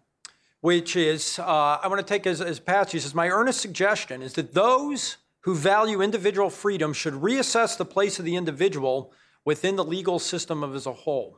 which 0.65 0.95
is, 0.95 1.37
uh, 1.37 1.77
I 1.83 1.87
want 1.87 1.99
to 1.99 2.03
take 2.03 2.25
as, 2.25 2.41
as 2.41 2.59
he 2.91 2.97
says, 2.97 3.13
My 3.13 3.29
earnest 3.29 3.61
suggestion 3.61 4.23
is 4.23 4.33
that 4.33 4.55
those 4.55 5.17
who 5.41 5.53
value 5.53 6.01
individual 6.01 6.49
freedom 6.49 6.91
should 6.91 7.13
reassess 7.13 7.77
the 7.77 7.85
place 7.85 8.17
of 8.17 8.25
the 8.25 8.35
individual 8.35 9.13
within 9.45 9.75
the 9.75 9.83
legal 9.83 10.17
system 10.17 10.63
of 10.63 10.73
as 10.73 10.87
a 10.87 10.91
whole. 10.91 11.37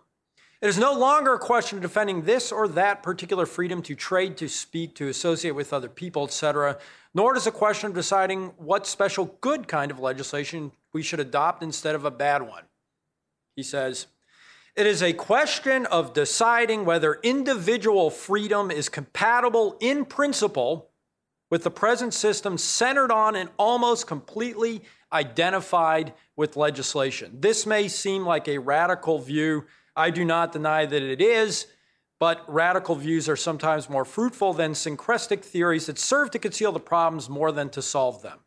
It 0.62 0.68
is 0.70 0.78
no 0.78 0.94
longer 0.94 1.34
a 1.34 1.40
question 1.40 1.78
of 1.78 1.82
defending 1.82 2.22
this 2.22 2.54
or 2.54 2.70
that 2.70 3.04
particular 3.04 3.46
freedom 3.46 3.82
to 3.82 3.96
trade, 3.96 4.38
to 4.38 4.48
speak, 4.48 4.96
to 4.96 5.10
associate 5.10 5.52
with 5.52 5.74
other 5.74 5.90
people, 5.90 6.24
etc., 6.24 6.78
nor 7.14 7.36
is 7.36 7.46
it 7.46 7.50
a 7.50 7.52
question 7.52 7.90
of 7.90 7.96
deciding 7.96 8.54
what 8.56 8.88
special 8.88 9.38
good 9.42 9.68
kind 9.68 9.92
of 9.92 10.00
legislation 10.00 10.72
we 10.94 11.04
should 11.04 11.20
adopt 11.20 11.62
instead 11.62 11.96
of 11.96 12.06
a 12.06 12.12
bad 12.12 12.44
one. 12.44 12.64
He 13.58 13.64
says, 13.64 14.08
it 14.78 14.86
is 14.86 15.02
a 15.02 15.12
question 15.12 15.88
of 15.88 16.14
deciding 16.14 16.86
whether 16.86 17.20
individual 17.24 18.12
freedom 18.12 18.70
is 18.70 18.90
compatible 18.90 19.76
in 19.80 20.06
principle 20.06 20.92
with 21.50 21.64
the 21.64 21.72
present 21.72 22.14
system 22.14 22.60
centered 22.60 23.12
on 23.12 23.36
and 23.36 23.50
almost 23.58 24.06
completely 24.06 24.84
identified 25.12 26.14
with 26.36 26.56
legislation. 26.56 27.38
This 27.40 27.66
may 27.66 27.88
seem 27.88 28.24
like 28.24 28.48
a 28.48 28.60
radical 28.60 29.18
view 29.18 29.66
I 29.96 30.12
do 30.12 30.24
not 30.24 30.52
deny 30.52 30.86
that 30.86 31.02
it 31.02 31.22
is, 31.22 31.66
but 32.20 32.44
radical 32.48 32.94
views 32.94 33.28
are 33.28 33.36
sometimes 33.36 33.90
more 33.90 34.06
fruitful 34.06 34.54
than 34.54 34.76
syncretic 34.76 35.44
theories 35.44 35.88
that 35.88 35.98
serve 35.98 36.30
to 36.32 36.40
conceal 36.40 36.72
the 36.72 36.80
problems 36.80 37.30
more 37.30 37.52
than 37.52 37.70
to 37.72 37.82
solve 37.82 38.22
them. 38.22 38.38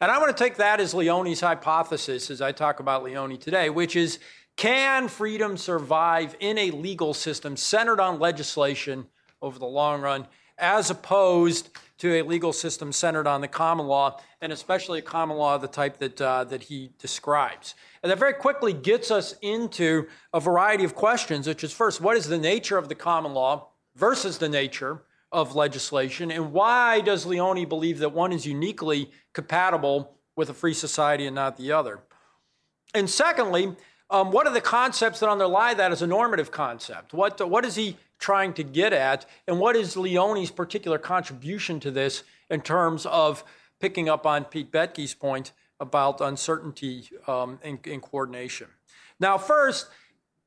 And 0.00 0.10
I 0.10 0.16
want 0.16 0.34
to 0.34 0.42
take 0.42 0.56
that 0.56 0.80
as 0.80 0.94
Leoni's 0.94 1.42
hypothesis 1.42 2.30
as 2.30 2.40
I 2.40 2.52
talk 2.52 2.80
about 2.80 3.04
Leoni 3.04 3.36
today, 3.36 3.68
which 3.68 3.94
is 3.94 4.18
can 4.60 5.08
freedom 5.08 5.56
survive 5.56 6.36
in 6.38 6.58
a 6.58 6.70
legal 6.70 7.14
system 7.14 7.56
centered 7.56 7.98
on 7.98 8.18
legislation 8.18 9.06
over 9.40 9.58
the 9.58 9.64
long 9.64 10.02
run, 10.02 10.26
as 10.58 10.90
opposed 10.90 11.70
to 11.96 12.20
a 12.20 12.22
legal 12.22 12.52
system 12.52 12.92
centered 12.92 13.26
on 13.26 13.40
the 13.40 13.48
common 13.48 13.86
law, 13.86 14.20
and 14.42 14.52
especially 14.52 14.98
a 14.98 15.02
common 15.02 15.38
law 15.38 15.54
of 15.54 15.62
the 15.62 15.66
type 15.66 15.96
that, 15.96 16.20
uh, 16.20 16.44
that 16.44 16.64
he 16.64 16.90
describes? 16.98 17.74
And 18.02 18.12
that 18.12 18.18
very 18.18 18.34
quickly 18.34 18.74
gets 18.74 19.10
us 19.10 19.34
into 19.40 20.06
a 20.34 20.40
variety 20.40 20.84
of 20.84 20.94
questions, 20.94 21.46
which 21.46 21.64
is 21.64 21.72
first, 21.72 22.02
what 22.02 22.18
is 22.18 22.26
the 22.26 22.36
nature 22.36 22.76
of 22.76 22.90
the 22.90 22.94
common 22.94 23.32
law 23.32 23.68
versus 23.96 24.36
the 24.36 24.48
nature 24.50 25.04
of 25.32 25.54
legislation? 25.54 26.30
And 26.30 26.52
why 26.52 27.00
does 27.00 27.24
Leoni 27.24 27.64
believe 27.64 27.98
that 28.00 28.12
one 28.12 28.30
is 28.30 28.44
uniquely 28.44 29.10
compatible 29.32 30.18
with 30.36 30.50
a 30.50 30.54
free 30.54 30.74
society 30.74 31.24
and 31.24 31.34
not 31.34 31.56
the 31.56 31.72
other? 31.72 32.00
And 32.92 33.08
secondly, 33.08 33.76
um, 34.10 34.30
what 34.30 34.46
are 34.46 34.52
the 34.52 34.60
concepts 34.60 35.20
that 35.20 35.28
underlie 35.28 35.74
that 35.74 35.92
as 35.92 36.02
a 36.02 36.06
normative 36.06 36.50
concept? 36.50 37.12
What, 37.12 37.48
what 37.48 37.64
is 37.64 37.76
he 37.76 37.96
trying 38.18 38.52
to 38.54 38.62
get 38.62 38.92
at? 38.92 39.26
And 39.46 39.58
what 39.58 39.76
is 39.76 39.96
Leoni's 39.96 40.50
particular 40.50 40.98
contribution 40.98 41.80
to 41.80 41.90
this 41.90 42.22
in 42.50 42.60
terms 42.60 43.06
of 43.06 43.44
picking 43.80 44.08
up 44.08 44.26
on 44.26 44.44
Pete 44.44 44.70
Boettke's 44.70 45.14
point 45.14 45.52
about 45.80 46.20
uncertainty 46.20 47.08
um, 47.26 47.58
in, 47.64 47.80
in, 47.84 48.00
coordination. 48.00 48.68
Now, 49.18 49.38
first, 49.38 49.88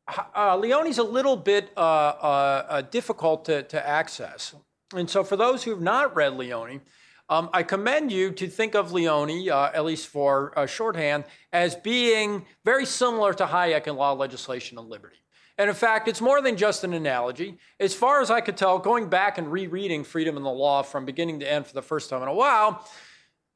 uh, 0.08 0.56
Leoni's 0.56 1.00
a 1.00 1.04
little 1.04 1.36
bit 1.36 1.72
uh, 1.76 1.80
uh, 1.80 2.66
uh, 2.70 2.82
difficult 2.82 3.46
to, 3.46 3.64
to, 3.64 3.88
access. 3.88 4.54
And 4.96 5.10
so, 5.10 5.24
for 5.24 5.36
those 5.36 5.64
who 5.64 5.72
have 5.72 5.82
not 5.82 6.16
read 6.16 6.34
Leoni, 6.34 6.82
um, 7.30 7.50
I 7.54 7.64
commend 7.64 8.12
you 8.12 8.32
to 8.32 8.48
think 8.48 8.76
of 8.76 8.92
Leoni, 8.92 9.50
uh, 9.50 9.72
at 9.74 9.86
least 9.86 10.08
for 10.08 10.58
uh, 10.58 10.66
shorthand, 10.66 11.24
as 11.52 11.76
being 11.76 12.46
very 12.66 12.86
similar 12.86 13.34
to 13.34 13.46
Hayek 13.46 13.88
in 13.88 13.96
law, 13.96 14.12
legislation, 14.14 14.78
and 14.78 14.90
liberty. 14.90 15.18
And 15.58 15.70
in 15.70 15.76
fact, 15.76 16.08
it's 16.08 16.20
more 16.20 16.42
than 16.42 16.58
just 16.58 16.84
an 16.84 16.94
analogy. 16.94 17.60
As 17.80 17.94
far 17.94 18.22
as 18.22 18.32
I 18.32 18.42
could 18.42 18.58
tell, 18.58 18.80
going 18.80 19.08
back 19.08 19.38
and 19.38 19.52
rereading 19.52 20.04
Freedom 20.04 20.36
and 20.36 20.46
the 20.46 20.50
Law 20.50 20.82
from 20.82 21.06
beginning 21.06 21.40
to 21.42 21.52
end 21.52 21.68
for 21.68 21.74
the 21.74 21.82
first 21.82 22.10
time 22.10 22.24
in 22.24 22.28
a 22.28 22.34
while, 22.34 22.88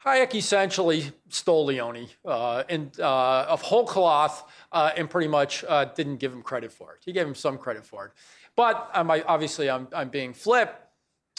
Hayek 0.06 0.36
essentially 0.36 1.12
stole 1.30 1.66
Leoni 1.66 2.10
uh, 2.24 2.64
and, 2.70 2.98
uh, 3.00 3.48
of 3.50 3.62
whole 3.62 3.86
cloth 3.86 4.50
uh, 4.72 4.92
and 4.96 5.10
pretty 5.10 5.28
much 5.28 5.66
uh, 5.68 5.86
didn't 5.86 6.18
give 6.18 6.32
him 6.32 6.44
credit 6.44 6.72
for 6.72 6.94
it. 6.94 7.00
He 7.04 7.12
gave 7.12 7.28
him 7.28 7.36
some 7.36 7.58
credit 7.58 7.86
for 7.86 8.06
it. 8.06 8.12
But 8.56 8.90
um, 8.94 9.10
I, 9.12 9.24
obviously, 9.24 9.70
I'm, 9.70 9.88
I'm 9.92 10.10
being 10.10 10.34
flip. 10.34 10.87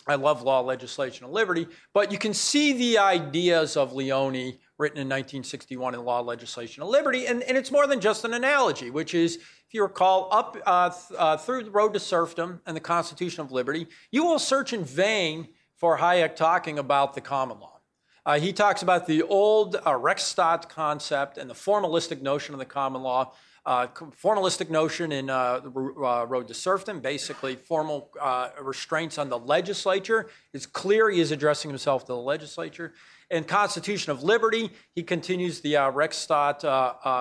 I 0.08 0.14
love 0.14 0.42
law, 0.42 0.60
legislation, 0.60 1.26
and 1.26 1.34
liberty. 1.34 1.66
But 1.92 2.10
you 2.10 2.18
can 2.18 2.32
see 2.32 2.72
the 2.72 2.98
ideas 2.98 3.76
of 3.76 3.92
Leoni 3.92 4.58
written 4.78 4.98
in 4.98 5.06
1961 5.06 5.94
in 5.94 6.04
Law, 6.04 6.20
Legislation, 6.20 6.82
and 6.82 6.90
Liberty. 6.90 7.26
And, 7.26 7.42
and 7.42 7.58
it's 7.58 7.70
more 7.70 7.86
than 7.86 8.00
just 8.00 8.24
an 8.24 8.32
analogy, 8.32 8.90
which 8.90 9.12
is, 9.12 9.36
if 9.36 9.74
you 9.74 9.82
recall, 9.82 10.28
up 10.32 10.56
uh, 10.64 10.90
th- 10.90 11.18
uh, 11.18 11.36
through 11.36 11.64
the 11.64 11.70
road 11.70 11.92
to 11.92 12.00
serfdom 12.00 12.60
and 12.64 12.74
the 12.74 12.80
Constitution 12.80 13.42
of 13.42 13.52
Liberty, 13.52 13.86
you 14.10 14.24
will 14.24 14.38
search 14.38 14.72
in 14.72 14.84
vain 14.84 15.48
for 15.76 15.98
Hayek 15.98 16.36
talking 16.36 16.78
about 16.78 17.14
the 17.14 17.20
common 17.20 17.60
law. 17.60 17.80
Uh, 18.24 18.38
he 18.38 18.52
talks 18.52 18.82
about 18.82 19.06
the 19.06 19.22
old 19.22 19.76
uh, 19.76 19.92
Rechtsstaat 19.92 20.68
concept 20.68 21.38
and 21.38 21.50
the 21.50 21.54
formalistic 21.54 22.22
notion 22.22 22.54
of 22.54 22.58
the 22.58 22.66
common 22.66 23.02
law. 23.02 23.32
Uh, 23.68 23.86
formalistic 24.22 24.70
notion 24.70 25.12
in 25.12 25.28
uh, 25.28 25.60
the 25.60 25.68
uh, 25.70 26.24
Road 26.24 26.48
to 26.48 26.54
Serfdom, 26.54 27.00
basically 27.00 27.54
formal 27.54 28.10
uh, 28.18 28.48
restraints 28.62 29.18
on 29.18 29.28
the 29.28 29.38
legislature. 29.38 30.30
It's 30.54 30.64
clear 30.64 31.10
he 31.10 31.20
is 31.20 31.32
addressing 31.32 31.70
himself 31.70 32.06
to 32.06 32.12
the 32.14 32.16
legislature. 32.16 32.94
In 33.30 33.44
Constitution 33.44 34.10
of 34.10 34.22
Liberty, 34.22 34.70
he 34.94 35.02
continues 35.02 35.60
the 35.60 35.76
uh, 35.76 35.92
Rechtsstaat 35.92 36.64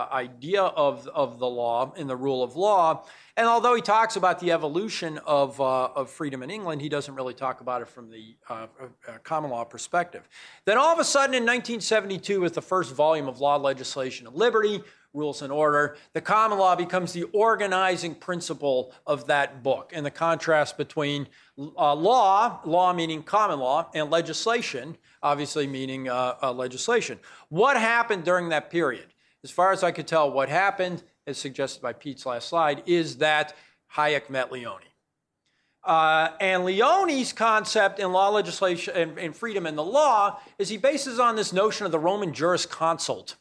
idea 0.09 0.61
of, 0.61 1.05
of 1.09 1.37
the 1.37 1.47
law 1.47 1.91
in 1.97 2.07
the 2.07 2.15
rule 2.15 2.41
of 2.41 2.55
law. 2.55 3.03
And 3.37 3.45
although 3.45 3.75
he 3.75 3.81
talks 3.83 4.15
about 4.15 4.39
the 4.39 4.51
evolution 4.51 5.19
of, 5.19 5.61
uh, 5.61 5.89
of 5.95 6.09
freedom 6.09 6.41
in 6.43 6.49
England, 6.49 6.81
he 6.81 6.89
doesn't 6.89 7.13
really 7.13 7.35
talk 7.35 7.61
about 7.61 7.83
it 7.83 7.87
from 7.87 8.09
the 8.09 8.35
uh, 8.49 8.67
uh, 8.81 9.17
common 9.23 9.51
law 9.51 9.63
perspective. 9.63 10.27
Then 10.65 10.77
all 10.79 10.91
of 10.91 10.97
a 10.97 11.03
sudden 11.03 11.35
in 11.35 11.43
1972, 11.43 12.39
with 12.39 12.55
the 12.55 12.63
first 12.63 12.95
volume 12.95 13.27
of 13.27 13.39
Law, 13.39 13.57
Legislation, 13.57 14.25
and 14.25 14.35
Liberty, 14.35 14.81
Rules 15.13 15.41
and 15.41 15.51
Order, 15.51 15.97
the 16.13 16.21
common 16.21 16.59
law 16.59 16.75
becomes 16.75 17.13
the 17.13 17.23
organizing 17.33 18.13
principle 18.15 18.93
of 19.05 19.27
that 19.27 19.63
book. 19.63 19.91
And 19.93 20.05
the 20.05 20.11
contrast 20.11 20.77
between 20.77 21.27
uh, 21.57 21.95
law, 21.95 22.59
law 22.65 22.93
meaning 22.93 23.23
common 23.23 23.59
law, 23.59 23.89
and 23.95 24.11
legislation, 24.11 24.97
obviously 25.23 25.65
meaning 25.65 26.07
uh, 26.07 26.35
uh, 26.43 26.51
legislation. 26.51 27.19
What 27.49 27.77
happened 27.77 28.25
during 28.25 28.49
that 28.49 28.69
period? 28.69 29.07
As 29.43 29.51
far 29.51 29.71
as 29.71 29.83
I 29.83 29.91
could 29.91 30.07
tell, 30.07 30.31
what 30.31 30.49
happened 30.49 31.03
as 31.27 31.37
suggested 31.37 31.81
by 31.81 31.93
Pete's 31.93 32.25
last 32.25 32.47
slide, 32.47 32.81
is 32.85 33.17
that 33.17 33.55
Hayek 33.95 34.29
met 34.29 34.51
Leoni. 34.51 34.85
Uh, 35.83 36.29
and 36.41 36.63
Leoni's 36.63 37.31
concept 37.31 37.99
in 37.99 38.11
law 38.11 38.29
legislation 38.29 38.95
and, 38.95 39.17
and, 39.17 39.35
freedom 39.35 39.65
in 39.65 39.75
the 39.75 39.83
law 39.83 40.39
is 40.57 40.67
he 40.67 40.75
bases 40.75 41.17
on 41.17 41.37
this 41.37 41.53
notion 41.53 41.85
of 41.85 41.93
the 41.93 41.99
Roman 41.99 42.33
jurisconsult. 42.33 43.35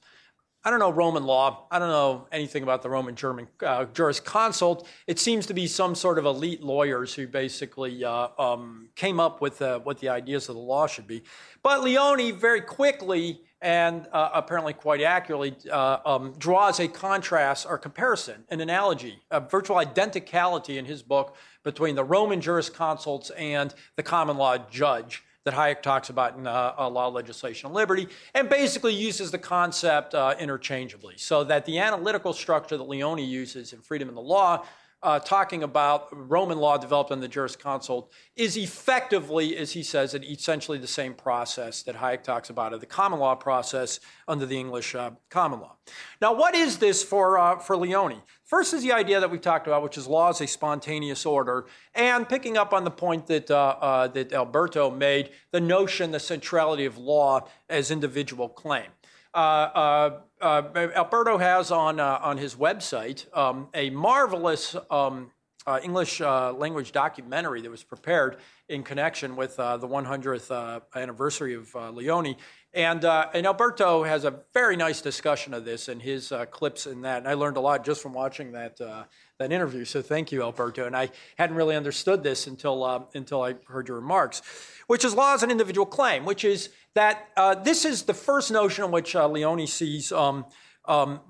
I 0.67 0.71
don't 0.71 0.81
know 0.81 0.91
Roman 0.91 1.23
law. 1.23 1.69
I 1.71 1.79
don't 1.79 1.91
know 1.91 2.27
anything 2.33 2.65
about 2.65 2.83
the 2.83 2.91
Roman 2.91 3.15
German 3.15 3.47
uh, 3.65 3.85
jurisconsult. 3.85 4.85
It 5.07 5.21
seems 5.21 5.47
to 5.47 5.55
be 5.55 5.69
some 5.69 5.95
sort 5.95 6.19
of 6.19 6.25
elite 6.25 6.61
lawyers 6.61 7.15
who 7.15 7.29
basically 7.29 8.05
uh, 8.05 8.31
um, 8.37 8.89
came 8.97 9.21
up 9.21 9.41
with 9.41 9.63
uh, 9.63 9.79
what 9.79 10.01
the 10.01 10.09
ideas 10.09 10.49
of 10.49 10.57
the 10.57 10.61
law 10.61 10.89
should 10.89 11.07
be. 11.07 11.23
But 11.63 11.85
Leoni 11.85 12.33
very 12.33 12.61
quickly 12.61 13.43
and 13.63 14.09
uh, 14.13 14.31
apparently 14.35 14.73
quite 14.73 15.03
accurately 15.03 15.55
uh, 15.71 15.99
um, 16.05 16.35
draws 16.37 16.81
a 16.81 16.89
contrast 16.89 17.65
or 17.69 17.79
comparison, 17.79 18.43
an 18.49 18.61
analogy, 18.61 19.21
a 19.31 19.39
virtual 19.39 19.77
identicality 19.77 20.79
in 20.79 20.85
his 20.85 21.01
book 21.01 21.37
between 21.63 21.95
the 21.95 22.03
Roman 22.03 22.41
jurisconsults 22.41 23.31
and 23.39 23.73
the 23.95 24.03
common 24.03 24.37
law 24.37 24.59
judge 24.59 25.23
that 25.47 25.55
Hayek 25.55 25.81
talks 25.81 26.11
about 26.11 26.37
in 26.37 26.45
uh, 26.45 26.75
Law, 26.91 27.07
Legislation, 27.07 27.67
and 27.67 27.75
Liberty, 27.75 28.09
and 28.35 28.49
basically 28.49 28.93
uses 28.93 29.31
the 29.31 29.39
concept 29.39 30.13
uh, 30.13 30.35
interchangeably. 30.41 31.15
So 31.19 31.45
that 31.45 31.65
the 31.67 31.79
analytical 31.79 32.33
structure 32.33 32.77
that 32.77 32.89
Leoni 32.89 33.25
uses 33.25 33.73
in 33.73 33.81
Freedom 33.81 34.09
in 34.09 34.17
the 34.17 34.21
Law, 34.21 34.65
uh, 35.03 35.19
talking 35.19 35.63
about 35.63 36.09
Roman 36.13 36.59
law 36.59 36.79
developed 36.79 37.11
in 37.11 37.21
the 37.21 37.29
jurisconsult, 37.29 38.09
is 38.35 38.57
effectively, 38.57 39.57
as 39.57 39.73
he 39.73 39.83
says, 39.83 40.15
it 40.15 40.25
essentially 40.25 40.79
the 40.79 40.87
same 40.87 41.15
process 41.15 41.83
that 41.83 41.97
Hayek 41.97 42.23
talks 42.23 42.51
about 42.51 42.73
of 42.73 42.81
the 42.81 42.87
common 42.87 43.21
law 43.21 43.35
process 43.35 44.01
under 44.27 44.47
the 44.47 44.59
English 44.59 44.95
uh, 44.95 45.11
common 45.29 45.61
law. 45.61 45.77
Now, 46.21 46.35
what 46.35 46.55
is 46.55 46.79
this 46.79 47.05
for, 47.05 47.39
uh, 47.39 47.59
for 47.59 47.77
Leoni? 47.77 48.23
First 48.45 48.73
is 48.75 48.83
the 48.83 48.93
idea 48.93 49.21
that 49.21 49.31
we've 49.31 49.41
talked 49.41 49.67
about, 49.67 49.83
which 49.83 49.99
is 49.99 50.07
law 50.07 50.31
is 50.31 50.41
a 50.41 50.47
spontaneous 50.47 51.27
order, 51.27 51.67
and 51.95 52.29
picking 52.29 52.57
up 52.57 52.73
on 52.73 52.85
the 52.85 52.91
point 52.91 53.27
that, 53.27 53.51
uh, 53.51 53.77
uh, 53.81 54.09
that 54.09 54.33
Alberto 54.33 54.91
made, 54.91 55.31
the 55.51 55.61
notion, 55.61 56.11
the 56.11 56.21
centrality 56.21 56.87
of 56.87 56.97
law 56.97 57.47
as 57.69 57.91
individual 57.91 58.49
claim. 58.49 58.87
Uh, 59.35 59.39
uh 59.39 60.21
Alberto 60.47 61.39
has 61.39 61.71
on, 61.71 62.01
uh, 62.01 62.19
on 62.23 62.39
his 62.39 62.55
website 62.55 63.27
um, 63.37 63.69
a 63.75 63.91
marvelous 63.91 64.77
um, 64.91 65.31
uh, 65.67 65.81
English 65.83 66.21
language 66.21 66.93
documentary 66.93 67.61
that 67.61 67.71
was 67.71 67.83
prepared 67.83 68.37
in 68.69 68.83
connection 68.83 69.35
with 69.35 69.57
the 69.57 69.79
100th 69.89 70.83
anniversary 70.95 71.55
of 71.55 71.75
Leoni. 71.95 72.37
And, 72.77 73.07
uh, 73.07 73.31
and 73.33 73.47
Alberto 73.47 74.03
has 74.03 74.25
a 74.25 74.43
very 74.53 74.77
nice 74.77 75.01
discussion 75.01 75.55
of 75.55 75.65
this 75.65 75.89
in 75.89 75.99
his 75.99 76.31
uh, 76.31 76.45
clips 76.45 76.87
in 76.87 77.01
that. 77.01 77.17
And 77.17 77.27
I 77.27 77.33
learned 77.33 77.57
a 77.57 77.61
lot 77.61 77.83
just 77.87 78.03
from 78.03 78.13
watching 78.13 78.53
that, 78.53 78.79
uh, 78.79 79.05
that 79.39 79.53
interview. 79.53 79.85
So 79.85 80.01
thank 80.01 80.33
you, 80.33 80.43
Alberto. 80.43 80.87
And 80.87 80.97
I 80.97 81.11
hadn't 81.37 81.57
really 81.57 81.77
understood 81.77 82.23
this 82.23 82.47
until, 82.47 82.83
uh, 82.83 83.03
until 83.15 83.43
I 83.43 83.57
heard 83.69 83.89
your 83.89 83.99
remarks, 83.99 84.41
which 84.87 85.05
is 85.05 85.15
law 85.15 85.35
as 85.35 85.43
an 85.43 85.51
individual 85.51 85.87
claim, 85.87 86.25
which 86.25 86.45
is 86.45 86.71
that 86.95 87.29
uh, 87.37 87.55
this 87.55 87.85
is 87.85 88.05
the 88.05 88.15
first 88.15 88.51
notion 88.51 88.85
in 88.85 88.91
which 88.91 89.15
uh, 89.15 89.29
Leoni 89.29 89.67
sees 89.67 90.11
um, 90.11 90.47
um, 90.87 91.21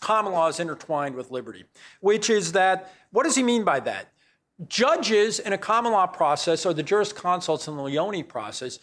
common 0.00 0.32
law 0.32 0.48
is 0.48 0.58
intertwined 0.58 1.14
with 1.14 1.30
liberty, 1.30 1.64
which 2.00 2.28
is 2.28 2.52
that, 2.52 2.92
what 3.12 3.24
does 3.24 3.36
he 3.36 3.42
mean 3.42 3.64
by 3.64 3.78
that? 3.80 4.08
Judges 4.66 5.38
in 5.38 5.52
a 5.52 5.58
common 5.58 5.92
law 5.92 6.06
process 6.06 6.66
or 6.66 6.74
the 6.74 6.82
jurisconsults 6.82 7.68
in 7.68 7.76
the 7.76 7.82
Leoni 7.82 8.22
process 8.22 8.78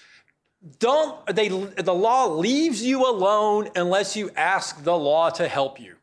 don't 0.77 1.25
they 1.33 1.47
the 1.47 1.93
law 1.93 2.25
leaves 2.25 2.83
you 2.83 3.09
alone 3.09 3.69
unless 3.77 4.17
you 4.17 4.29
ask 4.35 4.83
the 4.83 4.93
law 4.93 5.29
to 5.29 5.47
help 5.47 5.79
you 5.79 5.95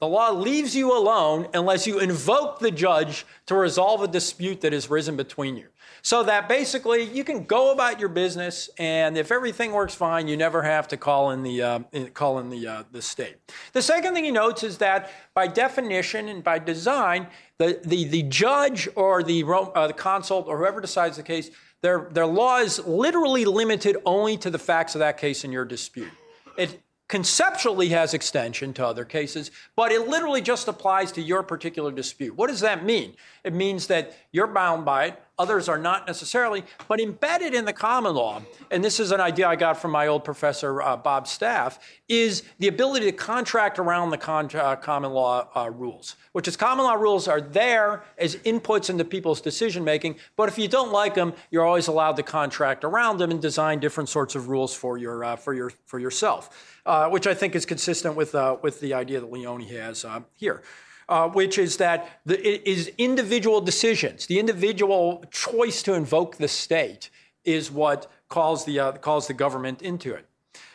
the 0.00 0.06
law 0.06 0.30
leaves 0.30 0.76
you 0.76 0.96
alone 0.96 1.48
unless 1.54 1.86
you 1.86 1.98
invoke 1.98 2.58
the 2.58 2.70
judge 2.70 3.24
to 3.46 3.54
resolve 3.54 4.02
a 4.02 4.08
dispute 4.08 4.60
that 4.60 4.72
has 4.72 4.90
risen 4.90 5.16
between 5.16 5.56
you 5.56 5.68
so 6.02 6.22
that 6.22 6.48
basically 6.48 7.02
you 7.02 7.24
can 7.24 7.44
go 7.44 7.72
about 7.72 7.98
your 7.98 8.08
business 8.08 8.68
and 8.78 9.16
if 9.16 9.32
everything 9.32 9.72
works 9.72 9.94
fine 9.94 10.28
you 10.28 10.36
never 10.36 10.62
have 10.62 10.86
to 10.88 10.96
call 10.96 11.30
in 11.30 11.42
the 11.42 11.62
uh, 11.62 11.78
call 12.14 12.38
in 12.38 12.50
the 12.50 12.66
uh, 12.66 12.82
the 12.92 13.02
state 13.02 13.36
the 13.72 13.82
second 13.82 14.14
thing 14.14 14.24
he 14.24 14.30
notes 14.30 14.62
is 14.62 14.78
that 14.78 15.10
by 15.34 15.46
definition 15.46 16.28
and 16.28 16.44
by 16.44 16.58
design 16.58 17.26
the 17.58 17.80
the, 17.84 18.04
the 18.04 18.22
judge 18.24 18.88
or 18.96 19.22
the, 19.22 19.44
uh, 19.44 19.86
the 19.86 19.92
consult 19.92 20.46
or 20.46 20.58
whoever 20.58 20.80
decides 20.80 21.16
the 21.16 21.22
case 21.22 21.50
their, 21.82 22.08
their 22.10 22.26
law 22.26 22.58
is 22.58 22.84
literally 22.86 23.44
limited 23.44 23.96
only 24.04 24.36
to 24.38 24.50
the 24.50 24.58
facts 24.58 24.94
of 24.94 25.00
that 25.00 25.18
case 25.18 25.44
in 25.44 25.52
your 25.52 25.64
dispute. 25.64 26.10
It 26.56 26.82
conceptually 27.08 27.90
has 27.90 28.14
extension 28.14 28.72
to 28.74 28.86
other 28.86 29.04
cases, 29.04 29.50
but 29.76 29.92
it 29.92 30.08
literally 30.08 30.40
just 30.40 30.68
applies 30.68 31.12
to 31.12 31.22
your 31.22 31.42
particular 31.42 31.92
dispute. 31.92 32.34
What 32.36 32.48
does 32.48 32.60
that 32.60 32.84
mean? 32.84 33.14
It 33.44 33.52
means 33.52 33.86
that 33.86 34.16
you're 34.32 34.48
bound 34.48 34.84
by 34.84 35.06
it, 35.06 35.22
others 35.38 35.68
are 35.68 35.78
not 35.78 36.06
necessarily, 36.06 36.64
but 36.88 37.00
embedded 37.00 37.54
in 37.54 37.64
the 37.64 37.72
common 37.72 38.14
law, 38.14 38.42
and 38.70 38.82
this 38.82 38.98
is 38.98 39.12
an 39.12 39.20
idea 39.20 39.46
I 39.46 39.56
got 39.56 39.80
from 39.80 39.90
my 39.90 40.06
old 40.06 40.24
professor, 40.24 40.80
uh, 40.80 40.96
Bob 40.96 41.26
Staaf, 41.26 41.78
is 42.08 42.42
the 42.58 42.68
ability 42.68 43.06
to 43.06 43.12
contract 43.12 43.78
around 43.78 44.10
the 44.10 44.18
con- 44.18 44.50
uh, 44.54 44.76
common 44.76 45.12
law 45.12 45.48
uh, 45.54 45.70
rules, 45.70 46.16
which 46.32 46.48
is 46.48 46.56
common 46.56 46.86
law 46.86 46.94
rules 46.94 47.28
are 47.28 47.40
there 47.40 48.04
as 48.16 48.36
inputs 48.36 48.88
into 48.88 49.04
people's 49.04 49.40
decision 49.40 49.84
making, 49.84 50.16
but 50.36 50.48
if 50.48 50.58
you 50.58 50.68
don't 50.68 50.92
like 50.92 51.14
them, 51.14 51.34
you're 51.50 51.66
always 51.66 51.88
allowed 51.88 52.16
to 52.16 52.22
contract 52.22 52.84
around 52.84 53.18
them 53.18 53.30
and 53.30 53.42
design 53.42 53.78
different 53.78 54.08
sorts 54.08 54.34
of 54.34 54.48
rules 54.48 54.74
for, 54.74 54.96
your, 54.96 55.22
uh, 55.22 55.36
for, 55.36 55.52
your, 55.52 55.70
for 55.84 55.98
yourself 55.98 56.72
uh, 56.86 57.08
which 57.08 57.26
I 57.26 57.34
think 57.34 57.56
is 57.56 57.66
consistent 57.66 58.14
with, 58.14 58.34
uh, 58.34 58.56
with 58.62 58.80
the 58.80 58.94
idea 58.94 59.20
that 59.20 59.30
Leoni 59.30 59.66
has 59.76 60.06
here. 60.36 60.62
Uh, 61.08 61.28
which 61.28 61.56
is 61.56 61.76
that 61.76 62.18
the, 62.26 62.36
it 62.44 62.66
is 62.66 62.90
individual 62.98 63.60
decisions, 63.60 64.26
the 64.26 64.40
individual 64.40 65.24
choice 65.30 65.80
to 65.80 65.94
invoke 65.94 66.36
the 66.36 66.48
state 66.48 67.10
is 67.44 67.70
what 67.70 68.10
calls 68.28 68.64
the, 68.64 68.80
uh, 68.80 68.90
calls 68.90 69.28
the 69.28 69.32
government 69.32 69.82
into 69.82 70.12
it. 70.12 70.26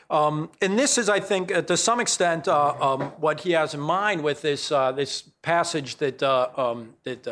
Um, 0.09 0.49
and 0.61 0.79
this 0.79 0.97
is, 0.97 1.09
I 1.09 1.19
think, 1.19 1.51
uh, 1.51 1.63
to 1.63 1.75
some 1.75 1.99
extent, 1.99 2.47
um, 2.47 3.11
what 3.19 3.41
he 3.41 3.51
has 3.51 3.73
in 3.73 3.81
mind 3.81 4.23
with 4.23 4.41
this, 4.41 4.69
this 4.95 5.23
passage 5.41 5.97
that, 5.97 6.23
um, 6.23 6.93
that 7.03 7.27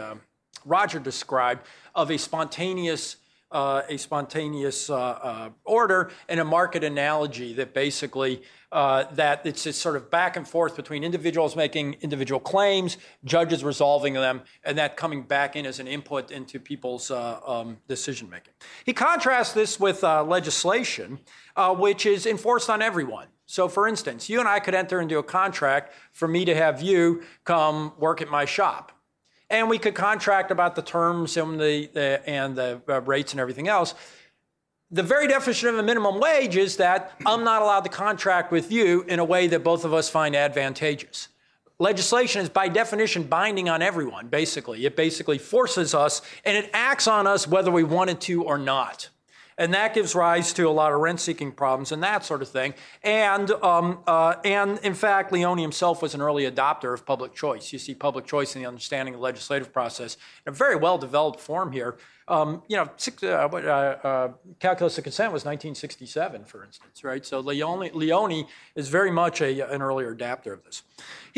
Roger 0.66 1.00
described 1.00 1.66
of 1.96 2.12
a 2.12 2.18
spontaneous 2.18 3.16
uh, 3.52 3.82
a 3.90 3.98
spontaneous 3.98 4.90
uh, 4.90 4.96
uh, 4.98 5.50
order 5.64 6.12
and 6.28 6.40
a 6.40 6.46
market 6.46 6.84
analogy 6.84 7.54
that 7.54 7.74
basically 7.74 8.42
uh, 8.72 9.06
that 9.14 9.44
it's 9.46 9.64
this 9.64 9.76
sort 9.76 9.96
of 9.96 10.12
back 10.12 10.38
and 10.38 10.48
forth 10.48 10.76
between 10.76 11.04
individuals 11.04 11.56
making 11.56 11.96
individual 12.02 12.40
claims, 12.40 12.98
judges 13.26 13.64
resolving 13.64 14.14
them, 14.14 14.42
and 14.64 14.78
that 14.78 14.96
coming 14.96 15.24
back 15.24 15.56
in 15.56 15.66
as 15.66 15.80
an 15.80 15.88
input 15.88 16.30
into 16.30 16.60
people's 16.60 17.10
um, 17.10 17.78
decision 17.88 18.30
making. 18.30 18.54
He 18.86 18.94
contrasts 18.94 19.54
this 19.54 19.80
with 19.80 20.04
legislation, 20.04 21.20
which 21.58 22.06
is 22.06 22.28
enforced 22.28 22.70
on 22.70 22.84
everyone. 22.84 23.28
So, 23.48 23.68
for 23.68 23.88
instance, 23.88 24.30
you 24.30 24.40
and 24.40 24.48
I 24.48 24.60
could 24.60 24.76
enter 24.76 25.02
into 25.02 25.18
a 25.18 25.24
contract 25.24 25.92
for 26.12 26.28
me 26.28 26.46
to 26.46 26.54
have 26.54 26.84
you 26.84 27.24
come 27.46 27.94
work 27.98 28.22
at 28.22 28.30
my 28.30 28.46
shop 28.46 28.92
and 29.50 29.70
we 29.70 29.78
could 29.78 29.96
contract 29.96 30.52
about 30.52 30.76
the 30.76 30.82
terms 30.82 31.38
and 31.38 31.60
the, 31.60 31.90
the 31.94 32.22
and 32.26 32.56
the 32.56 32.82
uh, 32.88 33.02
rates 33.02 33.34
and 33.34 33.40
everything 33.40 33.68
else. 33.68 33.96
The 34.92 35.04
very 35.04 35.28
definition 35.28 35.70
of 35.70 35.78
a 35.78 35.84
minimum 35.84 36.20
wage 36.20 36.56
is 36.56 36.78
that 36.78 37.14
I'm 37.26 37.44
not 37.44 37.62
allowed 37.62 37.82
to 37.82 37.90
contract 37.90 38.52
with 38.52 38.72
you 38.72 39.04
in 39.04 39.20
a 39.20 39.26
way 39.26 39.48
that 39.48 39.64
both 39.64 39.86
of 39.86 39.94
us 39.94 40.10
find 40.10 40.36
advantageous. 40.36 41.28
Legislation 41.78 42.42
is 42.42 42.50
by 42.50 42.68
definition 42.68 43.24
binding 43.24 43.70
on 43.70 43.82
everyone, 43.82 44.28
basically. 44.28 44.86
It 44.86 44.96
basically 44.96 45.38
forces 45.38 45.94
us 45.94 46.22
and 46.44 46.58
it 46.58 46.70
acts 46.74 47.08
on 47.08 47.28
us 47.28 47.48
whether 47.48 47.72
we 47.72 47.84
wanted 47.84 48.20
to 48.22 48.44
or 48.44 48.58
not 48.58 49.10
and 49.60 49.74
that 49.74 49.94
gives 49.94 50.16
rise 50.16 50.54
to 50.54 50.64
a 50.68 50.72
lot 50.72 50.94
of 50.94 51.00
rent-seeking 51.02 51.52
problems 51.52 51.92
and 51.92 52.02
that 52.02 52.26
sort 52.26 52.42
of 52.42 52.48
thing. 52.48 52.74
And 53.04 53.52
um, 53.52 54.00
uh, 54.08 54.36
and 54.44 54.80
in 54.80 54.96
fact, 54.96 55.32
Leoni 55.32 55.62
himself 55.62 56.02
was 56.02 56.16
an 56.16 56.22
early 56.22 56.50
adopter 56.50 56.94
of 56.94 57.06
public 57.06 57.36
choice. 57.36 57.72
You 57.72 57.78
see 57.78 57.94
public 57.94 58.26
choice 58.26 58.56
in 58.56 58.62
the 58.62 58.68
understanding 58.68 59.14
of 59.14 59.20
the 59.20 59.24
legislative 59.24 59.72
process 59.72 60.18
in 60.48 60.54
a 60.54 60.56
very 60.56 60.78
well-developed 60.78 61.40
form 61.40 61.74
here. 61.74 61.98
Um, 62.30 62.62
you 62.68 62.78
know, 62.78 62.88
six, 62.96 63.24
uh, 63.24 63.28
uh, 63.28 63.58
uh, 63.58 64.32
calculus 64.60 64.98
of 65.00 65.04
consent 65.04 65.34
was 65.34 65.46
1967, 65.46 66.46
for 66.46 66.64
instance, 66.64 67.04
right? 67.04 67.26
So 67.26 67.40
Leoni, 67.40 67.90
Leoni 67.90 68.48
is 68.76 68.88
very 68.88 69.10
much 69.10 69.42
a, 69.42 69.68
an 69.74 69.82
earlier 69.82 70.12
adapter 70.12 70.54
of 70.54 70.64
this. 70.64 70.84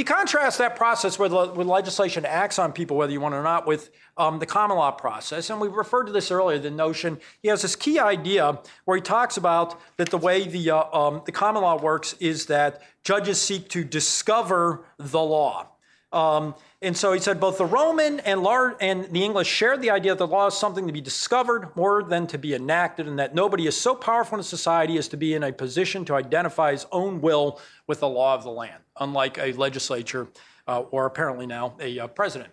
He 0.01 0.05
contrasts 0.05 0.57
that 0.57 0.75
process 0.75 1.19
where, 1.19 1.29
the, 1.29 1.49
where 1.49 1.63
legislation 1.63 2.25
acts 2.25 2.57
on 2.57 2.73
people, 2.73 2.97
whether 2.97 3.11
you 3.13 3.21
want 3.21 3.35
it 3.35 3.37
or 3.37 3.43
not, 3.43 3.67
with 3.67 3.91
um, 4.17 4.39
the 4.39 4.47
common 4.47 4.75
law 4.75 4.89
process. 4.89 5.51
And 5.51 5.61
we 5.61 5.67
referred 5.67 6.05
to 6.05 6.11
this 6.11 6.31
earlier, 6.31 6.57
the 6.57 6.71
notion, 6.71 7.19
he 7.43 7.49
has 7.49 7.61
this 7.61 7.75
key 7.75 7.99
idea 7.99 8.57
where 8.85 8.97
he 8.97 9.01
talks 9.03 9.37
about 9.37 9.79
that 9.97 10.09
the 10.09 10.17
way 10.17 10.47
the, 10.47 10.71
uh, 10.71 10.85
um, 10.91 11.21
the 11.27 11.31
common 11.31 11.61
law 11.61 11.79
works 11.79 12.15
is 12.19 12.47
that 12.47 12.81
judges 13.03 13.39
seek 13.39 13.69
to 13.69 13.83
discover 13.83 14.85
the 14.97 15.21
law. 15.21 15.67
Um, 16.13 16.55
and 16.81 16.95
so 16.97 17.13
he 17.13 17.19
said 17.19 17.39
both 17.39 17.57
the 17.57 17.65
Roman 17.65 18.19
and, 18.21 18.45
and 18.81 19.05
the 19.13 19.23
English 19.23 19.47
shared 19.47 19.81
the 19.81 19.91
idea 19.91 20.11
that 20.11 20.17
the 20.17 20.27
law 20.27 20.47
is 20.47 20.55
something 20.55 20.87
to 20.87 20.93
be 20.93 21.01
discovered 21.01 21.75
more 21.75 22.03
than 22.03 22.27
to 22.27 22.37
be 22.37 22.53
enacted, 22.53 23.07
and 23.07 23.17
that 23.19 23.33
nobody 23.33 23.67
is 23.67 23.77
so 23.77 23.95
powerful 23.95 24.35
in 24.35 24.41
a 24.41 24.43
society 24.43 24.97
as 24.97 25.07
to 25.09 25.17
be 25.17 25.33
in 25.33 25.43
a 25.43 25.53
position 25.53 26.03
to 26.05 26.15
identify 26.15 26.71
his 26.71 26.85
own 26.91 27.21
will 27.21 27.61
with 27.87 27.99
the 28.01 28.09
law 28.09 28.35
of 28.35 28.43
the 28.43 28.51
land, 28.51 28.83
unlike 28.99 29.37
a 29.37 29.53
legislature 29.53 30.27
uh, 30.67 30.81
or 30.91 31.05
apparently 31.05 31.45
now 31.45 31.75
a 31.79 31.99
uh, 31.99 32.07
president. 32.07 32.51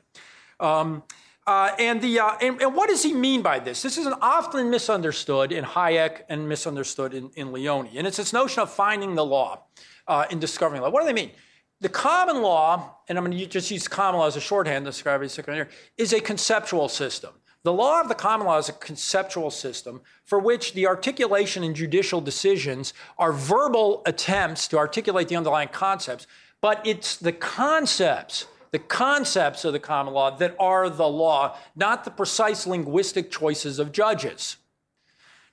Um, 0.60 1.02
Uh, 1.48 1.74
and, 1.78 2.02
the, 2.02 2.20
uh, 2.20 2.36
and, 2.42 2.60
and, 2.60 2.74
what 2.74 2.90
does 2.90 3.02
he 3.02 3.14
mean 3.14 3.40
by 3.40 3.58
this? 3.58 3.80
This 3.80 3.96
is 3.96 4.06
often 4.20 4.68
misunderstood 4.68 5.50
in 5.50 5.64
Hayek 5.64 6.24
and 6.28 6.46
misunderstood 6.46 7.14
in, 7.14 7.30
in 7.36 7.52
Leoni. 7.54 7.96
And 7.96 8.06
it's 8.06 8.18
this 8.18 8.34
notion 8.34 8.60
of 8.60 8.70
finding 8.70 9.14
the 9.14 9.24
law 9.24 9.62
uh, 10.06 10.26
in 10.28 10.40
discovering 10.40 10.82
law. 10.82 10.90
What 10.90 11.00
do 11.00 11.06
they 11.06 11.14
mean? 11.14 11.30
The 11.80 11.88
common 11.88 12.42
law, 12.42 12.96
and 13.08 13.16
I'm 13.16 13.24
going 13.24 13.38
to 13.38 13.46
just 13.46 13.70
use 13.70 13.86
common 13.86 14.20
law 14.20 14.26
as 14.26 14.36
a 14.36 14.40
shorthand 14.40 14.84
to 14.84 14.90
describe 14.90 15.22
it 15.22 15.32
here, 15.46 15.68
is 15.96 16.12
a 16.12 16.20
conceptual 16.20 16.88
system. 16.88 17.34
The 17.62 17.72
law 17.72 18.00
of 18.00 18.08
the 18.08 18.14
common 18.14 18.46
law 18.46 18.58
is 18.58 18.68
a 18.68 18.72
conceptual 18.72 19.50
system 19.50 20.00
for 20.24 20.38
which 20.38 20.72
the 20.72 20.86
articulation 20.86 21.62
in 21.62 21.74
judicial 21.74 22.20
decisions 22.20 22.94
are 23.16 23.32
verbal 23.32 24.02
attempts 24.06 24.66
to 24.68 24.78
articulate 24.78 25.28
the 25.28 25.36
underlying 25.36 25.68
concepts, 25.68 26.26
but 26.60 26.84
it's 26.84 27.16
the 27.16 27.32
concepts 27.32 28.46
the 28.70 28.78
concepts 28.78 29.64
of 29.64 29.72
the 29.72 29.78
common 29.78 30.12
law 30.12 30.30
that 30.36 30.54
are 30.58 30.90
the 30.90 31.08
law, 31.08 31.56
not 31.74 32.04
the 32.04 32.10
precise 32.10 32.66
linguistic 32.66 33.30
choices 33.30 33.78
of 33.78 33.92
judges. 33.92 34.56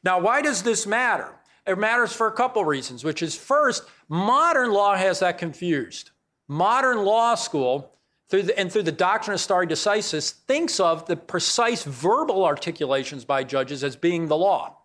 Now, 0.03 0.19
why 0.19 0.41
does 0.41 0.63
this 0.63 0.85
matter? 0.85 1.29
It 1.65 1.77
matters 1.77 2.13
for 2.13 2.27
a 2.27 2.31
couple 2.31 2.63
reasons, 2.65 3.03
which 3.03 3.23
is 3.23 3.35
first, 3.35 3.83
modern 4.09 4.71
law 4.71 4.95
has 4.95 5.19
that 5.19 5.37
confused. 5.37 6.11
Modern 6.47 7.03
law 7.03 7.35
school, 7.35 7.91
through 8.29 8.43
the, 8.43 8.59
and 8.59 8.71
through 8.71 8.83
the 8.83 8.91
doctrine 8.91 9.33
of 9.33 9.41
stare 9.41 9.65
decisis, 9.65 10.31
thinks 10.31 10.79
of 10.79 11.05
the 11.05 11.15
precise 11.15 11.83
verbal 11.83 12.45
articulations 12.45 13.25
by 13.25 13.43
judges 13.43 13.83
as 13.83 13.95
being 13.95 14.27
the 14.27 14.37
law. 14.37 14.77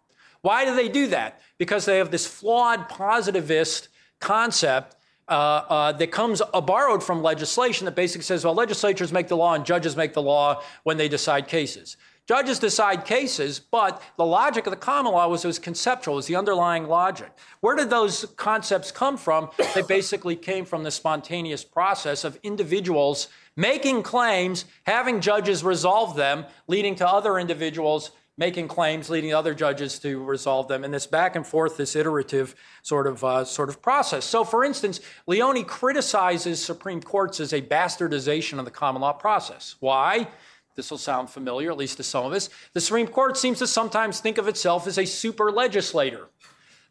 Why 0.43 0.65
do 0.65 0.75
they 0.75 0.89
do 0.89 1.07
that? 1.09 1.41
Because 1.59 1.85
they 1.85 1.99
have 1.99 2.11
this 2.11 2.27
flawed 2.27 2.89
positivist 2.89 3.89
concept 4.21 4.97
uh, 5.29 5.33
uh, 5.33 5.93
that 5.93 6.11
comes 6.11 6.43
uh, 6.43 6.61
borrowed 6.61 7.03
from 7.03 7.23
legislation 7.23 7.85
that 7.85 7.95
basically 7.95 8.25
says, 8.25 8.45
well, 8.45 8.55
legislatures 8.55 9.13
make 9.13 9.29
the 9.29 9.37
law 9.37 9.55
and 9.55 9.65
judges 9.65 9.97
make 9.97 10.13
the 10.13 10.23
law 10.23 10.63
when 10.83 10.97
they 10.97 11.09
decide 11.09 11.47
cases. 11.47 11.97
Judges 12.31 12.61
decide 12.61 13.07
cases, 13.07 13.59
but 13.59 14.01
the 14.17 14.25
logic 14.25 14.65
of 14.65 14.71
the 14.71 14.77
common 14.77 15.11
law 15.11 15.27
was 15.27 15.45
was 15.45 15.59
conceptual, 15.59 16.15
was 16.15 16.27
the 16.27 16.37
underlying 16.37 16.87
logic. 16.87 17.37
Where 17.59 17.75
did 17.75 17.91
those 17.91 18.25
concepts 18.37 18.93
come 18.93 19.17
from? 19.17 19.51
They 19.75 19.83
basically 19.83 20.37
came 20.37 20.65
from 20.65 20.85
the 20.85 20.93
spontaneous 20.93 21.65
process 21.65 22.23
of 22.23 22.39
individuals 22.45 23.31
making 23.57 24.05
claims, 24.05 24.65
having 24.87 25.21
judges 25.21 25.65
resolve 25.65 26.15
them, 26.15 26.45
leading 26.69 26.95
to 26.95 27.09
other 27.09 27.37
individuals 27.37 28.13
making 28.39 28.69
claims, 28.69 29.11
leading 29.11 29.35
other 29.35 29.53
judges 29.53 29.99
to 29.99 30.23
resolve 30.23 30.69
them, 30.69 30.85
and 30.85 30.95
this 30.95 31.09
back 31.09 31.35
and 31.35 31.45
forth, 31.45 31.77
this 31.77 31.97
iterative 31.97 32.55
sort 32.83 33.09
of 33.09 33.25
uh, 33.25 33.45
sort 33.45 33.69
of 33.69 33.83
process. 33.83 34.25
So, 34.25 34.45
for 34.45 34.65
instance, 34.65 35.01
Leoni 35.27 35.65
criticizes 35.65 36.65
Supreme 36.65 37.03
Courts 37.03 37.41
as 37.41 37.53
a 37.53 37.61
bastardization 37.61 38.61
of 38.61 38.65
the 38.65 38.71
common 38.71 39.03
law 39.03 39.13
process. 39.13 39.75
Why? 39.81 40.29
This 40.77 40.91
will 40.91 40.99
sound 40.99 41.31
familiar, 41.31 41.71
at 41.71 41.77
least 41.77 41.97
to 41.99 42.03
some 42.03 42.25
of 42.25 42.33
us. 42.33 42.49
The 42.73 42.81
Supreme 42.81 43.07
Court 43.07 43.37
seems 43.37 43.59
to 43.59 43.67
sometimes 43.67 44.21
think 44.21 44.39
of 44.39 44.49
itself 44.49 44.87
as 44.87 44.99
a 44.99 45.05
super 45.05 45.51
legislator. 45.51 46.29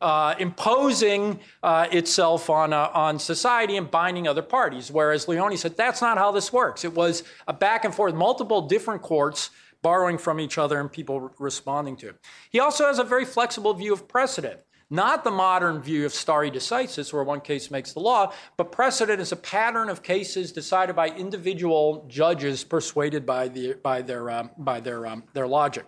Uh, 0.01 0.33
imposing 0.39 1.37
uh, 1.61 1.85
itself 1.91 2.49
on, 2.49 2.71
uh, 2.71 2.89
on 2.93 3.19
society 3.19 3.75
and 3.75 3.91
binding 3.91 4.29
other 4.29 4.41
parties. 4.41 4.89
Whereas 4.89 5.27
Leoni 5.27 5.57
said 5.57 5.75
that's 5.75 6.01
not 6.01 6.17
how 6.17 6.31
this 6.31 6.53
works. 6.53 6.85
It 6.85 6.93
was 6.93 7.23
a 7.49 7.53
back 7.53 7.83
and 7.83 7.93
forth, 7.93 8.15
multiple 8.15 8.61
different 8.61 9.01
courts 9.01 9.49
borrowing 9.81 10.17
from 10.17 10.39
each 10.39 10.57
other 10.57 10.79
and 10.79 10.89
people 10.89 11.33
responding 11.37 11.97
to 11.97 12.09
it. 12.09 12.15
He 12.49 12.59
also 12.61 12.85
has 12.85 12.99
a 12.99 13.03
very 13.03 13.25
flexible 13.25 13.73
view 13.73 13.91
of 13.91 14.07
precedent. 14.07 14.61
Not 14.91 15.23
the 15.23 15.31
modern 15.31 15.81
view 15.81 16.05
of 16.05 16.13
stare 16.13 16.49
decisis, 16.49 17.13
where 17.13 17.23
one 17.23 17.41
case 17.41 17.69
makes 17.69 17.93
the 17.93 17.99
law, 17.99 18.33
but 18.57 18.71
precedent 18.71 19.21
is 19.21 19.31
a 19.31 19.35
pattern 19.35 19.87
of 19.87 20.01
cases 20.01 20.51
decided 20.51 20.95
by 20.95 21.09
individual 21.09 22.05
judges 22.07 22.63
persuaded 22.63 23.23
by, 23.25 23.49
the, 23.49 23.73
by, 23.73 24.01
their, 24.01 24.31
um, 24.31 24.49
by 24.57 24.79
their, 24.79 25.05
um, 25.05 25.23
their 25.33 25.47
logic. 25.47 25.85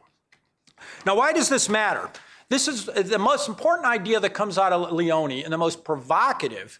Now, 1.05 1.15
why 1.15 1.33
does 1.33 1.49
this 1.49 1.67
matter? 1.67 2.11
This 2.49 2.67
is 2.67 2.85
the 2.85 3.17
most 3.17 3.47
important 3.47 3.87
idea 3.87 4.19
that 4.19 4.33
comes 4.33 4.57
out 4.57 4.73
of 4.73 4.91
Leoni 4.91 5.43
and 5.43 5.53
the 5.53 5.57
most 5.57 5.83
provocative 5.83 6.79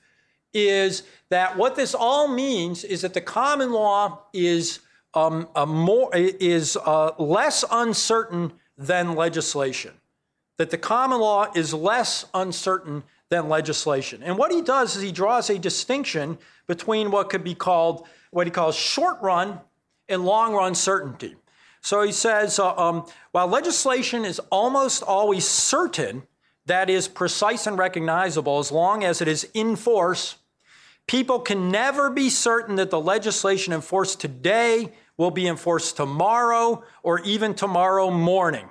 is 0.53 1.03
that 1.29 1.57
what 1.57 1.75
this 1.75 1.95
all 1.95 2.27
means 2.27 2.83
is 2.83 3.01
that 3.01 3.13
the 3.13 3.21
common 3.21 3.71
law 3.71 4.23
is 4.33 4.79
um, 5.13 5.47
more, 5.55 6.09
is 6.13 6.77
uh, 6.85 7.11
less 7.17 7.63
uncertain 7.71 8.53
than 8.77 9.15
legislation. 9.15 9.93
That 10.57 10.69
the 10.69 10.77
common 10.77 11.19
law 11.19 11.51
is 11.55 11.73
less 11.73 12.25
uncertain 12.33 13.03
than 13.29 13.49
legislation. 13.49 14.21
And 14.23 14.37
what 14.37 14.51
he 14.51 14.61
does 14.61 14.95
is 14.95 15.01
he 15.01 15.11
draws 15.11 15.49
a 15.49 15.57
distinction 15.57 16.37
between 16.67 17.11
what 17.11 17.29
could 17.29 17.43
be 17.43 17.55
called 17.55 18.07
what 18.31 18.47
he 18.47 18.51
calls 18.51 18.75
short 18.75 19.21
run 19.21 19.59
and 20.09 20.25
long 20.25 20.53
run 20.53 20.73
certainty. 20.75 21.35
So 21.81 22.01
he 22.01 22.11
says, 22.11 22.59
uh, 22.59 22.75
um, 22.75 23.05
while 23.31 23.47
legislation 23.47 24.23
is 24.23 24.39
almost 24.51 25.03
always 25.03 25.47
certain, 25.47 26.23
that 26.65 26.89
is 26.89 27.07
precise 27.07 27.67
and 27.67 27.77
recognizable 27.77 28.59
as 28.59 28.71
long 28.71 29.03
as 29.03 29.21
it 29.21 29.27
is 29.27 29.49
in 29.53 29.75
force, 29.75 30.35
people 31.07 31.39
can 31.39 31.71
never 31.71 32.09
be 32.09 32.29
certain 32.29 32.75
that 32.75 32.91
the 32.91 32.99
legislation 32.99 33.73
enforced 33.73 34.21
today 34.21 34.91
will 35.17 35.31
be 35.31 35.47
enforced 35.47 35.97
tomorrow 35.97 36.83
or 37.03 37.19
even 37.21 37.53
tomorrow 37.53 38.11
morning. 38.11 38.69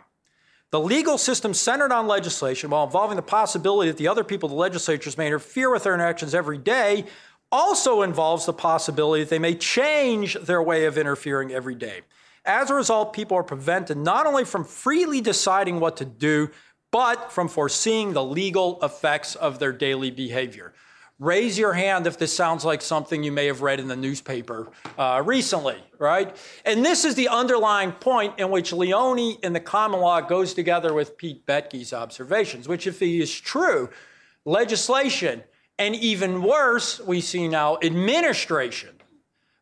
The 0.71 0.81
legal 0.81 1.19
system 1.19 1.53
centered 1.53 1.91
on 1.91 2.07
legislation, 2.07 2.71
while 2.71 2.85
involving 2.85 3.17
the 3.17 3.23
possibility 3.23 3.91
that 3.91 3.97
the 3.97 4.07
other 4.07 4.23
people 4.23 4.49
the 4.49 4.55
legislatures 4.55 5.19
may 5.19 5.27
interfere 5.27 5.71
with 5.71 5.83
their 5.83 5.95
interactions 5.95 6.35
every 6.35 6.59
day, 6.59 7.07
also 7.51 8.03
involves 8.03 8.47
the 8.47 8.53
possibility 8.53 9.25
that 9.25 9.31
they 9.31 9.41
may 9.41 9.57
change 9.57 10.35
their 10.35 10.63
way 10.63 10.85
of 10.85 10.97
interfering 10.97 11.51
every 11.51 11.75
day. 11.75 12.03
As 12.45 12.71
a 12.71 12.75
result, 12.75 13.13
people 13.13 13.37
are 13.37 13.43
prevented 13.43 13.97
not 13.97 14.27
only 14.27 14.45
from 14.45 14.65
freely 14.65 15.21
deciding 15.21 15.81
what 15.81 15.97
to 15.97 16.05
do, 16.05 16.51
but 16.93 17.33
from 17.33 17.49
foreseeing 17.49 18.13
the 18.13 18.25
legal 18.25 18.79
effects 18.83 19.35
of 19.35 19.59
their 19.59 19.73
daily 19.73 20.11
behavior. 20.11 20.73
Raise 21.21 21.59
your 21.59 21.75
hand 21.75 22.07
if 22.07 22.17
this 22.17 22.35
sounds 22.35 22.65
like 22.65 22.81
something 22.81 23.23
you 23.23 23.31
may 23.31 23.45
have 23.45 23.61
read 23.61 23.79
in 23.79 23.89
the 23.89 23.97
newspaper 23.97 24.71
uh, 24.97 25.23
recently, 25.23 25.77
right? 25.99 26.35
And 26.65 26.83
this 26.83 27.05
is 27.05 27.15
the 27.15 27.29
underlying 27.29 27.93
point 27.93 28.39
in 28.39 28.51
which 28.51 28.73
Leoni 28.73 29.39
in 29.43 29.53
the 29.53 29.61
common 29.61 30.01
law 30.01 30.23
goes 30.23 30.55
together 30.55 30.95
with 30.95 31.19
Pete 31.19 31.45
Boettke's 31.45 31.93
observations, 31.93 32.69
which, 32.69 32.87
if 32.87 33.01
he 33.01 33.21
is 33.21 33.39
true, 33.39 33.91
legislation, 34.47 35.43
and 35.79 35.95
even 35.95 36.43
worse, 36.43 37.01
we 37.01 37.21
see 37.21 37.49
now 37.49 37.77
administration, 37.83 38.97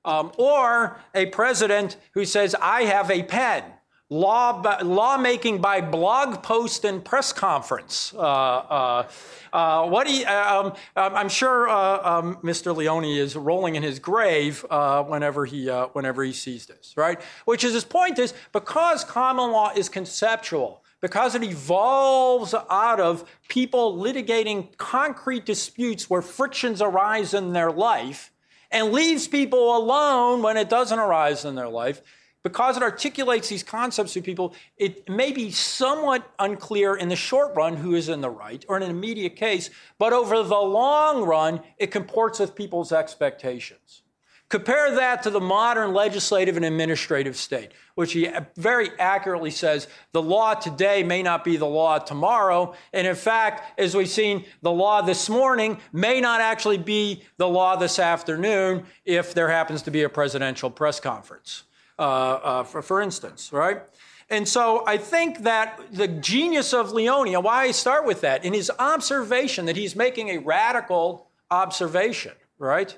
um, 0.05 0.31
or 0.39 1.01
a 1.13 1.27
president 1.27 1.97
who 2.13 2.25
says, 2.25 2.55
I 2.63 2.83
have 2.83 3.11
a 3.11 3.25
pen 3.25 3.65
law 4.11 4.63
lawmaking 4.83 5.61
by 5.61 5.81
blog 5.81 6.43
post 6.43 6.85
and 6.85 7.05
press 7.05 7.33
conference. 7.33 8.15
Uh, 8.15 8.21
uh, 8.21 9.09
uh, 9.53 9.87
what 9.87 10.07
he, 10.07 10.25
uh, 10.25 10.61
um, 10.61 10.67
um, 10.97 11.15
I'm 11.15 11.29
sure 11.29 11.69
uh, 11.69 12.19
um, 12.19 12.37
Mr. 12.37 12.75
Leoni 12.75 13.19
is 13.19 13.37
rolling 13.37 13.77
in 13.77 13.83
his 13.83 13.99
grave 13.99 14.65
uh, 14.71 15.03
whenever 15.05 15.45
he 15.45 15.69
whenever 15.69 16.25
he 16.25 16.33
sees 16.33 16.67
this, 16.67 16.95
right? 16.97 17.21
Which 17.45 17.65
is 17.65 17.75
his 17.75 17.85
point 17.85 18.19
is 18.19 18.35
because 18.53 19.05
common 19.05 19.51
law 19.53 19.73
is 19.75 19.89
conceptual. 19.89 20.83
Because 21.01 21.37
it 21.37 21.45
evolves 21.45 22.57
out 22.69 22.99
of 22.99 23.23
people 23.47 23.97
litigating 23.97 24.77
concrete 24.79 25.47
disputes 25.47 26.11
where 26.11 26.23
frictions 26.23 26.83
arise 26.83 27.35
in 27.35 27.53
their 27.53 27.71
life 27.71 28.33
and 28.73 28.93
leaves 28.93 29.29
people 29.29 29.77
alone 29.77 30.43
when 30.43 30.57
it 30.57 30.69
doesn't 30.69 30.99
arise 30.99 31.45
in 31.45 31.55
their 31.55 31.69
life, 31.69 32.03
because 32.43 32.77
it 32.77 32.83
articulates 32.83 33.49
these 33.49 33.63
concepts 33.63 34.13
to 34.13 34.23
people, 34.23 34.55
it 34.77 35.09
may 35.09 35.33
be 35.33 35.51
somewhat 35.51 36.31
unclear 36.39 36.95
in 36.95 37.09
the 37.09 37.17
short 37.17 37.55
run 37.55 37.77
who 37.77 37.95
is 37.95 38.09
in 38.09 38.21
the 38.21 38.31
right 38.31 38.65
or 38.69 38.77
in 38.77 38.83
an 38.83 38.91
immediate 38.91 39.37
case, 39.37 39.71
but 39.99 40.13
over 40.13 40.43
the 40.43 40.55
long 40.55 41.23
run, 41.23 41.61
it 41.79 41.91
comports 41.91 42.39
with 42.39 42.55
people's 42.55 42.93
expectations. 42.93 44.03
Compare 44.49 44.95
that 44.95 45.23
to 45.25 45.31
the 45.31 45.41
modern 45.41 45.93
legislative 45.93 46.57
and 46.57 46.65
administrative 46.65 47.37
state, 47.37 47.73
which 47.97 48.13
he 48.13 48.31
very 48.57 48.89
accurately 48.99 49.51
says 49.51 49.89
the 50.13 50.23
law 50.23 50.55
today 50.55 51.03
may 51.03 51.23
not 51.23 51.45
be 51.45 51.59
the 51.59 51.67
law 51.67 51.99
tomorrow. 51.99 52.75
And 52.95 53.07
in 53.07 53.15
fact, 53.15 53.79
as 53.79 53.95
we've 53.95 54.09
seen, 54.09 54.47
the 54.63 54.73
law 54.73 55.03
this 55.03 55.29
morning 55.29 55.79
may 55.93 56.23
not 56.23 56.41
actually 56.41 56.79
be 56.79 57.25
the 57.37 57.49
law 57.49 57.77
this 57.77 57.99
afternoon 57.99 58.87
if 59.05 59.35
there 59.35 59.49
happens 59.49 59.83
to 59.83 59.91
be 59.91 60.03
a 60.03 60.09
presidential 60.09 60.71
press 60.71 60.99
conference. 60.99 61.65
Uh, 61.99 62.03
uh, 62.03 62.63
for, 62.63 62.81
for 62.81 63.01
instance, 63.01 63.53
right? 63.53 63.83
And 64.31 64.47
so 64.47 64.85
I 64.87 64.99
think 64.99 65.39
that 65.41 65.81
the 65.91 66.07
genius 66.07 66.73
of 66.73 66.93
Leoni, 66.93 67.35
and 67.35 67.43
why 67.43 67.65
I 67.65 67.71
start 67.73 68.07
with 68.07 68.21
that, 68.21 68.45
in 68.45 68.53
his 68.53 68.71
observation 68.79 69.67
that 69.67 69.77
he's 69.77 69.97
making 69.97 70.29
a 70.29 70.39
radical 70.39 71.29
observation, 71.51 72.33
right? 72.59 72.97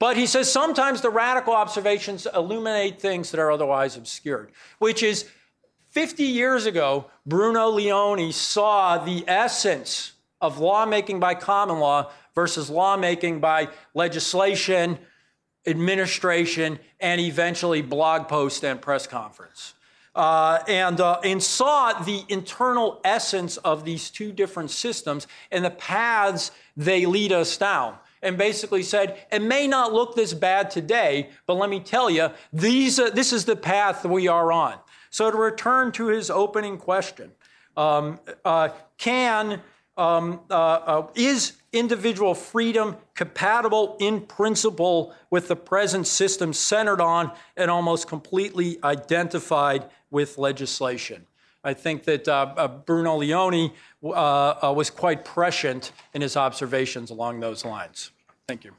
But 0.00 0.16
he 0.16 0.26
says 0.26 0.50
sometimes 0.50 1.00
the 1.00 1.10
radical 1.10 1.52
observations 1.52 2.26
illuminate 2.34 3.00
things 3.00 3.30
that 3.30 3.38
are 3.38 3.52
otherwise 3.52 3.96
obscured, 3.96 4.50
which 4.78 5.02
is 5.02 5.28
50 5.90 6.24
years 6.24 6.66
ago, 6.66 7.06
Bruno 7.24 7.68
Leoni 7.68 8.32
saw 8.32 8.98
the 8.98 9.24
essence 9.28 10.12
of 10.40 10.58
lawmaking 10.58 11.20
by 11.20 11.34
common 11.34 11.78
law 11.78 12.10
versus 12.34 12.70
lawmaking 12.70 13.40
by 13.40 13.68
legislation 13.94 14.98
administration, 15.68 16.78
and 17.00 17.20
eventually 17.20 17.82
blog 17.82 18.28
post 18.28 18.64
and 18.64 18.80
press 18.80 19.06
conference. 19.06 19.74
Uh, 20.14 20.58
and, 20.66 21.00
uh, 21.00 21.20
and 21.22 21.40
saw 21.40 21.92
the 22.02 22.24
internal 22.28 23.00
essence 23.04 23.56
of 23.58 23.84
these 23.84 24.10
two 24.10 24.32
different 24.32 24.70
systems 24.70 25.28
and 25.52 25.64
the 25.64 25.70
paths 25.70 26.50
they 26.76 27.06
lead 27.06 27.30
us 27.30 27.56
down. 27.56 27.94
And 28.20 28.36
basically 28.36 28.82
said, 28.82 29.16
it 29.30 29.42
may 29.42 29.68
not 29.68 29.92
look 29.92 30.16
this 30.16 30.34
bad 30.34 30.72
today, 30.72 31.30
but 31.46 31.54
let 31.54 31.70
me 31.70 31.78
tell 31.78 32.10
you, 32.10 32.30
these, 32.52 32.98
uh, 32.98 33.10
this 33.10 33.32
is 33.32 33.44
the 33.44 33.54
path 33.54 34.04
we 34.04 34.26
are 34.26 34.50
on. 34.50 34.74
So, 35.10 35.30
to 35.30 35.36
return 35.36 35.92
to 35.92 36.08
his 36.08 36.28
opening 36.28 36.78
question, 36.78 37.30
um, 37.76 38.18
uh, 38.44 38.70
can 38.96 39.62
um, 39.98 40.40
uh, 40.48 40.54
uh, 40.54 41.06
is 41.14 41.54
individual 41.72 42.34
freedom 42.34 42.96
compatible 43.14 43.96
in 44.00 44.20
principle 44.22 45.14
with 45.30 45.48
the 45.48 45.56
present 45.56 46.06
system 46.06 46.52
centered 46.52 47.00
on 47.00 47.32
and 47.56 47.70
almost 47.70 48.08
completely 48.08 48.78
identified 48.82 49.84
with 50.10 50.38
legislation? 50.38 51.26
I 51.64 51.74
think 51.74 52.04
that 52.04 52.28
uh, 52.28 52.54
uh 52.56 52.68
Bruno 52.68 53.16
Leoni 53.16 53.72
uh, 54.02 54.08
uh, 54.08 54.72
was 54.74 54.90
quite 54.90 55.24
prescient 55.24 55.92
in 56.14 56.22
his 56.22 56.36
observations 56.36 57.10
along 57.10 57.40
those 57.40 57.64
lines. 57.64 58.10
Thank 58.46 58.64
you. 58.64 58.72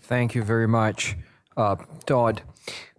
Thank 0.00 0.34
you 0.34 0.42
very 0.42 0.66
much, 0.66 1.16
Todd. 2.06 2.42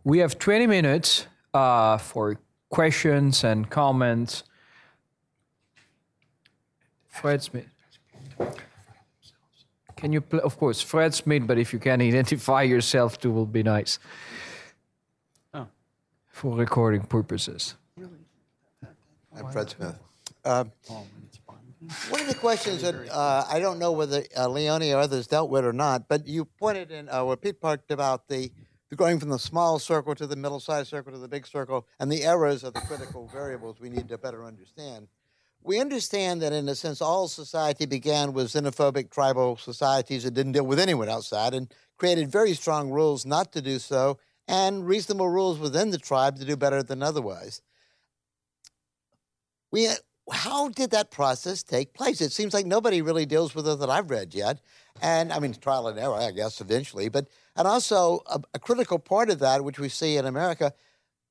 We 0.03 0.19
have 0.19 0.39
20 0.39 0.67
minutes 0.67 1.27
uh, 1.53 1.97
for 1.97 2.37
questions 2.69 3.43
and 3.43 3.69
comments. 3.69 4.43
Fred 7.07 7.41
Smith. 7.41 7.67
Can 9.97 10.13
you, 10.13 10.21
pl- 10.21 10.39
of 10.39 10.57
course, 10.57 10.81
Fred 10.81 11.13
Smith, 11.13 11.45
but 11.45 11.57
if 11.57 11.73
you 11.73 11.79
can 11.79 12.01
identify 12.01 12.61
yourself 12.61 13.19
too, 13.19 13.31
will 13.31 13.45
be 13.45 13.63
nice. 13.63 13.99
Oh. 15.53 15.67
For 16.29 16.55
recording 16.55 17.01
purposes. 17.01 17.75
I'm 19.35 19.51
Fred 19.51 19.69
Smith. 19.69 19.99
Uh, 20.45 20.63
one 22.09 22.21
of 22.21 22.27
the 22.27 22.35
questions 22.35 22.81
that 22.81 22.95
uh, 23.09 23.45
I 23.49 23.59
don't 23.59 23.79
know 23.79 23.91
whether 23.91 24.23
uh, 24.37 24.47
Leoni 24.47 24.93
or 24.93 24.99
others 24.99 25.27
dealt 25.27 25.49
with 25.49 25.65
or 25.65 25.73
not, 25.73 26.07
but 26.07 26.27
you 26.27 26.45
pointed 26.45 26.91
in, 26.91 27.09
uh, 27.09 27.25
where 27.25 27.35
Pete 27.35 27.59
talked 27.59 27.91
about 27.91 28.27
the 28.27 28.51
going 28.97 29.19
from 29.19 29.29
the 29.29 29.39
small 29.39 29.79
circle 29.79 30.15
to 30.15 30.25
the 30.25 30.35
middle 30.35 30.59
sized 30.59 30.89
circle 30.89 31.11
to 31.11 31.19
the 31.19 31.27
big 31.27 31.45
circle, 31.45 31.87
and 31.99 32.11
the 32.11 32.23
errors 32.23 32.63
are 32.63 32.71
the 32.71 32.81
critical 32.81 33.27
variables 33.27 33.79
we 33.79 33.89
need 33.89 34.09
to 34.09 34.17
better 34.17 34.43
understand. 34.43 35.07
We 35.61 35.79
understand 35.79 36.41
that, 36.41 36.53
in 36.53 36.69
a 36.69 36.75
sense, 36.75 37.01
all 37.01 37.27
society 37.27 37.85
began 37.85 38.33
with 38.33 38.47
xenophobic 38.47 39.11
tribal 39.11 39.57
societies 39.57 40.23
that 40.23 40.33
didn't 40.33 40.53
deal 40.53 40.65
with 40.65 40.79
anyone 40.79 41.09
outside 41.09 41.53
and 41.53 41.71
created 41.97 42.31
very 42.31 42.53
strong 42.53 42.89
rules 42.89 43.25
not 43.25 43.51
to 43.51 43.61
do 43.61 43.77
so 43.77 44.17
and 44.47 44.87
reasonable 44.87 45.29
rules 45.29 45.59
within 45.59 45.91
the 45.91 45.97
tribe 45.97 46.37
to 46.37 46.45
do 46.45 46.55
better 46.55 46.81
than 46.81 47.03
otherwise. 47.03 47.61
We, 49.69 49.87
uh, 49.87 49.95
how 50.31 50.69
did 50.69 50.91
that 50.91 51.11
process 51.11 51.61
take 51.61 51.93
place? 51.93 52.21
It 52.21 52.31
seems 52.31 52.53
like 52.53 52.65
nobody 52.65 53.01
really 53.01 53.25
deals 53.25 53.53
with 53.53 53.67
it 53.67 53.79
that 53.79 53.89
I've 53.89 54.09
read 54.09 54.33
yet. 54.33 54.59
And 55.01 55.31
I 55.31 55.39
mean, 55.39 55.53
trial 55.53 55.87
and 55.87 55.99
error, 55.99 56.15
I 56.15 56.31
guess, 56.31 56.61
eventually. 56.61 57.09
But 57.09 57.27
and 57.59 57.67
also, 57.67 58.23
a, 58.27 58.39
a 58.53 58.59
critical 58.59 58.99
part 58.99 59.29
of 59.29 59.39
that, 59.39 59.65
which 59.65 59.79
we 59.79 59.89
see 59.89 60.15
in 60.15 60.25
America, 60.25 60.71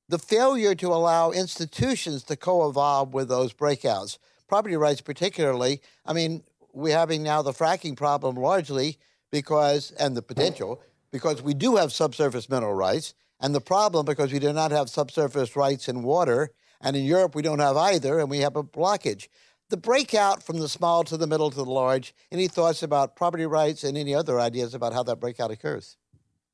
the 0.09 0.19
failure 0.19 0.75
to 0.75 0.89
allow 0.89 1.31
institutions 1.31 2.21
to 2.25 2.35
co 2.35 2.69
evolve 2.69 3.15
with 3.15 3.29
those 3.29 3.51
breakouts. 3.51 4.19
Property 4.47 4.75
rights, 4.75 5.01
particularly. 5.01 5.81
I 6.05 6.13
mean, 6.13 6.43
we're 6.71 6.95
having 6.95 7.23
now 7.23 7.41
the 7.41 7.51
fracking 7.51 7.97
problem 7.97 8.35
largely 8.35 8.99
because, 9.31 9.89
and 9.93 10.15
the 10.15 10.21
potential, 10.21 10.79
because 11.11 11.41
we 11.41 11.55
do 11.55 11.77
have 11.77 11.91
subsurface 11.91 12.47
mineral 12.47 12.75
rights, 12.75 13.15
and 13.39 13.55
the 13.55 13.61
problem 13.61 14.05
because 14.05 14.31
we 14.31 14.37
do 14.37 14.53
not 14.53 14.69
have 14.69 14.87
subsurface 14.87 15.55
rights 15.55 15.89
in 15.89 16.03
water, 16.03 16.51
and 16.79 16.95
in 16.95 17.05
Europe 17.05 17.33
we 17.33 17.41
don't 17.41 17.57
have 17.57 17.75
either, 17.75 18.19
and 18.19 18.29
we 18.29 18.39
have 18.39 18.55
a 18.55 18.63
blockage. 18.63 19.29
The 19.69 19.77
breakout 19.77 20.43
from 20.43 20.59
the 20.59 20.69
small 20.69 21.03
to 21.05 21.17
the 21.17 21.25
middle 21.25 21.49
to 21.49 21.57
the 21.57 21.65
large, 21.65 22.13
any 22.31 22.47
thoughts 22.47 22.83
about 22.83 23.15
property 23.15 23.47
rights 23.47 23.83
and 23.83 23.97
any 23.97 24.13
other 24.13 24.39
ideas 24.39 24.75
about 24.75 24.93
how 24.93 25.01
that 25.03 25.19
breakout 25.19 25.49
occurs? 25.49 25.97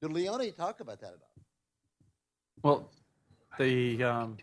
Did 0.05 0.13
Leoni 0.13 0.51
talk 0.51 0.81
about 0.81 1.01
that 1.01 1.13
at 1.13 1.19
all? 1.19 1.41
Well, 2.61 2.89
the 3.57 4.03
um, 4.03 4.37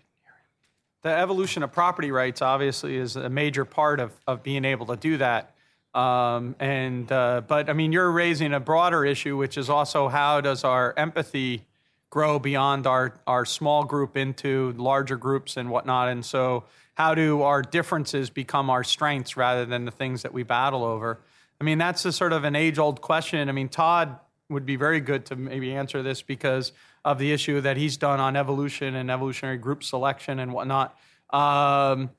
the 1.03 1.11
evolution 1.11 1.63
of 1.63 1.71
property 1.71 2.11
rights 2.11 2.43
obviously 2.43 2.97
is 2.97 3.15
a 3.15 3.29
major 3.29 3.65
part 3.65 4.01
of, 4.01 4.11
of 4.27 4.43
being 4.43 4.65
able 4.65 4.87
to 4.87 4.97
do 4.97 5.19
that. 5.19 5.55
Um, 5.95 6.57
and 6.59 7.13
uh, 7.13 7.43
but 7.47 7.71
I 7.71 7.75
mean, 7.75 7.93
you're 7.93 8.11
raising 8.11 8.53
a 8.53 8.59
broader 8.59 9.05
issue, 9.05 9.37
which 9.37 9.57
is 9.57 9.71
also 9.71 10.09
how 10.09 10.41
does 10.41 10.65
our 10.65 10.95
empathy 10.97 11.65
grow 12.11 12.41
beyond 12.41 12.89
our 12.89 13.15
our 13.29 13.45
small 13.45 13.85
group 13.85 14.17
into 14.17 14.75
larger 14.77 15.17
groups 15.17 15.57
and 15.57 15.71
whatnot? 15.71 16.09
And 16.09 16.25
so, 16.25 16.65
how 16.95 17.15
do 17.15 17.43
our 17.43 17.63
differences 17.63 18.31
become 18.31 18.69
our 18.69 18.83
strengths 18.83 19.37
rather 19.37 19.65
than 19.65 19.85
the 19.85 19.93
things 19.93 20.23
that 20.23 20.33
we 20.33 20.43
battle 20.43 20.83
over? 20.83 21.21
I 21.61 21.63
mean, 21.63 21.79
that's 21.79 22.05
a 22.05 22.11
sort 22.11 22.33
of 22.33 22.43
an 22.43 22.57
age 22.57 22.81
old 22.81 23.01
question. 23.01 23.49
I 23.49 23.53
mean, 23.53 23.69
Todd 23.69 24.19
would 24.53 24.67
be 24.67 24.77
very 24.77 25.01
good 25.01 25.27
to 25.27 25.37
maybe 25.37 25.75
answer 25.75 26.03
this 26.03 26.23
because 26.23 26.73
of 27.05 27.19
the 27.19 27.33
issue 27.33 27.61
that 27.61 27.77
he's 27.77 27.97
done 27.97 28.21
on 28.21 28.37
evolution 28.37 28.95
and 28.95 29.11
evolutionary 29.11 29.59
group 29.59 29.83
selection 29.83 30.39
and 30.39 30.53
whatnot. 30.53 30.97
Um, 31.31 32.11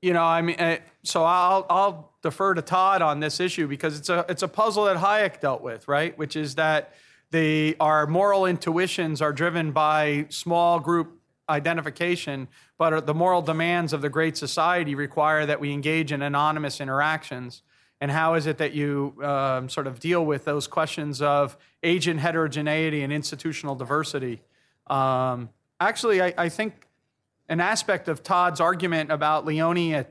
you 0.00 0.12
know, 0.12 0.22
I 0.22 0.42
mean, 0.42 0.56
eh, 0.58 0.78
so 1.02 1.24
I'll 1.24 1.64
I'll 1.70 2.12
defer 2.22 2.54
to 2.54 2.62
Todd 2.62 3.02
on 3.02 3.20
this 3.20 3.40
issue 3.40 3.66
because 3.66 3.98
it's 3.98 4.08
a 4.08 4.24
it's 4.28 4.42
a 4.42 4.48
puzzle 4.48 4.84
that 4.84 4.96
Hayek 4.96 5.40
dealt 5.40 5.62
with, 5.62 5.86
right? 5.88 6.16
Which 6.18 6.36
is 6.36 6.56
that 6.56 6.94
the 7.30 7.76
our 7.80 8.06
moral 8.06 8.46
intuitions 8.46 9.22
are 9.22 9.32
driven 9.32 9.72
by 9.72 10.26
small 10.28 10.80
group 10.80 11.20
identification, 11.48 12.48
but 12.78 13.06
the 13.06 13.14
moral 13.14 13.42
demands 13.42 13.92
of 13.92 14.02
the 14.02 14.08
great 14.08 14.36
society 14.36 14.94
require 14.94 15.46
that 15.46 15.60
we 15.60 15.72
engage 15.72 16.12
in 16.12 16.22
anonymous 16.22 16.80
interactions 16.80 17.62
and 18.02 18.10
how 18.10 18.34
is 18.34 18.48
it 18.48 18.58
that 18.58 18.72
you 18.72 19.14
um, 19.22 19.68
sort 19.68 19.86
of 19.86 20.00
deal 20.00 20.26
with 20.26 20.44
those 20.44 20.66
questions 20.66 21.22
of 21.22 21.56
agent 21.84 22.18
heterogeneity 22.18 23.04
and 23.04 23.12
institutional 23.12 23.76
diversity? 23.76 24.42
Um, 24.88 25.50
actually, 25.78 26.20
I, 26.20 26.34
I, 26.36 26.48
think 26.48 26.88
an 27.48 27.60
aspect 27.60 28.08
of 28.08 28.24
Todd's 28.24 28.60
argument 28.60 29.12
about 29.12 29.44
Leoni, 29.44 30.04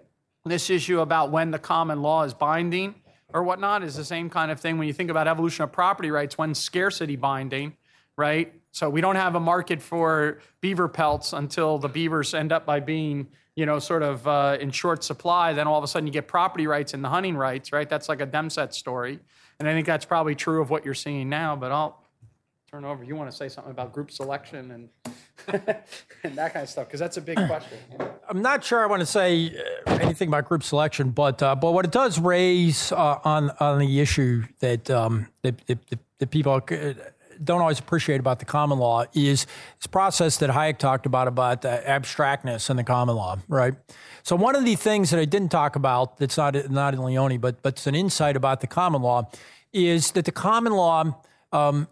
this 0.46 0.70
issue 0.70 1.02
about 1.02 1.32
when 1.32 1.52
the 1.52 1.60
common 1.60 2.02
law 2.02 2.24
is 2.24 2.34
binding 2.34 2.96
or 3.34 3.44
whatnot, 3.44 3.84
is 3.84 3.96
the 3.96 4.06
same 4.06 4.30
kind 4.30 4.52
of 4.52 4.62
thing 4.62 4.78
when 4.78 4.88
you 4.88 4.94
think 4.94 5.12
about 5.12 5.28
evolution 5.28 5.66
of 5.66 5.74
property 5.74 6.12
rights, 6.12 6.38
when 6.38 6.56
scarcity 6.56 7.18
binding, 7.18 7.76
right? 8.16 8.54
So 8.72 8.90
we 8.90 9.02
don't 9.02 9.18
have 9.18 9.36
a 9.36 9.42
market 9.42 9.82
for 9.82 10.40
beaver 10.62 10.88
pelts 10.88 11.34
until 11.34 11.78
the 11.78 11.90
beavers 11.90 12.34
end 12.34 12.54
up 12.54 12.66
by 12.66 12.80
being 12.80 13.28
you 13.56 13.66
know, 13.66 13.80
sort 13.80 14.04
of 14.04 14.28
uh, 14.28 14.58
in 14.60 14.72
short 14.72 15.04
supply, 15.04 15.54
then 15.54 15.68
all 15.68 15.78
of 15.78 15.84
a 15.84 15.88
sudden 15.88 16.08
you 16.08 16.14
get 16.14 16.28
property 16.28 16.68
rights 16.68 16.94
and 16.94 17.04
the 17.04 17.10
hunting 17.10 17.36
rights, 17.36 17.72
right? 17.72 17.90
That's 17.90 18.08
like 18.08 18.22
a 18.22 18.28
Demsetz 18.28 18.74
story. 18.74 19.20
And 19.60 19.68
I 19.68 19.74
think 19.74 19.86
that's 19.86 20.06
probably 20.06 20.36
true 20.36 20.62
of 20.62 20.70
what 20.70 20.86
you're 20.86 20.94
seeing 20.94 21.30
now, 21.30 21.56
but 21.56 21.72
I'll 21.72 22.02
turn 22.72 22.86
over. 22.86 23.04
You 23.04 23.16
want 23.16 23.30
to 23.30 23.36
say 23.36 23.50
something 23.50 23.72
about 23.72 23.92
group 23.92 24.10
selection 24.10 24.72
and, 24.72 24.90
and 26.24 26.36
that 26.36 26.54
kind 26.54 26.64
of 26.64 26.70
stuff, 26.70 26.88
because 26.88 27.00
that's 27.00 27.18
a 27.18 27.22
big 27.22 27.36
question. 27.36 27.78
I'm 28.30 28.42
not 28.42 28.64
sure 28.64 28.82
I 28.82 28.86
want 28.86 29.02
to 29.02 29.06
say 29.06 29.54
uh, 29.86 29.98
anything 30.02 30.30
about 30.30 30.46
group 30.46 30.64
selection, 30.64 31.10
but 31.10 31.44
uh, 31.44 31.54
but 31.56 31.74
what 31.74 31.84
it 31.84 31.92
does 31.92 32.18
raise 32.18 32.94
uh, 32.94 33.20
on 33.26 33.52
on 33.60 33.80
the 33.80 34.00
issue 34.00 34.44
that 34.60 34.90
um, 34.90 35.28
that, 35.42 35.66
that, 35.68 36.00
that 36.20 36.32
people 36.32 36.54
uh, 36.54 36.94
don't 37.44 37.62
always 37.62 37.80
appreciate 37.80 38.20
about 38.20 38.40
the 38.40 38.46
common 38.46 38.80
law 38.80 39.06
is 39.14 39.46
this 39.80 39.88
process 39.88 40.38
that 40.38 40.50
Hayek 40.50 40.78
talked 40.78 41.06
about 41.06 41.28
about 41.28 41.62
the 41.62 41.82
abstractness 41.88 42.70
in 42.70 42.78
the 42.78 42.84
common 42.84 43.16
law, 43.16 43.38
right? 43.48 43.74
So 44.24 44.36
one 44.36 44.56
of 44.56 44.66
the 44.66 44.76
things 44.76 45.10
that 45.10 45.20
I 45.20 45.26
didn't 45.26 45.50
talk 45.50 45.76
about 45.76 46.18
that's 46.18 46.38
not 46.38 46.70
not 46.70 46.94
in 46.94 47.04
Leoni, 47.04 47.38
but 47.38 47.62
but 47.62 47.74
it's 47.74 47.88
an 47.88 47.96
insight 47.96 48.36
about 48.36 48.62
the 48.62 48.68
common 48.68 49.02
law, 49.02 49.30
is 49.74 50.12
that 50.12 50.26
the 50.26 50.32
common 50.32 50.74
law. 50.74 51.16
Um, 51.52 51.88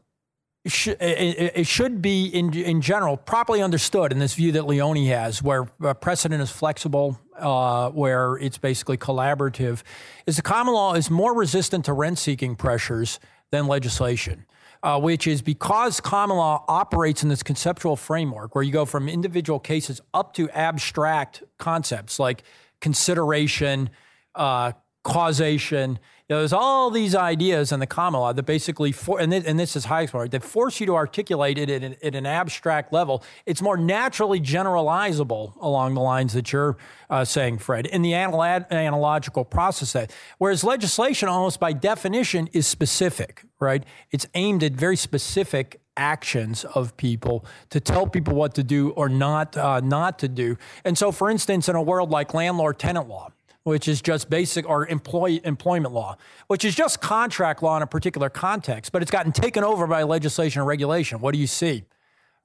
it 0.65 1.65
should 1.67 2.01
be 2.01 2.25
in 2.25 2.53
in 2.53 2.81
general 2.81 3.15
properly 3.15 3.61
understood 3.61 4.11
in 4.11 4.19
this 4.19 4.35
view 4.35 4.51
that 4.51 4.67
Leoni 4.67 5.07
has, 5.07 5.41
where 5.41 5.63
precedent 5.63 6.41
is 6.41 6.51
flexible, 6.51 7.17
uh, 7.37 7.89
where 7.91 8.35
it's 8.35 8.57
basically 8.57 8.97
collaborative. 8.97 9.83
Is 10.27 10.35
the 10.35 10.41
common 10.41 10.73
law 10.73 10.95
is 10.95 11.09
more 11.09 11.33
resistant 11.33 11.85
to 11.85 11.93
rent 11.93 12.19
seeking 12.19 12.55
pressures 12.55 13.21
than 13.51 13.67
legislation 13.67 14.45
uh, 14.81 14.99
which 14.99 15.27
is 15.27 15.41
because 15.41 15.99
common 15.99 16.37
law 16.37 16.63
operates 16.67 17.23
in 17.23 17.29
this 17.29 17.43
conceptual 17.43 17.95
framework 17.95 18.55
where 18.55 18.63
you 18.63 18.71
go 18.71 18.85
from 18.85 19.09
individual 19.09 19.59
cases 19.59 20.01
up 20.13 20.33
to 20.33 20.49
abstract 20.51 21.43
concepts 21.57 22.19
like 22.19 22.43
consideration, 22.79 23.89
uh, 24.35 24.71
causation. 25.03 25.99
You 26.29 26.35
know, 26.35 26.41
there's 26.41 26.53
all 26.53 26.91
these 26.91 27.15
ideas 27.15 27.71
in 27.71 27.79
the 27.79 27.87
common 27.87 28.21
law 28.21 28.33
that 28.33 28.43
basically, 28.43 28.91
for, 28.91 29.19
and, 29.19 29.31
this, 29.31 29.43
and 29.45 29.59
this 29.59 29.75
is 29.75 29.85
high 29.85 30.05
part, 30.05 30.29
that 30.29 30.43
force 30.43 30.79
you 30.79 30.85
to 30.85 30.95
articulate 30.95 31.57
it 31.57 31.71
at 31.71 31.83
an, 31.83 31.95
at 32.03 32.13
an 32.13 32.27
abstract 32.27 32.93
level. 32.93 33.23
It's 33.47 33.63
more 33.63 33.77
naturally 33.77 34.39
generalizable 34.39 35.59
along 35.59 35.95
the 35.95 36.01
lines 36.01 36.33
that 36.33 36.53
you're 36.53 36.77
uh, 37.09 37.25
saying, 37.25 37.57
Fred, 37.57 37.87
in 37.87 38.03
the 38.03 38.13
anal- 38.13 38.43
analogical 38.43 39.43
process. 39.43 39.93
That 39.93 40.11
whereas 40.37 40.63
legislation, 40.63 41.29
almost 41.29 41.59
by 41.59 41.73
definition, 41.73 42.47
is 42.53 42.67
specific, 42.67 43.45
right? 43.59 43.83
It's 44.11 44.27
aimed 44.35 44.61
at 44.61 44.73
very 44.73 44.97
specific 44.97 45.81
actions 45.97 46.63
of 46.63 46.95
people 46.95 47.43
to 47.71 47.79
tell 47.79 48.05
people 48.05 48.35
what 48.35 48.53
to 48.53 48.63
do 48.63 48.91
or 48.91 49.09
not 49.09 49.57
uh, 49.57 49.79
not 49.79 50.19
to 50.19 50.27
do. 50.27 50.57
And 50.85 50.95
so, 50.95 51.11
for 51.11 51.31
instance, 51.31 51.67
in 51.67 51.75
a 51.75 51.81
world 51.81 52.11
like 52.11 52.35
landlord-tenant 52.35 53.09
law, 53.09 53.31
which 53.63 53.87
is 53.87 54.01
just 54.01 54.29
basic 54.29 54.67
or 54.67 54.87
employee 54.87 55.41
employment 55.43 55.93
law, 55.93 56.17
which 56.47 56.65
is 56.65 56.75
just 56.75 57.01
contract 57.01 57.61
law 57.61 57.77
in 57.77 57.83
a 57.83 57.87
particular 57.87 58.29
context, 58.29 58.91
but 58.91 59.01
it's 59.01 59.11
gotten 59.11 59.31
taken 59.31 59.63
over 59.63 59.85
by 59.87 60.03
legislation 60.03 60.61
and 60.61 60.67
regulation. 60.67 61.19
What 61.19 61.33
do 61.33 61.39
you 61.39 61.47
see? 61.47 61.83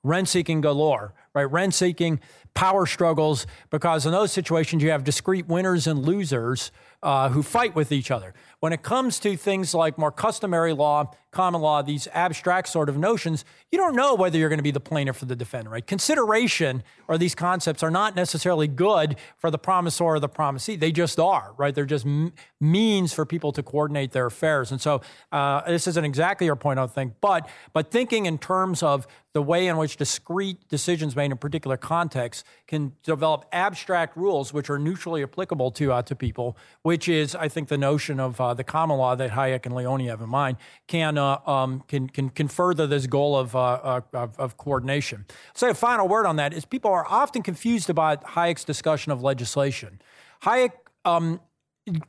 Rent 0.02 0.28
seeking 0.28 0.60
galore, 0.60 1.14
right? 1.32 1.50
Rent 1.50 1.72
seeking, 1.72 2.20
power 2.52 2.84
struggles, 2.84 3.46
because 3.70 4.04
in 4.04 4.12
those 4.12 4.32
situations 4.32 4.82
you 4.82 4.90
have 4.90 5.02
discrete 5.02 5.48
winners 5.48 5.86
and 5.86 6.04
losers 6.04 6.70
uh, 7.02 7.30
who 7.30 7.42
fight 7.42 7.74
with 7.74 7.90
each 7.90 8.10
other. 8.10 8.34
When 8.64 8.72
it 8.72 8.82
comes 8.82 9.18
to 9.18 9.36
things 9.36 9.74
like 9.74 9.98
more 9.98 10.10
customary 10.10 10.72
law, 10.72 11.10
common 11.32 11.60
law, 11.60 11.82
these 11.82 12.08
abstract 12.14 12.68
sort 12.68 12.88
of 12.88 12.96
notions, 12.96 13.44
you 13.70 13.76
don't 13.76 13.94
know 13.94 14.14
whether 14.14 14.38
you're 14.38 14.48
going 14.48 14.58
to 14.58 14.62
be 14.62 14.70
the 14.70 14.80
plaintiff 14.80 15.20
or 15.20 15.26
the 15.26 15.36
defendant, 15.36 15.70
right? 15.70 15.86
Consideration 15.86 16.82
or 17.06 17.18
these 17.18 17.34
concepts 17.34 17.82
are 17.82 17.90
not 17.90 18.16
necessarily 18.16 18.66
good 18.66 19.16
for 19.36 19.50
the 19.50 19.58
promisor 19.58 20.02
or 20.02 20.18
the 20.18 20.30
promisee. 20.30 20.76
They 20.76 20.92
just 20.92 21.20
are, 21.20 21.52
right? 21.58 21.74
They're 21.74 21.84
just 21.84 22.06
m- 22.06 22.32
means 22.58 23.12
for 23.12 23.26
people 23.26 23.52
to 23.52 23.62
coordinate 23.62 24.12
their 24.12 24.26
affairs. 24.26 24.72
And 24.72 24.80
so 24.80 25.02
uh, 25.30 25.60
this 25.66 25.86
isn't 25.86 26.04
exactly 26.04 26.46
your 26.46 26.56
point, 26.56 26.78
I 26.78 26.86
think, 26.86 27.14
but 27.20 27.46
but 27.74 27.90
thinking 27.90 28.24
in 28.24 28.38
terms 28.38 28.82
of 28.82 29.06
the 29.34 29.42
way 29.42 29.66
in 29.66 29.76
which 29.76 29.96
discrete 29.96 30.68
decisions 30.68 31.16
made 31.16 31.32
in 31.32 31.36
particular 31.36 31.76
contexts 31.76 32.44
can 32.68 32.92
develop 33.02 33.44
abstract 33.50 34.16
rules 34.16 34.52
which 34.52 34.70
are 34.70 34.78
neutrally 34.78 35.24
applicable 35.24 35.72
to 35.72 35.92
uh, 35.92 36.02
to 36.02 36.14
people, 36.14 36.56
which 36.82 37.08
is, 37.08 37.34
I 37.34 37.48
think, 37.48 37.68
the 37.68 37.76
notion 37.76 38.20
of 38.20 38.40
uh, 38.40 38.53
the 38.56 38.64
common 38.64 38.98
law 38.98 39.14
that 39.14 39.30
Hayek 39.30 39.66
and 39.66 39.74
Leoni 39.74 40.06
have 40.06 40.20
in 40.20 40.28
mind, 40.28 40.56
can 40.86 41.18
uh, 41.18 41.38
um, 41.46 41.82
can, 41.88 42.08
can 42.08 42.30
can 42.30 42.48
further 42.48 42.86
this 42.86 43.06
goal 43.06 43.36
of, 43.36 43.54
uh, 43.54 44.00
of, 44.12 44.38
of 44.38 44.56
coordination. 44.56 45.26
Say 45.54 45.70
a 45.70 45.74
final 45.74 46.08
word 46.08 46.26
on 46.26 46.36
that 46.36 46.52
is 46.52 46.64
people 46.64 46.90
are 46.90 47.06
often 47.08 47.42
confused 47.42 47.90
about 47.90 48.24
Hayek's 48.24 48.64
discussion 48.64 49.12
of 49.12 49.22
legislation. 49.22 50.00
Hayek. 50.42 50.72
Um, 51.04 51.40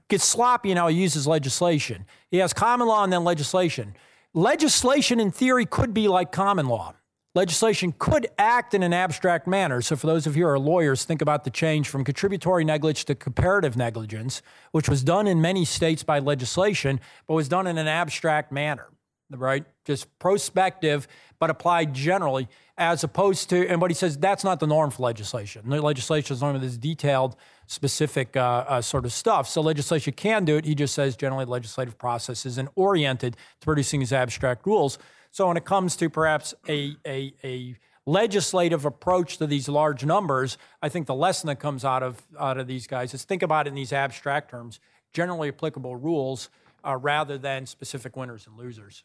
gets 0.07 0.23
sloppy 0.23 0.71
in 0.71 0.77
how 0.77 0.87
he 0.87 0.95
uses 0.95 1.27
legislation. 1.27 2.05
He 2.31 2.37
has 2.37 2.53
common 2.53 2.87
law 2.87 3.03
and 3.03 3.11
then 3.11 3.25
legislation. 3.25 3.93
Legislation, 4.33 5.19
in 5.19 5.31
theory, 5.31 5.65
could 5.65 5.93
be 5.93 6.07
like 6.07 6.31
common 6.31 6.67
law 6.67 6.93
legislation 7.35 7.93
could 7.99 8.27
act 8.39 8.73
in 8.73 8.81
an 8.81 8.93
abstract 8.93 9.45
manner. 9.45 9.81
So, 9.81 9.95
for 9.95 10.07
those 10.07 10.25
of 10.25 10.35
you 10.35 10.45
who 10.45 10.49
are 10.49 10.59
lawyers, 10.59 11.03
think 11.03 11.21
about 11.21 11.43
the 11.43 11.51
change 11.51 11.87
from 11.89 12.03
contributory 12.03 12.63
negligence 12.63 13.03
to 13.05 13.15
comparative 13.15 13.77
negligence, 13.77 14.41
which 14.71 14.89
was 14.89 15.03
done 15.03 15.27
in 15.27 15.41
many 15.41 15.65
states 15.65 16.01
by 16.01 16.19
legislation, 16.19 16.99
but 17.27 17.35
was 17.35 17.47
done 17.47 17.67
in 17.67 17.77
an 17.77 17.87
abstract 17.87 18.51
manner, 18.51 18.87
right? 19.29 19.65
Just 19.83 20.17
prospective, 20.17 21.07
but 21.37 21.49
applied 21.49 21.93
generally, 21.93 22.47
as 22.77 23.03
opposed 23.03 23.49
to, 23.49 23.67
and 23.67 23.79
what 23.79 23.91
he 23.91 23.95
says, 23.95 24.17
that's 24.17 24.43
not 24.43 24.59
the 24.59 24.67
norm 24.67 24.89
for 24.89 25.03
legislation. 25.03 25.69
The 25.69 25.81
legislation 25.81 26.33
is 26.33 26.41
normally 26.41 26.65
this 26.65 26.77
detailed, 26.77 27.35
specific 27.67 28.35
uh, 28.35 28.65
uh, 28.67 28.81
sort 28.81 29.05
of 29.05 29.13
stuff. 29.13 29.47
So, 29.47 29.61
legislation 29.61 30.13
can 30.13 30.45
do 30.45 30.55
it. 30.55 30.65
He 30.65 30.73
just 30.73 30.93
says 30.95 31.15
generally, 31.17 31.45
legislative 31.45 31.97
process 31.97 32.45
isn't 32.45 32.69
oriented 32.75 33.35
to 33.59 33.65
producing 33.65 33.99
these 33.99 34.13
abstract 34.13 34.65
rules. 34.65 34.97
So 35.35 35.49
when 35.49 35.57
it 35.57 35.65
comes 35.65 35.97
to 35.97 36.09
perhaps 36.09 36.53
a, 36.69 36.95
a, 37.05 37.33
a 37.43 37.75
legislative 38.05 38.85
approach 38.85 39.35
to 39.39 39.45
these 39.45 39.67
large 39.67 40.05
numbers, 40.05 40.57
I 40.81 40.87
think 40.87 41.07
the 41.07 41.13
lesson 41.13 41.47
that 41.47 41.57
comes 41.57 41.83
out 41.83 42.03
of 42.03 42.25
out 42.39 42.57
of 42.57 42.67
these 42.67 42.87
guys 42.87 43.13
is 43.13 43.25
think 43.25 43.43
about 43.43 43.67
it 43.67 43.71
in 43.71 43.75
these 43.75 43.91
abstract 43.91 44.49
terms, 44.49 44.79
generally 45.11 45.49
applicable 45.49 45.97
rules, 45.97 46.49
uh, 46.85 46.95
rather 46.95 47.37
than 47.37 47.65
specific 47.65 48.15
winners 48.15 48.47
and 48.47 48.57
losers. 48.57 49.03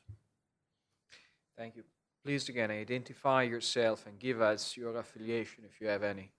Thank 1.58 1.74
you. 1.74 1.82
Please 2.24 2.48
again 2.48 2.70
identify 2.70 3.42
yourself 3.42 4.06
and 4.06 4.16
give 4.16 4.40
us 4.40 4.76
your 4.76 4.96
affiliation 4.98 5.64
if 5.68 5.80
you 5.80 5.88
have 5.88 6.04
any. 6.04 6.30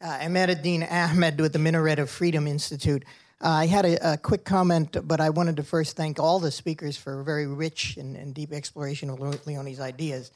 Uh, 0.00 0.20
Imad-ad-Dean 0.20 0.84
Ahmad 0.84 1.38
with 1.38 1.52
the 1.52 1.58
Minaret 1.58 1.98
of 1.98 2.08
Freedom 2.08 2.46
Institute. 2.46 3.04
Uh, 3.42 3.48
I 3.48 3.66
had 3.66 3.84
a, 3.84 4.12
a, 4.12 4.16
quick 4.16 4.44
comment, 4.44 4.96
but 5.06 5.20
I 5.20 5.30
wanted 5.30 5.56
to 5.56 5.62
first 5.62 5.96
thank 5.96 6.20
all 6.20 6.38
the 6.38 6.50
speakers 6.50 6.96
for 6.96 7.20
a 7.20 7.24
very 7.24 7.46
rich 7.46 7.96
and, 7.96 8.16
and 8.16 8.32
deep 8.32 8.52
exploration 8.52 9.10
of 9.10 9.18
Leoni's 9.18 9.80
ideas. 9.80 10.30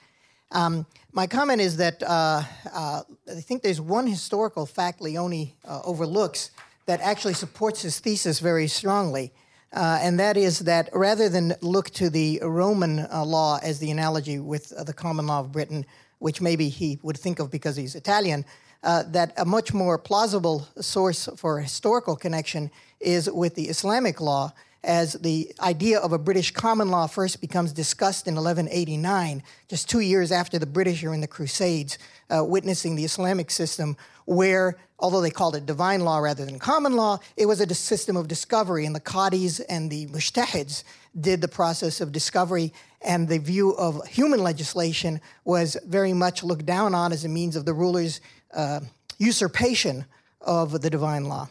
Um, 0.50 0.86
my 1.12 1.26
comment 1.26 1.60
is 1.60 1.76
that 1.76 2.02
uh, 2.02 2.42
uh, 2.72 3.02
I 3.30 3.40
think 3.40 3.62
there's 3.62 3.80
one 3.80 4.06
historical 4.06 4.66
fact 4.66 5.00
Leoni 5.00 5.54
uh, 5.64 5.80
overlooks 5.84 6.50
that 6.86 7.00
actually 7.00 7.34
supports 7.34 7.82
his 7.82 8.00
thesis 8.00 8.40
very 8.40 8.66
strongly, 8.66 9.32
uh, 9.74 9.98
and 10.00 10.18
that 10.18 10.36
is 10.36 10.60
that 10.60 10.88
rather 10.94 11.28
than 11.28 11.54
look 11.60 11.90
to 11.90 12.08
the 12.08 12.40
Roman 12.42 13.00
uh, 13.00 13.24
law 13.24 13.58
as 13.62 13.78
the 13.78 13.90
analogy 13.90 14.38
with 14.38 14.72
the 14.86 14.92
common 14.92 15.26
law 15.26 15.40
of 15.40 15.52
Britain, 15.52 15.84
which 16.18 16.40
maybe 16.40 16.68
he 16.68 16.98
would 17.02 17.18
think 17.18 17.38
of 17.38 17.50
because 17.50 17.76
he's 17.76 17.94
Italian, 17.94 18.44
that 18.82 19.34
a 19.36 19.44
much 19.44 19.74
more 19.74 19.98
plausible 19.98 20.66
source 20.80 21.28
for 21.36 21.60
historical 21.60 22.16
connection 22.16 22.70
is 23.00 23.30
with 23.30 23.54
the 23.54 23.68
Islamic 23.68 24.20
law, 24.20 24.52
as 24.84 25.14
the 25.14 25.52
idea 25.60 25.98
of 25.98 26.12
a 26.12 26.18
British 26.18 26.52
common 26.52 26.88
law 26.88 27.06
first 27.06 27.40
becomes 27.40 27.72
discussed 27.72 28.26
in 28.26 28.34
1189, 28.34 29.42
just 29.68 29.88
two 29.88 30.00
years 30.00 30.30
after 30.30 30.58
the 30.58 30.66
British 30.66 31.02
are 31.04 31.12
in 31.12 31.20
the 31.20 31.26
Crusades, 31.26 31.98
uh, 32.30 32.44
witnessing 32.44 32.94
the 32.94 33.04
Islamic 33.04 33.50
system, 33.50 33.96
where, 34.24 34.76
although 34.98 35.20
they 35.20 35.30
called 35.30 35.56
it 35.56 35.66
divine 35.66 36.00
law 36.00 36.18
rather 36.18 36.44
than 36.44 36.58
common 36.58 36.94
law, 36.94 37.18
it 37.36 37.46
was 37.46 37.60
a 37.60 37.74
system 37.74 38.16
of 38.16 38.28
discovery, 38.28 38.86
and 38.86 38.94
the 38.94 39.00
qadis 39.00 39.60
and 39.68 39.90
the 39.90 40.06
mujtahids 40.06 40.84
did 41.20 41.40
the 41.40 41.48
process 41.48 42.00
of 42.00 42.12
discovery, 42.12 42.72
and 43.02 43.28
the 43.28 43.38
view 43.38 43.70
of 43.76 44.06
human 44.06 44.42
legislation 44.42 45.20
was 45.44 45.76
very 45.86 46.12
much 46.12 46.44
looked 46.44 46.66
down 46.66 46.94
on 46.94 47.12
as 47.12 47.24
a 47.24 47.28
means 47.28 47.56
of 47.56 47.64
the 47.64 47.74
ruler's 47.74 48.20
uh, 48.54 48.80
usurpation 49.18 50.04
of 50.40 50.80
the 50.80 50.90
divine 50.90 51.24
law. 51.24 51.48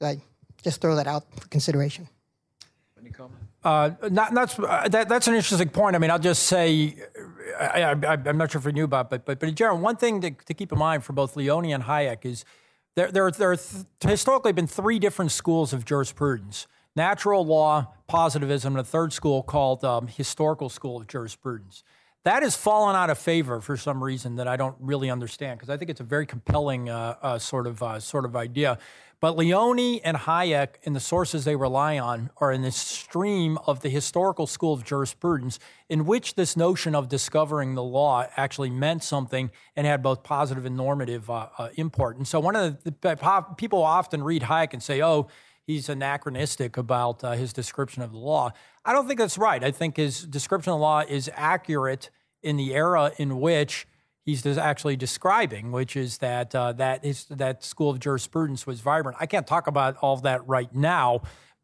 I 0.00 0.20
just 0.66 0.80
throw 0.80 0.96
that 0.96 1.06
out 1.06 1.22
for 1.38 1.46
consideration. 1.46 2.08
Any 2.98 3.10
comment? 3.10 3.38
Uh, 3.62 3.90
not, 4.10 4.32
not, 4.32 4.58
uh, 4.58 4.88
that, 4.88 5.08
that's 5.08 5.28
an 5.28 5.34
interesting 5.34 5.68
point. 5.68 5.94
I 5.94 6.00
mean, 6.00 6.10
I'll 6.10 6.18
just 6.18 6.42
say, 6.42 6.96
I, 7.60 7.92
am 7.92 8.36
not 8.36 8.50
sure 8.50 8.58
if 8.58 8.64
you 8.64 8.72
knew 8.72 8.82
about, 8.82 9.08
but 9.08 9.24
but 9.24 9.38
but 9.38 9.48
in 9.48 9.54
general, 9.54 9.78
one 9.78 9.94
thing 9.94 10.20
to, 10.22 10.32
to 10.32 10.54
keep 10.54 10.72
in 10.72 10.78
mind 10.78 11.04
for 11.04 11.12
both 11.12 11.36
Leoni 11.36 11.72
and 11.72 11.84
Hayek 11.84 12.24
is 12.24 12.44
there 12.96 13.12
there 13.12 13.30
there 13.30 13.52
have 13.52 13.70
th- 13.70 14.10
historically 14.10 14.50
been 14.50 14.66
three 14.66 14.98
different 14.98 15.30
schools 15.30 15.72
of 15.72 15.84
jurisprudence: 15.84 16.66
natural 16.96 17.46
law, 17.46 17.94
positivism, 18.08 18.72
and 18.72 18.80
a 18.80 18.84
third 18.84 19.12
school 19.12 19.44
called 19.44 19.84
um, 19.84 20.08
historical 20.08 20.68
school 20.68 20.96
of 21.00 21.06
jurisprudence. 21.06 21.84
That 22.26 22.42
has 22.42 22.56
fallen 22.56 22.96
out 22.96 23.08
of 23.08 23.18
favor 23.18 23.60
for 23.60 23.76
some 23.76 24.02
reason 24.02 24.34
that 24.34 24.48
I 24.48 24.56
don't 24.56 24.74
really 24.80 25.10
understand 25.10 25.60
because 25.60 25.70
I 25.70 25.76
think 25.76 25.92
it's 25.92 26.00
a 26.00 26.04
very 26.04 26.26
compelling 26.26 26.88
uh, 26.90 27.14
uh, 27.22 27.38
sort 27.38 27.68
of 27.68 27.80
uh, 27.80 28.00
sort 28.00 28.24
of 28.24 28.34
idea. 28.34 28.80
But 29.20 29.36
Leoni 29.36 30.02
and 30.02 30.16
Hayek 30.16 30.70
and 30.84 30.96
the 30.96 31.00
sources 31.00 31.44
they 31.44 31.54
rely 31.54 32.00
on 32.00 32.30
are 32.38 32.50
in 32.50 32.62
this 32.62 32.74
stream 32.74 33.58
of 33.68 33.82
the 33.82 33.88
historical 33.90 34.48
school 34.48 34.72
of 34.74 34.82
jurisprudence 34.82 35.60
in 35.88 36.04
which 36.04 36.34
this 36.34 36.56
notion 36.56 36.96
of 36.96 37.08
discovering 37.08 37.76
the 37.76 37.84
law 37.84 38.26
actually 38.36 38.70
meant 38.70 39.04
something 39.04 39.52
and 39.76 39.86
had 39.86 40.02
both 40.02 40.24
positive 40.24 40.64
and 40.64 40.76
normative 40.76 41.30
uh, 41.30 41.46
uh, 41.56 41.68
import. 41.76 42.16
And 42.16 42.26
so 42.26 42.40
one 42.40 42.56
of 42.56 42.82
the, 42.82 42.92
the, 43.02 43.46
people 43.56 43.84
often 43.84 44.24
read 44.24 44.42
Hayek 44.42 44.72
and 44.72 44.82
say, 44.82 45.00
oh, 45.00 45.28
he's 45.66 45.88
anachronistic 45.88 46.76
about 46.76 47.22
uh, 47.24 47.32
his 47.32 47.52
description 47.52 48.02
of 48.02 48.12
the 48.12 48.18
law. 48.18 48.52
I 48.84 48.92
don't 48.92 49.06
think 49.06 49.18
that's 49.18 49.38
right. 49.38 49.62
I 49.62 49.70
think 49.70 49.96
his 49.96 50.22
description 50.22 50.72
of 50.72 50.78
the 50.78 50.82
law 50.82 51.00
is 51.00 51.30
accurate 51.34 52.10
in 52.42 52.56
the 52.56 52.74
era 52.74 53.12
in 53.18 53.40
which 53.40 53.86
he's 54.24 54.46
actually 54.58 54.96
describing, 54.96 55.72
which 55.72 55.96
is 55.96 56.18
that 56.18 56.54
uh, 56.54 56.72
that 56.74 57.04
is 57.04 57.24
that 57.26 57.64
school 57.64 57.90
of 57.90 57.98
jurisprudence 57.98 58.66
was 58.66 58.80
vibrant. 58.80 59.16
I 59.20 59.26
can't 59.26 59.46
talk 59.46 59.66
about 59.66 59.96
all 59.98 60.14
of 60.14 60.22
that 60.22 60.46
right 60.46 60.72
now, 60.74 61.22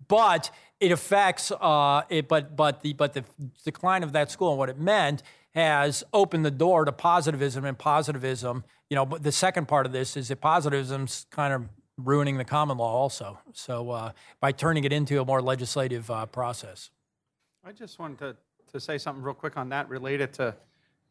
but 0.08 0.50
it 0.80 0.90
affects 0.90 1.52
uh, 1.52 2.02
it. 2.08 2.28
But 2.28 2.56
but 2.56 2.82
the 2.82 2.94
but 2.94 3.12
the 3.12 3.24
decline 3.64 4.02
of 4.02 4.12
that 4.12 4.30
school 4.30 4.50
and 4.50 4.58
what 4.58 4.68
it 4.68 4.78
meant 4.78 5.22
has 5.54 6.02
opened 6.14 6.46
the 6.46 6.50
door 6.50 6.84
to 6.84 6.92
positivism 6.92 7.64
and 7.64 7.78
positivism. 7.78 8.64
You 8.88 8.96
know, 8.96 9.06
but 9.06 9.22
the 9.22 9.32
second 9.32 9.68
part 9.68 9.86
of 9.86 9.92
this 9.92 10.16
is 10.16 10.28
that 10.28 10.40
positivism's 10.40 11.26
kind 11.30 11.52
of 11.52 11.68
ruining 11.96 12.38
the 12.38 12.44
common 12.44 12.78
law 12.78 12.92
also. 12.92 13.38
So 13.52 13.90
uh, 13.90 14.12
by 14.40 14.52
turning 14.52 14.84
it 14.84 14.92
into 14.92 15.20
a 15.20 15.24
more 15.24 15.42
legislative 15.42 16.10
uh, 16.10 16.26
process. 16.26 16.90
I 17.64 17.72
just 17.72 17.98
wanted 17.98 18.18
to 18.18 18.36
to 18.72 18.80
say 18.80 18.98
something 18.98 19.22
real 19.22 19.34
quick 19.34 19.56
on 19.56 19.68
that 19.68 19.88
related 19.88 20.32
to 20.32 20.54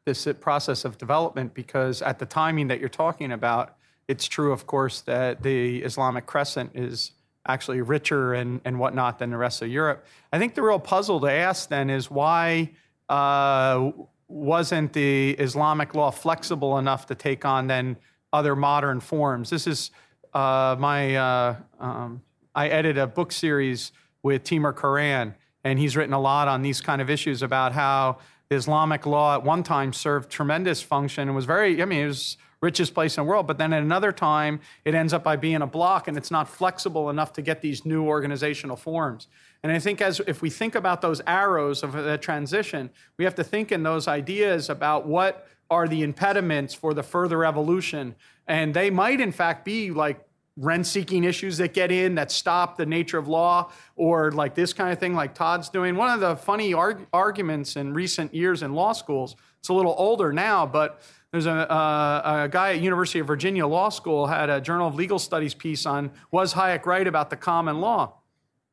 this 0.05 0.27
process 0.39 0.83
of 0.83 0.97
development 0.97 1.53
because 1.53 2.01
at 2.01 2.17
the 2.17 2.25
timing 2.25 2.67
that 2.67 2.79
you're 2.79 2.89
talking 2.89 3.31
about, 3.31 3.75
it's 4.07 4.27
true, 4.27 4.51
of 4.51 4.65
course, 4.65 5.01
that 5.01 5.43
the 5.43 5.77
Islamic 5.83 6.25
crescent 6.25 6.71
is 6.73 7.11
actually 7.47 7.81
richer 7.81 8.33
and, 8.33 8.61
and 8.65 8.79
whatnot 8.79 9.19
than 9.19 9.29
the 9.29 9.37
rest 9.37 9.61
of 9.61 9.67
Europe. 9.67 10.05
I 10.33 10.39
think 10.39 10.55
the 10.55 10.63
real 10.63 10.79
puzzle 10.79 11.19
to 11.21 11.31
ask 11.31 11.69
then 11.69 11.89
is 11.89 12.09
why 12.09 12.71
uh, 13.09 13.91
wasn't 14.27 14.93
the 14.93 15.31
Islamic 15.31 15.93
law 15.93 16.09
flexible 16.11 16.77
enough 16.79 17.05
to 17.07 17.15
take 17.15 17.45
on 17.45 17.67
then 17.67 17.97
other 18.33 18.55
modern 18.55 18.99
forms? 18.99 19.49
This 19.49 19.67
is 19.67 19.91
uh, 20.33 20.75
my, 20.79 21.15
uh, 21.15 21.55
um, 21.79 22.21
I 22.55 22.69
edit 22.69 22.97
a 22.97 23.07
book 23.07 23.31
series 23.31 23.91
with 24.23 24.43
Timur 24.43 24.73
Kuran, 24.73 25.35
and 25.63 25.79
he's 25.79 25.95
written 25.95 26.13
a 26.13 26.19
lot 26.19 26.47
on 26.47 26.61
these 26.61 26.81
kind 26.81 27.01
of 27.01 27.09
issues 27.09 27.41
about 27.41 27.73
how 27.73 28.19
Islamic 28.49 29.05
law 29.05 29.35
at 29.35 29.43
one 29.43 29.63
time 29.63 29.93
served 29.93 30.29
tremendous 30.29 30.81
function 30.81 31.27
and 31.27 31.35
was 31.35 31.45
very, 31.45 31.81
I 31.81 31.85
mean, 31.85 32.03
it 32.03 32.07
was 32.07 32.37
richest 32.61 32.93
place 32.93 33.17
in 33.17 33.23
the 33.23 33.29
world. 33.29 33.47
But 33.47 33.57
then 33.57 33.73
at 33.73 33.81
another 33.81 34.11
time, 34.11 34.59
it 34.85 34.93
ends 34.93 35.13
up 35.13 35.23
by 35.23 35.35
being 35.35 35.61
a 35.61 35.67
block 35.67 36.07
and 36.07 36.15
it's 36.17 36.31
not 36.31 36.47
flexible 36.47 37.09
enough 37.09 37.33
to 37.33 37.41
get 37.41 37.61
these 37.61 37.85
new 37.85 38.05
organizational 38.05 38.75
forms. 38.75 39.27
And 39.63 39.71
I 39.71 39.79
think 39.79 40.01
as 40.01 40.21
if 40.27 40.41
we 40.41 40.49
think 40.49 40.75
about 40.75 41.01
those 41.01 41.21
arrows 41.27 41.83
of 41.83 41.93
the 41.93 42.17
transition, 42.17 42.89
we 43.17 43.25
have 43.25 43.35
to 43.35 43.43
think 43.43 43.71
in 43.71 43.83
those 43.83 44.07
ideas 44.07 44.69
about 44.69 45.07
what 45.07 45.47
are 45.72 45.88
the 45.88 46.03
impediments 46.03 46.73
for 46.76 46.93
the 46.93 47.02
further 47.02 47.43
evolution. 47.45 48.14
And 48.45 48.73
they 48.73 48.91
might 48.91 49.22
in 49.22 49.31
fact 49.31 49.65
be 49.65 49.89
like 49.89 50.23
rent 50.57 50.85
seeking 50.85 51.23
issues 51.23 51.57
that 51.57 51.73
get 51.73 51.91
in 51.91 52.15
that 52.15 52.30
stop 52.30 52.76
the 52.77 52.85
nature 52.85 53.18
of 53.18 53.27
law 53.27 53.72
or 53.95 54.31
like 54.31 54.53
this 54.53 54.73
kind 54.73 54.91
of 54.91 54.99
thing 54.99 55.15
like 55.15 55.34
Todd's 55.34 55.69
doing. 55.69 55.95
One 55.95 56.14
of 56.14 56.19
the 56.19 56.35
funny 56.35 56.73
arg- 56.73 57.07
arguments 57.14 57.77
in 57.77 57.93
recent 57.93 58.35
years 58.35 58.61
in 58.61 58.73
law 58.73 58.91
schools, 58.91 59.38
it's 59.60 59.69
a 59.69 59.73
little 59.73 59.95
older 59.98 60.34
now, 60.34 60.65
but 60.65 61.02
there's 61.31 61.45
a, 61.45 61.72
uh, 61.72 62.43
a, 62.43 62.49
guy 62.49 62.73
at 62.73 62.81
University 62.81 63.19
of 63.19 63.27
Virginia 63.27 63.65
Law 63.65 63.88
School 63.88 64.27
had 64.27 64.49
a 64.49 64.60
Journal 64.60 64.89
of 64.89 64.95
Legal 64.95 65.18
Studies 65.18 65.53
piece 65.53 65.85
on 65.85 66.11
was 66.30 66.53
Hayek 66.53 66.85
right 66.85 67.07
about 67.07 67.30
the 67.30 67.38
common 67.38 67.80
law? 67.80 68.18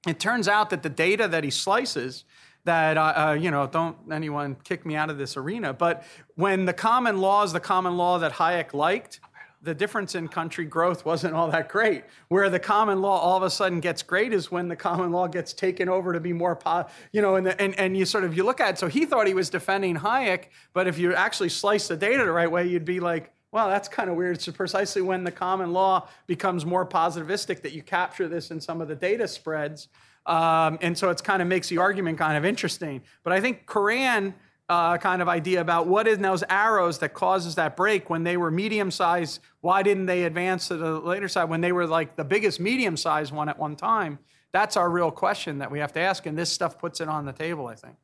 It 0.08 0.18
turns 0.18 0.48
out 0.48 0.70
that 0.70 0.82
the 0.82 0.88
data 0.88 1.28
that 1.28 1.44
he 1.44 1.50
slices 1.50 2.24
that 2.64 2.96
uh, 2.96 3.28
uh, 3.30 3.32
you 3.32 3.50
know 3.50 3.66
don't 3.66 3.96
anyone 4.10 4.56
kick 4.64 4.84
me 4.84 4.94
out 4.96 5.10
of 5.10 5.18
this 5.18 5.36
arena 5.36 5.72
but 5.72 6.04
when 6.34 6.64
the 6.64 6.72
common 6.72 7.18
law 7.18 7.42
is 7.42 7.52
the 7.52 7.60
common 7.60 7.96
law 7.96 8.18
that 8.18 8.32
hayek 8.32 8.74
liked 8.74 9.20
the 9.62 9.74
difference 9.74 10.14
in 10.14 10.28
country 10.28 10.64
growth 10.64 11.04
wasn't 11.04 11.34
all 11.34 11.50
that 11.50 11.68
great. 11.68 12.04
Where 12.28 12.48
the 12.48 12.60
common 12.60 13.02
law 13.02 13.18
all 13.18 13.36
of 13.36 13.42
a 13.42 13.50
sudden 13.50 13.80
gets 13.80 14.02
great 14.02 14.32
is 14.32 14.50
when 14.50 14.68
the 14.68 14.76
common 14.76 15.10
law 15.10 15.26
gets 15.26 15.52
taken 15.52 15.88
over 15.88 16.12
to 16.12 16.20
be 16.20 16.32
more, 16.32 16.54
po- 16.54 16.86
you 17.12 17.20
know, 17.20 17.34
and, 17.34 17.46
the, 17.46 17.60
and, 17.60 17.78
and 17.78 17.96
you 17.96 18.04
sort 18.04 18.24
of, 18.24 18.36
you 18.36 18.44
look 18.44 18.60
at 18.60 18.74
it. 18.74 18.78
So 18.78 18.86
he 18.86 19.04
thought 19.04 19.26
he 19.26 19.34
was 19.34 19.50
defending 19.50 19.96
Hayek, 19.96 20.44
but 20.72 20.86
if 20.86 20.98
you 20.98 21.12
actually 21.14 21.48
slice 21.48 21.88
the 21.88 21.96
data 21.96 22.24
the 22.24 22.30
right 22.30 22.50
way, 22.50 22.68
you'd 22.68 22.84
be 22.84 23.00
like, 23.00 23.32
well, 23.50 23.68
that's 23.68 23.88
kind 23.88 24.10
of 24.10 24.16
weird. 24.16 24.36
It's 24.36 24.48
precisely 24.48 25.02
when 25.02 25.24
the 25.24 25.32
common 25.32 25.72
law 25.72 26.06
becomes 26.26 26.64
more 26.64 26.86
positivistic 26.86 27.62
that 27.62 27.72
you 27.72 27.82
capture 27.82 28.28
this 28.28 28.50
in 28.50 28.60
some 28.60 28.80
of 28.80 28.88
the 28.88 28.94
data 28.94 29.26
spreads. 29.26 29.88
Um, 30.28 30.78
and 30.82 30.96
so 30.96 31.08
it 31.08 31.24
kind 31.24 31.40
of 31.40 31.48
makes 31.48 31.68
the 31.68 31.78
argument 31.78 32.18
kind 32.18 32.36
of 32.36 32.44
interesting. 32.44 33.02
But 33.24 33.32
I 33.32 33.40
think 33.40 33.66
Kuran 33.66 34.34
uh, 34.68 34.98
kind 34.98 35.22
of 35.22 35.28
idea 35.28 35.60
about 35.62 35.86
what 35.86 36.06
is 36.06 36.18
those 36.18 36.44
arrows 36.50 36.98
that 36.98 37.14
causes 37.14 37.54
that 37.54 37.74
break 37.74 38.10
when 38.10 38.22
they 38.22 38.36
were 38.36 38.50
medium 38.50 38.90
sized 38.90 39.40
why 39.62 39.82
didn't 39.82 40.06
they 40.06 40.24
advance 40.24 40.68
to 40.68 40.76
the 40.76 41.00
later 41.00 41.26
side 41.26 41.48
when 41.48 41.62
they 41.62 41.72
were 41.72 41.86
like 41.86 42.16
the 42.16 42.24
biggest 42.24 42.60
medium 42.60 42.96
sized 42.96 43.32
one 43.32 43.48
at 43.48 43.58
one 43.58 43.74
time? 43.74 44.18
That's 44.52 44.76
our 44.76 44.90
real 44.90 45.10
question 45.10 45.58
that 45.58 45.70
we 45.70 45.78
have 45.78 45.92
to 45.94 46.00
ask 46.00 46.26
and 46.26 46.36
this 46.36 46.52
stuff 46.52 46.78
puts 46.78 47.00
it 47.00 47.08
on 47.08 47.24
the 47.24 47.32
table 47.32 47.66
i 47.66 47.74
think. 47.74 47.96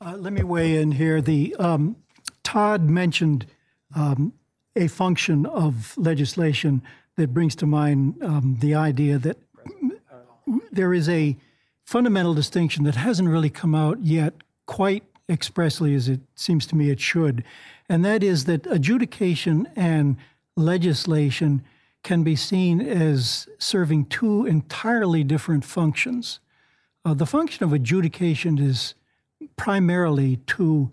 Uh, 0.00 0.14
let 0.18 0.34
me 0.34 0.42
weigh 0.42 0.76
in 0.76 0.92
here. 0.92 1.22
The 1.22 1.56
um, 1.58 1.96
todd 2.42 2.82
mentioned 2.82 3.46
um, 3.94 4.34
a 4.74 4.88
function 4.88 5.46
of 5.46 5.96
legislation 5.96 6.82
that 7.16 7.32
brings 7.32 7.56
to 7.56 7.66
mind 7.66 8.22
um, 8.22 8.58
the 8.60 8.74
idea 8.74 9.18
that 9.18 9.38
there 10.70 10.92
is 10.92 11.08
a 11.08 11.36
fundamental 11.86 12.34
distinction 12.34 12.82
that 12.82 12.96
hasn't 12.96 13.28
really 13.28 13.48
come 13.48 13.74
out 13.74 14.02
yet 14.02 14.34
quite 14.66 15.04
expressly 15.28 15.94
as 15.94 16.08
it 16.08 16.20
seems 16.34 16.66
to 16.66 16.76
me 16.76 16.90
it 16.90 17.00
should, 17.00 17.44
and 17.88 18.04
that 18.04 18.22
is 18.24 18.44
that 18.44 18.66
adjudication 18.66 19.68
and 19.76 20.16
legislation 20.56 21.62
can 22.02 22.24
be 22.24 22.34
seen 22.34 22.80
as 22.80 23.48
serving 23.58 24.04
two 24.04 24.44
entirely 24.46 25.22
different 25.22 25.64
functions. 25.64 26.40
Uh, 27.04 27.14
the 27.14 27.26
function 27.26 27.64
of 27.64 27.72
adjudication 27.72 28.58
is 28.58 28.94
primarily 29.56 30.36
to 30.38 30.90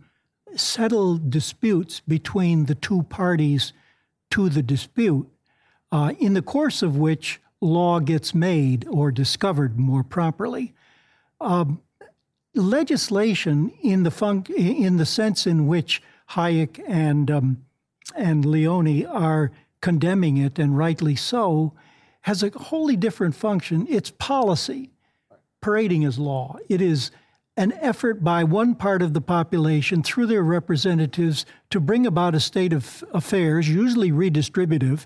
settle 0.55 1.17
disputes 1.17 2.01
between 2.01 2.65
the 2.65 2.75
two 2.75 3.01
parties 3.03 3.73
to 4.29 4.47
the 4.47 4.61
dispute, 4.61 5.27
uh, 5.91 6.13
in 6.19 6.33
the 6.33 6.41
course 6.41 6.83
of 6.83 6.97
which 6.97 7.39
law 7.61 7.99
gets 7.99 8.35
made 8.35 8.85
or 8.89 9.11
discovered 9.11 9.79
more 9.79 10.03
properly. 10.03 10.73
Um, 11.43 11.81
legislation 12.55 13.71
in 13.81 14.03
the 14.03 14.53
in 14.55 14.97
the 14.97 15.05
sense 15.05 15.45
in 15.47 15.67
which 15.67 16.01
Hayek 16.31 16.81
and 16.87 17.29
um, 17.29 17.65
and 18.15 18.45
Leoni 18.45 19.05
are 19.05 19.51
condemning 19.81 20.37
it, 20.37 20.57
and 20.59 20.77
rightly 20.77 21.15
so, 21.15 21.73
has 22.21 22.43
a 22.43 22.49
wholly 22.49 22.95
different 22.95 23.35
function. 23.35 23.85
It's 23.89 24.11
policy, 24.11 24.91
parading 25.61 26.05
as 26.05 26.17
law. 26.17 26.57
It 26.69 26.81
is 26.81 27.11
an 27.57 27.73
effort 27.73 28.23
by 28.23 28.43
one 28.43 28.75
part 28.75 29.01
of 29.01 29.13
the 29.13 29.21
population 29.21 30.01
through 30.01 30.25
their 30.27 30.43
representatives 30.43 31.45
to 31.69 31.79
bring 31.79 32.07
about 32.07 32.33
a 32.33 32.39
state 32.39 32.73
of 32.73 33.03
affairs, 33.13 33.69
usually 33.69 34.11
redistributive, 34.11 35.05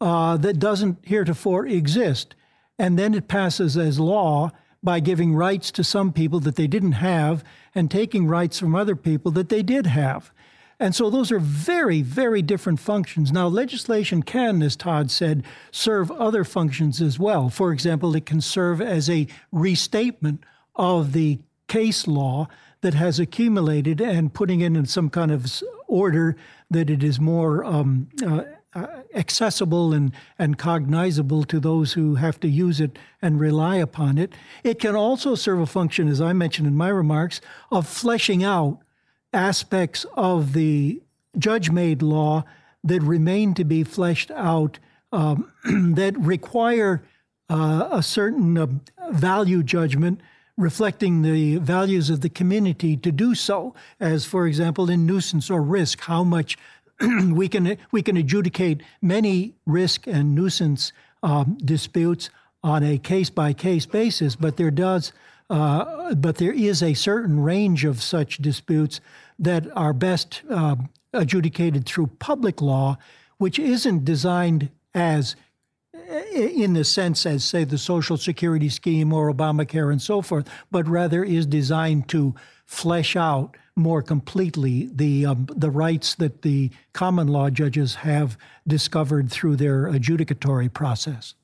uh, 0.00 0.36
that 0.36 0.58
doesn't 0.58 0.98
heretofore 1.02 1.66
exist. 1.66 2.34
And 2.78 2.98
then 2.98 3.14
it 3.14 3.28
passes 3.28 3.76
as 3.76 3.98
law 3.98 4.50
by 4.82 5.00
giving 5.00 5.34
rights 5.34 5.70
to 5.72 5.84
some 5.84 6.12
people 6.12 6.40
that 6.40 6.56
they 6.56 6.66
didn't 6.66 6.92
have 6.92 7.44
and 7.74 7.90
taking 7.90 8.26
rights 8.26 8.58
from 8.58 8.74
other 8.74 8.96
people 8.96 9.30
that 9.32 9.48
they 9.48 9.62
did 9.62 9.86
have. 9.86 10.32
And 10.80 10.96
so 10.96 11.10
those 11.10 11.30
are 11.30 11.38
very, 11.38 12.02
very 12.02 12.42
different 12.42 12.80
functions. 12.80 13.30
Now, 13.30 13.46
legislation 13.46 14.24
can, 14.24 14.62
as 14.62 14.74
Todd 14.74 15.12
said, 15.12 15.44
serve 15.70 16.10
other 16.10 16.42
functions 16.42 17.00
as 17.00 17.20
well. 17.20 17.48
For 17.50 17.72
example, 17.72 18.16
it 18.16 18.26
can 18.26 18.40
serve 18.40 18.80
as 18.80 19.08
a 19.08 19.28
restatement 19.52 20.42
of 20.74 21.12
the 21.12 21.38
case 21.68 22.08
law 22.08 22.48
that 22.80 22.94
has 22.94 23.20
accumulated 23.20 24.00
and 24.00 24.34
putting 24.34 24.60
it 24.60 24.76
in 24.76 24.86
some 24.86 25.08
kind 25.08 25.30
of 25.30 25.62
order 25.86 26.36
that 26.68 26.90
it 26.90 27.04
is 27.04 27.20
more 27.20 27.64
um, 27.64 28.08
uh, 28.26 28.42
uh, 28.74 28.86
accessible 29.14 29.92
and, 29.92 30.12
and 30.38 30.58
cognizable 30.58 31.44
to 31.44 31.60
those 31.60 31.92
who 31.92 32.14
have 32.16 32.40
to 32.40 32.48
use 32.48 32.80
it 32.80 32.98
and 33.20 33.40
rely 33.40 33.76
upon 33.76 34.18
it. 34.18 34.32
It 34.64 34.78
can 34.78 34.96
also 34.96 35.34
serve 35.34 35.60
a 35.60 35.66
function, 35.66 36.08
as 36.08 36.20
I 36.20 36.32
mentioned 36.32 36.66
in 36.66 36.76
my 36.76 36.88
remarks, 36.88 37.40
of 37.70 37.86
fleshing 37.86 38.42
out 38.42 38.78
aspects 39.32 40.06
of 40.14 40.52
the 40.52 41.02
judge 41.38 41.70
made 41.70 42.02
law 42.02 42.44
that 42.84 43.02
remain 43.02 43.54
to 43.54 43.64
be 43.64 43.84
fleshed 43.84 44.30
out 44.32 44.78
um, 45.12 45.52
that 45.94 46.16
require 46.18 47.02
uh, 47.50 47.88
a 47.90 48.02
certain 48.02 48.56
uh, 48.56 48.66
value 49.10 49.62
judgment 49.62 50.20
reflecting 50.56 51.22
the 51.22 51.56
values 51.56 52.10
of 52.10 52.20
the 52.20 52.28
community 52.28 52.96
to 52.96 53.10
do 53.10 53.34
so, 53.34 53.74
as 53.98 54.24
for 54.24 54.46
example 54.46 54.90
in 54.90 55.06
nuisance 55.06 55.50
or 55.50 55.62
risk, 55.62 56.00
how 56.02 56.22
much 56.22 56.58
we 57.32 57.48
can 57.48 57.76
we 57.90 58.02
can 58.02 58.16
adjudicate 58.16 58.82
many 59.00 59.54
risk 59.66 60.06
and 60.06 60.34
nuisance 60.34 60.92
um, 61.22 61.56
disputes 61.64 62.30
on 62.62 62.82
a 62.82 62.98
case 62.98 63.30
by 63.30 63.52
case 63.52 63.86
basis, 63.86 64.36
but 64.36 64.56
there 64.56 64.70
does 64.70 65.12
uh, 65.50 66.14
but 66.14 66.36
there 66.36 66.52
is 66.52 66.82
a 66.82 66.94
certain 66.94 67.40
range 67.40 67.84
of 67.84 68.02
such 68.02 68.38
disputes 68.38 69.00
that 69.38 69.66
are 69.76 69.92
best 69.92 70.42
uh, 70.48 70.76
adjudicated 71.12 71.84
through 71.84 72.06
public 72.06 72.62
law, 72.62 72.96
which 73.38 73.58
isn't 73.58 74.04
designed 74.04 74.70
as 74.94 75.36
in 76.32 76.74
the 76.74 76.84
sense 76.84 77.26
as 77.26 77.44
say 77.44 77.64
the 77.64 77.78
social 77.78 78.16
security 78.16 78.68
scheme 78.68 79.12
or 79.12 79.32
obamacare 79.32 79.90
and 79.90 80.02
so 80.02 80.20
forth 80.20 80.48
but 80.70 80.86
rather 80.88 81.22
is 81.22 81.46
designed 81.46 82.08
to 82.08 82.34
flesh 82.66 83.14
out 83.16 83.56
more 83.74 84.02
completely 84.02 84.90
the 84.92 85.26
um, 85.26 85.46
the 85.54 85.70
rights 85.70 86.14
that 86.16 86.42
the 86.42 86.70
common 86.92 87.28
law 87.28 87.48
judges 87.50 87.96
have 87.96 88.36
discovered 88.66 89.30
through 89.30 89.56
their 89.56 89.86
adjudicatory 89.86 90.72
process. 90.72 91.34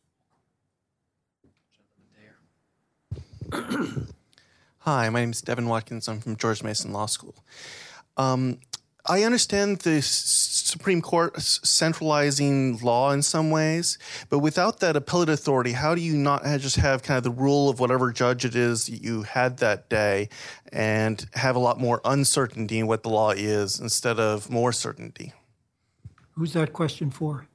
Hi, 4.80 5.08
my 5.08 5.20
name 5.20 5.30
is 5.30 5.40
Devin 5.40 5.68
Watkins. 5.68 6.08
I'm 6.08 6.20
from 6.20 6.36
George 6.36 6.62
Mason 6.62 6.92
Law 6.92 7.06
School. 7.06 7.34
Um, 8.16 8.58
I 9.06 9.22
understand 9.22 9.80
the 9.80 10.02
Supreme 10.68 11.00
Court 11.00 11.40
centralizing 11.40 12.78
law 12.78 13.12
in 13.12 13.22
some 13.22 13.50
ways, 13.50 13.98
but 14.28 14.40
without 14.40 14.80
that 14.80 14.96
appellate 14.96 15.30
authority, 15.30 15.72
how 15.72 15.94
do 15.94 16.00
you 16.00 16.14
not 16.14 16.44
just 16.58 16.76
have 16.76 17.02
kind 17.02 17.18
of 17.18 17.24
the 17.24 17.30
rule 17.30 17.68
of 17.68 17.80
whatever 17.80 18.12
judge 18.12 18.44
it 18.44 18.54
is 18.54 18.88
you 18.88 19.22
had 19.22 19.58
that 19.58 19.88
day 19.88 20.28
and 20.70 21.26
have 21.34 21.56
a 21.56 21.58
lot 21.58 21.80
more 21.80 22.00
uncertainty 22.04 22.78
in 22.78 22.86
what 22.86 23.02
the 23.02 23.08
law 23.08 23.30
is 23.30 23.80
instead 23.80 24.20
of 24.20 24.50
more 24.50 24.72
certainty? 24.72 25.32
Who's 26.32 26.52
that 26.52 26.72
question 26.72 27.10
for? 27.10 27.46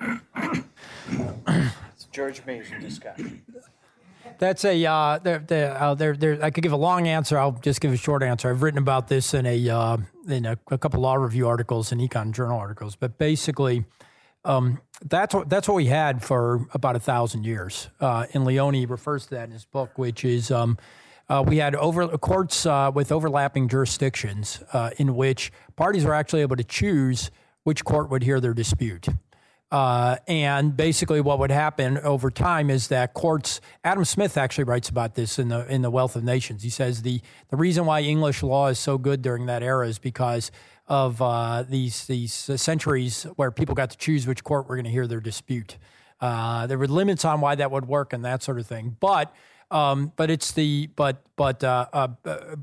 It's 0.00 2.04
George 2.12 2.42
Mason 2.46 2.80
discussion. 2.80 3.42
That's 4.38 4.64
a 4.64 4.84
uh, 4.84 5.18
there, 5.18 5.38
there, 5.38 5.82
uh, 5.82 5.94
there, 5.94 6.16
there. 6.16 6.44
I 6.44 6.50
could 6.50 6.62
give 6.62 6.72
a 6.72 6.76
long 6.76 7.08
answer. 7.08 7.38
I'll 7.38 7.52
just 7.52 7.80
give 7.80 7.92
a 7.92 7.96
short 7.96 8.22
answer. 8.22 8.50
I've 8.50 8.62
written 8.62 8.78
about 8.78 9.08
this 9.08 9.34
in 9.34 9.46
a 9.46 9.68
uh, 9.68 9.96
in 10.28 10.46
a, 10.46 10.58
a 10.70 10.78
couple 10.78 11.00
law 11.00 11.14
review 11.14 11.48
articles 11.48 11.92
and 11.92 12.00
econ 12.00 12.32
journal 12.32 12.58
articles. 12.58 12.96
But 12.96 13.18
basically, 13.18 13.84
um, 14.44 14.80
that's 15.04 15.34
what 15.34 15.48
that's 15.48 15.68
what 15.68 15.74
we 15.74 15.86
had 15.86 16.22
for 16.22 16.66
about 16.72 16.96
a 16.96 17.00
thousand 17.00 17.44
years. 17.44 17.88
Uh, 18.00 18.26
and 18.32 18.44
Leoni 18.44 18.86
refers 18.86 19.24
to 19.24 19.30
that 19.36 19.44
in 19.44 19.50
his 19.52 19.64
book, 19.64 19.96
which 19.96 20.24
is 20.24 20.50
um, 20.50 20.78
uh, 21.28 21.42
we 21.46 21.58
had 21.58 21.74
over 21.74 22.06
courts 22.18 22.66
uh, 22.66 22.90
with 22.94 23.10
overlapping 23.10 23.68
jurisdictions 23.68 24.62
uh, 24.72 24.90
in 24.98 25.16
which 25.16 25.52
parties 25.74 26.04
were 26.04 26.14
actually 26.14 26.42
able 26.42 26.56
to 26.56 26.64
choose 26.64 27.30
which 27.64 27.84
court 27.84 28.08
would 28.10 28.22
hear 28.22 28.40
their 28.40 28.54
dispute. 28.54 29.08
Uh, 29.72 30.16
and 30.28 30.76
basically, 30.76 31.20
what 31.20 31.40
would 31.40 31.50
happen 31.50 31.98
over 31.98 32.30
time 32.30 32.70
is 32.70 32.88
that 32.88 33.14
courts. 33.14 33.60
Adam 33.82 34.04
Smith 34.04 34.36
actually 34.36 34.64
writes 34.64 34.88
about 34.88 35.16
this 35.16 35.40
in 35.40 35.48
the 35.48 35.66
in 35.66 35.82
the 35.82 35.90
Wealth 35.90 36.14
of 36.14 36.22
Nations. 36.22 36.62
He 36.62 36.70
says 36.70 37.02
the 37.02 37.20
the 37.50 37.56
reason 37.56 37.84
why 37.84 38.00
English 38.00 38.44
law 38.44 38.68
is 38.68 38.78
so 38.78 38.96
good 38.96 39.22
during 39.22 39.46
that 39.46 39.64
era 39.64 39.88
is 39.88 39.98
because 39.98 40.52
of 40.86 41.20
uh, 41.20 41.64
these 41.68 42.06
these 42.06 42.32
centuries 42.32 43.24
where 43.34 43.50
people 43.50 43.74
got 43.74 43.90
to 43.90 43.96
choose 43.96 44.24
which 44.24 44.44
court 44.44 44.68
were 44.68 44.76
going 44.76 44.84
to 44.84 44.90
hear 44.90 45.08
their 45.08 45.20
dispute. 45.20 45.78
Uh, 46.20 46.68
there 46.68 46.78
were 46.78 46.86
limits 46.86 47.24
on 47.24 47.40
why 47.40 47.56
that 47.56 47.70
would 47.72 47.88
work 47.88 48.12
and 48.12 48.24
that 48.24 48.42
sort 48.42 48.58
of 48.58 48.66
thing, 48.66 48.96
but. 49.00 49.34
Um, 49.68 50.12
but 50.14 50.30
it's 50.30 50.52
the 50.52 50.90
but 50.94 51.26
but 51.34 51.64
uh, 51.64 51.86
uh, 51.92 52.06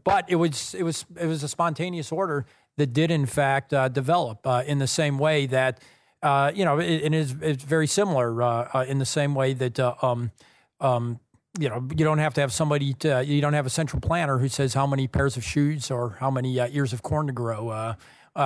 but 0.06 0.24
it 0.30 0.38
was 0.38 0.74
it 0.74 0.84
was 0.84 1.04
it 1.20 1.26
was 1.26 1.44
a 1.44 1.50
spontaneous 1.50 2.14
order 2.14 2.46
that 2.78 2.94
did 2.94 3.12
in 3.12 3.26
fact 3.26 3.74
uh, 3.74 3.90
develop 3.90 4.48
in 4.66 4.80
the 4.80 4.88
same 4.88 5.18
way 5.20 5.46
that 5.48 5.82
uh, 6.24 6.52
you 6.56 6.66
know 6.66 6.80
it, 6.80 7.04
it 7.04 7.14
is 7.14 7.36
it's 7.42 7.64
very 7.64 7.86
similar 7.86 8.42
uh, 8.42 8.70
uh, 8.74 8.86
in 8.88 8.98
the 8.98 9.06
same 9.06 9.36
way 9.36 9.54
that 9.54 9.80
uh, 9.80 9.94
um, 10.02 10.32
um, 10.80 11.20
you 11.60 11.70
know 11.70 11.86
you 11.96 12.06
don't 12.06 12.18
have 12.18 12.34
to 12.34 12.42
have 12.42 12.52
somebody 12.52 12.94
to, 12.94 13.24
you 13.24 13.42
don't 13.42 13.54
have 13.54 13.66
a 13.66 13.70
central 13.70 14.00
planner 14.00 14.38
who 14.40 14.48
says 14.48 14.74
how 14.74 14.88
many 14.88 15.08
pairs 15.08 15.38
of 15.38 15.44
shoes 15.44 15.92
or 15.92 16.18
how 16.20 16.32
many 16.32 16.60
uh, 16.60 16.68
ears 16.72 16.94
of 16.94 17.04
corn 17.04 17.28
to 17.28 17.34
grow. 17.34 17.96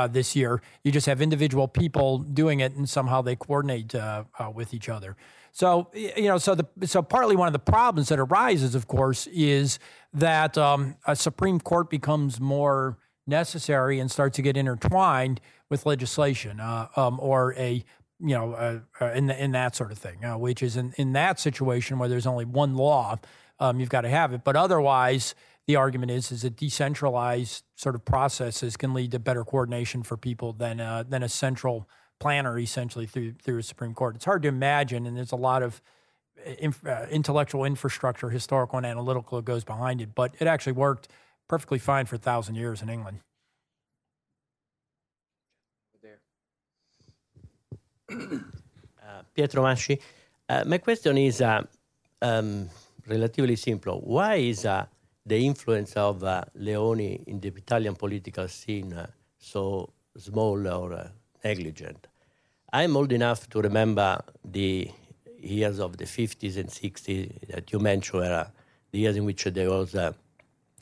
This 0.09 0.35
year, 0.35 0.61
you 0.83 0.91
just 0.91 1.05
have 1.05 1.21
individual 1.21 1.69
people 1.69 2.17
doing 2.17 2.59
it, 2.59 2.73
and 2.75 2.89
somehow 2.89 3.21
they 3.21 3.37
coordinate 3.37 3.95
with 4.53 4.73
each 4.73 4.89
other. 4.89 5.15
So 5.53 5.89
you 5.93 6.23
know, 6.23 6.37
so 6.37 6.55
the 6.55 6.67
so 6.85 7.01
partly 7.01 7.37
one 7.37 7.47
of 7.47 7.53
the 7.53 7.59
problems 7.59 8.09
that 8.09 8.19
arises, 8.19 8.75
of 8.75 8.87
course, 8.87 9.27
is 9.27 9.79
that 10.13 10.57
um, 10.57 10.97
a 11.05 11.15
Supreme 11.15 11.61
Court 11.61 11.89
becomes 11.89 12.41
more 12.41 12.97
necessary 13.27 13.99
and 13.99 14.09
starts 14.09 14.35
to 14.37 14.41
get 14.41 14.57
intertwined 14.57 15.39
with 15.69 15.85
legislation 15.85 16.59
uh, 16.59 16.87
um, 16.95 17.19
or 17.19 17.53
a 17.55 17.83
you 18.19 18.35
know 18.35 18.53
uh, 18.53 18.79
uh, 19.01 19.11
in 19.11 19.27
the, 19.27 19.43
in 19.43 19.51
that 19.51 19.75
sort 19.75 19.91
of 19.91 19.97
thing, 19.97 20.23
uh, 20.23 20.37
which 20.37 20.63
is 20.63 20.77
in, 20.77 20.93
in 20.97 21.13
that 21.13 21.39
situation 21.39 21.99
where 21.99 22.09
there's 22.09 22.27
only 22.27 22.45
one 22.45 22.75
law, 22.75 23.17
um, 23.59 23.79
you've 23.79 23.89
got 23.89 24.01
to 24.01 24.09
have 24.09 24.33
it. 24.33 24.43
But 24.43 24.55
otherwise, 24.55 25.35
the 25.67 25.75
argument 25.75 26.11
is 26.11 26.31
is 26.31 26.41
that 26.41 26.55
decentralized 26.55 27.63
sort 27.75 27.95
of 27.95 28.05
processes 28.05 28.77
can 28.77 28.93
lead 28.93 29.11
to 29.11 29.19
better 29.19 29.43
coordination 29.43 30.03
for 30.03 30.17
people 30.17 30.53
than 30.53 30.79
uh, 30.79 31.03
than 31.07 31.23
a 31.23 31.29
central 31.29 31.87
planner 32.19 32.57
essentially 32.57 33.05
through 33.05 33.33
through 33.43 33.59
a 33.59 33.63
Supreme 33.63 33.93
Court. 33.93 34.15
It's 34.15 34.25
hard 34.25 34.41
to 34.43 34.47
imagine, 34.47 35.05
and 35.05 35.15
there's 35.15 35.31
a 35.31 35.37
lot 35.37 35.61
of 35.61 35.81
uh, 36.45 37.05
intellectual 37.09 37.65
infrastructure, 37.65 38.29
historical 38.29 38.77
and 38.77 38.85
analytical, 38.85 39.37
that 39.37 39.45
goes 39.45 39.63
behind 39.63 40.01
it. 40.01 40.15
But 40.15 40.35
it 40.39 40.47
actually 40.47 40.73
worked 40.73 41.07
perfectly 41.47 41.79
fine 41.79 42.05
for 42.05 42.15
a 42.15 42.19
thousand 42.19 42.55
years 42.55 42.81
in 42.81 42.89
England. 42.89 43.19
Uh, 48.09 49.21
Pietro 49.33 49.63
Masci. 49.63 49.99
Uh, 50.49 50.63
my 50.65 50.77
question 50.77 51.17
is 51.17 51.41
uh, 51.41 51.61
um, 52.21 52.69
relatively 53.07 53.55
simple. 53.55 54.01
Why 54.01 54.35
is 54.35 54.61
the 54.61 55.45
influence 55.45 55.93
of 55.93 56.23
Leoni 56.55 57.23
in 57.27 57.39
the 57.39 57.49
Italian 57.49 57.95
political 57.95 58.47
scene 58.47 58.95
so 59.37 59.89
small 60.17 60.67
or 60.67 61.11
negligent? 61.43 62.07
I'm 62.71 62.95
old 62.95 63.11
enough 63.11 63.49
to 63.49 63.61
remember 63.61 64.21
the 64.43 64.89
years 65.39 65.79
of 65.79 65.97
the 65.97 66.05
50s 66.05 66.57
and 66.57 66.69
60s 66.69 67.47
that 67.47 67.71
you 67.71 67.79
mentioned 67.79 68.21
were 68.21 68.47
the 68.91 68.99
years 68.99 69.15
in 69.15 69.25
which 69.25 69.43
there 69.45 69.69
was 69.69 69.95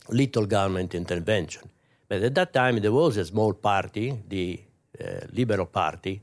little 0.10 0.46
government 0.46 0.96
intervention. 0.96 1.70
But 2.08 2.22
at 2.24 2.36
that 2.36 2.54
time, 2.54 2.80
there 2.80 2.92
was 2.92 3.18
a 3.18 3.26
small 3.26 3.54
party, 3.54 4.18
the 4.28 4.60
uh, 5.00 5.28
Liberal 5.34 5.66
Party, 5.66 6.22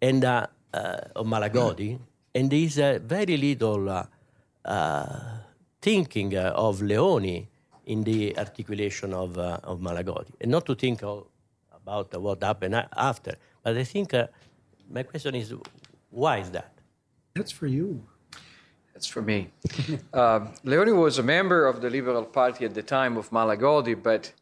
and 0.00 0.24
uh, 0.24 0.46
uh, 0.72 1.00
of 1.16 1.26
Malagodi, 1.26 1.98
and 2.34 2.50
there 2.50 2.58
is 2.58 2.78
uh, 2.78 2.98
very 3.02 3.36
little 3.36 3.88
uh, 3.88 4.04
uh, 4.64 5.06
thinking 5.80 6.36
uh, 6.36 6.52
of 6.54 6.82
Leoni 6.82 7.48
in 7.86 8.02
the 8.02 8.36
articulation 8.36 9.14
of, 9.14 9.38
uh, 9.38 9.60
of 9.62 9.80
Malagodi, 9.80 10.32
and 10.40 10.50
not 10.50 10.66
to 10.66 10.74
think 10.74 11.02
of, 11.02 11.26
about 11.72 12.14
uh, 12.14 12.20
what 12.20 12.42
happened 12.42 12.74
after. 12.96 13.34
But 13.62 13.76
I 13.76 13.84
think 13.84 14.12
uh, 14.12 14.26
my 14.90 15.04
question 15.04 15.34
is, 15.34 15.54
why 16.10 16.38
is 16.38 16.50
that? 16.50 16.72
That's 17.34 17.52
for 17.52 17.66
you. 17.66 18.02
That's 18.92 19.06
for 19.06 19.22
me. 19.22 19.50
um, 20.12 20.52
Leoni 20.64 20.92
was 20.92 21.18
a 21.18 21.22
member 21.22 21.66
of 21.66 21.80
the 21.80 21.90
Liberal 21.90 22.24
Party 22.24 22.64
at 22.64 22.74
the 22.74 22.82
time 22.82 23.16
of 23.16 23.30
Malagodi, 23.30 23.94
but 23.94 24.32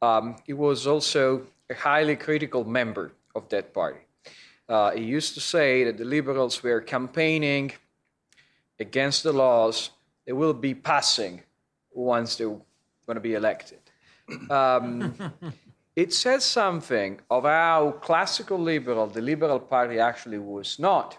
um, 0.00 0.36
he 0.46 0.52
was 0.52 0.86
also 0.86 1.42
a 1.68 1.74
highly 1.74 2.16
critical 2.16 2.64
member 2.64 3.12
of 3.34 3.48
that 3.48 3.74
party. 3.74 4.03
Uh, 4.68 4.92
he 4.92 5.04
used 5.04 5.34
to 5.34 5.40
say 5.40 5.84
that 5.84 5.98
the 5.98 6.04
liberals 6.04 6.62
were 6.62 6.80
campaigning 6.80 7.72
against 8.78 9.22
the 9.22 9.32
laws 9.32 9.90
they 10.26 10.32
will 10.32 10.54
be 10.54 10.74
passing 10.74 11.42
once 11.92 12.36
they're 12.36 12.48
going 12.48 13.14
to 13.14 13.20
be 13.20 13.34
elected. 13.34 13.80
Um, 14.50 15.14
it 15.96 16.14
says 16.14 16.44
something 16.44 17.20
of 17.30 17.44
how 17.44 17.92
classical 18.00 18.58
liberal 18.58 19.06
the 19.06 19.20
Liberal 19.20 19.60
Party 19.60 19.98
actually 19.98 20.38
was 20.38 20.78
not. 20.78 21.18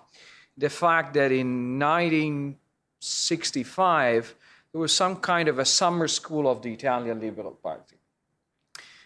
The 0.58 0.70
fact 0.70 1.14
that 1.14 1.32
in 1.32 1.78
1965 1.80 4.36
there 4.72 4.82
was 4.82 4.94
some 4.94 5.18
kind 5.18 5.48
of 5.48 5.60
a 5.60 5.66
summer 5.66 6.08
school 6.08 6.50
of 6.50 6.62
the 6.62 6.74
Italian 6.74 7.20
Liberal 7.20 7.52
Party. 7.52 7.98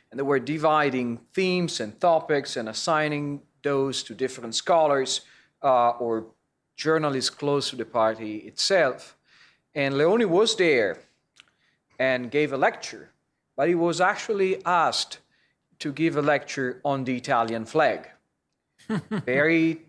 And 0.10 0.20
they 0.20 0.24
were 0.24 0.40
dividing 0.40 1.20
themes 1.34 1.80
and 1.80 2.02
topics 2.02 2.56
and 2.56 2.70
assigning 2.70 3.42
those 3.64 4.04
to 4.04 4.14
different 4.14 4.56
scholars 4.56 5.22
uh, 5.64 5.90
or 5.92 6.28
journalists 6.76 7.30
close 7.30 7.70
to 7.70 7.76
the 7.76 7.86
party 7.86 8.38
itself. 8.38 9.18
And 9.76 9.98
Leone 9.98 10.30
was 10.30 10.56
there 10.56 11.00
and 12.00 12.32
gave 12.32 12.54
a 12.54 12.58
lecture, 12.58 13.12
but 13.56 13.68
he 13.68 13.76
was 13.76 14.00
actually 14.00 14.64
asked 14.66 15.20
to 15.80 15.92
give 15.92 16.18
a 16.18 16.22
lecture 16.22 16.82
on 16.84 17.04
the 17.04 17.16
Italian 17.16 17.66
flag. 17.66 18.08
Very 19.10 19.82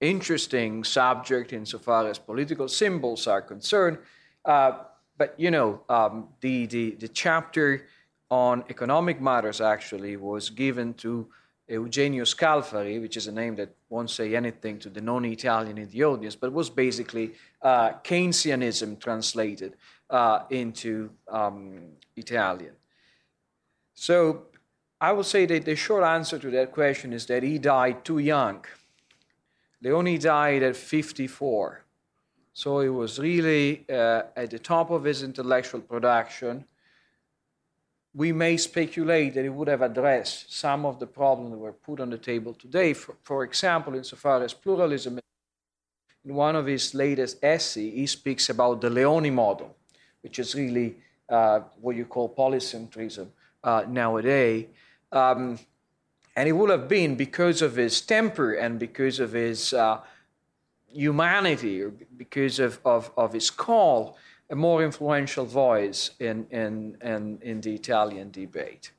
interesting 0.00 0.84
subject 0.84 1.52
insofar 1.52 2.08
as 2.08 2.18
political 2.18 2.68
symbols 2.68 3.26
are 3.26 3.42
concerned. 3.42 3.98
Uh, 4.44 4.72
but 5.18 5.34
you 5.38 5.50
know, 5.50 5.82
um, 5.88 6.28
the, 6.40 6.66
the, 6.66 6.92
the 6.92 7.08
chapter 7.08 7.86
on 8.30 8.64
economic 8.70 9.20
matters 9.20 9.60
actually 9.60 10.16
was 10.16 10.48
given 10.50 10.94
to 10.94 11.28
Eugenio 11.74 12.24
Scalfari, 12.24 13.00
which 13.00 13.16
is 13.16 13.26
a 13.26 13.32
name 13.32 13.54
that 13.56 13.70
won't 13.88 14.10
say 14.10 14.34
anything 14.34 14.78
to 14.80 14.90
the 14.90 15.00
non-Italian 15.00 15.78
in 15.78 15.88
the 15.88 16.04
audience, 16.04 16.34
but 16.34 16.52
was 16.52 16.68
basically 16.68 17.32
uh, 17.62 17.92
Keynesianism 18.04 18.98
translated 18.98 19.76
uh, 20.10 20.40
into 20.50 21.10
um, 21.28 21.82
Italian. 22.16 22.74
So 23.94 24.46
I 25.00 25.12
will 25.12 25.24
say 25.24 25.46
that 25.46 25.64
the 25.64 25.76
short 25.76 26.04
answer 26.04 26.38
to 26.38 26.50
that 26.50 26.72
question 26.72 27.12
is 27.12 27.26
that 27.26 27.42
he 27.42 27.58
died 27.58 28.04
too 28.04 28.18
young. 28.18 28.64
Leoni 29.82 30.18
died 30.18 30.62
at 30.62 30.76
54. 30.76 31.84
So 32.52 32.80
he 32.80 32.88
was 32.88 33.18
really 33.18 33.84
uh, 33.88 34.22
at 34.36 34.50
the 34.50 34.58
top 34.58 34.90
of 34.90 35.04
his 35.04 35.22
intellectual 35.22 35.80
production. 35.80 36.64
We 38.14 38.32
may 38.32 38.56
speculate 38.56 39.34
that 39.34 39.42
he 39.42 39.48
would 39.48 39.68
have 39.68 39.82
addressed 39.82 40.52
some 40.52 40.84
of 40.84 40.98
the 40.98 41.06
problems 41.06 41.52
that 41.52 41.58
were 41.58 41.72
put 41.72 42.00
on 42.00 42.10
the 42.10 42.18
table 42.18 42.54
today. 42.54 42.92
For, 42.92 43.14
for 43.22 43.44
example, 43.44 43.94
insofar 43.94 44.42
as 44.42 44.52
pluralism, 44.52 45.20
in 46.24 46.34
one 46.34 46.56
of 46.56 46.66
his 46.66 46.94
latest 46.94 47.38
essays, 47.42 47.94
he 47.94 48.06
speaks 48.06 48.50
about 48.50 48.80
the 48.80 48.90
Leoni 48.90 49.30
model, 49.30 49.76
which 50.22 50.38
is 50.38 50.54
really 50.54 50.96
uh, 51.28 51.60
what 51.80 51.96
you 51.96 52.04
call 52.04 52.28
polycentrism 52.28 53.28
uh, 53.62 53.84
nowadays. 53.88 54.66
Um, 55.12 55.58
and 56.36 56.48
it 56.48 56.52
would 56.52 56.70
have 56.70 56.88
been 56.88 57.14
because 57.14 57.62
of 57.62 57.76
his 57.76 58.00
temper 58.00 58.54
and 58.54 58.78
because 58.78 59.20
of 59.20 59.32
his 59.32 59.72
uh, 59.72 60.00
humanity 60.88 61.82
or 61.82 61.90
because 62.16 62.58
of, 62.58 62.80
of, 62.84 63.10
of 63.16 63.32
his 63.32 63.50
call, 63.50 64.16
a 64.50 64.56
more 64.56 64.82
influential 64.82 65.46
voice 65.46 66.10
in, 66.18 66.46
in, 66.50 66.96
in, 67.02 67.38
in 67.40 67.60
the 67.60 67.72
Italian 67.72 68.30
debate. 68.30 68.90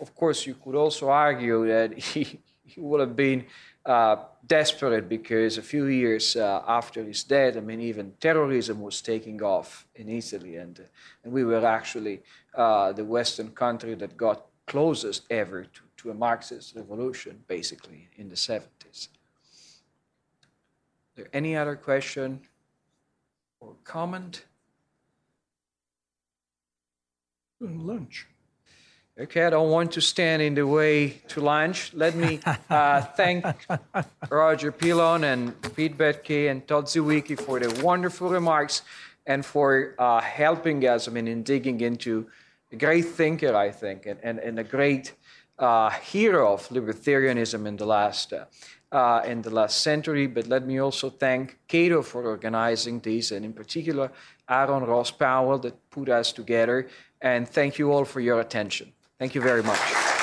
Of 0.00 0.14
course, 0.14 0.46
you 0.46 0.54
could 0.54 0.74
also 0.74 1.08
argue 1.08 1.66
that 1.68 1.96
he, 1.98 2.40
he 2.64 2.80
would 2.80 3.00
have 3.00 3.16
been 3.16 3.46
uh, 3.86 4.16
desperate 4.46 5.08
because 5.08 5.56
a 5.56 5.62
few 5.62 5.86
years 5.86 6.36
uh, 6.36 6.62
after 6.66 7.04
his 7.04 7.22
death, 7.24 7.56
I 7.56 7.60
mean, 7.60 7.80
even 7.80 8.12
terrorism 8.20 8.80
was 8.80 9.00
taking 9.00 9.40
off 9.42 9.86
in 9.94 10.08
Italy, 10.08 10.56
and, 10.56 10.78
and 11.24 11.32
we 11.32 11.44
were 11.44 11.64
actually 11.64 12.20
uh, 12.54 12.92
the 12.92 13.04
Western 13.04 13.50
country 13.50 13.94
that 13.94 14.16
got 14.16 14.46
closest 14.66 15.22
ever 15.30 15.64
to, 15.64 15.80
to 15.96 16.10
a 16.10 16.14
Marxist 16.14 16.74
revolution, 16.76 17.42
basically, 17.46 18.08
in 18.16 18.28
the 18.28 18.34
70s. 18.34 19.08
there 21.14 21.28
any 21.32 21.56
other 21.56 21.76
question 21.76 22.40
or 23.60 23.74
comment? 23.84 24.44
Lunch. 27.60 28.26
Okay, 29.18 29.44
I 29.44 29.50
don't 29.50 29.70
want 29.70 29.90
to 29.92 30.00
stand 30.00 30.42
in 30.42 30.54
the 30.54 30.64
way 30.64 31.20
to 31.26 31.40
lunch. 31.40 31.92
Let 31.92 32.14
me 32.14 32.38
uh, 32.70 33.00
thank 33.00 33.44
Roger 34.30 34.70
Pilon 34.70 35.24
and 35.24 35.60
Pete 35.74 35.98
Boettke 35.98 36.48
and 36.48 36.64
Todd 36.68 36.84
Zywicki 36.84 37.36
for 37.36 37.58
their 37.58 37.82
wonderful 37.82 38.28
remarks 38.28 38.82
and 39.26 39.44
for 39.44 39.96
uh, 39.98 40.20
helping 40.20 40.86
us, 40.86 41.08
I 41.08 41.10
mean, 41.10 41.26
in 41.26 41.42
digging 41.42 41.80
into 41.80 42.28
a 42.70 42.76
great 42.76 43.06
thinker, 43.06 43.56
I 43.56 43.72
think, 43.72 44.06
and, 44.06 44.20
and, 44.22 44.38
and 44.38 44.60
a 44.60 44.64
great 44.64 45.14
uh, 45.58 45.90
hero 45.90 46.52
of 46.52 46.68
libertarianism 46.68 47.66
in 47.66 47.76
the 47.76 47.86
last 47.86 48.32
uh, 48.32 48.44
uh, 48.92 49.22
in 49.26 49.42
the 49.42 49.50
last 49.50 49.82
century. 49.82 50.26
But 50.26 50.46
let 50.46 50.64
me 50.64 50.78
also 50.78 51.10
thank 51.10 51.58
Cato 51.66 52.02
for 52.02 52.24
organizing 52.24 53.00
these, 53.00 53.32
and 53.32 53.44
in 53.44 53.52
particular 53.52 54.12
Aaron 54.48 54.84
Ross 54.84 55.10
Powell 55.10 55.58
that 55.58 55.90
put 55.90 56.08
us 56.08 56.32
together. 56.32 56.88
And 57.20 57.48
thank 57.48 57.78
you 57.78 57.92
all 57.92 58.04
for 58.04 58.20
your 58.20 58.40
attention. 58.40 58.92
Thank 59.18 59.34
you 59.34 59.40
very 59.40 59.62
much. 59.62 60.17